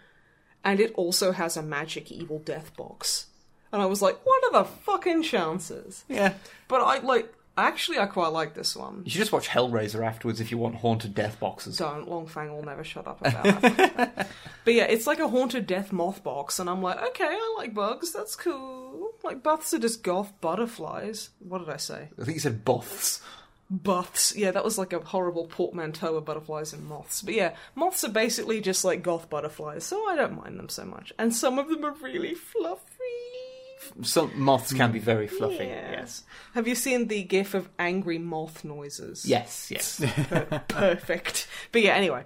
and 0.64 0.80
it 0.80 0.94
also 0.96 1.32
has 1.32 1.56
a 1.56 1.62
magic 1.64 2.12
evil 2.12 2.40
death 2.40 2.76
box. 2.76 3.28
And 3.72 3.82
I 3.82 3.86
was 3.86 4.02
like, 4.02 4.24
what 4.26 4.44
are 4.46 4.64
the 4.64 4.70
fucking 4.70 5.24
chances? 5.24 6.06
yeah. 6.08 6.34
But 6.68 6.82
I 6.82 7.00
like, 7.00 7.34
actually, 7.58 8.00
I 8.00 8.06
quite 8.06 8.30
like 8.30 8.54
this 8.54 8.76
one. 8.76 9.04
You 9.06 9.12
should 9.12 9.20
just 9.20 9.32
watch 9.32 9.48
Hellraiser 9.50 10.06
afterwards 10.06 10.40
if 10.42 10.52
you 10.52 10.58
want 10.58 10.76
haunted 10.76 11.14
death 11.14 11.40
boxes. 11.40 11.78
Don't 11.78 12.10
Longfang 12.10 12.50
will 12.50 12.64
never 12.64 12.84
shut 12.84 13.08
up 13.08 13.22
about 13.22 13.62
that. 13.62 14.28
but 14.66 14.74
yeah, 14.74 14.86
it's 14.86 15.08
like 15.08 15.20
a 15.20 15.28
haunted 15.28 15.68
death 15.68 15.92
moth 15.92 16.24
box, 16.24 16.60
and 16.60 16.70
I'm 16.70 16.82
like, 16.82 17.02
okay, 17.10 17.26
I 17.26 17.56
like 17.58 17.74
bugs. 17.74 18.12
That's 18.12 18.36
cool. 18.36 19.12
Like 19.24 19.44
buths 19.44 19.74
are 19.74 19.80
just 19.80 20.04
goth 20.04 20.34
butterflies. 20.42 21.30
What 21.40 21.60
did 21.60 21.70
I 21.70 21.78
say? 21.78 22.10
I 22.20 22.24
think 22.24 22.36
you 22.36 22.42
said 22.42 22.66
buffs. 22.66 23.22
Buths. 23.70 24.36
Yeah, 24.36 24.52
that 24.52 24.64
was 24.64 24.78
like 24.78 24.94
a 24.94 25.00
horrible 25.00 25.46
portmanteau 25.46 26.16
of 26.16 26.26
butterflies 26.26 26.74
and 26.74 26.86
moths. 26.86 27.22
But 27.22 27.34
yeah, 27.34 27.56
moths 27.76 28.04
are 28.04 28.10
basically 28.10 28.62
just 28.62 28.84
like 28.84 29.04
goth 29.04 29.30
butterflies, 29.30 29.84
so 29.84 30.08
I 30.08 30.16
don't 30.16 30.38
mind 30.38 30.60
them 30.60 30.70
so 30.70 30.86
much. 30.86 31.14
And 31.18 31.34
some 31.34 31.58
of 31.58 31.70
them 31.70 31.86
are 31.86 31.94
really 31.94 32.34
fluffy. 32.34 33.53
Some 34.02 34.32
moths 34.40 34.74
can 34.74 34.92
be 34.92 35.00
very 35.00 35.28
fluffy. 35.28 35.66
Yeah. 35.66 35.92
Yes. 35.92 36.24
Have 36.54 36.68
you 36.68 36.76
seen 36.76 37.08
the 37.08 37.24
gif 37.24 37.54
of 37.54 37.70
angry 37.78 38.18
moth 38.18 38.64
noises? 38.64 39.26
Yes. 39.26 39.70
Yes. 39.72 40.00
Per- 40.00 40.64
perfect. 40.68 41.48
But 41.72 41.82
yeah, 41.82 41.94
anyway. 41.96 42.24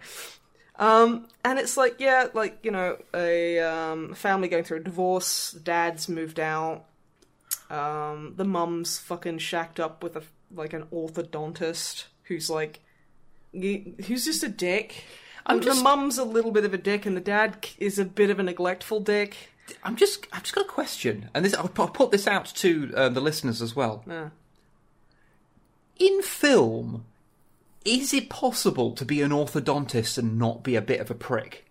Um, 0.80 1.28
and 1.44 1.58
it's 1.58 1.76
like, 1.76 1.96
yeah, 2.00 2.28
like, 2.34 2.60
you 2.64 2.70
know, 2.72 2.98
a 3.14 3.60
um, 3.60 4.14
family 4.14 4.48
going 4.48 4.64
through 4.64 4.78
a 4.78 4.84
divorce, 4.84 5.52
dad's 5.54 6.08
moved 6.08 6.40
out, 6.40 6.86
um, 7.70 8.34
the 8.38 8.46
mum's 8.46 9.00
fucking 9.00 9.40
shacked 9.40 9.80
up 9.80 10.04
with 10.04 10.16
a 10.16 10.24
like 10.54 10.74
an 10.74 10.84
orthodontist 10.94 12.06
who's 12.24 12.50
like, 12.50 12.80
who's 13.52 14.26
just 14.26 14.44
a 14.44 14.48
dick. 14.50 15.04
I'm 15.46 15.60
the 15.60 15.66
just- 15.66 15.84
mum's 15.84 16.18
a 16.18 16.24
little 16.24 16.52
bit 16.52 16.64
of 16.66 16.74
a 16.74 16.78
dick, 16.78 17.06
and 17.06 17.18
the 17.18 17.22
dad 17.22 17.68
is 17.80 17.98
a 18.00 18.06
bit 18.06 18.30
of 18.30 18.40
a 18.40 18.44
neglectful 18.44 19.00
dick. 19.00 19.50
I'm 19.84 19.96
just. 19.96 20.28
I've 20.32 20.44
just 20.44 20.56
got 20.56 20.66
a 20.66 20.70
question, 20.70 21.30
and 21.34 21.44
this. 21.44 21.54
I'll 21.54 21.72
I'll 21.78 21.88
put 21.88 22.12
this 22.12 22.28
out 22.28 22.46
to 22.56 22.92
uh, 22.96 23.10
the 23.10 23.22
listeners 23.22 23.62
as 23.62 23.76
well. 23.76 24.04
Yeah. 24.08 24.30
In 26.00 26.22
film, 26.22 27.06
is 27.84 28.14
it 28.14 28.30
possible 28.30 28.92
to 28.92 29.06
be 29.06 29.22
an 29.22 29.32
orthodontist 29.32 30.18
and 30.18 30.38
not 30.38 30.64
be 30.64 30.76
a 30.76 30.82
bit 30.82 31.00
of 31.00 31.10
a 31.10 31.16
prick? 31.16 31.66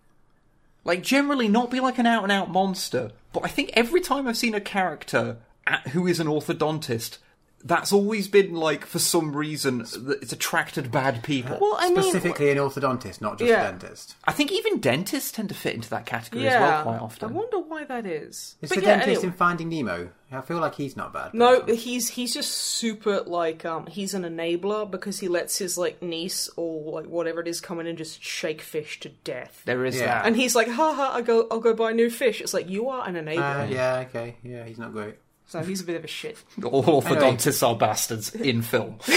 Like, 0.85 1.03
generally, 1.03 1.49
not 1.49 1.71
be 1.71 1.81
like 1.81 1.99
an 1.99 2.07
out 2.07 2.23
and 2.23 2.33
out 2.33 2.51
monster, 2.51 3.13
but 3.33 3.45
I 3.45 3.49
think 3.49 3.71
every 3.75 4.01
time 4.01 4.27
I've 4.27 4.37
seen 4.37 4.55
a 4.55 4.61
character 4.61 5.39
at, 5.67 5.89
who 5.89 6.07
is 6.07 6.21
an 6.21 6.27
orthodontist, 6.27 7.19
that's 7.67 7.93
always 7.93 8.29
been 8.29 8.55
like, 8.55 8.85
for 8.87 8.99
some 8.99 9.37
reason, 9.37 9.79
that 9.79 10.19
it's 10.23 10.33
attracted 10.33 10.91
bad 10.93 11.23
people. 11.23 11.59
Well, 11.61 11.77
I 11.79 11.91
mean, 11.91 12.03
Specifically 12.03 12.51
an 12.51 12.59
orthodontist, 12.59 13.21
not 13.21 13.39
just 13.39 13.51
Yeah. 13.51 13.63
a 13.69 13.73
dentist. 13.73 14.15
I 14.25 14.33
think 14.33 14.53
even 14.53 14.79
dentists 14.81 15.33
tend 15.33 15.49
to 15.49 15.55
fit 15.55 15.75
into 15.75 15.91
that 15.91 16.07
category 16.07 16.45
yeah, 16.45 16.55
as 16.55 16.61
well 16.61 16.83
quite 16.85 17.01
often. 17.01 17.29
I 17.29 17.33
wonder 17.33 17.59
why 17.59 17.85
that 17.85 18.07
It's 18.07 18.57
Is 18.63 18.69
But 18.69 18.77
the 18.79 18.83
yeah, 18.83 18.87
dentist 18.99 19.09
anyway. 19.09 19.25
in 19.27 19.33
Finding 19.33 19.69
Nemo? 19.69 20.11
I 20.31 20.41
feel 20.41 20.59
like 20.59 20.75
he's 20.75 20.97
not 20.97 21.13
bad. 21.13 21.35
No, 21.35 21.61
person. 21.61 21.77
he's 21.77 22.09
he's 22.09 22.35
just 22.35 22.51
super 22.53 23.21
like 23.21 23.65
um 23.65 23.87
he's 23.87 24.13
an 24.13 24.25
enabler 24.25 24.91
because 24.91 25.21
he 25.21 25.29
lets 25.29 25.59
his 25.59 25.79
like 25.79 26.03
niece 26.03 26.51
or 26.57 26.93
like 27.01 27.07
whatever 27.07 27.41
it 27.41 27.47
is 27.47 27.61
come 27.61 27.79
in 27.79 27.87
and 27.87 27.97
just 27.97 28.21
shake 28.23 28.61
fish 28.61 28.99
to 29.01 29.09
death. 29.09 29.63
There 29.67 29.85
is 29.85 29.97
Yeah. 29.97 30.07
that. 30.07 30.27
And 30.27 30.35
he's 30.35 30.57
like, 30.57 30.69
ha 30.69 30.93
ha, 30.95 31.13
I 31.15 31.23
go 31.23 31.47
I'll 31.51 31.61
go 31.61 31.75
buy 31.75 31.93
new 31.93 32.11
fish. 32.11 32.41
It's 32.41 32.53
like 32.53 32.69
you 32.69 32.89
are 32.89 33.07
an 33.09 33.15
enabler. 33.15 33.67
Uh, 33.67 33.69
yeah, 33.71 34.05
okay, 34.09 34.37
yeah, 34.43 34.65
he's 34.65 34.79
not 34.79 34.93
great. 34.93 35.15
So 35.47 35.63
he's 35.63 35.81
a 35.81 35.85
bit 35.85 35.97
of 35.97 36.05
a 36.05 36.09
shit. 36.09 36.37
All 36.65 36.83
orthodontists 36.83 37.67
are 37.67 37.77
bastards 37.77 38.35
in 38.35 38.63
film. 38.63 38.99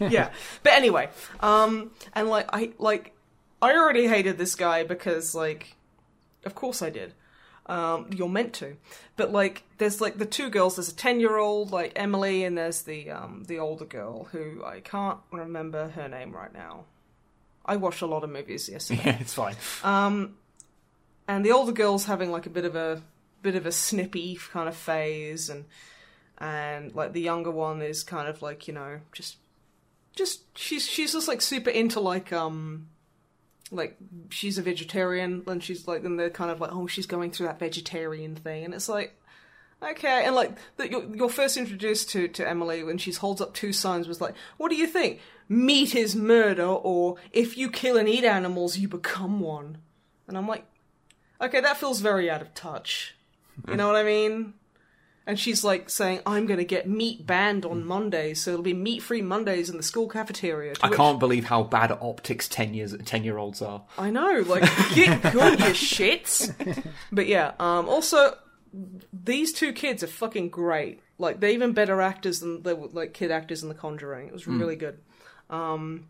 yeah. 0.00 0.30
But 0.62 0.72
anyway, 0.72 1.10
um, 1.40 1.92
and 2.12 2.28
like 2.28 2.48
I 2.52 2.72
like 2.78 3.14
I 3.62 3.72
already 3.72 4.08
hated 4.08 4.36
this 4.36 4.54
guy 4.56 4.82
because 4.82 5.34
like, 5.34 5.76
of 6.44 6.54
course 6.54 6.82
I 6.82 6.90
did. 6.90 7.14
Um, 7.66 8.10
you're 8.12 8.28
meant 8.28 8.52
to, 8.54 8.76
but 9.16 9.30
like, 9.30 9.62
there's 9.78 10.00
like 10.00 10.18
the 10.18 10.26
two 10.26 10.50
girls. 10.50 10.74
There's 10.74 10.88
a 10.88 10.94
ten 10.94 11.20
year 11.20 11.36
old 11.36 11.70
like 11.70 11.92
Emily, 11.94 12.42
and 12.42 12.58
there's 12.58 12.82
the 12.82 13.10
um 13.10 13.44
the 13.46 13.60
older 13.60 13.84
girl 13.84 14.24
who 14.32 14.64
I 14.64 14.80
can't 14.80 15.18
remember 15.30 15.90
her 15.90 16.08
name 16.08 16.32
right 16.32 16.52
now. 16.52 16.84
I 17.64 17.76
watched 17.76 18.02
a 18.02 18.06
lot 18.06 18.24
of 18.24 18.30
movies 18.30 18.68
yesterday. 18.68 19.02
yeah, 19.04 19.18
it's 19.20 19.34
fine. 19.34 19.54
Um, 19.84 20.36
and 21.28 21.44
the 21.44 21.52
older 21.52 21.70
girl's 21.70 22.06
having 22.06 22.32
like 22.32 22.46
a 22.46 22.50
bit 22.50 22.64
of 22.64 22.74
a 22.74 23.02
bit 23.42 23.56
of 23.56 23.66
a 23.66 23.72
snippy 23.72 24.36
kind 24.36 24.68
of 24.68 24.76
phase 24.76 25.48
and 25.48 25.64
and 26.38 26.94
like 26.94 27.12
the 27.12 27.20
younger 27.20 27.50
one 27.50 27.82
is 27.82 28.02
kind 28.02 28.28
of 28.28 28.42
like 28.42 28.66
you 28.66 28.74
know 28.74 29.00
just 29.12 29.36
just 30.14 30.42
she's 30.56 30.86
she's 30.86 31.12
just 31.12 31.28
like 31.28 31.40
super 31.40 31.70
into 31.70 32.00
like 32.00 32.32
um 32.32 32.88
like 33.70 33.96
she's 34.30 34.58
a 34.58 34.62
vegetarian 34.62 35.42
and 35.46 35.62
she's 35.62 35.86
like 35.86 36.02
then 36.02 36.16
they're 36.16 36.30
kind 36.30 36.50
of 36.50 36.60
like 36.60 36.72
oh 36.72 36.86
she's 36.86 37.06
going 37.06 37.30
through 37.30 37.46
that 37.46 37.58
vegetarian 37.58 38.34
thing 38.34 38.64
and 38.64 38.74
it's 38.74 38.88
like 38.88 39.16
okay 39.82 40.24
and 40.24 40.34
like 40.34 40.56
the, 40.76 40.90
you're, 40.90 41.14
you're 41.14 41.28
first 41.28 41.56
introduced 41.56 42.10
to 42.10 42.26
to 42.28 42.48
emily 42.48 42.82
when 42.82 42.98
she 42.98 43.12
holds 43.12 43.40
up 43.40 43.54
two 43.54 43.72
signs 43.72 44.08
was 44.08 44.20
like 44.20 44.34
what 44.56 44.70
do 44.70 44.76
you 44.76 44.86
think? 44.86 45.20
Meat 45.48 45.96
is 45.96 46.14
murder 46.14 46.66
or 46.66 47.16
if 47.32 47.56
you 47.56 47.70
kill 47.70 47.96
and 47.96 48.08
eat 48.08 48.24
animals 48.24 48.78
you 48.78 48.88
become 48.88 49.40
one. 49.40 49.78
And 50.26 50.36
i'm 50.36 50.48
like 50.48 50.64
okay 51.40 51.60
that 51.60 51.76
feels 51.76 52.00
very 52.00 52.30
out 52.30 52.42
of 52.42 52.54
touch 52.54 53.16
you 53.68 53.76
know 53.76 53.86
what 53.86 53.96
i 53.96 54.02
mean 54.02 54.54
and 55.26 55.38
she's 55.38 55.62
like 55.62 55.88
saying, 55.88 56.20
"I'm 56.26 56.46
going 56.46 56.58
to 56.58 56.64
get 56.64 56.88
meat 56.88 57.24
banned 57.24 57.64
on 57.64 57.84
Mondays, 57.84 58.42
so 58.42 58.50
it'll 58.50 58.64
be 58.64 58.74
meat-free 58.74 59.22
Mondays 59.22 59.70
in 59.70 59.76
the 59.76 59.82
school 59.82 60.08
cafeteria." 60.08 60.74
I 60.82 60.88
which- 60.88 60.96
can't 60.96 61.20
believe 61.20 61.44
how 61.44 61.62
bad 61.62 61.92
optics 61.92 62.48
ten 62.48 62.74
years 62.74 62.96
ten 63.04 63.22
year 63.22 63.38
olds 63.38 63.62
are. 63.62 63.82
I 63.96 64.10
know, 64.10 64.42
like 64.46 64.62
get 64.94 65.22
good, 65.32 65.60
you 65.60 65.66
shits. 65.66 66.52
But 67.12 67.28
yeah, 67.28 67.52
um, 67.60 67.88
also 67.88 68.36
these 69.12 69.52
two 69.52 69.72
kids 69.72 70.02
are 70.02 70.08
fucking 70.08 70.48
great. 70.48 71.00
Like 71.18 71.38
they're 71.38 71.50
even 71.50 71.72
better 71.72 72.00
actors 72.00 72.40
than 72.40 72.62
the 72.62 72.74
like 72.74 73.14
kid 73.14 73.30
actors 73.30 73.62
in 73.62 73.68
The 73.68 73.74
Conjuring. 73.76 74.26
It 74.26 74.32
was 74.32 74.48
really 74.48 74.76
good. 74.76 74.98
Um, 75.48 76.08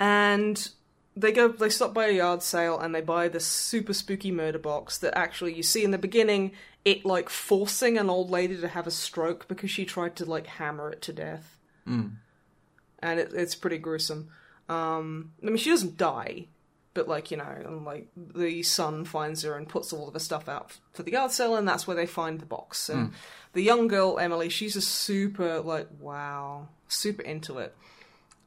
and 0.00 0.68
they 1.16 1.32
go, 1.32 1.48
they 1.48 1.68
stop 1.68 1.92
by 1.92 2.06
a 2.06 2.12
yard 2.12 2.42
sale 2.42 2.78
and 2.78 2.94
they 2.94 3.00
buy 3.00 3.28
this 3.28 3.46
super 3.46 3.92
spooky 3.92 4.30
murder 4.30 4.58
box 4.58 4.98
that 4.98 5.16
actually 5.16 5.54
you 5.54 5.62
see 5.62 5.84
in 5.84 5.90
the 5.90 5.98
beginning 5.98 6.52
it 6.84 7.04
like 7.04 7.28
forcing 7.28 7.98
an 7.98 8.10
old 8.10 8.30
lady 8.30 8.56
to 8.60 8.68
have 8.68 8.86
a 8.86 8.90
stroke 8.90 9.46
because 9.46 9.70
she 9.70 9.84
tried 9.84 10.16
to 10.16 10.24
like 10.24 10.46
hammer 10.46 10.90
it 10.90 11.02
to 11.02 11.12
death. 11.12 11.58
And 13.00 13.20
it, 13.20 13.32
it's 13.34 13.54
pretty 13.54 13.78
gruesome. 13.78 14.28
Um, 14.68 15.32
I 15.42 15.46
mean, 15.46 15.56
she 15.56 15.70
doesn't 15.70 15.96
die, 15.96 16.46
but 16.94 17.08
like 17.08 17.30
you 17.30 17.36
know, 17.36 17.44
and 17.44 17.84
like 17.84 18.08
the 18.16 18.62
son 18.62 19.04
finds 19.04 19.42
her 19.42 19.56
and 19.56 19.68
puts 19.68 19.92
all 19.92 20.08
of 20.08 20.14
her 20.14 20.20
stuff 20.20 20.48
out 20.48 20.78
for 20.92 21.02
the 21.02 21.12
yard 21.12 21.30
sale, 21.32 21.56
and 21.56 21.66
that's 21.66 21.86
where 21.86 21.96
they 21.96 22.06
find 22.06 22.40
the 22.40 22.46
box. 22.46 22.88
And 22.88 23.12
the 23.52 23.62
young 23.62 23.88
girl 23.88 24.18
Emily, 24.18 24.48
she's 24.48 24.76
a 24.76 24.80
super 24.80 25.60
like 25.60 25.88
wow, 26.00 26.68
super 26.88 27.22
into 27.22 27.58
it. 27.58 27.76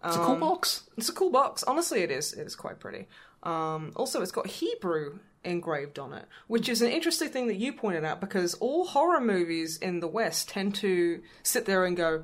It's 0.05 0.15
a 0.15 0.19
cool 0.19 0.35
box. 0.35 0.83
It's 0.97 1.09
a 1.09 1.13
cool 1.13 1.31
box. 1.31 1.63
Honestly, 1.63 2.01
it 2.01 2.11
is. 2.11 2.33
It 2.33 2.45
is 2.45 2.55
quite 2.55 2.79
pretty. 2.79 3.07
Um, 3.43 3.91
also, 3.95 4.21
it's 4.21 4.31
got 4.31 4.47
Hebrew 4.47 5.19
engraved 5.43 5.99
on 5.99 6.13
it, 6.13 6.25
which 6.47 6.67
is 6.67 6.81
an 6.81 6.89
interesting 6.89 7.29
thing 7.29 7.47
that 7.47 7.55
you 7.57 7.71
pointed 7.73 8.03
out 8.03 8.19
because 8.19 8.55
all 8.55 8.85
horror 8.85 9.21
movies 9.21 9.77
in 9.77 9.99
the 9.99 10.07
West 10.07 10.49
tend 10.49 10.73
to 10.75 11.21
sit 11.43 11.65
there 11.65 11.85
and 11.85 11.95
go, 11.95 12.23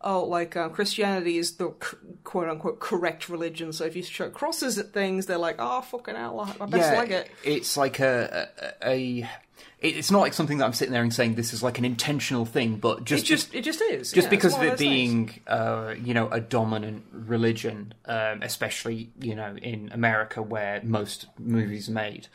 "Oh, 0.00 0.24
like 0.24 0.56
uh, 0.56 0.68
Christianity 0.68 1.38
is 1.38 1.56
the 1.56 1.72
c- 1.80 1.96
quote 2.24 2.48
unquote 2.48 2.80
correct 2.80 3.28
religion." 3.28 3.72
So 3.72 3.84
if 3.84 3.94
you 3.94 4.02
show 4.02 4.30
crosses 4.30 4.78
at 4.78 4.92
things, 4.92 5.26
they're 5.26 5.38
like, 5.38 5.56
"Oh, 5.60 5.80
fucking 5.82 6.16
hell, 6.16 6.40
I 6.60 6.66
best 6.66 6.96
like 6.96 7.10
it." 7.10 7.30
It's 7.44 7.76
like 7.76 8.00
a, 8.00 8.48
a, 8.82 9.22
a 9.22 9.30
it's 9.80 10.10
not 10.10 10.20
like 10.20 10.34
something 10.34 10.58
that 10.58 10.64
I'm 10.64 10.72
sitting 10.72 10.92
there 10.92 11.02
and 11.02 11.14
saying 11.14 11.36
this 11.36 11.52
is 11.52 11.62
like 11.62 11.78
an 11.78 11.84
intentional 11.84 12.44
thing, 12.44 12.76
but 12.76 12.98
It 13.00 13.04
just 13.04 13.26
just, 13.26 13.54
it 13.54 13.62
just 13.62 13.80
is. 13.80 14.10
just 14.10 14.26
Yeah, 14.26 14.30
because 14.30 14.54
of 14.56 14.62
it 14.62 14.78
being, 14.78 15.40
uh, 15.46 15.94
you 16.02 16.14
know, 16.14 16.28
a 16.30 16.40
dominant 16.40 17.04
religion, 17.12 17.94
um, 18.06 18.42
especially 18.42 19.10
you 19.20 19.34
know 19.34 19.56
in 19.56 19.90
America 19.92 20.42
where 20.42 20.80
most 20.82 21.26
movies 21.38 21.88
are 21.88 21.92
made, 21.92 22.26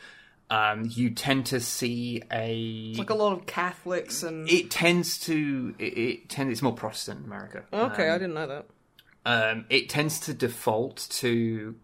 um, 0.50 0.88
you 0.90 1.10
tend 1.10 1.46
to 1.46 1.60
see 1.60 2.22
a. 2.32 2.94
like 2.96 3.10
a 3.10 3.14
lot 3.14 3.32
of 3.32 3.44
Catholics 3.46 4.22
and. 4.22 4.48
it 4.48 4.70
tends 4.70 5.18
to 5.20 5.74
it, 5.78 5.98
it 5.98 6.28
tends 6.30 6.50
it's 6.52 6.62
more 6.62 6.72
Protestant 6.74 7.20
in 7.20 7.26
America. 7.26 7.64
okay, 7.72 8.08
I 8.08 8.16
didn't 8.18 8.34
know 8.34 8.46
that. 8.46 8.66
um, 9.26 9.66
it 9.68 9.88
tends 9.90 10.18
to 10.20 10.32
default 10.34 11.06
to 11.10 11.74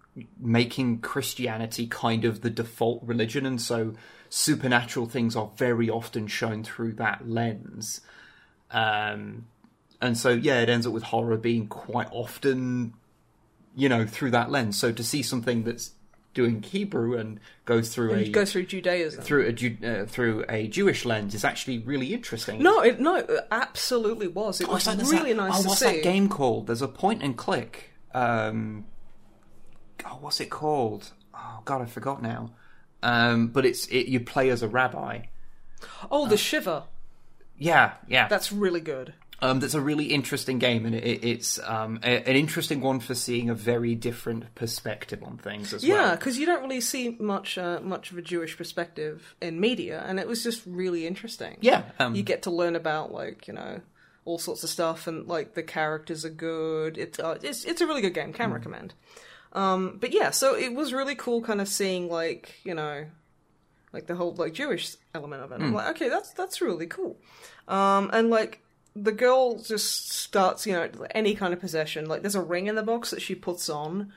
making 0.41 1.01
Christianity 1.01 1.87
kind 1.87 2.25
of 2.25 2.41
the 2.41 2.51
default 2.51 3.03
religion, 3.03 3.45
and 3.45 3.61
so 3.61 3.95
supernatural 4.31 5.05
things 5.07 5.37
are 5.37 5.51
very 5.57 5.91
often 5.91 6.27
shown 6.29 6.65
through 6.65 6.93
that 6.95 7.29
lens. 7.29 8.01
Um, 8.71 9.47
and 10.01 10.17
so, 10.17 10.31
yeah, 10.31 10.61
it 10.61 10.69
ends 10.71 10.87
up 10.87 10.93
with 10.95 11.03
horror 11.03 11.37
being 11.37 11.67
quite 11.67 12.09
often, 12.13 12.95
you 13.77 13.89
know, 13.89 14.07
through 14.07 14.31
that 14.31 14.51
lens. 14.51 14.79
So 14.79 14.93
to 14.93 15.03
see 15.05 15.23
something 15.23 15.65
that's 15.65 15.91
doing 16.33 16.63
Hebrew 16.63 17.19
and 17.19 17.41
goes 17.65 17.93
through 17.93 18.13
a 18.15 18.19
It 18.19 18.31
goes 18.33 18.53
through 18.53 18.67
Judaism. 18.67 19.21
through 19.23 19.47
a 19.49 19.53
Ju- 19.53 19.79
uh, 19.85 20.07
through 20.07 20.45
a 20.49 20.69
Jewish 20.69 21.05
lens 21.05 21.35
is 21.35 21.45
actually 21.45 21.79
really 21.79 22.15
interesting. 22.15 22.63
No, 22.63 22.81
it 22.83 23.01
no, 23.01 23.17
it 23.17 23.29
absolutely 23.51 24.29
was. 24.29 24.61
It 24.61 24.69
Oh, 24.69 24.75
was 24.75 24.87
is 24.87 25.11
really 25.11 25.33
that- 25.33 25.39
nice 25.49 25.59
oh, 25.59 25.63
to 25.63 25.69
what's 25.71 25.81
see. 25.81 25.87
that 25.87 26.03
game 26.05 26.29
called? 26.29 26.69
There's 26.69 26.83
a 26.83 26.89
point 26.89 27.25
and 27.25 27.37
click. 27.37 27.91
Um, 28.15 28.85
oh, 30.07 30.19
what's 30.21 30.41
it 30.41 30.51
called? 30.51 31.11
Oh 31.35 31.63
God, 31.65 31.83
I 31.83 31.87
forgot 31.87 32.23
now. 32.23 32.53
Um, 33.03 33.49
but 33.49 33.65
it's 33.67 33.87
it, 33.87 34.07
you 34.09 34.21
play 34.21 34.51
as 34.51 34.63
a 34.63 34.69
rabbi. 34.69 35.23
Oh, 36.11 36.27
the 36.27 36.37
Shivah. 36.37 36.85
Yeah, 37.59 37.95
yeah. 38.09 38.29
That's 38.29 38.53
really 38.53 38.81
good. 38.81 39.15
Um, 39.43 39.59
that's 39.59 39.73
a 39.73 39.81
really 39.81 40.07
interesting 40.07 40.59
game, 40.59 40.85
and 40.85 40.95
it, 40.95 41.25
it's 41.25 41.59
um, 41.65 41.99
a, 42.03 42.29
an 42.29 42.37
interesting 42.37 42.83
one 42.83 43.01
for 43.01 43.15
seeing 43.15 43.49
a 43.49 43.55
very 43.55 43.95
different 43.95 44.55
perspective 44.55 45.23
on 45.23 45.39
things 45.39 45.73
as 45.73 45.83
Yeah, 45.83 45.95
well. 45.95 46.17
because 46.17 46.39
you 46.39 46.45
don't 46.45 46.61
really 46.61 46.83
see 46.83 47.17
much 47.19 47.57
uh, 47.57 47.81
much 47.83 48.11
of 48.13 48.19
a 48.19 48.23
Jewish 48.23 48.59
perspective 48.59 49.35
in 49.41 49.59
media, 49.59 50.05
and 50.07 50.21
it 50.21 50.29
was 50.29 50.43
just 50.43 50.63
really 50.67 51.07
interesting. 51.07 51.57
Yeah, 51.63 51.85
um, 51.99 52.15
you 52.15 52.23
get 52.23 52.43
to 52.43 52.51
learn 52.51 52.77
about 52.77 53.13
like 53.15 53.49
you 53.49 53.55
know 53.55 53.81
all 54.27 54.39
sorts 54.39 54.63
of 54.63 54.69
stuff, 54.69 55.07
and 55.07 55.27
like 55.27 55.55
the 55.55 55.63
characters 55.63 56.27
are 56.27 56.31
good. 56.31 56.99
It's 56.99 57.19
uh, 57.19 57.39
it's 57.43 57.65
it's 57.65 57.81
a 57.81 57.87
really 57.87 58.03
good 58.03 58.15
game. 58.15 58.35
Can 58.35 58.53
recommend. 58.53 58.93
Um, 59.53 59.99
but 60.01 60.13
yeah, 60.13 60.31
so 60.31 60.55
it 60.55 60.75
was 60.75 60.93
really 60.93 61.15
cool, 61.15 61.43
kind 61.43 61.61
of 61.61 61.69
seeing 61.69 62.09
like 62.09 62.55
you 62.65 62.75
know, 62.75 63.07
like 63.93 64.07
the 64.07 64.15
whole 64.15 64.35
like 64.35 64.55
Jewish 64.55 64.97
element 65.15 65.43
of 65.43 65.53
it. 65.53 65.61
I'm 65.61 65.75
like, 65.75 65.89
okay, 65.97 66.09
that's 66.09 66.33
that's 66.33 66.61
really 66.61 66.87
cool. 66.87 67.19
Um, 67.69 68.11
and 68.13 68.31
like 68.31 68.63
the 68.95 69.13
girl 69.13 69.59
just 69.59 70.11
starts, 70.11 70.67
you 70.67 70.73
know, 70.73 70.89
any 71.13 71.35
kind 71.35 71.53
of 71.53 71.61
possession. 71.61 72.07
Like 72.07 72.23
there's 72.23 72.35
a 72.35 72.43
ring 72.43 72.67
in 72.67 72.75
the 72.75 72.83
box 72.83 73.11
that 73.11 73.23
she 73.23 73.35
puts 73.35 73.69
on, 73.69 74.13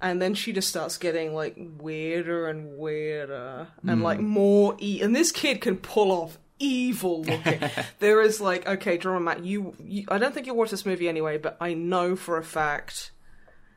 and 0.00 0.20
then 0.20 0.34
she 0.34 0.52
just 0.52 0.68
starts 0.68 0.98
getting 0.98 1.34
like 1.34 1.56
weirder 1.78 2.48
and 2.48 2.76
weirder, 2.78 3.68
and 3.86 4.02
like 4.02 4.20
more. 4.20 4.76
E- 4.80 5.00
and 5.00 5.14
this 5.14 5.30
kid 5.32 5.60
can 5.60 5.76
pull 5.76 6.10
off 6.10 6.38
evil 6.58 7.22
looking. 7.22 7.60
there 7.98 8.22
is 8.22 8.40
like, 8.40 8.66
okay, 8.68 8.96
Drummer 8.96 9.20
Matt, 9.20 9.44
you, 9.44 9.74
you, 9.82 10.04
I 10.08 10.18
don't 10.18 10.32
think 10.32 10.46
you'll 10.46 10.56
watch 10.56 10.70
this 10.70 10.86
movie 10.86 11.08
anyway, 11.08 11.36
but 11.38 11.56
I 11.60 11.74
know 11.74 12.14
for 12.14 12.38
a 12.38 12.44
fact 12.44 13.10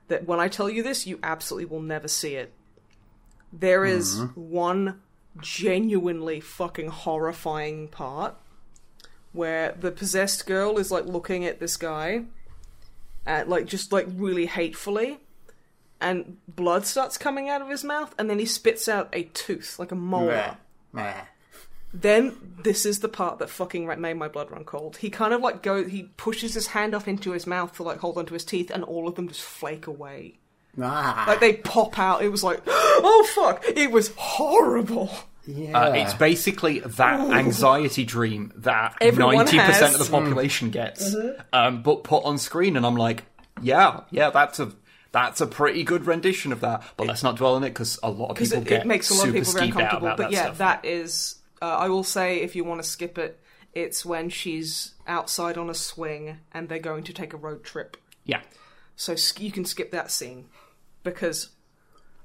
that 0.08 0.26
when 0.26 0.40
I 0.40 0.48
tell 0.48 0.70
you 0.70 0.84
this, 0.84 1.08
you 1.08 1.20
absolutely 1.24 1.66
will 1.66 1.82
never 1.82 2.08
see 2.08 2.36
it. 2.36 2.54
There 3.52 3.86
is 3.86 4.18
mm-hmm. 4.18 4.50
one 4.50 5.02
genuinely 5.42 6.40
fucking 6.40 6.88
horrifying 6.88 7.88
part 7.88 8.36
where 9.34 9.76
the 9.80 9.92
possessed 9.92 10.46
girl 10.46 10.78
is 10.78 10.92
like 10.92 11.06
looking 11.06 11.46
at 11.46 11.60
this 11.60 11.76
guy 11.76 12.24
at 13.26 13.50
like 13.50 13.66
just 13.66 13.92
like 13.92 14.08
really 14.16 14.46
hatefully 14.46 15.20
and 16.00 16.38
blood 16.48 16.86
starts 16.86 17.18
coming 17.18 17.50
out 17.50 17.62
of 17.62 17.70
his 17.70 17.84
mouth 17.84 18.16
and 18.18 18.30
then 18.30 18.40
he 18.40 18.46
spits 18.46 18.88
out 18.88 19.10
a 19.12 19.24
tooth 19.24 19.78
like 19.78 19.92
a 19.92 19.96
molar 19.96 20.58
Meh. 20.94 21.04
Meh. 21.04 21.22
Then 22.02 22.36
this 22.64 22.86
is 22.86 23.00
the 23.00 23.10
part 23.10 23.40
that 23.40 23.50
fucking 23.50 23.88
made 24.02 24.18
my 24.18 24.28
blood 24.28 24.52
run 24.52 24.64
cold. 24.64 24.98
He 24.98 25.10
kind 25.10 25.34
of 25.34 25.42
like 25.42 25.62
go, 25.62 25.84
he 25.84 26.04
pushes 26.18 26.54
his 26.54 26.68
hand 26.68 26.94
up 26.94 27.08
into 27.08 27.32
his 27.32 27.48
mouth 27.48 27.76
to 27.78 27.84
like 27.84 28.00
hold 28.00 28.18
onto 28.18 28.34
his 28.34 28.46
teeth, 28.46 28.72
and 28.72 28.84
all 28.84 29.08
of 29.08 29.16
them 29.16 29.28
just 29.28 29.42
flake 29.42 29.88
away. 29.88 30.40
Ah, 30.82 31.26
Like 31.28 31.40
they 31.40 31.54
pop 31.54 31.98
out. 31.98 32.22
It 32.22 32.30
was 32.30 32.44
like, 32.44 32.62
oh 32.68 33.28
fuck! 33.34 33.64
It 33.68 33.92
was 33.92 34.12
horrible. 34.18 35.10
yeah. 35.46 35.80
Uh, 35.80 35.94
it's 35.94 36.14
basically 36.14 36.80
that 36.80 37.20
anxiety 37.32 38.04
dream 38.04 38.52
that 38.58 38.96
ninety 39.02 39.58
percent 39.60 39.96
of 39.96 40.06
the 40.06 40.12
population 40.12 40.72
gets, 40.72 41.16
um, 41.54 41.82
but 41.82 42.04
put 42.04 42.24
on 42.26 42.38
screen, 42.38 42.76
and 42.76 42.86
I'm 42.86 42.96
like, 42.96 43.24
yeah, 43.62 44.02
yeah, 44.12 44.32
that's 44.32 44.60
a 44.60 44.74
that's 45.12 45.40
a 45.40 45.48
pretty 45.48 45.84
good 45.84 46.08
rendition 46.08 46.52
of 46.52 46.60
that. 46.60 46.84
But 46.98 47.08
let's 47.08 47.24
not 47.24 47.38
dwell 47.38 47.56
on 47.56 47.64
it 47.64 47.70
because 47.70 47.98
a 48.04 48.10
lot 48.10 48.32
of 48.32 48.38
people 48.38 48.58
it, 48.58 48.68
get 48.68 48.82
it 48.82 48.88
makes 48.88 49.10
a 49.12 49.14
lot 49.14 49.28
of 49.28 49.34
people 49.34 49.54
very 49.54 49.68
uncomfortable. 49.68 50.14
But 50.18 50.32
yeah, 50.32 50.44
stuff. 50.46 50.58
that 50.58 50.86
is. 50.86 51.36
Uh, 51.66 51.78
I 51.78 51.90
will 51.90 52.04
say, 52.04 52.42
if 52.42 52.56
you 52.56 52.64
want 52.64 52.84
to 52.84 52.88
skip 52.88 53.18
it, 53.18 53.40
it's 53.74 54.06
when 54.06 54.30
she's 54.30 54.94
outside 55.08 55.58
on 55.58 55.68
a 55.68 55.74
swing 55.74 56.38
and 56.54 56.70
they're 56.70 56.78
going 56.78 57.04
to 57.06 57.14
take 57.14 57.34
a 57.34 57.38
road 57.38 57.64
trip. 57.64 57.98
Yeah. 58.24 58.42
So 58.96 59.16
sk- 59.16 59.42
you 59.42 59.52
can 59.52 59.66
skip 59.66 59.90
that 59.90 60.12
scene 60.12 60.46
because 61.02 61.50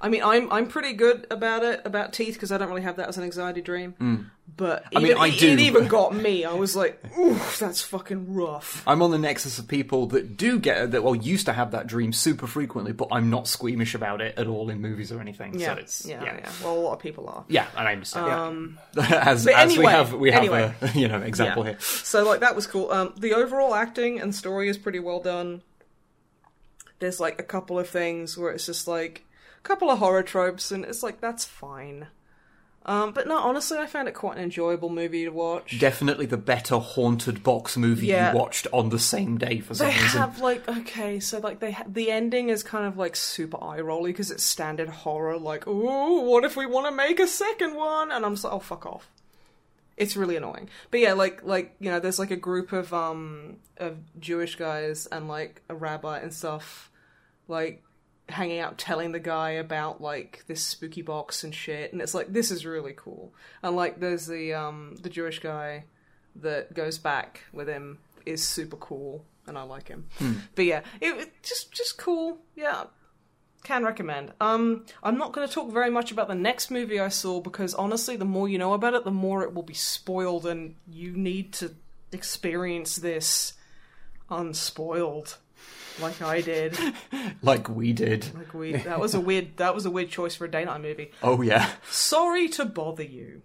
I 0.03 0.09
mean 0.09 0.23
I'm 0.23 0.51
I'm 0.51 0.67
pretty 0.67 0.95
good 0.95 1.27
about 1.31 1.63
it 1.63 1.83
about 1.85 2.13
teeth 2.15 2.35
because 2.35 2.51
I 2.51 2.57
don't 2.59 2.69
really 2.69 2.83
have 2.83 2.97
that 2.97 3.09
as 3.09 3.19
an 3.19 3.25
anxiety 3.25 3.61
dream. 3.61 4.31
But 4.57 4.85
I 4.95 4.99
mean, 4.99 5.13
even- 5.13 5.23
I 5.23 5.27
it, 5.29 5.39
do, 5.39 5.49
it 5.53 5.61
even 5.61 5.87
got 5.89 6.15
me. 6.15 6.45
I 6.45 6.55
was 6.55 6.75
like, 6.75 7.01
"Ooh, 7.19 7.39
that's 7.59 7.81
fucking 7.83 8.35
rough. 8.35 8.83
I'm 8.87 9.01
on 9.01 9.11
the 9.11 9.19
nexus 9.19 9.59
of 9.59 9.69
people 9.69 10.07
that 10.09 10.37
do 10.37 10.59
get 10.59 10.91
that 10.91 11.05
well 11.05 11.15
used 11.15 11.47
to 11.47 11.53
have 11.53 11.71
that 11.71 11.87
dream 11.87 12.13
super 12.13 12.47
frequently, 12.47 12.93
but 12.93 13.09
I'm 13.13 13.31
not 13.31 13.47
squeamish 13.47 13.95
about 13.95 14.21
it 14.21 14.37
at 14.39 14.47
all 14.49 14.69
in 14.69 14.81
movies 14.81 15.13
or 15.13 15.21
anything. 15.21 15.59
Yeah, 15.59 15.75
so 15.77 15.81
it's 15.81 16.07
yeah, 16.07 16.25
yeah. 16.25 16.37
yeah, 16.39 16.51
Well, 16.65 16.75
a 16.75 16.81
lot 16.81 16.93
of 16.95 16.99
people 16.99 17.29
are. 17.29 17.45
Yeah, 17.49 17.67
and 17.77 17.87
I 17.87 17.93
understand. 17.93 18.27
Um, 18.33 18.79
as 18.99 19.47
as 19.47 19.77
we 19.77 19.85
anyway, 19.85 19.93
have 19.93 20.13
we 20.15 20.31
have 20.33 20.41
anyway. 20.43 20.75
a 20.81 20.89
you 20.99 21.09
know 21.09 21.19
example 21.23 21.65
Yeah. 21.65 21.71
here. 21.73 21.81
So 21.81 22.25
like 22.25 22.41
that 22.41 22.57
was 22.57 22.67
cool. 22.67 22.91
Um, 22.91 23.15
the 23.19 23.35
overall 23.35 23.75
acting 23.75 24.19
and 24.21 24.35
story 24.35 24.69
is 24.69 24.77
pretty 24.79 24.99
well 24.99 25.21
done. 25.21 25.63
There's 26.99 27.21
like 27.21 27.39
a 27.41 27.45
couple 27.45 27.79
of 27.79 27.89
things 27.89 28.37
where 28.37 28.51
it's 28.53 28.67
just 28.67 28.87
like 28.89 29.25
couple 29.63 29.91
of 29.91 29.99
horror 29.99 30.23
tropes, 30.23 30.71
and 30.73 30.85
it's 30.85 31.03
like 31.03 31.21
that's 31.21 31.45
fine. 31.45 32.09
Um, 32.87 33.13
but 33.13 33.29
no, 33.29 33.37
honestly, 33.37 33.77
I 33.77 33.87
found 33.87 34.09
it 34.09 34.15
quite 34.15 34.39
an 34.39 34.43
enjoyable 34.43 34.89
movie 34.89 35.25
to 35.25 35.31
watch. 35.31 35.79
Definitely 35.79 36.25
the 36.25 36.39
better 36.39 36.79
haunted 36.79 37.43
box 37.43 37.77
movie 37.77 38.07
Yeah. 38.07 38.33
you 38.33 38.39
watched 38.39 38.67
on 38.73 38.89
the 38.89 38.99
same 38.99 39.37
day 39.37 39.61
for 39.61 39.75
some 39.75 39.89
They 39.89 39.93
reason. 39.93 40.19
have 40.21 40.41
like 40.41 40.67
okay, 40.67 41.21
so 41.21 41.39
like 41.41 41.61
they 41.61 41.73
ha- 41.73 41.85
the 41.87 42.11
ending 42.11 42.49
is 42.49 42.63
kind 42.63 42.87
of 42.87 42.97
like 42.97 43.17
super 43.17 43.63
eye 43.63 43.81
rolly 43.81 44.13
because 44.13 44.31
it's 44.31 44.43
standard 44.43 44.89
horror. 44.89 45.37
Like, 45.39 45.65
oh, 45.67 46.23
what 46.23 46.45
if 46.45 46.57
we 46.57 46.65
want 46.65 46.87
to 46.87 46.93
make 46.93 47.21
a 47.21 47.27
second 47.27 47.75
one? 47.77 48.11
And 48.11 48.25
I'm 48.25 48.33
just 48.33 48.45
like, 48.45 48.55
oh, 48.55 48.61
fuck 48.61 48.87
off. 48.87 49.11
It's 49.99 50.17
really 50.17 50.37
annoying. 50.37 50.71
But 50.91 51.01
yeah, 51.01 51.13
like 51.13 51.45
like 51.45 51.75
you 51.81 51.91
know, 51.91 52.01
there's 52.01 52.19
like 52.19 52.31
a 52.31 52.37
group 52.37 52.73
of 52.73 52.95
um 52.95 53.59
of 53.77 53.99
Jewish 54.19 54.57
guys 54.57 55.05
and 55.05 55.29
like 55.29 55.61
a 55.69 55.75
rabbi 55.75 56.21
and 56.21 56.33
stuff, 56.33 56.91
like 57.47 57.83
hanging 58.33 58.61
out 58.61 58.79
telling 58.79 59.13
the 59.13 59.21
guy 59.21 59.51
about 59.51 60.01
like 60.01 60.45
this 60.47 60.63
spooky 60.63 61.03
box 61.03 61.45
and 61.45 61.55
shit 61.55 61.93
and 61.93 62.01
it's 62.01 62.15
like 62.15 62.33
this 62.33 62.51
is 62.51 62.67
really 62.67 62.95
cool. 62.97 63.35
And 63.63 63.77
like 63.77 64.01
there's 64.01 64.27
the 64.27 64.55
um 64.55 64.97
the 65.03 65.11
jewish 65.11 65.39
guy 65.39 65.85
that 66.37 66.75
goes 66.75 66.99
back 66.99 67.45
with 67.53 67.69
him 67.69 67.99
is 68.27 68.43
super 68.43 68.77
cool 68.77 69.25
and 69.47 69.59
i 69.59 69.63
like 69.63 69.89
him. 69.89 70.07
But 70.55 70.65
yeah 70.65 70.81
it, 71.01 71.17
it 71.17 71.43
just 71.43 71.73
just 71.73 71.99
cool. 71.99 72.39
Yeah 72.55 72.85
can 73.63 73.85
recommend. 73.85 74.33
Um 74.41 74.87
i'm 75.03 75.19
not 75.19 75.33
going 75.33 75.47
to 75.47 75.53
talk 75.53 75.71
very 75.71 75.91
much 75.91 76.11
about 76.11 76.29
the 76.29 76.35
next 76.35 76.71
movie 76.71 76.99
i 76.99 77.09
saw 77.09 77.41
because 77.41 77.75
honestly 77.75 78.17
the 78.17 78.25
more 78.25 78.49
you 78.49 78.59
know 78.59 78.73
about 78.73 78.95
it 78.95 79.05
the 79.05 79.11
more 79.11 79.43
it 79.43 79.55
will 79.55 79.63
be 79.63 79.75
spoiled 79.75 80.47
and 80.47 80.77
you 80.89 81.13
need 81.13 81.53
to 81.55 81.75
experience 82.13 82.97
this 82.97 83.55
unspoiled 84.31 85.37
like 86.01 86.23
i 86.23 86.41
did 86.41 86.79
like 87.43 87.69
we 87.69 87.93
did. 87.93 88.27
like 88.35 88.55
we 88.55 88.73
that 88.73 88.99
was 89.01 89.15
a 89.15 89.21
weird 89.21 89.57
that 89.59 89.75
was 89.75 89.85
a 89.87 89.91
weird 89.91 90.09
choice 90.09 90.35
for 90.35 90.45
a 90.47 90.51
day 90.51 90.65
night 90.65 90.81
movie. 90.81 91.11
Oh 91.23 91.43
yeah. 91.43 91.71
Sorry 91.91 92.49
to 92.51 92.65
bother 92.65 93.03
you. 93.03 93.43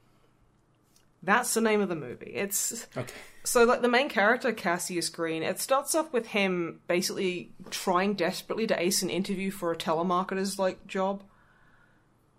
That's 1.24 1.54
the 1.56 1.62
name 1.62 1.82
of 1.82 1.90
the 1.90 1.96
movie. 1.96 2.32
It's 2.36 2.86
Okay. 2.96 3.12
so 3.44 3.64
like 3.64 3.82
the 3.82 3.88
main 3.90 4.10
character 4.10 4.52
Cassius 4.54 5.10
Green. 5.10 5.42
It 5.44 5.60
starts 5.60 5.96
off 5.96 6.14
with 6.14 6.28
him 6.28 6.82
basically 6.88 7.52
trying 7.72 8.14
desperately 8.14 8.68
to 8.68 8.80
ace 8.80 9.02
an 9.02 9.10
interview 9.10 9.50
for 9.52 9.72
a 9.72 9.76
telemarketer's 9.76 10.60
like 10.60 10.86
job. 10.88 11.24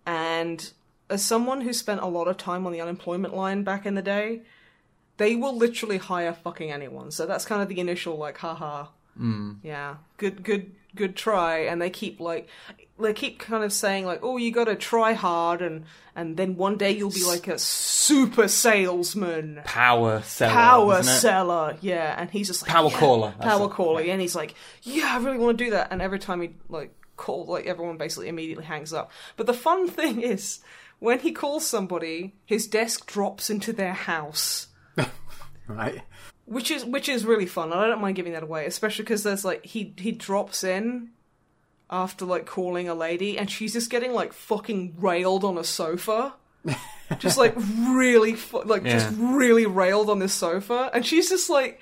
And 0.06 0.70
as 1.10 1.24
someone 1.24 1.62
who 1.62 1.72
spent 1.72 2.00
a 2.00 2.06
lot 2.06 2.28
of 2.28 2.36
time 2.36 2.64
on 2.66 2.72
the 2.72 2.80
unemployment 2.80 3.34
line 3.34 3.64
back 3.64 3.86
in 3.86 3.94
the 3.96 4.02
day, 4.02 4.42
they 5.16 5.34
will 5.34 5.56
literally 5.56 5.98
hire 5.98 6.32
fucking 6.32 6.70
anyone. 6.70 7.10
So 7.10 7.26
that's 7.26 7.44
kind 7.44 7.60
of 7.62 7.68
the 7.68 7.80
initial 7.80 8.16
like 8.16 8.38
haha. 8.38 8.86
Mm. 9.20 9.58
Yeah. 9.62 9.96
Good 10.16 10.42
good 10.42 10.72
good 10.94 11.14
try 11.16 11.58
and 11.58 11.80
they 11.80 11.90
keep 11.90 12.20
like 12.20 12.48
they 12.98 13.12
keep 13.12 13.38
kind 13.38 13.62
of 13.62 13.70
saying 13.72 14.06
like 14.06 14.20
oh 14.22 14.38
you 14.38 14.50
got 14.50 14.64
to 14.64 14.74
try 14.74 15.12
hard 15.12 15.60
and 15.60 15.84
and 16.14 16.38
then 16.38 16.56
one 16.56 16.78
day 16.78 16.90
you'll 16.90 17.10
be 17.10 17.22
like 17.24 17.46
a 17.48 17.58
super 17.58 18.48
salesman 18.48 19.60
Power 19.66 20.22
seller. 20.22 20.52
power 20.54 21.00
isn't 21.00 21.12
it? 21.12 21.18
seller 21.18 21.76
yeah 21.82 22.14
and 22.18 22.30
he's 22.30 22.46
just 22.46 22.62
like 22.62 22.70
Power 22.70 22.88
yeah, 22.90 22.98
caller, 22.98 23.34
power 23.38 23.66
it. 23.66 23.72
caller 23.72 24.00
and 24.00 24.22
he's 24.22 24.34
like 24.34 24.54
yeah 24.84 25.18
i 25.18 25.22
really 25.22 25.36
want 25.36 25.58
to 25.58 25.64
do 25.64 25.70
that 25.72 25.88
and 25.90 26.00
every 26.00 26.18
time 26.18 26.40
he 26.40 26.50
like 26.70 26.94
call 27.18 27.44
like 27.44 27.66
everyone 27.66 27.98
basically 27.98 28.28
immediately 28.28 28.64
hangs 28.64 28.94
up 28.94 29.10
but 29.36 29.46
the 29.46 29.52
fun 29.52 29.86
thing 29.98 30.22
is 30.22 30.60
when 30.98 31.18
he 31.18 31.30
calls 31.32 31.66
somebody 31.66 32.32
his 32.46 32.66
desk 32.66 33.04
drops 33.06 33.50
into 33.50 33.70
their 33.72 33.92
house 33.92 34.68
Right. 35.68 36.00
Which 36.46 36.70
is 36.70 36.84
which 36.84 37.08
is 37.08 37.24
really 37.24 37.46
fun. 37.46 37.72
I 37.72 37.86
don't 37.86 38.00
mind 38.00 38.16
giving 38.16 38.32
that 38.32 38.42
away 38.42 38.66
especially 38.66 39.04
because 39.04 39.22
there's 39.22 39.44
like 39.44 39.64
he 39.66 39.92
he 39.98 40.12
drops 40.12 40.64
in 40.64 41.10
after 41.90 42.24
like 42.24 42.46
calling 42.46 42.88
a 42.88 42.94
lady 42.94 43.38
and 43.38 43.50
she's 43.50 43.72
just 43.72 43.90
getting 43.90 44.12
like 44.12 44.32
fucking 44.32 44.94
railed 44.98 45.44
on 45.44 45.58
a 45.58 45.64
sofa. 45.64 46.34
Just 47.20 47.38
like 47.38 47.54
really 47.56 48.34
fu- 48.34 48.62
like 48.62 48.82
just 48.82 49.08
really 49.16 49.64
railed 49.64 50.10
on 50.10 50.18
this 50.18 50.32
sofa. 50.32 50.90
And 50.92 51.06
she's 51.06 51.28
just 51.28 51.48
like 51.48 51.80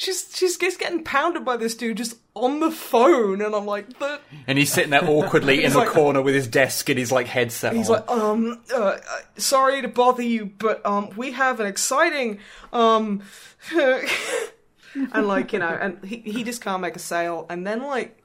she's 0.00 0.30
she's 0.32 0.56
just 0.56 0.78
getting 0.78 1.02
pounded 1.02 1.44
by 1.44 1.56
this 1.56 1.74
dude 1.74 1.96
just 1.96 2.16
on 2.34 2.60
the 2.60 2.70
phone 2.70 3.42
and 3.42 3.52
i'm 3.52 3.66
like 3.66 3.98
the 3.98 4.20
And 4.46 4.56
he's 4.56 4.72
sitting 4.72 4.90
there 4.90 5.04
awkwardly 5.04 5.64
in 5.64 5.72
the 5.72 5.78
like- 5.78 5.88
corner 5.88 6.22
with 6.22 6.36
his 6.36 6.46
desk 6.46 6.88
and 6.88 6.96
his 6.96 7.10
like 7.10 7.26
headset 7.26 7.74
He's 7.74 7.90
on. 7.90 7.96
like, 7.96 8.08
um, 8.10 8.60
uh, 8.72 8.76
uh, 8.78 8.98
sorry 9.36 9.82
to 9.82 9.88
bother 9.88 10.22
you, 10.22 10.52
but 10.58 10.84
um, 10.86 11.10
we 11.16 11.32
have 11.32 11.58
an 11.58 11.66
exciting 11.66 12.38
um, 12.72 13.22
and 13.74 15.26
like 15.26 15.52
you 15.52 15.58
know, 15.58 15.66
and 15.80 16.02
he 16.04 16.18
he 16.18 16.44
just 16.44 16.62
can't 16.62 16.80
make 16.80 16.94
a 16.96 17.00
sale, 17.00 17.46
and 17.50 17.66
then 17.66 17.82
like 17.82 18.22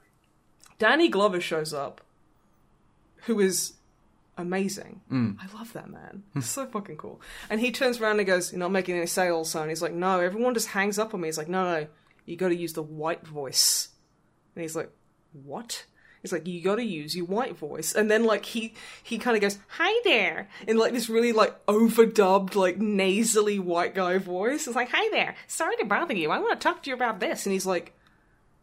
Danny 0.78 1.08
Glover 1.08 1.40
shows 1.40 1.74
up, 1.74 2.00
who 3.26 3.40
is 3.40 3.72
amazing. 4.36 5.00
Mm. 5.10 5.36
I 5.40 5.56
love 5.56 5.72
that 5.72 5.88
man. 5.88 6.22
So 6.42 6.66
fucking 6.66 6.96
cool. 6.96 7.20
And 7.50 7.60
he 7.60 7.70
turns 7.70 8.00
around 8.00 8.18
and 8.18 8.26
goes, 8.26 8.52
"You're 8.52 8.60
not 8.60 8.72
making 8.72 8.96
any 8.96 9.06
sales, 9.06 9.50
son." 9.50 9.68
He's 9.68 9.82
like, 9.82 9.92
"No, 9.92 10.20
everyone 10.20 10.54
just 10.54 10.68
hangs 10.68 10.98
up 10.98 11.14
on 11.14 11.20
me." 11.20 11.28
He's 11.28 11.38
like, 11.38 11.48
"No, 11.48 11.64
no, 11.64 11.86
you 12.26 12.36
got 12.36 12.48
to 12.48 12.56
use 12.56 12.72
the 12.72 12.82
white 12.82 13.26
voice." 13.26 13.88
And 14.54 14.62
he's 14.62 14.76
like, 14.76 14.90
"What?" 15.32 15.86
He's 16.24 16.32
like, 16.32 16.46
"You 16.46 16.62
got 16.62 16.76
to 16.76 16.84
use 16.84 17.14
your 17.14 17.26
white 17.26 17.54
voice." 17.54 17.94
And 17.94 18.10
then 18.10 18.24
like 18.24 18.46
he 18.46 18.72
he 19.02 19.18
kind 19.18 19.36
of 19.36 19.42
goes, 19.42 19.58
"Hi 19.68 20.00
there," 20.04 20.48
in 20.66 20.78
like 20.78 20.94
this 20.94 21.10
really 21.10 21.32
like 21.32 21.66
overdubbed 21.66 22.54
like 22.54 22.78
nasally 22.78 23.58
white 23.58 23.94
guy 23.94 24.16
voice. 24.16 24.66
It's 24.66 24.74
like, 24.74 24.88
"Hi 24.90 25.08
there, 25.10 25.34
sorry 25.48 25.76
to 25.76 25.84
bother 25.84 26.14
you. 26.14 26.30
I 26.30 26.38
want 26.38 26.58
to 26.58 26.64
talk 26.64 26.82
to 26.82 26.90
you 26.90 26.96
about 26.96 27.20
this." 27.20 27.44
And 27.44 27.52
he's 27.52 27.66
like, 27.66 27.92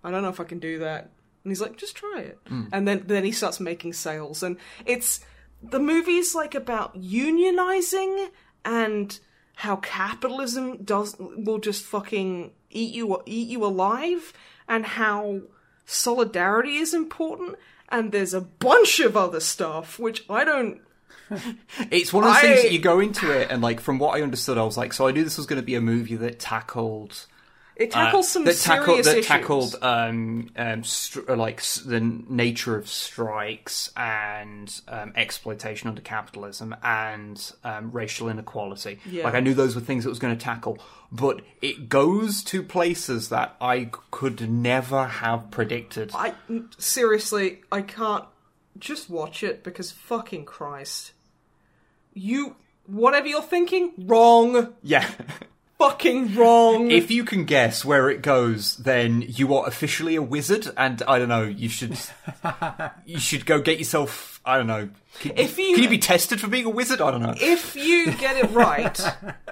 "I 0.03 0.09
don't 0.09 0.23
know 0.23 0.29
if 0.29 0.39
I 0.39 0.43
can 0.43 0.57
do 0.57 0.79
that." 0.79 1.11
And 1.43 1.51
he's 1.51 1.61
like, 1.61 1.77
"Just 1.77 1.95
try 1.95 2.21
it." 2.21 2.43
Mm. 2.45 2.69
And 2.71 2.87
then 2.87 3.03
then 3.05 3.23
he 3.23 3.31
starts 3.31 3.59
making 3.59 3.93
sales, 3.93 4.41
and 4.41 4.57
it's 4.87 5.19
the 5.61 5.79
movie's 5.79 6.33
like 6.33 6.55
about 6.55 6.99
unionizing 6.99 8.29
and 8.65 9.19
how 9.55 9.75
capitalism 9.77 10.83
does 10.83 11.15
will 11.19 11.59
just 11.59 11.83
fucking 11.83 12.51
eat 12.69 12.93
you 12.93 13.21
eat 13.25 13.47
you 13.47 13.63
alive 13.65 14.33
and 14.67 14.85
how 14.85 15.41
solidarity 15.85 16.77
is 16.77 16.93
important 16.93 17.55
and 17.89 18.11
there's 18.11 18.33
a 18.33 18.41
bunch 18.41 18.99
of 18.99 19.17
other 19.17 19.39
stuff 19.39 19.99
which 19.99 20.23
I 20.29 20.43
don't 20.43 20.81
It's 21.91 22.11
one 22.11 22.23
of 22.23 22.33
those 22.33 22.41
things 22.41 22.61
that 22.63 22.71
you 22.71 22.79
go 22.79 22.99
into 22.99 23.31
it, 23.31 23.49
and 23.49 23.61
like 23.61 23.79
from 23.79 23.99
what 23.99 24.17
I 24.17 24.21
understood, 24.21 24.57
I 24.57 24.63
was 24.63 24.77
like, 24.77 24.91
so 24.91 25.07
I 25.07 25.11
knew 25.11 25.23
this 25.23 25.37
was 25.37 25.45
going 25.45 25.61
to 25.61 25.65
be 25.65 25.75
a 25.75 25.81
movie 25.81 26.15
that 26.17 26.39
tackled 26.39 27.25
it 27.75 27.95
uh, 27.95 28.05
tackles 28.05 28.29
some 28.29 28.45
that 28.45 28.53
serious 28.53 29.05
that 29.05 29.17
issues. 29.17 29.27
tackled 29.27 29.75
um, 29.81 30.49
um, 30.55 30.83
str- 30.83 31.29
uh, 31.29 31.35
like 31.35 31.61
the 31.85 31.99
nature 31.99 32.75
of 32.75 32.87
strikes 32.87 33.91
and 33.95 34.81
um, 34.87 35.13
exploitation 35.15 35.87
under 35.87 36.01
capitalism 36.01 36.75
and 36.83 37.53
um, 37.63 37.91
racial 37.91 38.29
inequality. 38.29 38.99
Yeah. 39.05 39.23
Like 39.23 39.35
I 39.35 39.39
knew 39.39 39.53
those 39.53 39.75
were 39.75 39.81
things 39.81 40.05
it 40.05 40.09
was 40.09 40.19
going 40.19 40.37
to 40.37 40.43
tackle, 40.43 40.79
but 41.11 41.41
it 41.61 41.89
goes 41.89 42.43
to 42.45 42.61
places 42.61 43.29
that 43.29 43.55
I 43.61 43.89
could 44.11 44.49
never 44.49 45.07
have 45.07 45.49
predicted. 45.51 46.11
I 46.13 46.33
seriously 46.77 47.61
I 47.71 47.81
can't 47.81 48.25
just 48.77 49.09
watch 49.09 49.43
it 49.43 49.63
because 49.63 49.91
fucking 49.91 50.45
Christ. 50.45 51.13
You 52.13 52.55
whatever 52.85 53.27
you're 53.27 53.41
thinking, 53.41 53.93
wrong. 53.97 54.73
Yeah. 54.83 55.09
Fucking 55.81 56.35
wrong. 56.35 56.91
If 56.91 57.09
you 57.09 57.23
can 57.25 57.45
guess 57.45 57.83
where 57.83 58.09
it 58.09 58.21
goes, 58.21 58.77
then 58.77 59.23
you 59.27 59.55
are 59.55 59.67
officially 59.67 60.15
a 60.15 60.21
wizard, 60.21 60.67
and 60.77 61.01
I 61.07 61.17
don't 61.17 61.27
know. 61.29 61.43
You 61.43 61.69
should, 61.69 61.97
you 63.05 63.19
should 63.19 63.45
go 63.47 63.59
get 63.61 63.79
yourself. 63.79 64.39
I 64.45 64.57
don't 64.57 64.67
know. 64.67 64.89
Can, 65.19 65.37
If 65.37 65.57
you- 65.57 65.73
can 65.75 65.83
you 65.83 65.89
be 65.89 65.97
tested 65.97 66.39
for 66.39 66.47
being 66.47 66.65
a 66.65 66.69
wizard? 66.69 67.01
I 67.01 67.09
don't 67.11 67.21
know. 67.23 67.33
if 67.35 67.75
you 67.75 68.11
get 68.13 68.37
it 68.37 68.51
right, 68.51 68.99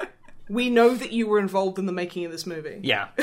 we 0.49 0.69
know 0.69 0.93
that 0.95 1.11
you 1.11 1.27
were 1.27 1.39
involved 1.39 1.79
in 1.79 1.85
the 1.87 1.91
making 1.91 2.25
of 2.25 2.31
this 2.31 2.45
movie. 2.45 2.79
Yeah, 2.83 3.07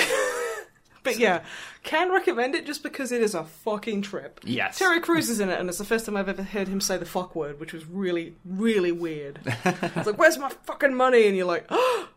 But 1.04 1.20
yeah, 1.20 1.44
can 1.84 2.10
recommend 2.10 2.56
it 2.56 2.66
just 2.66 2.82
because 2.82 3.12
it 3.12 3.22
is 3.22 3.36
a 3.36 3.44
fucking 3.44 4.02
trip. 4.02 4.40
Yes. 4.42 4.78
Terry 4.80 4.98
Crews 5.00 5.30
is 5.30 5.38
in 5.38 5.48
it, 5.50 5.60
and 5.60 5.68
it's 5.68 5.78
the 5.78 5.84
first 5.84 6.04
time 6.04 6.16
I've 6.16 6.28
ever 6.28 6.42
heard 6.42 6.66
him 6.66 6.80
say 6.80 6.96
the 6.96 7.04
fuck 7.06 7.36
word, 7.36 7.60
which 7.60 7.72
was 7.72 7.86
really, 7.86 8.34
really 8.44 8.90
weird. 8.90 9.38
it's 9.44 10.06
like, 10.06 10.18
where's 10.18 10.36
my 10.36 10.48
fucking 10.64 10.94
money? 10.96 11.28
And 11.28 11.36
you're 11.36 11.46
like, 11.46 11.66
oh, 11.70 12.08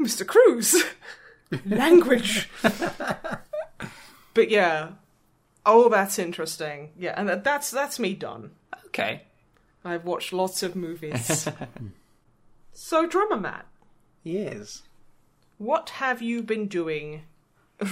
Mr. 0.00 0.26
Crews. 0.26 0.84
Language. 1.66 2.48
but 4.34 4.50
yeah. 4.50 4.90
Oh, 5.66 5.88
that's 5.88 6.18
interesting. 6.18 6.90
Yeah, 6.98 7.14
and 7.16 7.28
that- 7.28 7.44
that's 7.44 7.70
that's 7.70 7.98
me 7.98 8.14
done. 8.14 8.50
Okay. 8.86 9.22
I've 9.84 10.04
watched 10.04 10.32
lots 10.32 10.62
of 10.62 10.74
movies. 10.76 11.46
so, 12.72 13.06
drummer 13.06 13.36
Matt, 13.38 13.66
Yes. 14.22 14.82
what 15.58 15.90
have 15.90 16.22
you 16.22 16.42
been 16.42 16.68
doing 16.68 17.22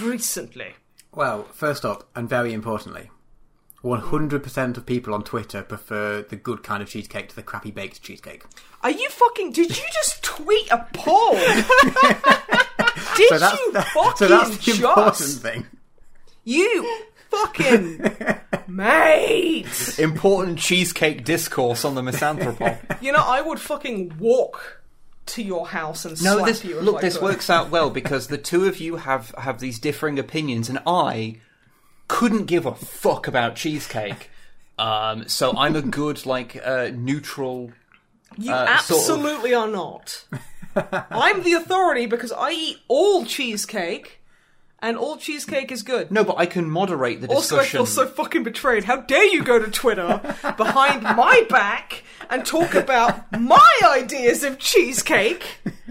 recently? 0.01 0.73
Well, 1.13 1.43
first 1.53 1.85
up, 1.85 2.09
and 2.15 2.27
very 2.27 2.51
importantly, 2.53 3.11
100% 3.83 4.77
of 4.77 4.85
people 4.85 5.13
on 5.13 5.23
Twitter 5.23 5.61
prefer 5.61 6.21
the 6.21 6.35
good 6.37 6.63
kind 6.63 6.81
of 6.81 6.89
cheesecake 6.89 7.29
to 7.29 7.35
the 7.35 7.43
crappy 7.43 7.69
baked 7.71 8.01
cheesecake. 8.01 8.45
Are 8.81 8.91
you 8.91 9.09
fucking? 9.09 9.51
Did 9.51 9.75
you 9.77 9.83
just 9.93 10.23
tweet 10.23 10.71
a 10.71 10.87
poll? 10.93 11.33
did 13.17 13.29
So 13.29 13.39
that's, 13.39 13.59
you 13.59 13.71
that- 13.73 13.87
fucking 13.93 14.15
so 14.17 14.27
that's 14.27 14.57
the 14.65 14.71
important 14.71 15.27
thing. 15.41 15.65
You 16.45 16.97
fucking 17.29 18.05
mate. 18.67 19.97
Important 19.99 20.59
cheesecake 20.59 21.23
discourse 21.25 21.83
on 21.85 21.95
the 21.95 22.01
misanthropod. 22.01 23.01
You 23.01 23.11
know, 23.11 23.23
I 23.25 23.41
would 23.41 23.59
fucking 23.59 24.17
walk 24.19 24.81
to 25.27 25.41
your 25.41 25.67
house 25.67 26.03
and 26.05 26.21
No, 26.21 26.35
slap 26.35 26.45
this 26.47 26.63
you. 26.65 26.79
look. 26.81 26.97
I 26.97 27.01
This 27.01 27.15
could. 27.15 27.23
works 27.23 27.49
out 27.49 27.69
well 27.69 27.89
because 27.89 28.27
the 28.27 28.37
two 28.37 28.65
of 28.65 28.79
you 28.79 28.97
have 28.97 29.33
have 29.37 29.59
these 29.59 29.79
differing 29.79 30.19
opinions, 30.19 30.67
and 30.69 30.79
I 30.85 31.37
couldn't 32.07 32.45
give 32.45 32.65
a 32.65 32.75
fuck 32.75 33.27
about 33.27 33.55
cheesecake. 33.55 34.29
Um, 34.79 35.27
so 35.27 35.55
I'm 35.57 35.75
a 35.75 35.81
good 35.81 36.25
like 36.25 36.59
uh, 36.63 36.89
neutral. 36.93 37.71
You 38.37 38.51
uh, 38.51 38.77
sort 38.79 38.99
of- 39.01 39.05
absolutely 39.09 39.53
are 39.53 39.67
not. 39.67 40.25
I'm 40.75 41.43
the 41.43 41.53
authority 41.53 42.07
because 42.07 42.31
I 42.31 42.49
eat 42.51 42.77
all 42.87 43.25
cheesecake, 43.25 44.19
and 44.79 44.97
all 44.97 45.17
cheesecake 45.17 45.71
is 45.71 45.83
good. 45.83 46.09
No, 46.11 46.23
but 46.23 46.37
I 46.39 46.47
can 46.47 46.67
moderate 46.69 47.21
the 47.21 47.27
discussion. 47.27 47.57
Also, 47.57 47.59
I 47.59 47.65
feel 47.67 47.85
so 47.85 48.07
fucking 48.07 48.41
betrayed. 48.43 48.83
How 48.85 48.97
dare 48.97 49.25
you 49.25 49.43
go 49.43 49.59
to 49.59 49.69
Twitter 49.69 50.19
behind 50.57 51.03
my 51.03 51.45
back 51.47 52.03
and 52.31 52.43
talk 52.43 52.73
about 52.73 53.31
my 53.39 53.69
ideas 53.85 54.43
of 54.43 54.57
cheesecake? 54.59 55.43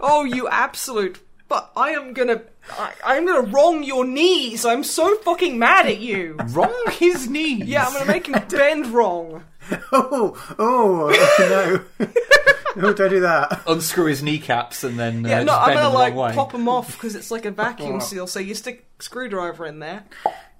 Oh, 0.00 0.24
you 0.24 0.48
absolute! 0.48 1.20
But 1.48 1.70
I 1.76 1.90
am 1.92 2.12
gonna, 2.12 2.42
I, 2.72 2.92
I'm 3.04 3.26
gonna 3.26 3.48
wrong 3.48 3.82
your 3.82 4.04
knees. 4.04 4.66
I'm 4.66 4.84
so 4.84 5.16
fucking 5.18 5.58
mad 5.58 5.86
at 5.86 5.98
you. 5.98 6.36
Wrong 6.48 6.74
his 6.90 7.28
knees. 7.28 7.64
Yeah, 7.64 7.86
I'm 7.86 7.92
gonna 7.94 8.04
make 8.06 8.26
him 8.28 8.42
bend 8.48 8.86
wrong. 8.88 9.44
Oh, 9.92 10.54
oh, 10.58 11.84
no. 12.00 12.06
oh, 12.76 12.92
don't 12.94 13.10
do 13.10 13.20
that. 13.20 13.62
unscrew 13.66 14.06
his 14.06 14.22
kneecaps 14.22 14.82
and 14.82 14.98
then 14.98 15.26
uh, 15.26 15.28
Yeah, 15.28 15.38
no, 15.42 15.52
just 15.52 15.60
I'm 15.60 15.66
bend 15.68 15.76
gonna 15.76 15.84
them 15.88 15.92
the 15.92 15.98
like 15.98 16.14
wrong 16.14 16.28
way. 16.30 16.34
pop 16.34 16.52
them 16.52 16.68
off 16.70 16.92
because 16.92 17.14
it's 17.14 17.30
like 17.30 17.44
a 17.44 17.50
vacuum 17.64 18.00
seal. 18.00 18.26
So 18.26 18.40
you 18.40 18.54
stick 18.54 18.86
screwdriver 18.98 19.66
in 19.66 19.78
there. 19.80 20.04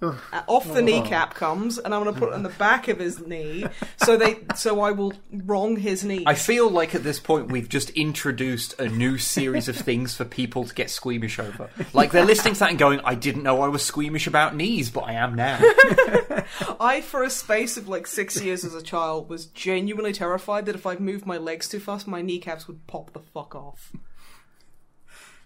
Uh, 0.01 0.15
off 0.47 0.73
the 0.73 0.81
kneecap 0.81 1.35
comes, 1.35 1.77
and 1.77 1.93
I'm 1.93 2.05
gonna 2.05 2.17
put 2.17 2.29
it 2.29 2.35
on 2.35 2.45
the 2.45 2.51
back 2.51 2.87
of 2.87 3.01
his 3.01 3.19
knee. 3.27 3.67
So 3.97 4.17
they, 4.17 4.39
so 4.55 4.81
I 4.81 4.93
will 4.93 5.13
wrong 5.33 5.77
his 5.77 6.05
knee. 6.05 6.23
I 6.25 6.35
feel 6.35 6.71
like 6.71 6.95
at 6.95 7.03
this 7.03 7.19
point 7.19 7.51
we've 7.51 7.69
just 7.69 7.91
introduced 7.91 8.79
a 8.79 8.89
new 8.89 9.19
series 9.19 9.69
of 9.69 9.77
things 9.77 10.15
for 10.15 10.25
people 10.25 10.65
to 10.65 10.75
get 10.75 10.91
squeamish 10.91 11.41
over. 11.41 11.69
Like 11.93 12.13
they're 12.13 12.25
listening 12.25 12.55
to 12.55 12.61
that 12.61 12.71
and 12.71 12.79
going, 12.79 13.01
"I 13.05 13.17
didn't 13.17 13.43
know 13.43 13.61
I 13.61 13.69
was 13.69 13.85
squeamish 13.85 14.29
about 14.29 14.55
knees, 14.55 14.89
but 14.89 15.01
I 15.01 15.15
am 15.15 15.35
now." 15.35 15.59
I, 16.81 17.01
for 17.01 17.25
a 17.25 17.31
space 17.31 17.77
of 17.77 17.89
like 17.89 18.07
six 18.07 18.41
years 18.41 18.65
as 18.65 18.75
a 18.75 18.83
child, 18.83 19.29
was 19.29 19.47
genuinely 19.47 20.13
terrified 20.13 20.67
that 20.67 20.77
if 20.77 20.87
I 20.87 20.95
moved 20.97 21.27
my 21.27 21.39
legs 21.39 21.69
too 21.69 21.81
fast, 21.81 22.07
my 22.07 22.23
kneecaps 22.23 22.69
would 22.69 22.87
pop 22.87 23.13
the 23.13 23.21
fuck 23.21 23.57
off. 23.57 23.93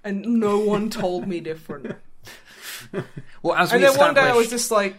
And 0.05 0.41
no 0.41 0.59
one 0.59 0.91
told 0.91 1.27
me 1.27 1.41
different. 1.41 1.97
Well, 3.43 3.57
as 3.57 3.73
And 3.73 3.83
we 3.83 3.89
then 3.89 3.99
one 3.99 4.15
day 4.15 4.21
I 4.21 4.35
was 4.35 4.49
just 4.51 4.71
like, 4.71 4.97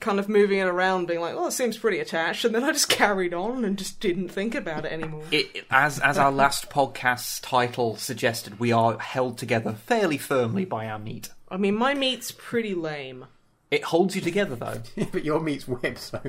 kind 0.00 0.18
of 0.18 0.28
moving 0.28 0.58
it 0.58 0.66
around, 0.66 1.06
being 1.06 1.20
like, 1.20 1.34
"Oh, 1.34 1.46
it 1.46 1.52
seems 1.52 1.78
pretty 1.78 1.98
attached," 1.98 2.44
and 2.44 2.54
then 2.54 2.64
I 2.64 2.72
just 2.72 2.88
carried 2.88 3.32
on 3.34 3.64
and 3.64 3.78
just 3.78 4.00
didn't 4.00 4.28
think 4.28 4.54
about 4.54 4.84
it 4.84 4.92
anymore. 4.92 5.22
it, 5.30 5.64
as 5.70 5.98
as 6.00 6.18
our 6.18 6.32
last 6.32 6.68
podcast's 6.76 7.40
title 7.40 7.96
suggested, 7.96 8.58
we 8.60 8.72
are 8.72 8.98
held 8.98 9.38
together 9.38 9.72
fairly 9.72 10.18
firmly 10.18 10.64
by 10.64 10.86
our 10.86 10.98
meat. 10.98 11.30
I 11.48 11.56
mean, 11.56 11.74
my 11.74 11.94
meat's 11.94 12.32
pretty 12.32 12.74
lame. 12.74 13.26
It 13.70 13.84
holds 13.84 14.14
you 14.16 14.20
together, 14.20 14.56
though. 14.56 14.82
but 15.12 15.24
your 15.24 15.40
meat's 15.40 15.66
whib, 15.68 15.96
so. 15.96 16.20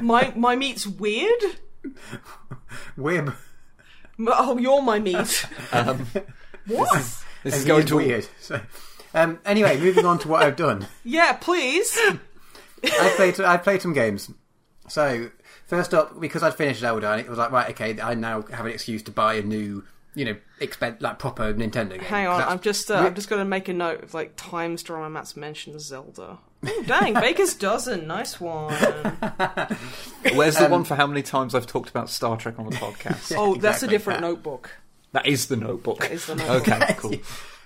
My 0.00 0.32
my 0.36 0.54
meat's 0.54 0.86
weird. 0.86 1.42
whib. 2.96 3.34
Oh, 4.26 4.58
you're 4.58 4.82
my 4.82 4.98
meat. 4.98 5.46
Um, 5.72 6.06
What? 6.66 6.92
this 7.42 7.54
is 7.54 7.62
And 7.62 7.66
going 7.66 7.86
to 7.86 7.96
weird. 7.96 8.28
So, 8.40 8.60
um, 9.14 9.38
anyway, 9.44 9.78
moving 9.78 10.04
on 10.06 10.18
to 10.20 10.28
what 10.28 10.42
I've 10.42 10.56
done. 10.56 10.86
Yeah, 11.04 11.32
please. 11.34 11.96
I 12.84 13.12
played. 13.16 13.40
I 13.40 13.56
played 13.56 13.82
some 13.82 13.92
games. 13.92 14.30
So 14.88 15.30
first 15.66 15.94
up, 15.94 16.20
because 16.20 16.42
I'd 16.42 16.54
finished 16.54 16.80
Zelda, 16.80 17.12
and 17.12 17.20
it 17.20 17.28
was 17.28 17.38
like, 17.38 17.50
right, 17.52 17.70
okay, 17.70 18.00
I 18.00 18.14
now 18.14 18.42
have 18.42 18.66
an 18.66 18.72
excuse 18.72 19.02
to 19.04 19.10
buy 19.10 19.34
a 19.34 19.42
new, 19.42 19.84
you 20.14 20.24
know, 20.24 20.36
expen- 20.60 21.00
like 21.00 21.18
proper 21.18 21.54
Nintendo 21.54 21.90
game. 21.90 22.00
Hang 22.00 22.26
'Cause 22.26 22.42
on, 22.42 22.48
I'm 22.48 22.60
just 22.60 22.90
uh, 22.90 22.94
I'm 22.96 23.14
just 23.14 23.28
going 23.28 23.40
to 23.40 23.44
make 23.48 23.68
a 23.68 23.72
note 23.72 24.02
of 24.02 24.14
like 24.14 24.34
times 24.36 24.82
Drummer 24.82 25.08
Matt's 25.10 25.36
mentioned 25.36 25.80
Zelda. 25.80 26.38
Ooh, 26.66 26.84
dang, 26.86 27.14
Baker's 27.14 27.54
dozen, 27.54 28.06
nice 28.06 28.40
one. 28.40 28.72
Where's 30.34 30.56
the 30.56 30.68
one 30.68 30.84
for 30.84 30.94
how 30.94 31.06
many 31.06 31.22
times 31.22 31.54
I've 31.54 31.66
talked 31.66 31.90
about 31.90 32.08
Star 32.08 32.36
Trek 32.36 32.58
on 32.58 32.66
the 32.70 32.76
podcast? 32.76 33.34
Oh, 33.36 33.54
that's 33.54 33.82
a 33.82 33.86
Exactly. 33.86 33.88
different 33.88 34.20
notebook. 34.20 34.70
That 35.12 35.26
is 35.26 35.46
the 35.46 35.56
notebook. 35.56 36.00
That 36.00 36.12
is 36.12 36.26
the 36.26 36.34
notebook. 36.36 36.68
Okay, 36.68 36.94
cool. 36.98 37.14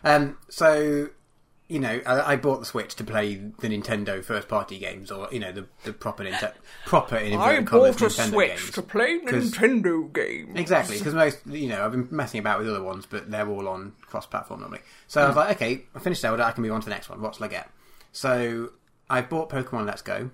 Um, 0.05 0.39
so, 0.49 1.09
you 1.69 1.81
know, 1.81 2.01
I, 2.07 2.33
I 2.33 2.37
bought 2.37 2.61
the 2.61 2.67
Switch 2.67 2.95
to 2.97 3.05
play 3.05 3.35
the 3.35 3.69
Nintendo 3.69 4.25
first-party 4.25 4.79
games, 4.79 5.11
or 5.11 5.29
you 5.33 5.41
know, 5.41 5.51
the 5.51 5.67
the 5.85 5.93
proper 5.93 6.25
Nintendo, 6.25 6.55
proper 6.85 7.17
in 7.17 7.39
I 7.39 7.63
commas, 7.63 7.97
bought 7.97 8.03
a 8.03 8.05
Nintendo 8.05 8.31
Switch 8.31 8.49
games. 8.51 8.71
to 8.71 8.83
play 8.83 9.19
Nintendo 9.19 10.13
games. 10.13 10.59
Exactly, 10.59 10.99
because 10.99 11.15
most, 11.15 11.45
you 11.47 11.69
know, 11.69 11.85
I've 11.85 11.91
been 11.91 12.09
messing 12.11 12.39
about 12.39 12.61
with 12.61 12.69
other 12.69 12.83
ones, 12.83 13.07
but 13.07 13.31
they're 13.31 13.49
all 13.49 13.67
on 13.69 13.95
cross-platform 14.03 14.61
normally. 14.61 14.81
So 15.09 15.23
I 15.23 15.27
was 15.27 15.35
hmm. 15.35 15.41
like, 15.41 15.57
okay, 15.57 15.83
I 15.95 15.99
finished 15.99 16.23
Zelda, 16.23 16.45
I 16.45 16.53
can 16.53 16.63
move 16.63 16.73
on 16.73 16.81
to 16.81 16.85
the 16.85 16.91
next 16.91 17.09
one. 17.09 17.21
What 17.21 17.35
shall 17.35 17.47
I 17.47 17.49
get? 17.49 17.69
So 18.13 18.71
I 19.11 19.23
bought 19.23 19.51
Pokemon 19.51 19.87
Let's 19.87 20.03
Go, 20.03 20.31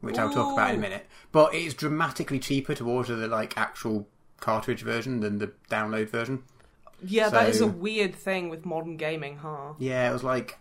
which 0.00 0.18
I'll 0.18 0.32
talk 0.32 0.52
about 0.52 0.70
in 0.70 0.76
a 0.76 0.82
minute. 0.82 1.06
But 1.32 1.54
it's 1.54 1.74
dramatically 1.74 2.38
cheaper 2.38 2.74
to 2.74 2.88
order 2.88 3.16
the 3.16 3.26
like 3.26 3.56
actual 3.56 4.06
cartridge 4.40 4.82
version 4.82 5.20
than 5.20 5.38
the 5.38 5.52
download 5.70 6.10
version. 6.10 6.42
Yeah, 7.02 7.28
that 7.30 7.48
is 7.48 7.60
a 7.60 7.66
weird 7.66 8.14
thing 8.14 8.48
with 8.48 8.64
modern 8.64 8.96
gaming, 8.96 9.38
huh? 9.38 9.74
Yeah, 9.78 10.08
it 10.08 10.12
was 10.12 10.22
like 10.22 10.58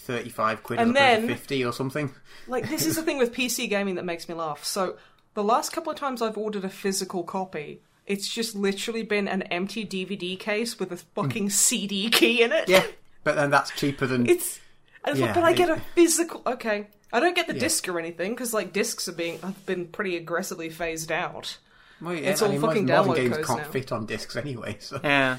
thirty-five 0.00 0.62
quid 0.62 0.80
And 0.80 0.96
as 0.96 0.96
opposed 0.96 1.20
to 1.20 1.26
then- 1.26 1.36
fifty 1.36 1.64
or 1.64 1.72
something. 1.72 2.14
Like 2.46 2.68
this 2.68 2.86
is 2.86 2.96
the 2.96 3.02
thing 3.02 3.18
with 3.18 3.32
PC 3.32 3.68
gaming 3.68 3.94
that 3.96 4.04
makes 4.04 4.28
me 4.28 4.34
laugh. 4.34 4.64
So 4.64 4.96
the 5.34 5.44
last 5.44 5.72
couple 5.72 5.92
of 5.92 5.98
times 5.98 6.22
I've 6.22 6.36
ordered 6.36 6.64
a 6.64 6.68
physical 6.68 7.22
copy, 7.22 7.82
it's 8.06 8.28
just 8.28 8.54
literally 8.56 9.02
been 9.02 9.28
an 9.28 9.42
empty 9.42 9.84
DVD 9.84 10.38
case 10.38 10.78
with 10.78 10.90
a 10.90 10.96
fucking 10.96 11.48
mm. 11.48 11.52
CD 11.52 12.10
key 12.10 12.42
in 12.42 12.52
it. 12.52 12.68
Yeah, 12.68 12.84
but 13.22 13.36
then 13.36 13.50
that's 13.50 13.70
cheaper 13.70 14.06
than 14.06 14.28
It's, 14.28 14.58
and 15.04 15.12
it's 15.12 15.20
like, 15.20 15.28
Yeah, 15.28 15.34
but 15.34 15.44
I 15.44 15.52
get 15.52 15.70
a 15.70 15.80
physical. 15.94 16.42
Okay, 16.46 16.88
I 17.12 17.20
don't 17.20 17.36
get 17.36 17.46
the 17.46 17.54
Yeah. 17.54 17.60
disc 17.60 17.88
or 17.88 17.98
anything 17.98 18.32
because 18.32 18.52
like 18.52 18.72
discs 18.72 19.06
are 19.08 19.12
being 19.12 19.38
have 19.40 19.64
been 19.66 19.86
pretty 19.86 20.16
aggressively 20.16 20.70
phased 20.70 21.12
out. 21.12 21.58
Well, 22.02 22.14
yeah, 22.14 22.30
It's 22.30 22.40
I 22.42 22.46
all 22.46 22.52
mean, 22.52 22.60
fucking 22.62 22.86
modern 22.86 23.06
download 23.12 23.16
games 23.16 23.36
codes 23.36 23.46
can't 23.48 23.58
now. 23.60 23.68
fit 23.70 23.92
on 23.92 24.06
discs 24.06 24.34
anyway. 24.36 24.76
So. 24.80 25.00
Yeah. 25.04 25.36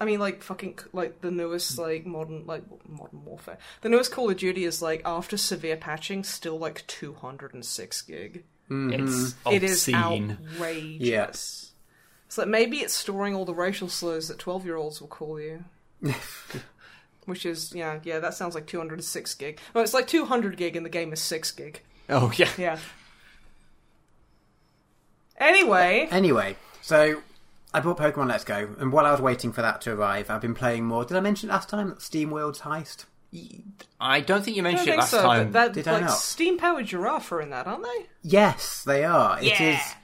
I 0.00 0.04
mean, 0.04 0.18
like 0.20 0.42
fucking 0.42 0.78
like 0.92 1.20
the 1.20 1.30
newest 1.30 1.78
like 1.78 2.06
modern 2.06 2.46
like 2.46 2.62
modern 2.88 3.24
warfare. 3.24 3.58
The 3.82 3.88
newest 3.90 4.10
Call 4.12 4.30
of 4.30 4.36
Duty 4.38 4.64
is 4.64 4.80
like 4.80 5.02
after 5.04 5.36
severe 5.36 5.76
patching, 5.76 6.24
still 6.24 6.58
like 6.58 6.86
two 6.86 7.12
hundred 7.14 7.52
and 7.54 7.64
six 7.64 8.00
gig. 8.02 8.44
Mm-hmm. 8.70 9.06
It's 9.06 9.34
It 9.50 9.62
is 9.62 9.86
obscene. 9.88 10.38
outrageous. 10.54 11.00
Yeah. 11.00 11.26
It's 12.26 12.38
like 12.38 12.48
maybe 12.48 12.78
it's 12.78 12.94
storing 12.94 13.34
all 13.34 13.44
the 13.44 13.54
racial 13.54 13.88
slurs 13.88 14.28
that 14.28 14.38
twelve 14.38 14.64
year 14.64 14.76
olds 14.76 15.00
will 15.00 15.08
call 15.08 15.38
you. 15.38 15.64
Which 17.26 17.46
is 17.46 17.72
yeah 17.74 18.00
yeah 18.02 18.18
that 18.18 18.34
sounds 18.34 18.54
like 18.54 18.66
two 18.66 18.78
hundred 18.78 18.96
and 18.96 19.04
six 19.04 19.34
gig. 19.34 19.58
No, 19.74 19.80
it's 19.80 19.94
like 19.94 20.06
two 20.06 20.24
hundred 20.26 20.56
gig 20.56 20.76
and 20.76 20.84
the 20.84 20.90
game 20.90 21.12
is 21.12 21.20
six 21.20 21.50
gig. 21.50 21.80
Oh 22.08 22.32
yeah. 22.36 22.48
Yeah. 22.58 22.78
Anyway, 25.38 26.08
Anyway, 26.10 26.56
so 26.80 27.22
I 27.72 27.80
bought 27.80 27.98
Pokemon 27.98 28.28
Let's 28.28 28.44
Go, 28.44 28.74
and 28.78 28.92
while 28.92 29.04
I 29.06 29.10
was 29.10 29.20
waiting 29.20 29.52
for 29.52 29.62
that 29.62 29.80
to 29.82 29.92
arrive, 29.92 30.30
I've 30.30 30.40
been 30.40 30.54
playing 30.54 30.84
more. 30.86 31.04
Did 31.04 31.16
I 31.16 31.20
mention 31.20 31.48
last 31.48 31.68
time 31.68 31.94
Steam 31.98 32.30
World's 32.30 32.60
Heist? 32.60 33.06
I 34.00 34.20
don't 34.20 34.44
think 34.44 34.56
you 34.56 34.62
mentioned 34.62 34.86
don't 34.86 34.94
it 34.94 34.98
last 35.00 35.10
so. 35.10 35.22
time. 35.22 35.50
But 35.50 35.52
that 35.52 35.72
Did 35.72 35.88
I 35.88 36.00
not? 36.00 36.10
steam 36.12 36.56
powered 36.56 36.86
giraffe 36.86 37.32
are 37.32 37.40
in 37.40 37.50
that, 37.50 37.66
aren't 37.66 37.82
they? 37.82 38.06
Yes, 38.22 38.84
they 38.84 39.02
are. 39.04 39.38
It 39.40 39.46
Yeah. 39.58 39.62
is. 39.76 39.94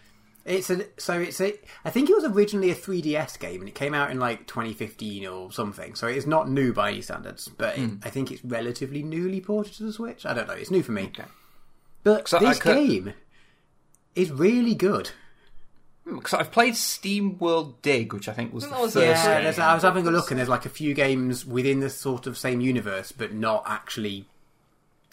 It's 0.44 0.70
a 0.70 0.86
so 0.98 1.20
it's 1.20 1.40
a. 1.40 1.54
I 1.84 1.90
think 1.90 2.10
it 2.10 2.14
was 2.16 2.24
originally 2.24 2.70
a 2.70 2.74
3DS 2.74 3.38
game, 3.38 3.60
and 3.60 3.68
it 3.68 3.74
came 3.76 3.94
out 3.94 4.10
in 4.10 4.18
like 4.18 4.48
2015 4.48 5.26
or 5.26 5.52
something. 5.52 5.94
So 5.94 6.08
it 6.08 6.16
is 6.16 6.26
not 6.26 6.48
new 6.50 6.72
by 6.72 6.90
any 6.90 7.02
standards, 7.02 7.46
but 7.46 7.78
it, 7.78 7.86
hmm. 7.86 7.96
I 8.02 8.10
think 8.10 8.32
it's 8.32 8.44
relatively 8.44 9.02
newly 9.04 9.40
ported 9.40 9.74
to 9.74 9.84
the 9.84 9.92
Switch. 9.92 10.26
I 10.26 10.34
don't 10.34 10.48
know. 10.48 10.54
It's 10.54 10.70
new 10.72 10.82
for 10.82 10.90
me. 10.92 11.04
Okay. 11.16 11.28
But 12.02 12.26
So 12.26 12.40
this 12.40 12.58
could- 12.58 12.74
game 12.74 13.12
is 14.16 14.32
really 14.32 14.74
good. 14.74 15.10
Because 16.16 16.34
I've 16.34 16.50
played 16.52 16.76
Steam 16.76 17.38
World 17.38 17.80
Dig, 17.82 18.12
which 18.12 18.28
I 18.28 18.32
think 18.32 18.52
was 18.52 18.64
the 18.64 18.70
That 18.70 18.80
was 18.80 18.94
first. 18.94 19.24
Yeah, 19.24 19.34
game. 19.34 19.44
there's, 19.44 19.58
I 19.58 19.74
was 19.74 19.82
having 19.82 20.06
a 20.06 20.10
look, 20.10 20.30
and 20.30 20.38
there's 20.38 20.48
like 20.48 20.66
a 20.66 20.70
few 20.70 20.94
games 20.94 21.44
within 21.46 21.80
the 21.80 21.90
sort 21.90 22.26
of 22.26 22.36
same 22.36 22.60
universe, 22.60 23.12
but 23.12 23.32
not 23.32 23.64
actually. 23.66 24.26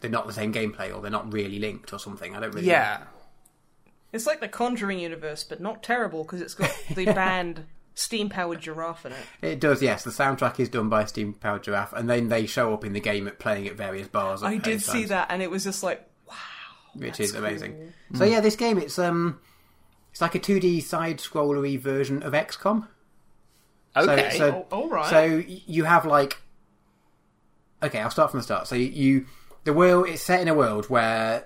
They're 0.02 0.12
not 0.12 0.28
the 0.28 0.34
same 0.34 0.54
gameplay, 0.54 0.96
or 0.96 1.02
they're 1.02 1.10
not 1.10 1.32
really 1.34 1.60
linked, 1.60 1.92
or 1.94 2.00
something. 2.00 2.36
I 2.36 2.40
don't 2.40 2.54
really. 2.54 2.68
Yeah. 2.68 3.04
It's 4.14 4.26
like 4.26 4.40
the 4.40 4.48
Conjuring 4.48 5.00
universe, 5.00 5.44
but 5.44 5.60
not 5.60 5.84
terrible 5.84 6.24
because 6.24 6.42
it's 6.42 6.54
got 6.54 6.74
the 6.96 7.06
band 7.14 7.66
steam 7.98 8.30
powered 8.30 8.62
giraffe 8.62 9.06
in 9.06 9.12
it. 9.12 9.18
It 9.42 9.60
does, 9.60 9.82
yes. 9.82 10.04
The 10.04 10.12
soundtrack 10.12 10.60
is 10.60 10.70
done 10.70 10.88
by 10.88 11.06
Steam 11.06 11.34
Powered 11.34 11.64
Giraffe, 11.64 11.94
and 11.94 12.10
then 12.10 12.30
they 12.30 12.46
show 12.46 12.74
up 12.74 12.86
in 12.86 12.94
the 12.94 13.00
game 13.00 13.28
at 13.28 13.40
playing 13.40 13.68
at 13.68 13.76
various 13.76 14.08
bars. 14.08 14.44
I 14.44 14.58
did 14.58 14.82
see 14.82 15.00
times, 15.00 15.10
that, 15.10 15.28
and 15.32 15.42
it 15.42 15.50
was 15.50 15.64
just 15.64 15.84
like, 15.84 16.08
wow, 16.28 16.36
which 16.94 17.18
that's 17.18 17.32
is 17.32 17.36
amazing. 17.36 17.76
cool. 17.76 18.20
So 18.20 18.26
yeah, 18.26 18.40
this 18.40 18.56
game 18.56 18.78
it's 18.78 19.00
um, 19.00 19.40
it's 20.18 20.22
like 20.24 20.34
a 20.34 20.40
2D 20.40 20.82
side 20.82 21.20
scrollery 21.20 21.80
version 21.80 22.24
of 22.24 22.34
XCOM. 22.34 22.88
Okay. 23.96 24.32
So, 24.32 24.38
so, 24.38 24.68
Oh, 24.72 24.76
all 24.76 24.90
right. 24.90 25.08
so 25.08 25.44
you 25.46 25.84
have 25.84 26.08
like, 26.08 26.42
okay, 27.84 28.00
I'll 28.00 28.10
start 28.10 28.32
from 28.32 28.40
the 28.40 28.44
start. 28.44 28.68
So 28.68 28.74
you, 28.74 28.88
you, 28.88 29.26
the 29.64 29.74
world 29.74 30.08
it's 30.08 30.24
set 30.24 30.42
in 30.42 30.48
a 30.48 30.56
world 30.56 30.90
where, 30.90 31.46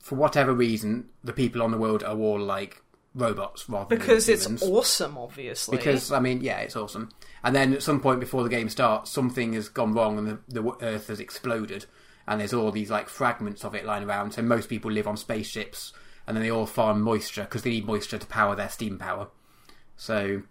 for 0.00 0.16
whatever 0.16 0.52
reason, 0.52 1.08
the 1.22 1.32
people 1.32 1.62
on 1.62 1.70
the 1.70 1.78
world 1.78 2.02
are 2.02 2.14
all 2.14 2.38
like 2.38 2.82
robots 3.14 3.70
rather 3.70 3.96
because 3.96 4.26
than 4.26 4.34
it's 4.54 4.62
awesome, 4.62 5.16
obviously. 5.16 5.78
Because 5.78 6.12
I 6.12 6.20
mean, 6.20 6.42
yeah, 6.42 6.58
it's 6.58 6.76
awesome. 6.76 7.08
And 7.42 7.56
then 7.56 7.72
at 7.72 7.82
some 7.82 8.02
point 8.02 8.20
before 8.20 8.42
the 8.42 8.50
game 8.50 8.68
starts, 8.68 9.10
something 9.10 9.54
has 9.54 9.70
gone 9.70 9.94
wrong 9.94 10.18
and 10.18 10.28
the, 10.28 10.60
the 10.60 10.76
Earth 10.82 11.06
has 11.06 11.20
exploded, 11.20 11.86
and 12.28 12.38
there's 12.38 12.52
all 12.52 12.70
these 12.70 12.90
like 12.90 13.08
fragments 13.08 13.64
of 13.64 13.74
it 13.74 13.86
lying 13.86 14.04
around. 14.04 14.32
So 14.32 14.42
most 14.42 14.68
people 14.68 14.90
live 14.90 15.06
on 15.06 15.16
spaceships, 15.16 15.94
and 16.26 16.36
then 16.36 16.42
they 16.42 16.50
all 16.50 16.66
farm 16.66 17.00
moisture 17.00 17.42
because 17.42 17.62
they 17.62 17.70
need 17.70 17.86
moisture 17.86 18.18
to 18.18 18.26
power 18.26 18.54
their 18.54 18.68
steam 18.68 18.98
power. 18.98 19.28
So 19.96 20.42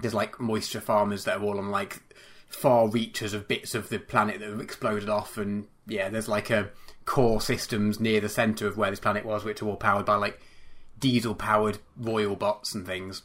there's 0.00 0.14
like 0.14 0.40
moisture 0.40 0.80
farmers 0.80 1.24
that 1.24 1.38
are 1.38 1.42
all 1.42 1.58
on 1.58 1.70
like 1.70 2.02
far 2.48 2.88
reaches 2.88 3.34
of 3.34 3.48
bits 3.48 3.74
of 3.74 3.88
the 3.88 3.98
planet 3.98 4.40
that 4.40 4.48
have 4.48 4.60
exploded 4.60 5.08
off, 5.08 5.36
and 5.38 5.66
yeah, 5.86 6.08
there's 6.08 6.28
like 6.28 6.50
a 6.50 6.70
core 7.04 7.40
systems 7.40 8.00
near 8.00 8.20
the 8.20 8.28
center 8.28 8.66
of 8.66 8.76
where 8.76 8.90
this 8.90 9.00
planet 9.00 9.24
was, 9.24 9.44
which 9.44 9.62
are 9.62 9.66
all 9.66 9.76
powered 9.76 10.06
by 10.06 10.16
like 10.16 10.40
diesel 10.98 11.34
powered 11.34 11.78
royal 11.96 12.36
bots 12.36 12.74
and 12.74 12.86
things. 12.86 13.22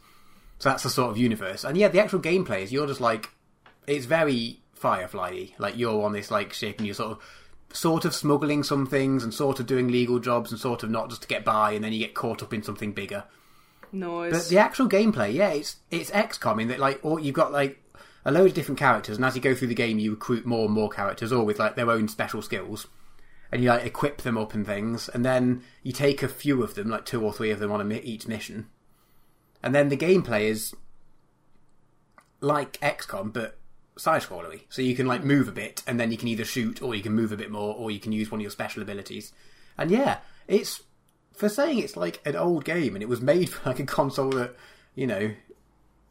So 0.59 0.69
that's 0.69 0.83
the 0.83 0.89
sort 0.89 1.11
of 1.11 1.17
universe. 1.17 1.63
And 1.63 1.77
yeah, 1.77 1.87
the 1.87 2.01
actual 2.01 2.19
gameplay 2.19 2.63
is 2.63 2.71
you're 2.71 2.87
just 2.87 3.01
like 3.01 3.29
it's 3.87 4.05
very 4.05 4.59
Firefly 4.79 5.47
Like 5.57 5.77
you're 5.77 6.05
on 6.05 6.13
this 6.13 6.31
like 6.31 6.53
ship 6.53 6.77
and 6.77 6.87
you're 6.87 6.95
sort 6.95 7.11
of 7.11 7.19
sort 7.71 8.05
of 8.05 8.15
smuggling 8.15 8.63
some 8.63 8.85
things 8.85 9.23
and 9.23 9.33
sort 9.33 9.59
of 9.59 9.65
doing 9.65 9.87
legal 9.89 10.19
jobs 10.19 10.51
and 10.51 10.59
sort 10.59 10.83
of 10.83 10.89
not 10.89 11.09
just 11.09 11.21
to 11.21 11.27
get 11.27 11.45
by 11.45 11.71
and 11.71 11.83
then 11.83 11.93
you 11.93 11.99
get 11.99 12.13
caught 12.15 12.41
up 12.41 12.53
in 12.53 12.63
something 12.63 12.93
bigger. 12.93 13.23
noise. 13.91 14.31
But 14.31 14.49
the 14.49 14.57
actual 14.57 14.89
gameplay, 14.89 15.33
yeah, 15.33 15.49
it's 15.49 15.77
it's 15.91 16.11
XCOM 16.11 16.61
in 16.61 16.67
that 16.69 16.79
like 16.79 16.99
all 17.03 17.19
you've 17.19 17.35
got 17.35 17.51
like 17.51 17.81
a 18.25 18.31
load 18.31 18.47
of 18.47 18.53
different 18.53 18.79
characters 18.79 19.15
and 19.15 19.25
as 19.25 19.35
you 19.35 19.41
go 19.41 19.55
through 19.55 19.67
the 19.69 19.75
game 19.75 19.97
you 19.97 20.11
recruit 20.11 20.45
more 20.45 20.65
and 20.65 20.73
more 20.73 20.89
characters 20.89 21.31
all 21.31 21.45
with 21.45 21.59
like 21.59 21.75
their 21.75 21.89
own 21.89 22.07
special 22.07 22.41
skills. 22.41 22.87
And 23.51 23.63
you 23.63 23.69
like 23.69 23.83
equip 23.83 24.21
them 24.21 24.37
up 24.37 24.53
and 24.53 24.63
things, 24.63 25.09
and 25.09 25.25
then 25.25 25.63
you 25.81 25.91
take 25.91 26.21
a 26.21 26.27
few 26.27 26.61
of 26.61 26.75
them, 26.75 26.87
like 26.87 27.05
two 27.05 27.23
or 27.23 27.33
three 27.33 27.49
of 27.49 27.57
them 27.57 27.71
on 27.71 27.91
a 27.91 27.95
each 27.95 28.27
mission, 28.27 28.67
and 29.63 29.73
then 29.73 29.89
the 29.89 29.97
gameplay 29.97 30.41
is 30.41 30.75
like 32.41 32.79
XCOM, 32.79 33.33
but 33.33 33.57
side 33.99 34.21
scrollery. 34.21 34.61
So 34.69 34.81
you 34.81 34.95
can 34.95 35.07
like 35.07 35.23
move 35.23 35.47
a 35.47 35.51
bit, 35.51 35.84
and 35.85 35.99
then 35.99 36.11
you 36.11 36.17
can 36.17 36.27
either 36.27 36.45
shoot, 36.45 36.81
or 36.81 36.95
you 36.95 37.03
can 37.03 37.13
move 37.13 37.31
a 37.31 37.38
bit 37.38 37.51
more, 37.51 37.76
or 37.76 37.91
you 37.91 37.99
can 37.99 38.11
use 38.11 38.31
one 38.31 38.39
of 38.39 38.43
your 38.43 38.51
special 38.51 38.81
abilities. 38.81 39.34
And 39.77 39.91
yeah, 39.91 40.19
it's 40.47 40.84
for 41.34 41.49
saying 41.49 41.80
it's 41.80 41.97
like 41.97 42.21
an 42.26 42.35
old 42.35 42.65
game, 42.65 42.95
and 42.95 43.03
it 43.03 43.09
was 43.09 43.21
made 43.21 43.49
for 43.49 43.69
like 43.69 43.80
a 43.80 43.85
console 43.85 44.31
that 44.31 44.55
you 44.95 45.07
know 45.07 45.31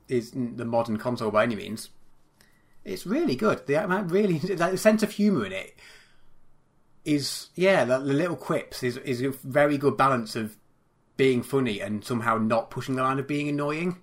is 0.09 0.32
the 0.32 0.65
modern 0.65 0.97
console 0.97 1.31
by 1.31 1.43
any 1.43 1.56
means. 1.56 1.90
It's 2.85 3.06
really 3.06 3.36
good. 3.36 3.66
The 3.66 3.85
amount 3.85 4.10
really 4.10 4.39
like, 4.56 4.73
the 4.73 4.78
sense 4.78 5.02
of 5.02 5.12
humor 5.12 5.44
in 5.44 5.52
it 5.52 5.77
is 7.05 7.48
yeah. 7.55 7.85
The, 7.85 7.98
the 7.98 8.15
little 8.15 8.36
quips 8.36 8.82
is 8.82 8.97
is 8.98 9.23
a 9.23 9.31
very 9.31 9.78
good 9.78 9.97
balance 9.97 10.36
of 10.36 10.56
being 11.16 11.43
funny 11.43 11.81
and 11.81 12.05
somehow 12.05 12.39
not 12.39 12.70
pushing 12.70 12.94
the 12.94 13.02
line 13.02 13.19
of 13.19 13.27
being 13.27 13.48
annoying. 13.48 13.98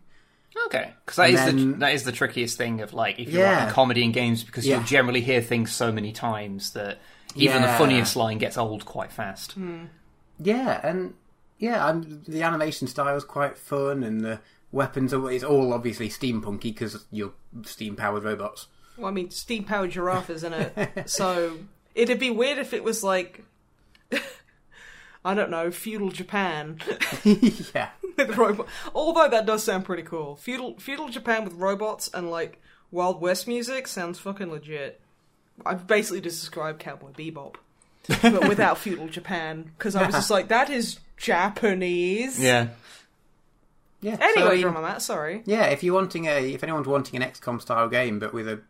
Okay, 0.68 0.94
because 1.06 1.18
that 1.18 1.30
is 1.30 1.40
And 1.42 1.60
the 1.60 1.66
then- 1.66 1.80
that 1.80 1.94
is 1.94 2.04
the 2.04 2.12
trickiest 2.12 2.58
thing 2.58 2.82
of 2.82 2.94
like 2.94 3.20
if 3.20 3.30
you're 3.30 3.42
Yeah. 3.42 3.58
writing 3.60 3.74
comedy 3.74 4.04
in 4.04 4.12
games 4.12 4.44
because 4.44 4.66
Yeah. 4.66 4.76
you'll 4.78 4.86
generally 4.86 5.22
hear 5.22 5.42
things 5.42 5.72
so 5.74 5.92
many 5.92 6.12
times 6.12 6.72
that 6.72 7.00
even 7.36 7.62
the 7.62 7.68
funniest 7.70 8.16
line 8.16 8.38
gets 8.38 8.58
old 8.58 8.86
quite 8.86 9.12
fast. 9.12 9.52
Hmm. 9.54 9.86
Yeah, 10.40 10.80
and 10.84 11.14
yeah, 11.60 11.90
and 11.90 12.24
the 12.26 12.42
animation 12.44 12.88
style 12.88 13.16
is 13.16 13.24
quite 13.26 13.58
fun, 13.58 14.04
and 14.04 14.22
the 14.22 14.40
weapons 14.72 15.14
are 15.14 15.30
it's 15.32 15.44
all 15.44 15.74
obviously 15.74 16.10
steampunky 16.10 16.64
because 16.74 17.06
you're 17.12 17.34
steam 17.64 17.96
powered 17.96 18.24
robots. 18.24 18.68
well, 18.98 19.08
I 19.08 19.12
mean, 19.12 19.30
steam 19.32 19.66
powered 19.66 19.92
giraffe 19.92 20.30
is 20.30 20.44
in 20.46 20.54
it, 20.54 21.04
so 21.10 21.58
it'd 21.94 22.20
be 22.20 22.30
weird 22.32 22.58
if 22.58 22.74
it 22.74 22.84
was 22.84 23.04
like, 23.04 23.44
I 25.26 25.34
don't 25.34 25.50
know, 25.50 25.72
feudal 25.72 26.12
Japan 26.12 26.80
yeah, 27.24 27.90
with 28.18 28.38
robot. 28.38 28.68
Although 28.94 29.28
that 29.28 29.48
does 29.48 29.64
sound 29.64 29.84
pretty 29.84 30.04
cool. 30.04 30.36
Feudal 30.36 30.76
feudal 30.78 31.10
Japan 31.10 31.44
with 31.44 31.54
robots 31.54 32.12
and 32.14 32.30
like 32.30 32.62
Wild 32.92 33.20
West 33.20 33.48
music 33.48 33.88
sounds 33.88 34.20
fucking 34.20 34.52
legit. 34.52 35.02
I've 35.66 35.88
basically 35.88 36.22
just 36.22 36.40
described 36.42 36.80
Cowboy 36.80 37.12
Bebop, 37.12 37.56
but 38.22 38.48
without 38.48 38.78
feudal 38.78 39.08
Japan 39.08 39.72
because 39.78 39.96
I 39.96 40.06
was 40.06 40.14
just 40.14 40.30
like, 40.30 40.50
that 40.50 40.70
is 40.70 41.00
Japanese. 41.18 42.40
Yeah, 42.40 42.68
yeah. 44.02 44.18
Anyway, 44.22 44.34
so, 44.36 44.48
I 44.48 44.52
mean, 44.52 44.62
Drummer 44.62 44.82
Matt, 44.82 45.02
sorry. 45.02 45.42
yeah, 45.46 45.66
if 45.66 45.82
you're 45.82 45.96
wanting 45.96 46.28
a, 46.28 46.54
if 46.54 46.62
anyone's 46.62 46.88
wanting 46.88 47.22
an 47.22 47.28
XCOM 47.28 47.60
style 47.60 47.90
game, 47.90 48.20
but 48.20 48.32
with 48.32 48.48
a 48.48 48.62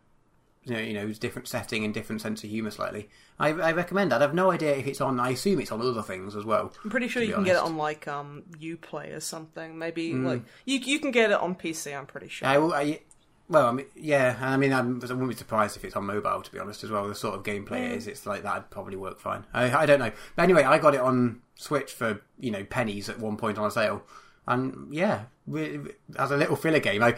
you 0.66 0.74
know, 0.74 0.80
you 0.80 0.94
know, 0.94 1.12
different 1.12 1.48
setting 1.48 1.84
and 1.84 1.94
different 1.94 2.20
sense 2.20 2.42
of 2.42 2.50
humour 2.50 2.70
slightly, 2.70 3.08
I, 3.38 3.48
I 3.50 3.72
recommend 3.72 4.12
that. 4.12 4.22
I've 4.22 4.34
no 4.34 4.50
idea 4.50 4.74
if 4.76 4.86
it's 4.86 5.00
on. 5.00 5.20
I 5.20 5.30
assume 5.30 5.60
it's 5.60 5.72
on 5.72 5.80
other 5.80 6.02
things 6.02 6.34
as 6.34 6.44
well. 6.44 6.72
I'm 6.84 6.90
pretty 6.90 7.08
sure 7.08 7.22
you 7.22 7.34
can 7.34 7.44
get 7.44 7.56
it 7.56 7.62
on 7.62 7.76
like 7.76 8.08
um 8.08 8.42
UPlay 8.58 9.16
or 9.16 9.20
something. 9.20 9.78
Maybe 9.78 10.12
like 10.12 10.42
you 10.64 10.78
you 10.78 10.98
can 10.98 11.12
get 11.12 11.30
it 11.30 11.40
on 11.40 11.54
PC. 11.54 11.96
I'm 11.96 12.06
pretty 12.06 12.28
sure. 12.28 12.48
I, 12.48 12.56
I, 12.56 13.00
well, 13.48 13.68
I 13.68 13.72
mean, 13.72 13.86
yeah, 13.94 14.34
and 14.36 14.46
I 14.46 14.56
mean, 14.56 14.72
I'm, 14.72 14.96
I 14.96 15.06
wouldn't 15.06 15.28
be 15.28 15.36
surprised 15.36 15.76
if 15.76 15.84
it's 15.84 15.94
on 15.94 16.04
mobile. 16.04 16.42
To 16.42 16.50
be 16.50 16.58
honest, 16.58 16.82
as 16.82 16.90
well, 16.90 17.06
the 17.06 17.14
sort 17.14 17.36
of 17.36 17.44
gameplay 17.44 17.90
it 17.90 17.92
is, 17.92 18.06
it's 18.08 18.26
like 18.26 18.42
that'd 18.42 18.70
probably 18.70 18.96
work 18.96 19.20
fine. 19.20 19.44
I, 19.54 19.72
I 19.72 19.86
don't 19.86 20.00
know, 20.00 20.10
but 20.34 20.42
anyway, 20.42 20.64
I 20.64 20.78
got 20.78 20.94
it 20.94 21.00
on 21.00 21.42
Switch 21.54 21.92
for 21.92 22.20
you 22.40 22.50
know 22.50 22.64
pennies 22.64 23.08
at 23.08 23.20
one 23.20 23.36
point 23.36 23.58
on 23.58 23.66
a 23.66 23.70
sale, 23.70 24.02
and 24.48 24.88
yeah, 24.94 25.24
re- 25.46 25.80
as 26.18 26.30
a 26.30 26.36
little 26.36 26.56
filler 26.56 26.78
game, 26.80 27.02
I 27.02 27.12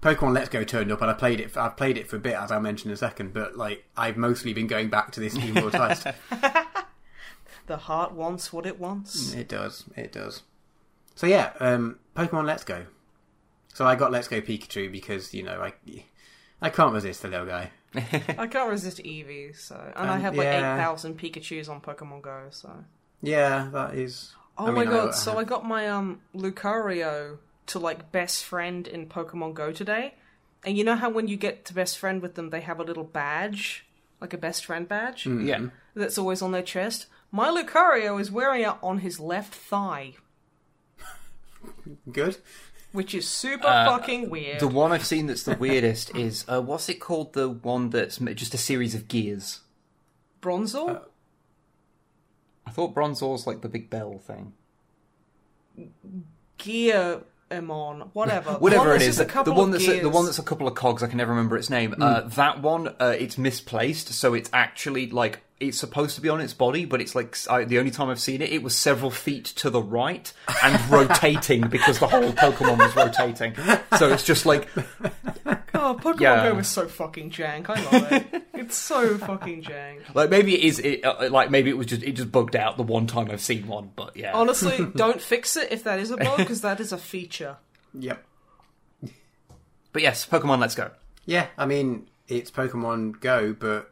Pokemon 0.00 0.34
Let's 0.34 0.48
Go 0.48 0.64
turned 0.64 0.90
up, 0.92 1.02
and 1.02 1.10
I 1.10 1.14
played 1.14 1.40
it. 1.40 1.56
I've 1.56 1.76
played 1.76 1.98
it 1.98 2.08
for 2.08 2.16
a 2.16 2.20
bit, 2.20 2.34
as 2.34 2.50
I 2.50 2.58
mentioned 2.58 2.90
in 2.90 2.94
a 2.94 2.96
second, 2.96 3.32
but 3.34 3.56
like 3.56 3.84
I've 3.96 4.16
mostly 4.16 4.52
been 4.52 4.66
going 4.66 4.88
back 4.88 5.10
to 5.12 5.20
this 5.20 5.34
Steam 5.34 5.54
World 5.54 5.72
Heist. 5.72 6.14
The 7.66 7.76
heart 7.76 8.12
wants 8.12 8.52
what 8.52 8.66
it 8.66 8.80
wants. 8.80 9.32
It 9.34 9.48
does. 9.48 9.84
It 9.96 10.10
does. 10.12 10.42
So 11.14 11.26
yeah, 11.26 11.52
um, 11.60 11.98
Pokemon 12.16 12.46
Let's 12.46 12.64
Go. 12.64 12.86
So 13.72 13.86
I 13.86 13.94
got 13.94 14.10
Let's 14.12 14.28
Go 14.28 14.40
Pikachu 14.40 14.90
because 14.90 15.32
you 15.32 15.42
know 15.42 15.60
I 15.62 15.72
I 16.60 16.70
can't 16.70 16.92
resist 16.92 17.22
the 17.22 17.28
little 17.28 17.46
guy. 17.46 17.70
I 17.94 18.46
can't 18.46 18.70
resist 18.70 18.98
Eevee, 18.98 19.54
so 19.56 19.76
and 19.96 20.10
I 20.10 20.14
Um, 20.16 20.20
have 20.22 20.34
like 20.34 20.44
yeah. 20.46 20.74
eight 20.74 20.78
thousand 20.78 21.18
Pikachu's 21.18 21.68
on 21.68 21.80
Pokemon 21.80 22.22
Go. 22.22 22.46
So 22.50 22.70
Yeah, 23.20 23.68
that 23.72 23.94
is. 23.94 24.34
Oh 24.58 24.66
I 24.66 24.70
my 24.70 24.84
god! 24.84 25.08
I- 25.10 25.12
so 25.12 25.38
I 25.38 25.44
got 25.44 25.64
my 25.66 25.88
um 25.88 26.20
Lucario 26.34 27.38
to 27.66 27.78
like 27.78 28.10
best 28.12 28.44
friend 28.44 28.86
in 28.88 29.06
Pokemon 29.08 29.54
Go 29.54 29.72
today, 29.72 30.14
and 30.64 30.76
you 30.76 30.84
know 30.84 30.96
how 30.96 31.08
when 31.10 31.28
you 31.28 31.36
get 31.36 31.64
to 31.66 31.74
best 31.74 31.98
friend 31.98 32.20
with 32.22 32.34
them, 32.34 32.50
they 32.50 32.60
have 32.60 32.80
a 32.80 32.84
little 32.84 33.04
badge, 33.04 33.86
like 34.20 34.32
a 34.32 34.38
best 34.38 34.64
friend 34.64 34.88
badge, 34.88 35.24
Mm. 35.24 35.46
yeah. 35.46 35.60
that's 35.94 36.18
always 36.18 36.42
on 36.42 36.52
their 36.52 36.62
chest. 36.62 37.06
My 37.30 37.48
Lucario 37.48 38.20
is 38.20 38.30
wearing 38.30 38.62
it 38.62 38.74
on 38.82 38.98
his 38.98 39.18
left 39.18 39.54
thigh, 39.54 40.14
good. 42.12 42.36
which 42.92 43.14
is 43.14 43.26
super 43.26 43.66
Uh, 43.66 43.86
fucking 43.86 44.28
weird. 44.28 44.60
The 44.60 44.68
one 44.68 44.92
I've 44.92 45.06
seen 45.06 45.26
that's 45.26 45.44
the 45.44 45.56
weirdest 45.56 46.14
is 46.14 46.44
uh, 46.48 46.60
what's 46.60 46.88
it 46.90 47.00
called? 47.00 47.32
The 47.32 47.48
one 47.48 47.88
that's 47.90 48.18
just 48.18 48.52
a 48.54 48.58
series 48.58 48.94
of 48.94 49.08
gears. 49.08 49.60
Bronzor? 50.42 50.96
Uh, 50.96 51.00
I 52.66 52.70
thought 52.70 52.94
Bronzor's 52.94 53.46
like 53.46 53.60
the 53.60 53.68
big 53.68 53.90
bell 53.90 54.18
thing. 54.18 54.52
Gear 56.58 57.22
Emon, 57.50 58.08
whatever. 58.14 58.52
Whatever 58.58 58.86
One 58.86 58.96
it 58.96 58.98
that's 59.00 59.04
is, 59.08 59.20
a 59.20 59.24
the, 59.24 59.30
couple 59.30 59.54
the 59.54 59.60
one 59.60 59.68
of 59.68 59.72
that's 59.72 59.88
a, 59.88 60.00
the 60.00 60.08
one 60.08 60.24
that's 60.24 60.38
a 60.38 60.42
couple 60.42 60.66
of 60.66 60.74
cogs. 60.74 61.02
I 61.02 61.06
can 61.06 61.18
never 61.18 61.30
remember 61.30 61.56
its 61.56 61.68
name. 61.70 61.94
Uh, 62.00 62.22
that 62.22 62.62
one, 62.62 62.88
uh, 62.98 63.14
it's 63.18 63.36
misplaced, 63.36 64.08
so 64.14 64.32
it's 64.34 64.48
actually 64.52 65.10
like 65.10 65.42
it's 65.62 65.78
supposed 65.78 66.14
to 66.16 66.20
be 66.20 66.28
on 66.28 66.40
its 66.40 66.52
body, 66.54 66.84
but 66.84 67.00
it's 67.00 67.14
like 67.14 67.36
I, 67.48 67.64
the 67.64 67.78
only 67.78 67.90
time 67.90 68.08
I've 68.08 68.20
seen 68.20 68.42
it, 68.42 68.50
it 68.50 68.62
was 68.62 68.76
several 68.76 69.10
feet 69.10 69.44
to 69.46 69.70
the 69.70 69.82
right 69.82 70.32
and 70.62 70.80
rotating 70.90 71.68
because 71.68 71.98
the 71.98 72.08
whole 72.08 72.32
Pokemon 72.32 72.78
was 72.78 72.94
rotating. 72.96 73.54
So 73.98 74.12
it's 74.12 74.24
just 74.24 74.46
like 74.46 74.68
Oh, 75.74 75.98
Pokemon 76.00 76.20
Yeah. 76.20 76.50
Go 76.50 76.58
is 76.58 76.68
so 76.68 76.86
fucking 76.86 77.30
jank. 77.30 77.68
I 77.68 77.82
love 77.82 78.12
it. 78.12 78.44
it's 78.54 78.76
so 78.76 79.18
fucking 79.18 79.62
jank. 79.62 80.14
like 80.14 80.30
maybe 80.30 80.54
it 80.54 80.60
is 80.64 80.78
it, 80.78 81.04
uh, 81.04 81.28
like 81.30 81.50
maybe 81.50 81.70
it 81.70 81.76
was 81.76 81.86
just 81.86 82.02
it 82.02 82.12
just 82.12 82.30
bugged 82.30 82.54
out 82.54 82.76
the 82.76 82.82
one 82.82 83.06
time 83.06 83.30
I've 83.30 83.40
seen 83.40 83.66
one, 83.66 83.90
but 83.96 84.16
yeah. 84.16 84.32
Honestly, 84.32 84.86
don't 84.96 85.20
fix 85.20 85.56
it 85.56 85.72
if 85.72 85.84
that 85.84 85.98
is 85.98 86.10
a 86.10 86.16
bug, 86.16 86.36
because 86.38 86.60
that 86.60 86.78
is 86.80 86.92
a 86.92 86.98
feature. 86.98 87.56
Yep. 87.94 88.24
But 89.92 90.02
yes, 90.02 90.26
Pokemon 90.26 90.60
Let's 90.60 90.74
Go. 90.74 90.90
Yeah, 91.26 91.48
I 91.58 91.66
mean, 91.66 92.08
it's 92.28 92.50
Pokemon 92.50 93.20
Go, 93.20 93.52
but 93.58 93.91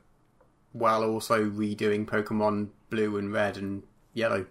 while 0.72 1.04
also 1.04 1.44
redoing 1.44 2.06
Pokemon 2.06 2.68
Blue 2.90 3.16
and 3.16 3.32
Red 3.32 3.56
and 3.56 3.82
Yellow. 4.14 4.46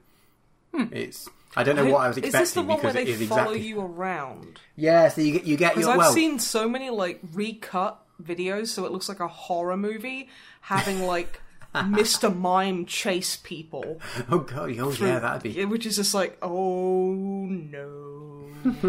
Hmm. 0.73 0.85
It's. 0.91 1.29
I 1.55 1.63
don't 1.63 1.75
know 1.75 1.85
what 1.85 2.01
I 2.01 2.07
was 2.09 2.17
Is 2.17 2.25
expecting 2.25 2.41
this 2.41 2.53
the 2.53 2.61
one 2.61 2.77
because 2.77 2.93
where 2.93 3.05
they 3.05 3.25
follow 3.25 3.41
exactly. 3.53 3.61
you 3.61 3.81
around? 3.81 4.59
Yeah, 4.75 5.09
so 5.09 5.21
you 5.21 5.33
get 5.33 5.45
you 5.45 5.57
get 5.57 5.77
your 5.77 5.89
I've 5.89 5.97
well. 5.97 6.13
seen 6.13 6.37
so 6.37 6.69
many 6.69 6.91
like 6.91 7.19
recut 7.33 7.99
videos, 8.21 8.67
so 8.67 8.85
it 8.85 8.91
looks 8.91 9.09
like 9.09 9.19
a 9.19 9.27
horror 9.27 9.77
movie 9.77 10.29
having 10.61 11.07
like 11.07 11.41
Mr. 11.75 12.35
Mime 12.35 12.85
chase 12.85 13.37
people, 13.37 13.99
Oh 14.31 14.39
god, 14.39 14.71
oh 14.79 14.91
yeah, 14.91 15.19
that'd 15.19 15.43
be. 15.43 15.65
which 15.65 15.85
is 15.85 15.97
just 15.97 16.13
like, 16.13 16.37
oh 16.41 17.13
no. 17.13 18.45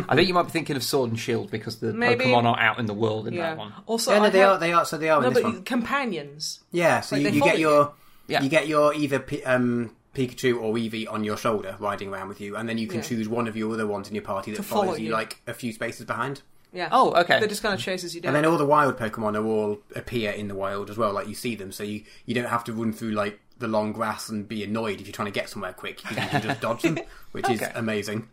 I 0.08 0.16
think 0.16 0.26
you 0.26 0.34
might 0.34 0.44
be 0.44 0.50
thinking 0.50 0.76
of 0.76 0.82
Sword 0.82 1.10
and 1.10 1.18
Shield 1.20 1.50
because 1.50 1.78
the 1.78 1.92
Maybe. 1.92 2.24
Pokemon 2.24 2.44
are 2.44 2.58
out 2.58 2.78
in 2.78 2.86
the 2.86 2.94
world 2.94 3.28
in 3.28 3.34
Yeah. 3.34 3.50
that 3.50 3.58
one. 3.58 3.72
Also, 3.86 4.12
Yeah, 4.12 4.18
no, 4.18 4.24
I 4.24 4.30
they 4.30 4.38
have- 4.40 4.50
are. 4.52 4.58
They 4.58 4.72
are. 4.72 4.84
So 4.84 4.98
they 4.98 5.08
are 5.10 5.20
no, 5.20 5.28
in 5.28 5.34
this 5.34 5.42
but 5.42 5.52
one. 5.52 5.62
companions. 5.62 6.60
Yeah, 6.72 7.00
so 7.02 7.16
like, 7.16 7.24
you, 7.26 7.30
you 7.32 7.40
get 7.42 7.58
your 7.58 7.92
Yeah. 8.26 8.42
you 8.42 8.48
get 8.48 8.66
your 8.66 8.92
either 8.94 9.24
um, 9.46 9.94
Pikachu 10.14 10.60
or 10.60 10.74
Eevee 10.74 11.06
on 11.08 11.22
your 11.22 11.36
shoulder 11.36 11.76
riding 11.78 12.08
around 12.12 12.28
with 12.28 12.40
you, 12.40 12.56
and 12.56 12.68
then 12.68 12.78
you 12.78 12.88
can 12.88 12.96
Yeah. 12.98 13.02
choose 13.04 13.28
one 13.28 13.46
of 13.46 13.56
your 13.56 13.72
other 13.74 13.86
ones 13.86 14.08
in 14.08 14.14
your 14.16 14.24
party 14.24 14.50
that 14.50 14.56
To 14.56 14.62
follow 14.64 14.84
follows 14.86 14.98
you 15.00 15.06
you. 15.08 15.12
like 15.12 15.40
a 15.46 15.54
few 15.54 15.72
spaces 15.72 16.04
behind. 16.06 16.42
Yeah. 16.72 16.88
Oh, 16.92 17.12
okay. 17.22 17.40
That 17.40 17.48
just 17.48 17.62
kind 17.62 17.74
of 17.74 17.80
chases 17.80 18.14
you 18.14 18.20
down. 18.20 18.34
And 18.34 18.44
then 18.44 18.50
all 18.50 18.58
the 18.58 18.64
wild 18.66 18.96
Pokemon 18.96 19.36
are 19.36 19.44
all 19.44 19.78
appear 19.96 20.30
in 20.30 20.48
the 20.48 20.54
wild 20.54 20.88
as 20.90 20.96
well, 20.96 21.12
like 21.12 21.26
you 21.28 21.34
see 21.34 21.54
them, 21.56 21.72
so 21.72 21.82
you, 21.82 22.04
you 22.26 22.34
don't 22.34 22.48
have 22.48 22.64
to 22.64 22.72
run 22.72 22.92
through 22.92 23.10
like 23.10 23.40
the 23.58 23.66
long 23.68 23.92
grass 23.92 24.28
and 24.28 24.48
be 24.48 24.62
annoyed 24.64 25.00
if 25.00 25.06
you're 25.06 25.12
trying 25.12 25.26
to 25.26 25.32
get 25.32 25.48
somewhere 25.48 25.72
quick. 25.72 26.02
You 26.08 26.16
can 26.16 26.42
just 26.42 26.60
dodge 26.62 26.82
them, 26.82 26.98
which 27.32 27.48
is 27.50 27.62
amazing. 27.74 28.28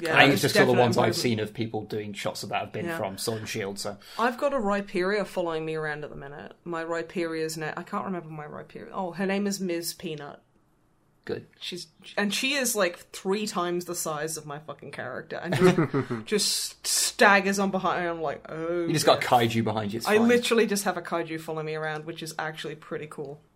yeah, 0.00 0.16
I 0.16 0.20
think 0.22 0.32
it's 0.34 0.42
just 0.42 0.56
all 0.58 0.66
the 0.66 0.72
ones 0.72 0.98
I've 0.98 1.14
seen 1.16 1.38
of 1.40 1.54
people 1.54 1.82
doing 1.84 2.12
shots 2.12 2.42
of 2.42 2.48
that 2.48 2.60
have 2.60 2.72
been 2.72 2.86
Yeah. 2.86 2.98
from 2.98 3.16
Sword 3.18 3.40
and 3.40 3.48
Shield. 3.48 3.78
So 3.78 3.96
I've 4.18 4.38
got 4.38 4.52
a 4.52 4.58
Rhyperior 4.58 5.26
following 5.26 5.64
me 5.64 5.74
around 5.74 6.02
at 6.04 6.10
the 6.10 6.16
minute. 6.16 6.52
My 6.64 6.82
Rhyperior's 6.84 7.56
now. 7.56 7.72
I 7.76 7.82
can't 7.82 8.04
remember 8.06 8.28
my 8.28 8.44
Rhyperior. 8.46 8.88
Oh, 8.92 9.12
her 9.12 9.26
name 9.26 9.46
is 9.46 9.60
Ms. 9.60 9.94
Peanut. 9.94 10.40
Good. 11.26 11.46
She's 11.60 11.88
and 12.16 12.32
she 12.32 12.54
is 12.54 12.74
like 12.74 12.98
three 13.10 13.46
times 13.46 13.84
the 13.84 13.94
size 13.94 14.38
of 14.38 14.46
my 14.46 14.58
fucking 14.60 14.92
character, 14.92 15.36
and 15.36 15.54
just, 15.54 16.24
just 16.24 16.86
staggers 16.86 17.58
on 17.58 17.70
behind. 17.70 18.00
And 18.00 18.08
I'm 18.08 18.22
like, 18.22 18.46
oh. 18.48 18.86
You 18.86 18.94
just 18.94 19.06
yeah. 19.06 19.14
got 19.14 19.22
kaiju 19.22 19.62
behind 19.62 19.92
you. 19.92 19.98
It's 19.98 20.08
I 20.08 20.16
fine. 20.16 20.28
literally 20.28 20.66
just 20.66 20.84
have 20.84 20.96
a 20.96 21.02
kaiju 21.02 21.38
following 21.38 21.66
me 21.66 21.74
around, 21.74 22.06
which 22.06 22.22
is 22.22 22.34
actually 22.38 22.76
pretty 22.76 23.08
cool. 23.08 23.42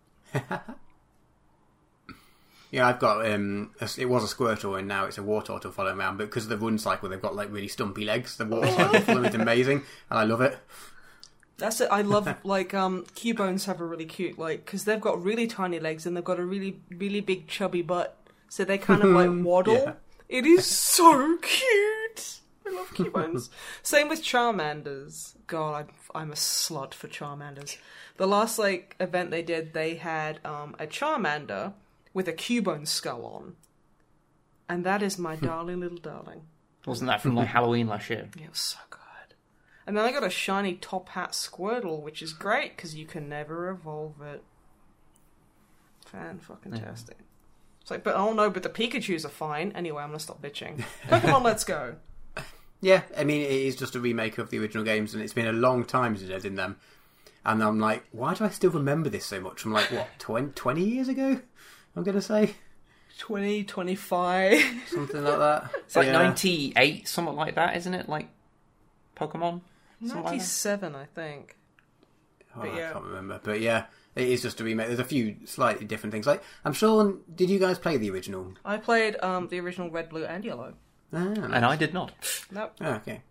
Yeah, 2.71 2.87
I've 2.87 2.99
got 2.99 3.29
um, 3.29 3.71
a, 3.81 3.89
it 3.97 4.05
was 4.05 4.23
a 4.23 4.33
Squirtle 4.33 4.79
and 4.79 4.87
now 4.87 5.03
it's 5.05 5.17
a 5.17 5.21
Wartortle 5.21 5.73
following 5.73 5.99
around, 5.99 6.17
but 6.17 6.27
because 6.27 6.45
of 6.45 6.49
the 6.51 6.57
run 6.57 6.77
cycle, 6.77 7.09
they've 7.09 7.21
got 7.21 7.35
like 7.35 7.51
really 7.51 7.67
stumpy 7.67 8.05
legs. 8.05 8.37
The 8.37 8.45
water 8.45 8.71
cycle 8.71 9.01
following 9.01 9.25
is 9.25 9.35
amazing, 9.35 9.83
and 10.09 10.17
I 10.19 10.23
love 10.23 10.39
it. 10.39 10.57
That's 11.61 11.79
it. 11.79 11.89
I 11.91 12.01
love 12.01 12.27
like 12.43 12.73
um 12.73 13.05
Cubones 13.15 13.65
have 13.65 13.79
a 13.79 13.85
really 13.85 14.05
cute 14.05 14.37
like 14.37 14.65
because 14.65 14.83
they've 14.85 14.99
got 14.99 15.23
really 15.23 15.47
tiny 15.47 15.79
legs 15.79 16.05
and 16.05 16.17
they've 16.17 16.23
got 16.23 16.39
a 16.39 16.45
really 16.45 16.81
really 16.89 17.21
big 17.21 17.47
chubby 17.47 17.81
butt, 17.81 18.17
so 18.49 18.65
they 18.65 18.77
kind 18.77 19.03
of 19.03 19.11
like 19.11 19.29
waddle. 19.45 19.75
Yeah. 19.75 19.93
It 20.27 20.45
is 20.45 20.65
so 20.65 21.37
cute. 21.41 22.39
I 22.65 22.71
love 22.73 22.93
Cubones. 22.93 23.49
Same 23.83 24.09
with 24.09 24.23
Charmanders. 24.23 25.35
God, 25.47 25.87
I'm 26.13 26.21
I'm 26.23 26.31
a 26.31 26.35
slut 26.35 26.93
for 26.93 27.07
Charmanders. 27.07 27.77
The 28.17 28.27
last 28.27 28.57
like 28.57 28.95
event 28.99 29.31
they 29.31 29.43
did, 29.43 29.73
they 29.73 29.95
had 29.95 30.39
um 30.43 30.75
a 30.79 30.87
Charmander 30.87 31.73
with 32.13 32.27
a 32.27 32.33
Cubone 32.33 32.87
skull 32.87 33.25
on, 33.25 33.55
and 34.67 34.83
that 34.83 35.03
is 35.03 35.17
my 35.17 35.35
darling 35.35 35.79
little 35.81 35.97
darling. 35.97 36.41
Wasn't 36.85 37.07
that 37.07 37.21
from 37.21 37.35
like 37.35 37.47
Halloween 37.47 37.87
last 37.87 38.09
year? 38.09 38.27
It 38.35 38.49
was 38.49 38.59
so 38.59 38.79
good. 38.89 39.00
And 39.91 39.97
then 39.97 40.05
I 40.05 40.13
got 40.13 40.23
a 40.23 40.29
shiny 40.29 40.75
top 40.75 41.09
hat 41.09 41.33
Squirtle, 41.33 42.01
which 42.01 42.21
is 42.21 42.31
great 42.31 42.77
because 42.77 42.95
you 42.95 43.05
can 43.05 43.27
never 43.27 43.69
evolve 43.69 44.21
it. 44.21 44.41
Fan 46.05 46.39
fucking 46.39 46.71
tastic. 46.71 47.17
It's 47.81 47.91
like, 47.91 48.01
but 48.01 48.15
oh 48.15 48.31
no, 48.31 48.49
but 48.49 48.63
the 48.63 48.69
Pikachu's 48.69 49.25
are 49.25 49.27
fine. 49.27 49.73
Anyway, 49.75 50.01
I'm 50.01 50.07
gonna 50.11 50.19
stop 50.19 50.41
bitching. 50.41 50.81
Pokemon, 51.09 51.43
let's 51.43 51.65
go. 51.65 51.95
Yeah, 52.79 53.01
I 53.17 53.25
mean, 53.25 53.41
it 53.41 53.51
is 53.51 53.75
just 53.75 53.95
a 53.97 53.99
remake 53.99 54.37
of 54.37 54.49
the 54.49 54.59
original 54.59 54.85
games, 54.85 55.13
and 55.13 55.21
it's 55.21 55.33
been 55.33 55.45
a 55.45 55.51
long 55.51 55.83
time 55.83 56.15
since 56.15 56.31
I 56.31 56.39
did 56.39 56.55
them. 56.55 56.77
And 57.43 57.61
I'm 57.61 57.77
like, 57.77 58.05
why 58.13 58.33
do 58.33 58.45
I 58.45 58.49
still 58.49 58.71
remember 58.71 59.09
this 59.09 59.25
so 59.25 59.41
much? 59.41 59.65
I'm 59.65 59.73
like, 59.73 59.91
what, 59.91 60.07
20, 60.19 60.53
20 60.53 60.83
years 60.83 61.09
ago? 61.09 61.41
I'm 61.97 62.03
going 62.03 62.15
to 62.15 62.21
say 62.23 62.55
20, 63.19 63.65
25. 63.65 64.63
something 64.87 65.21
like 65.23 65.37
that. 65.37 65.71
It's 65.85 65.95
like 65.95 66.07
Yeah. 66.07 66.13
98, 66.13 67.07
something 67.09 67.35
like 67.35 67.55
that, 67.55 67.75
isn't 67.77 67.93
it? 67.93 68.07
Like 68.09 68.29
Pokemon? 69.15 69.61
Something 70.01 70.15
like 70.17 70.23
that? 70.25 70.31
97, 70.31 70.95
I 70.95 71.05
think. 71.05 71.57
Oh, 72.55 72.61
But 72.61 72.75
yeah. 72.75 72.89
I 72.89 72.93
can't 72.93 73.05
remember, 73.05 73.39
but 73.43 73.61
yeah, 73.61 73.85
it 74.15 74.27
is 74.27 74.41
just 74.41 74.59
a 74.59 74.63
remake. 74.63 74.87
There's 74.87 74.99
a 74.99 75.03
few 75.05 75.37
slightly 75.45 75.85
different 75.85 76.11
things. 76.11 76.27
Like, 76.27 76.43
I'm 76.65 76.73
sure. 76.73 77.15
Did 77.33 77.49
you 77.49 77.59
guys 77.59 77.79
play 77.79 77.97
the 77.97 78.09
original? 78.11 78.53
I 78.65 78.77
played 78.77 79.15
um, 79.23 79.47
the 79.47 79.59
original 79.59 79.89
Red, 79.89 80.09
Blue, 80.09 80.25
and 80.25 80.43
Yellow. 80.43 80.73
Ah, 81.13 81.17
And 81.19 81.65
I 81.65 81.75
did 81.75 81.93
not. 81.93 82.11
Nope. 82.51 82.73
oh, 82.81 82.93
okay. 82.95 83.21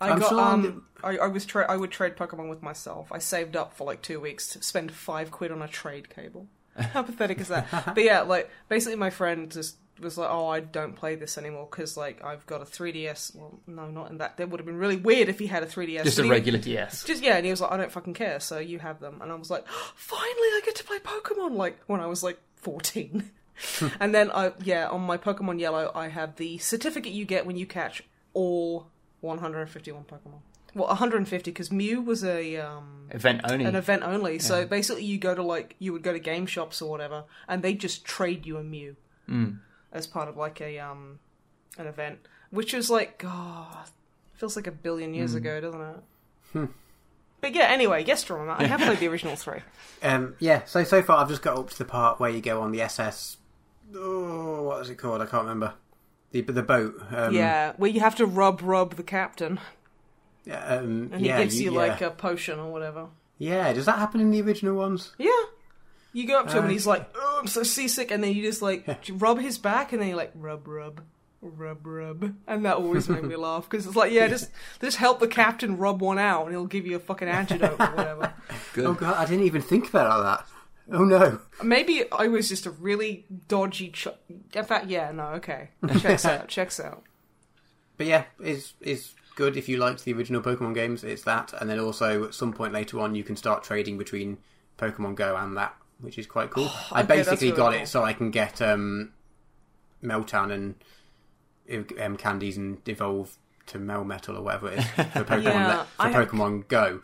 I 0.00 0.10
I'm 0.10 0.18
got 0.18 0.28
sure 0.30 0.40
um. 0.40 0.86
I, 1.04 1.18
I 1.18 1.26
was 1.26 1.44
tra- 1.44 1.70
I 1.70 1.76
would 1.76 1.90
trade 1.90 2.16
Pokemon 2.16 2.48
with 2.48 2.62
myself. 2.62 3.12
I 3.12 3.18
saved 3.18 3.54
up 3.54 3.74
for 3.74 3.84
like 3.84 4.00
two 4.00 4.18
weeks 4.18 4.48
to 4.54 4.62
spend 4.62 4.92
five 4.92 5.30
quid 5.30 5.52
on 5.52 5.60
a 5.60 5.68
trade 5.68 6.08
cable. 6.08 6.46
How 6.76 7.02
pathetic 7.02 7.38
is 7.40 7.48
that? 7.48 7.66
But 7.94 8.02
yeah, 8.04 8.22
like 8.22 8.48
basically, 8.70 8.96
my 8.96 9.10
friend 9.10 9.50
just 9.50 9.76
was 10.00 10.18
like, 10.18 10.28
"Oh, 10.30 10.48
I 10.48 10.60
don't 10.60 10.94
play 10.96 11.14
this 11.14 11.36
anymore 11.38 11.66
because 11.70 11.96
like 11.96 12.22
I've 12.24 12.46
got 12.46 12.60
a 12.62 12.64
3DS." 12.64 13.34
Well, 13.36 13.60
no, 13.66 13.90
not 13.90 14.10
in 14.10 14.18
that. 14.18 14.36
That 14.36 14.50
would 14.50 14.60
have 14.60 14.66
been 14.66 14.78
really 14.78 14.96
weird 14.96 15.28
if 15.28 15.38
he 15.38 15.46
had 15.46 15.62
a 15.62 15.66
3DS. 15.66 16.04
Just 16.04 16.18
a 16.18 16.24
he- 16.24 16.30
regular 16.30 16.58
DS. 16.58 17.04
Just 17.04 17.22
yeah, 17.22 17.36
and 17.36 17.44
he 17.44 17.50
was 17.50 17.60
like, 17.60 17.72
"I 17.72 17.76
don't 17.76 17.92
fucking 17.92 18.14
care." 18.14 18.40
So 18.40 18.58
you 18.58 18.78
have 18.78 19.00
them, 19.00 19.20
and 19.22 19.30
I 19.30 19.34
was 19.34 19.50
like, 19.50 19.66
"Finally, 19.94 20.30
I 20.34 20.60
get 20.64 20.76
to 20.76 20.84
play 20.84 20.98
Pokemon!" 20.98 21.56
Like 21.56 21.78
when 21.86 22.00
I 22.00 22.06
was 22.06 22.22
like 22.22 22.38
fourteen. 22.56 23.30
and 24.00 24.14
then 24.14 24.30
I 24.30 24.52
yeah, 24.64 24.88
on 24.88 25.02
my 25.02 25.18
Pokemon 25.18 25.60
Yellow, 25.60 25.90
I 25.94 26.08
have 26.08 26.36
the 26.36 26.58
certificate 26.58 27.12
you 27.12 27.24
get 27.24 27.44
when 27.46 27.56
you 27.56 27.66
catch 27.66 28.02
all 28.32 28.86
151 29.20 30.04
Pokemon. 30.04 30.40
Well, 30.74 30.86
150 30.86 31.50
because 31.50 31.70
Mew 31.72 32.00
was 32.00 32.22
a 32.24 32.56
um 32.58 33.08
Event 33.10 33.40
only. 33.50 33.64
an 33.64 33.74
event 33.74 34.02
only. 34.04 34.38
So 34.38 34.64
basically, 34.66 35.04
you 35.04 35.18
go 35.18 35.34
to 35.34 35.42
like 35.42 35.74
you 35.78 35.92
would 35.92 36.02
go 36.02 36.12
to 36.12 36.18
game 36.20 36.46
shops 36.46 36.80
or 36.80 36.88
whatever, 36.90 37.24
and 37.48 37.62
they 37.62 37.74
just 37.74 38.04
trade 38.04 38.46
you 38.46 38.56
a 38.56 38.62
Mew 38.62 38.96
as 39.92 40.06
part 40.06 40.28
of 40.28 40.36
like 40.36 40.60
a 40.60 40.78
um 40.78 41.18
an 41.78 41.86
event, 41.86 42.20
which 42.50 42.74
is 42.74 42.90
like 42.90 43.18
God, 43.18 43.88
feels 44.34 44.56
like 44.56 44.66
a 44.66 44.72
billion 44.72 45.14
years 45.14 45.34
ago, 45.34 45.60
doesn't 45.60 45.80
it? 45.80 46.68
But 47.40 47.54
yeah, 47.54 47.64
anyway, 47.68 48.04
yes, 48.06 48.22
Drummer. 48.24 48.54
I 48.58 48.64
have 48.66 48.80
played 48.80 48.98
the 48.98 49.08
original 49.08 49.36
three. 49.36 49.60
Um, 50.02 50.34
yeah. 50.38 50.64
So 50.64 50.82
so 50.82 51.02
far, 51.02 51.18
I've 51.18 51.28
just 51.28 51.42
got 51.42 51.58
up 51.58 51.68
to 51.68 51.76
the 51.78 51.84
part 51.84 52.18
where 52.18 52.30
you 52.30 52.40
go 52.40 52.62
on 52.62 52.72
the 52.72 52.80
SS. 52.80 53.36
Oh, 53.94 54.62
what 54.62 54.80
is 54.80 54.88
it 54.88 54.94
called? 54.94 55.20
I 55.20 55.26
can't 55.26 55.42
remember. 55.42 55.74
The 56.30 56.40
the 56.40 56.62
boat. 56.62 56.94
Um, 57.10 57.34
yeah, 57.34 57.74
where 57.76 57.90
you 57.90 58.00
have 58.00 58.14
to 58.16 58.24
rub 58.24 58.62
rub 58.62 58.94
the 58.96 59.02
captain, 59.02 59.60
yeah, 60.46 60.64
Um, 60.64 61.10
and 61.12 61.20
he 61.20 61.26
yeah, 61.26 61.42
gives 61.42 61.60
you, 61.60 61.72
yeah. 61.72 61.78
like 61.78 62.00
a 62.00 62.10
potion 62.10 62.58
or 62.58 62.72
whatever. 62.72 63.08
Yeah. 63.36 63.72
Does 63.74 63.84
that 63.84 63.98
happen 63.98 64.22
in 64.22 64.30
the 64.30 64.40
original 64.40 64.74
ones? 64.74 65.12
Yeah. 65.18 65.30
You 66.12 66.26
go 66.26 66.40
up 66.40 66.46
to 66.48 66.52
him 66.54 66.64
and 66.64 66.70
Uh, 66.70 66.72
he's 66.72 66.86
like, 66.86 67.08
"Oh, 67.14 67.38
I'm 67.40 67.46
so 67.46 67.62
seasick," 67.62 68.10
and 68.10 68.22
then 68.22 68.34
you 68.34 68.42
just 68.42 68.62
like 68.62 68.84
rub 69.12 69.38
his 69.40 69.58
back, 69.58 69.92
and 69.92 70.00
then 70.02 70.08
you 70.08 70.16
like 70.16 70.32
rub, 70.34 70.66
rub, 70.66 71.02
rub, 71.40 71.86
rub, 71.86 72.34
and 72.46 72.64
that 72.64 72.76
always 72.76 73.08
made 73.08 73.22
me 73.24 73.36
laugh 73.36 73.68
because 73.70 73.86
it's 73.86 73.96
like, 73.96 74.12
yeah, 74.12 74.26
just 74.28 74.50
just 74.80 74.96
help 74.96 75.20
the 75.20 75.28
captain 75.28 75.76
rub 75.76 76.00
one 76.02 76.18
out, 76.18 76.42
and 76.46 76.50
he'll 76.52 76.66
give 76.66 76.86
you 76.86 76.96
a 76.96 77.00
fucking 77.00 77.28
antidote 77.28 77.80
or 77.80 77.86
whatever. 77.94 78.32
Good. 78.74 78.86
Oh 78.86 78.94
god, 78.94 79.14
I 79.16 79.24
didn't 79.26 79.44
even 79.46 79.62
think 79.62 79.88
about 79.88 80.18
it 80.18 80.22
that. 80.24 80.46
Oh 80.92 81.04
no. 81.04 81.38
Maybe 81.62 82.10
I 82.10 82.26
was 82.26 82.48
just 82.48 82.66
a 82.66 82.70
really 82.72 83.24
dodgy. 83.46 83.90
Ch- 83.90 84.08
In 84.52 84.64
fact, 84.64 84.86
yeah, 84.88 85.12
no, 85.12 85.26
okay, 85.34 85.70
checks 86.00 86.24
out, 86.24 86.48
checks 86.48 86.80
out. 86.80 87.04
But 87.96 88.06
yeah, 88.08 88.24
is 88.42 88.72
is 88.80 89.14
good 89.36 89.56
if 89.56 89.68
you 89.68 89.76
liked 89.76 90.04
the 90.04 90.12
original 90.12 90.42
Pokemon 90.42 90.74
games. 90.74 91.04
It's 91.04 91.22
that, 91.22 91.52
and 91.60 91.70
then 91.70 91.78
also 91.78 92.24
at 92.24 92.34
some 92.34 92.52
point 92.52 92.72
later 92.72 92.98
on, 92.98 93.14
you 93.14 93.22
can 93.22 93.36
start 93.36 93.62
trading 93.62 93.96
between 93.98 94.38
Pokemon 94.78 95.14
Go 95.14 95.36
and 95.36 95.56
that, 95.56 95.76
which 96.00 96.18
is 96.18 96.26
quite 96.26 96.50
cool. 96.50 96.64
I 96.92 97.02
okay, 97.02 97.16
that's 97.16 97.28
basically 97.30 97.48
really 97.48 97.56
got 97.56 97.72
cool. 97.72 97.82
it 97.82 97.86
so 97.88 98.02
I 98.04 98.12
can 98.12 98.30
get 98.30 98.60
um, 98.62 99.12
Meltan 100.02 100.52
and 101.68 101.92
um, 102.00 102.16
candies 102.16 102.56
and 102.56 102.86
evolve 102.88 103.36
to 103.66 103.78
Melmetal 103.78 104.36
or 104.36 104.42
whatever 104.42 104.72
it 104.72 104.78
is 104.80 104.84
for 104.90 105.02
Pokemon 105.24 105.42
Yeah, 105.44 105.82
for 105.84 106.02
I 106.02 106.08
have- 106.10 106.28
Pokemon 106.28 106.68
Go. 106.68 107.02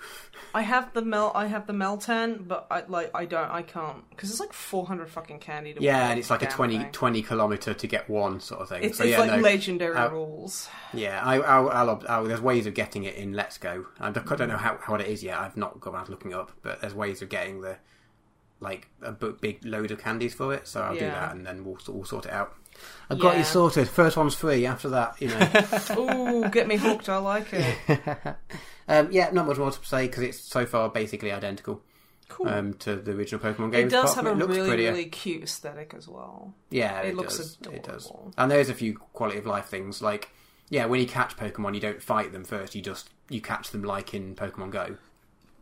I 0.52 0.62
have 0.62 0.92
the 0.94 1.02
Mel, 1.02 1.32
I 1.34 1.46
have 1.46 1.66
the 1.66 1.72
Meltan, 1.74 2.48
but 2.48 2.66
I 2.70 2.82
like 2.88 3.10
I 3.14 3.26
don't, 3.26 3.50
I 3.50 3.60
can't 3.62 4.08
because 4.10 4.30
it's 4.30 4.40
like 4.40 4.54
400 4.54 5.08
fucking 5.10 5.38
candy. 5.38 5.74
To 5.74 5.82
Yeah, 5.82 6.08
and 6.10 6.18
it's 6.18 6.30
like 6.30 6.40
a 6.42 6.46
damn 6.46 6.54
20, 6.54 6.78
thing. 6.78 6.92
20 6.92 7.22
kilometer 7.22 7.74
to 7.74 7.86
get 7.86 8.08
one 8.08 8.40
sort 8.40 8.62
of 8.62 8.68
thing. 8.70 8.82
It's, 8.84 8.98
so 8.98 9.04
it's 9.04 9.12
yeah, 9.12 9.18
like 9.20 9.30
no, 9.32 9.36
legendary 9.38 9.94
uh, 9.94 10.08
rules. 10.08 10.68
Yeah, 10.94 11.20
I, 11.22 11.40
I'll, 11.40 11.68
I'll, 11.68 12.02
I'll, 12.08 12.24
there's 12.24 12.40
ways 12.40 12.66
of 12.66 12.72
getting 12.74 13.04
it 13.04 13.16
in 13.16 13.34
Let's 13.34 13.58
Go. 13.58 13.86
I 14.00 14.10
don't 14.10 14.30
I 14.32 14.34
don't 14.36 14.48
know 14.48 14.56
how, 14.56 14.78
how 14.80 14.94
it 14.94 15.06
is 15.06 15.22
yet. 15.22 15.38
I've 15.38 15.56
not 15.58 15.78
gone 15.78 15.94
out 15.94 16.08
looking 16.08 16.32
up, 16.32 16.52
but 16.62 16.80
there's 16.80 16.94
ways 16.94 17.20
of 17.22 17.28
getting 17.28 17.60
the 17.60 17.76
like 18.60 18.88
a 19.02 19.12
big 19.12 19.64
load 19.64 19.90
of 19.90 19.98
candies 20.00 20.34
for 20.34 20.54
it. 20.54 20.66
So 20.66 20.80
I'll 20.82 20.94
do 20.94 21.00
Yeah. 21.00 21.10
that, 21.10 21.34
and 21.34 21.46
then 21.46 21.64
we'll 21.64 21.78
we'll 21.88 22.04
sort 22.04 22.26
it 22.26 22.32
out. 22.32 22.54
I've 23.08 23.18
got 23.18 23.32
Yeah. 23.34 23.38
you 23.38 23.44
sorted. 23.44 23.88
First 23.88 24.16
one's 24.16 24.34
free. 24.34 24.66
After 24.66 24.88
that, 24.90 25.20
you 25.20 25.28
know. 25.28 26.42
Ooh, 26.44 26.48
get 26.50 26.66
me 26.68 26.76
hooked. 26.76 27.08
I 27.08 27.16
like 27.18 27.46
it. 27.52 27.78
um, 28.88 29.08
yeah, 29.10 29.30
not 29.32 29.46
much 29.46 29.56
more 29.58 29.70
to 29.70 29.84
say 29.86 30.06
because 30.06 30.22
it's 30.22 30.40
so 30.40 30.66
far 30.66 30.88
basically 30.90 31.32
identical 31.32 31.82
Cool. 32.28 32.48
um, 32.48 32.74
to 32.74 32.96
the 32.96 33.12
original 33.12 33.40
Pokemon 33.40 33.72
game. 33.72 33.86
it 33.86 33.90
does 33.90 34.12
apart 34.12 34.16
have 34.16 34.24
from 34.24 34.26
a 34.26 34.30
it 34.32 34.38
looks 34.46 34.56
really, 34.56 34.68
prettier. 34.68 34.90
really 34.90 35.06
cute 35.06 35.42
aesthetic 35.44 35.94
as 35.96 36.06
well. 36.08 36.54
Yeah, 36.70 37.00
It 37.00 37.10
it, 37.10 37.16
looks 37.16 37.36
does. 37.38 37.56
It 37.72 37.82
does. 37.84 38.06
adorable. 38.06 38.32
And 38.36 38.50
there's 38.50 38.68
a 38.68 38.74
few 38.74 38.94
quality 39.12 39.38
of 39.38 39.46
life 39.46 39.66
things 39.66 40.02
like 40.02 40.30
yeah, 40.68 40.84
when 40.86 41.00
you 41.00 41.06
catch 41.06 41.36
Pokemon, 41.36 41.74
you 41.74 41.80
don't 41.80 42.02
fight 42.02 42.32
them 42.32 42.42
first. 42.44 42.74
You 42.74 42.82
just 42.82 43.08
you 43.30 43.40
catch 43.40 43.70
them 43.70 43.84
like 43.84 44.12
in 44.12 44.34
Pokemon 44.34 44.70
Go. 44.70 44.96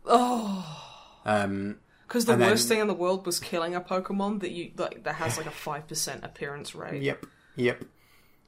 Oh, 0.05 0.81
Um, 1.25 1.77
because 2.07 2.25
the 2.25 2.33
And 2.33 2.41
worst 2.41 2.67
then- 2.67 2.75
thing 2.77 2.81
in 2.81 2.87
the 2.87 2.93
world 2.93 3.25
was 3.25 3.39
killing 3.39 3.75
a 3.75 3.81
Pokemon 3.81 4.39
that 4.41 4.51
you 4.51 4.71
like 4.77 5.03
that 5.03 5.15
has 5.15 5.37
like 5.37 5.47
a 5.47 5.51
five 5.51 5.87
percent 5.87 6.23
appearance 6.23 6.75
rate. 6.75 7.01
Yep. 7.01 7.25
Yep. 7.55 7.83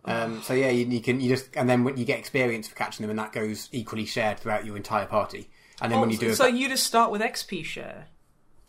Um, 0.05 0.41
so 0.41 0.53
yeah, 0.53 0.69
you, 0.69 0.85
you 0.85 1.01
can 1.01 1.19
you 1.19 1.29
just 1.35 1.49
and 1.55 1.69
then 1.69 1.83
when 1.83 1.97
you 1.97 2.05
get 2.05 2.17
experience 2.19 2.67
for 2.67 2.75
catching 2.75 3.03
them, 3.03 3.09
and 3.09 3.19
that 3.19 3.33
goes 3.33 3.67
equally 3.71 4.05
shared 4.05 4.39
throughout 4.39 4.65
your 4.65 4.77
entire 4.77 5.05
party. 5.05 5.49
And 5.81 5.91
then 5.91 5.97
Oh, 5.97 6.01
when 6.01 6.09
you 6.09 6.17
do 6.17 6.33
so 6.33 6.45
a, 6.45 6.49
you 6.49 6.69
just 6.69 6.85
start 6.85 7.11
with 7.11 7.21
XP 7.21 7.63
share. 7.65 8.07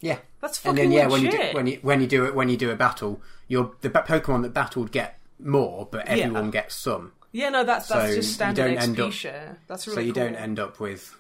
yeah, 0.01 0.19
That's 0.41 0.59
and 0.65 0.77
fucking 0.77 0.91
then 0.91 0.99
yeah, 0.99 1.07
when 1.09 1.23
you 1.23 1.31
do 1.31 1.39
when 1.53 1.67
you 1.67 1.79
when 1.83 2.01
you 2.01 2.07
do 2.07 2.25
it 2.27 2.35
when 2.35 2.49
you 2.49 2.57
do 2.57 2.71
a 2.71 2.77
battle, 2.77 3.23
your 3.47 3.73
the 3.83 3.89
Pokemon 3.91 4.43
that 4.43 4.53
battled 4.53 4.91
get 4.91 5.19
more, 5.39 5.87
but 5.91 6.07
everyone 6.09 6.51
gets 6.51 6.75
some. 6.75 7.13
yeah, 7.31 7.49
no, 7.51 7.63
that's 7.63 7.87
that's 7.89 8.11
So 8.11 8.17
just 8.17 8.35
standard 8.35 8.77
XP 8.77 8.99
up- 9.07 9.13
share. 9.13 9.59
That's 9.69 9.85
so 9.85 10.01
you 10.01 10.13
cool. 10.13 10.25
don't 10.25 10.35
end 10.35 10.59
up 10.59 10.81
with 10.81 11.17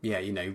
yeah, 0.00 0.18
you 0.20 0.32
know, 0.32 0.54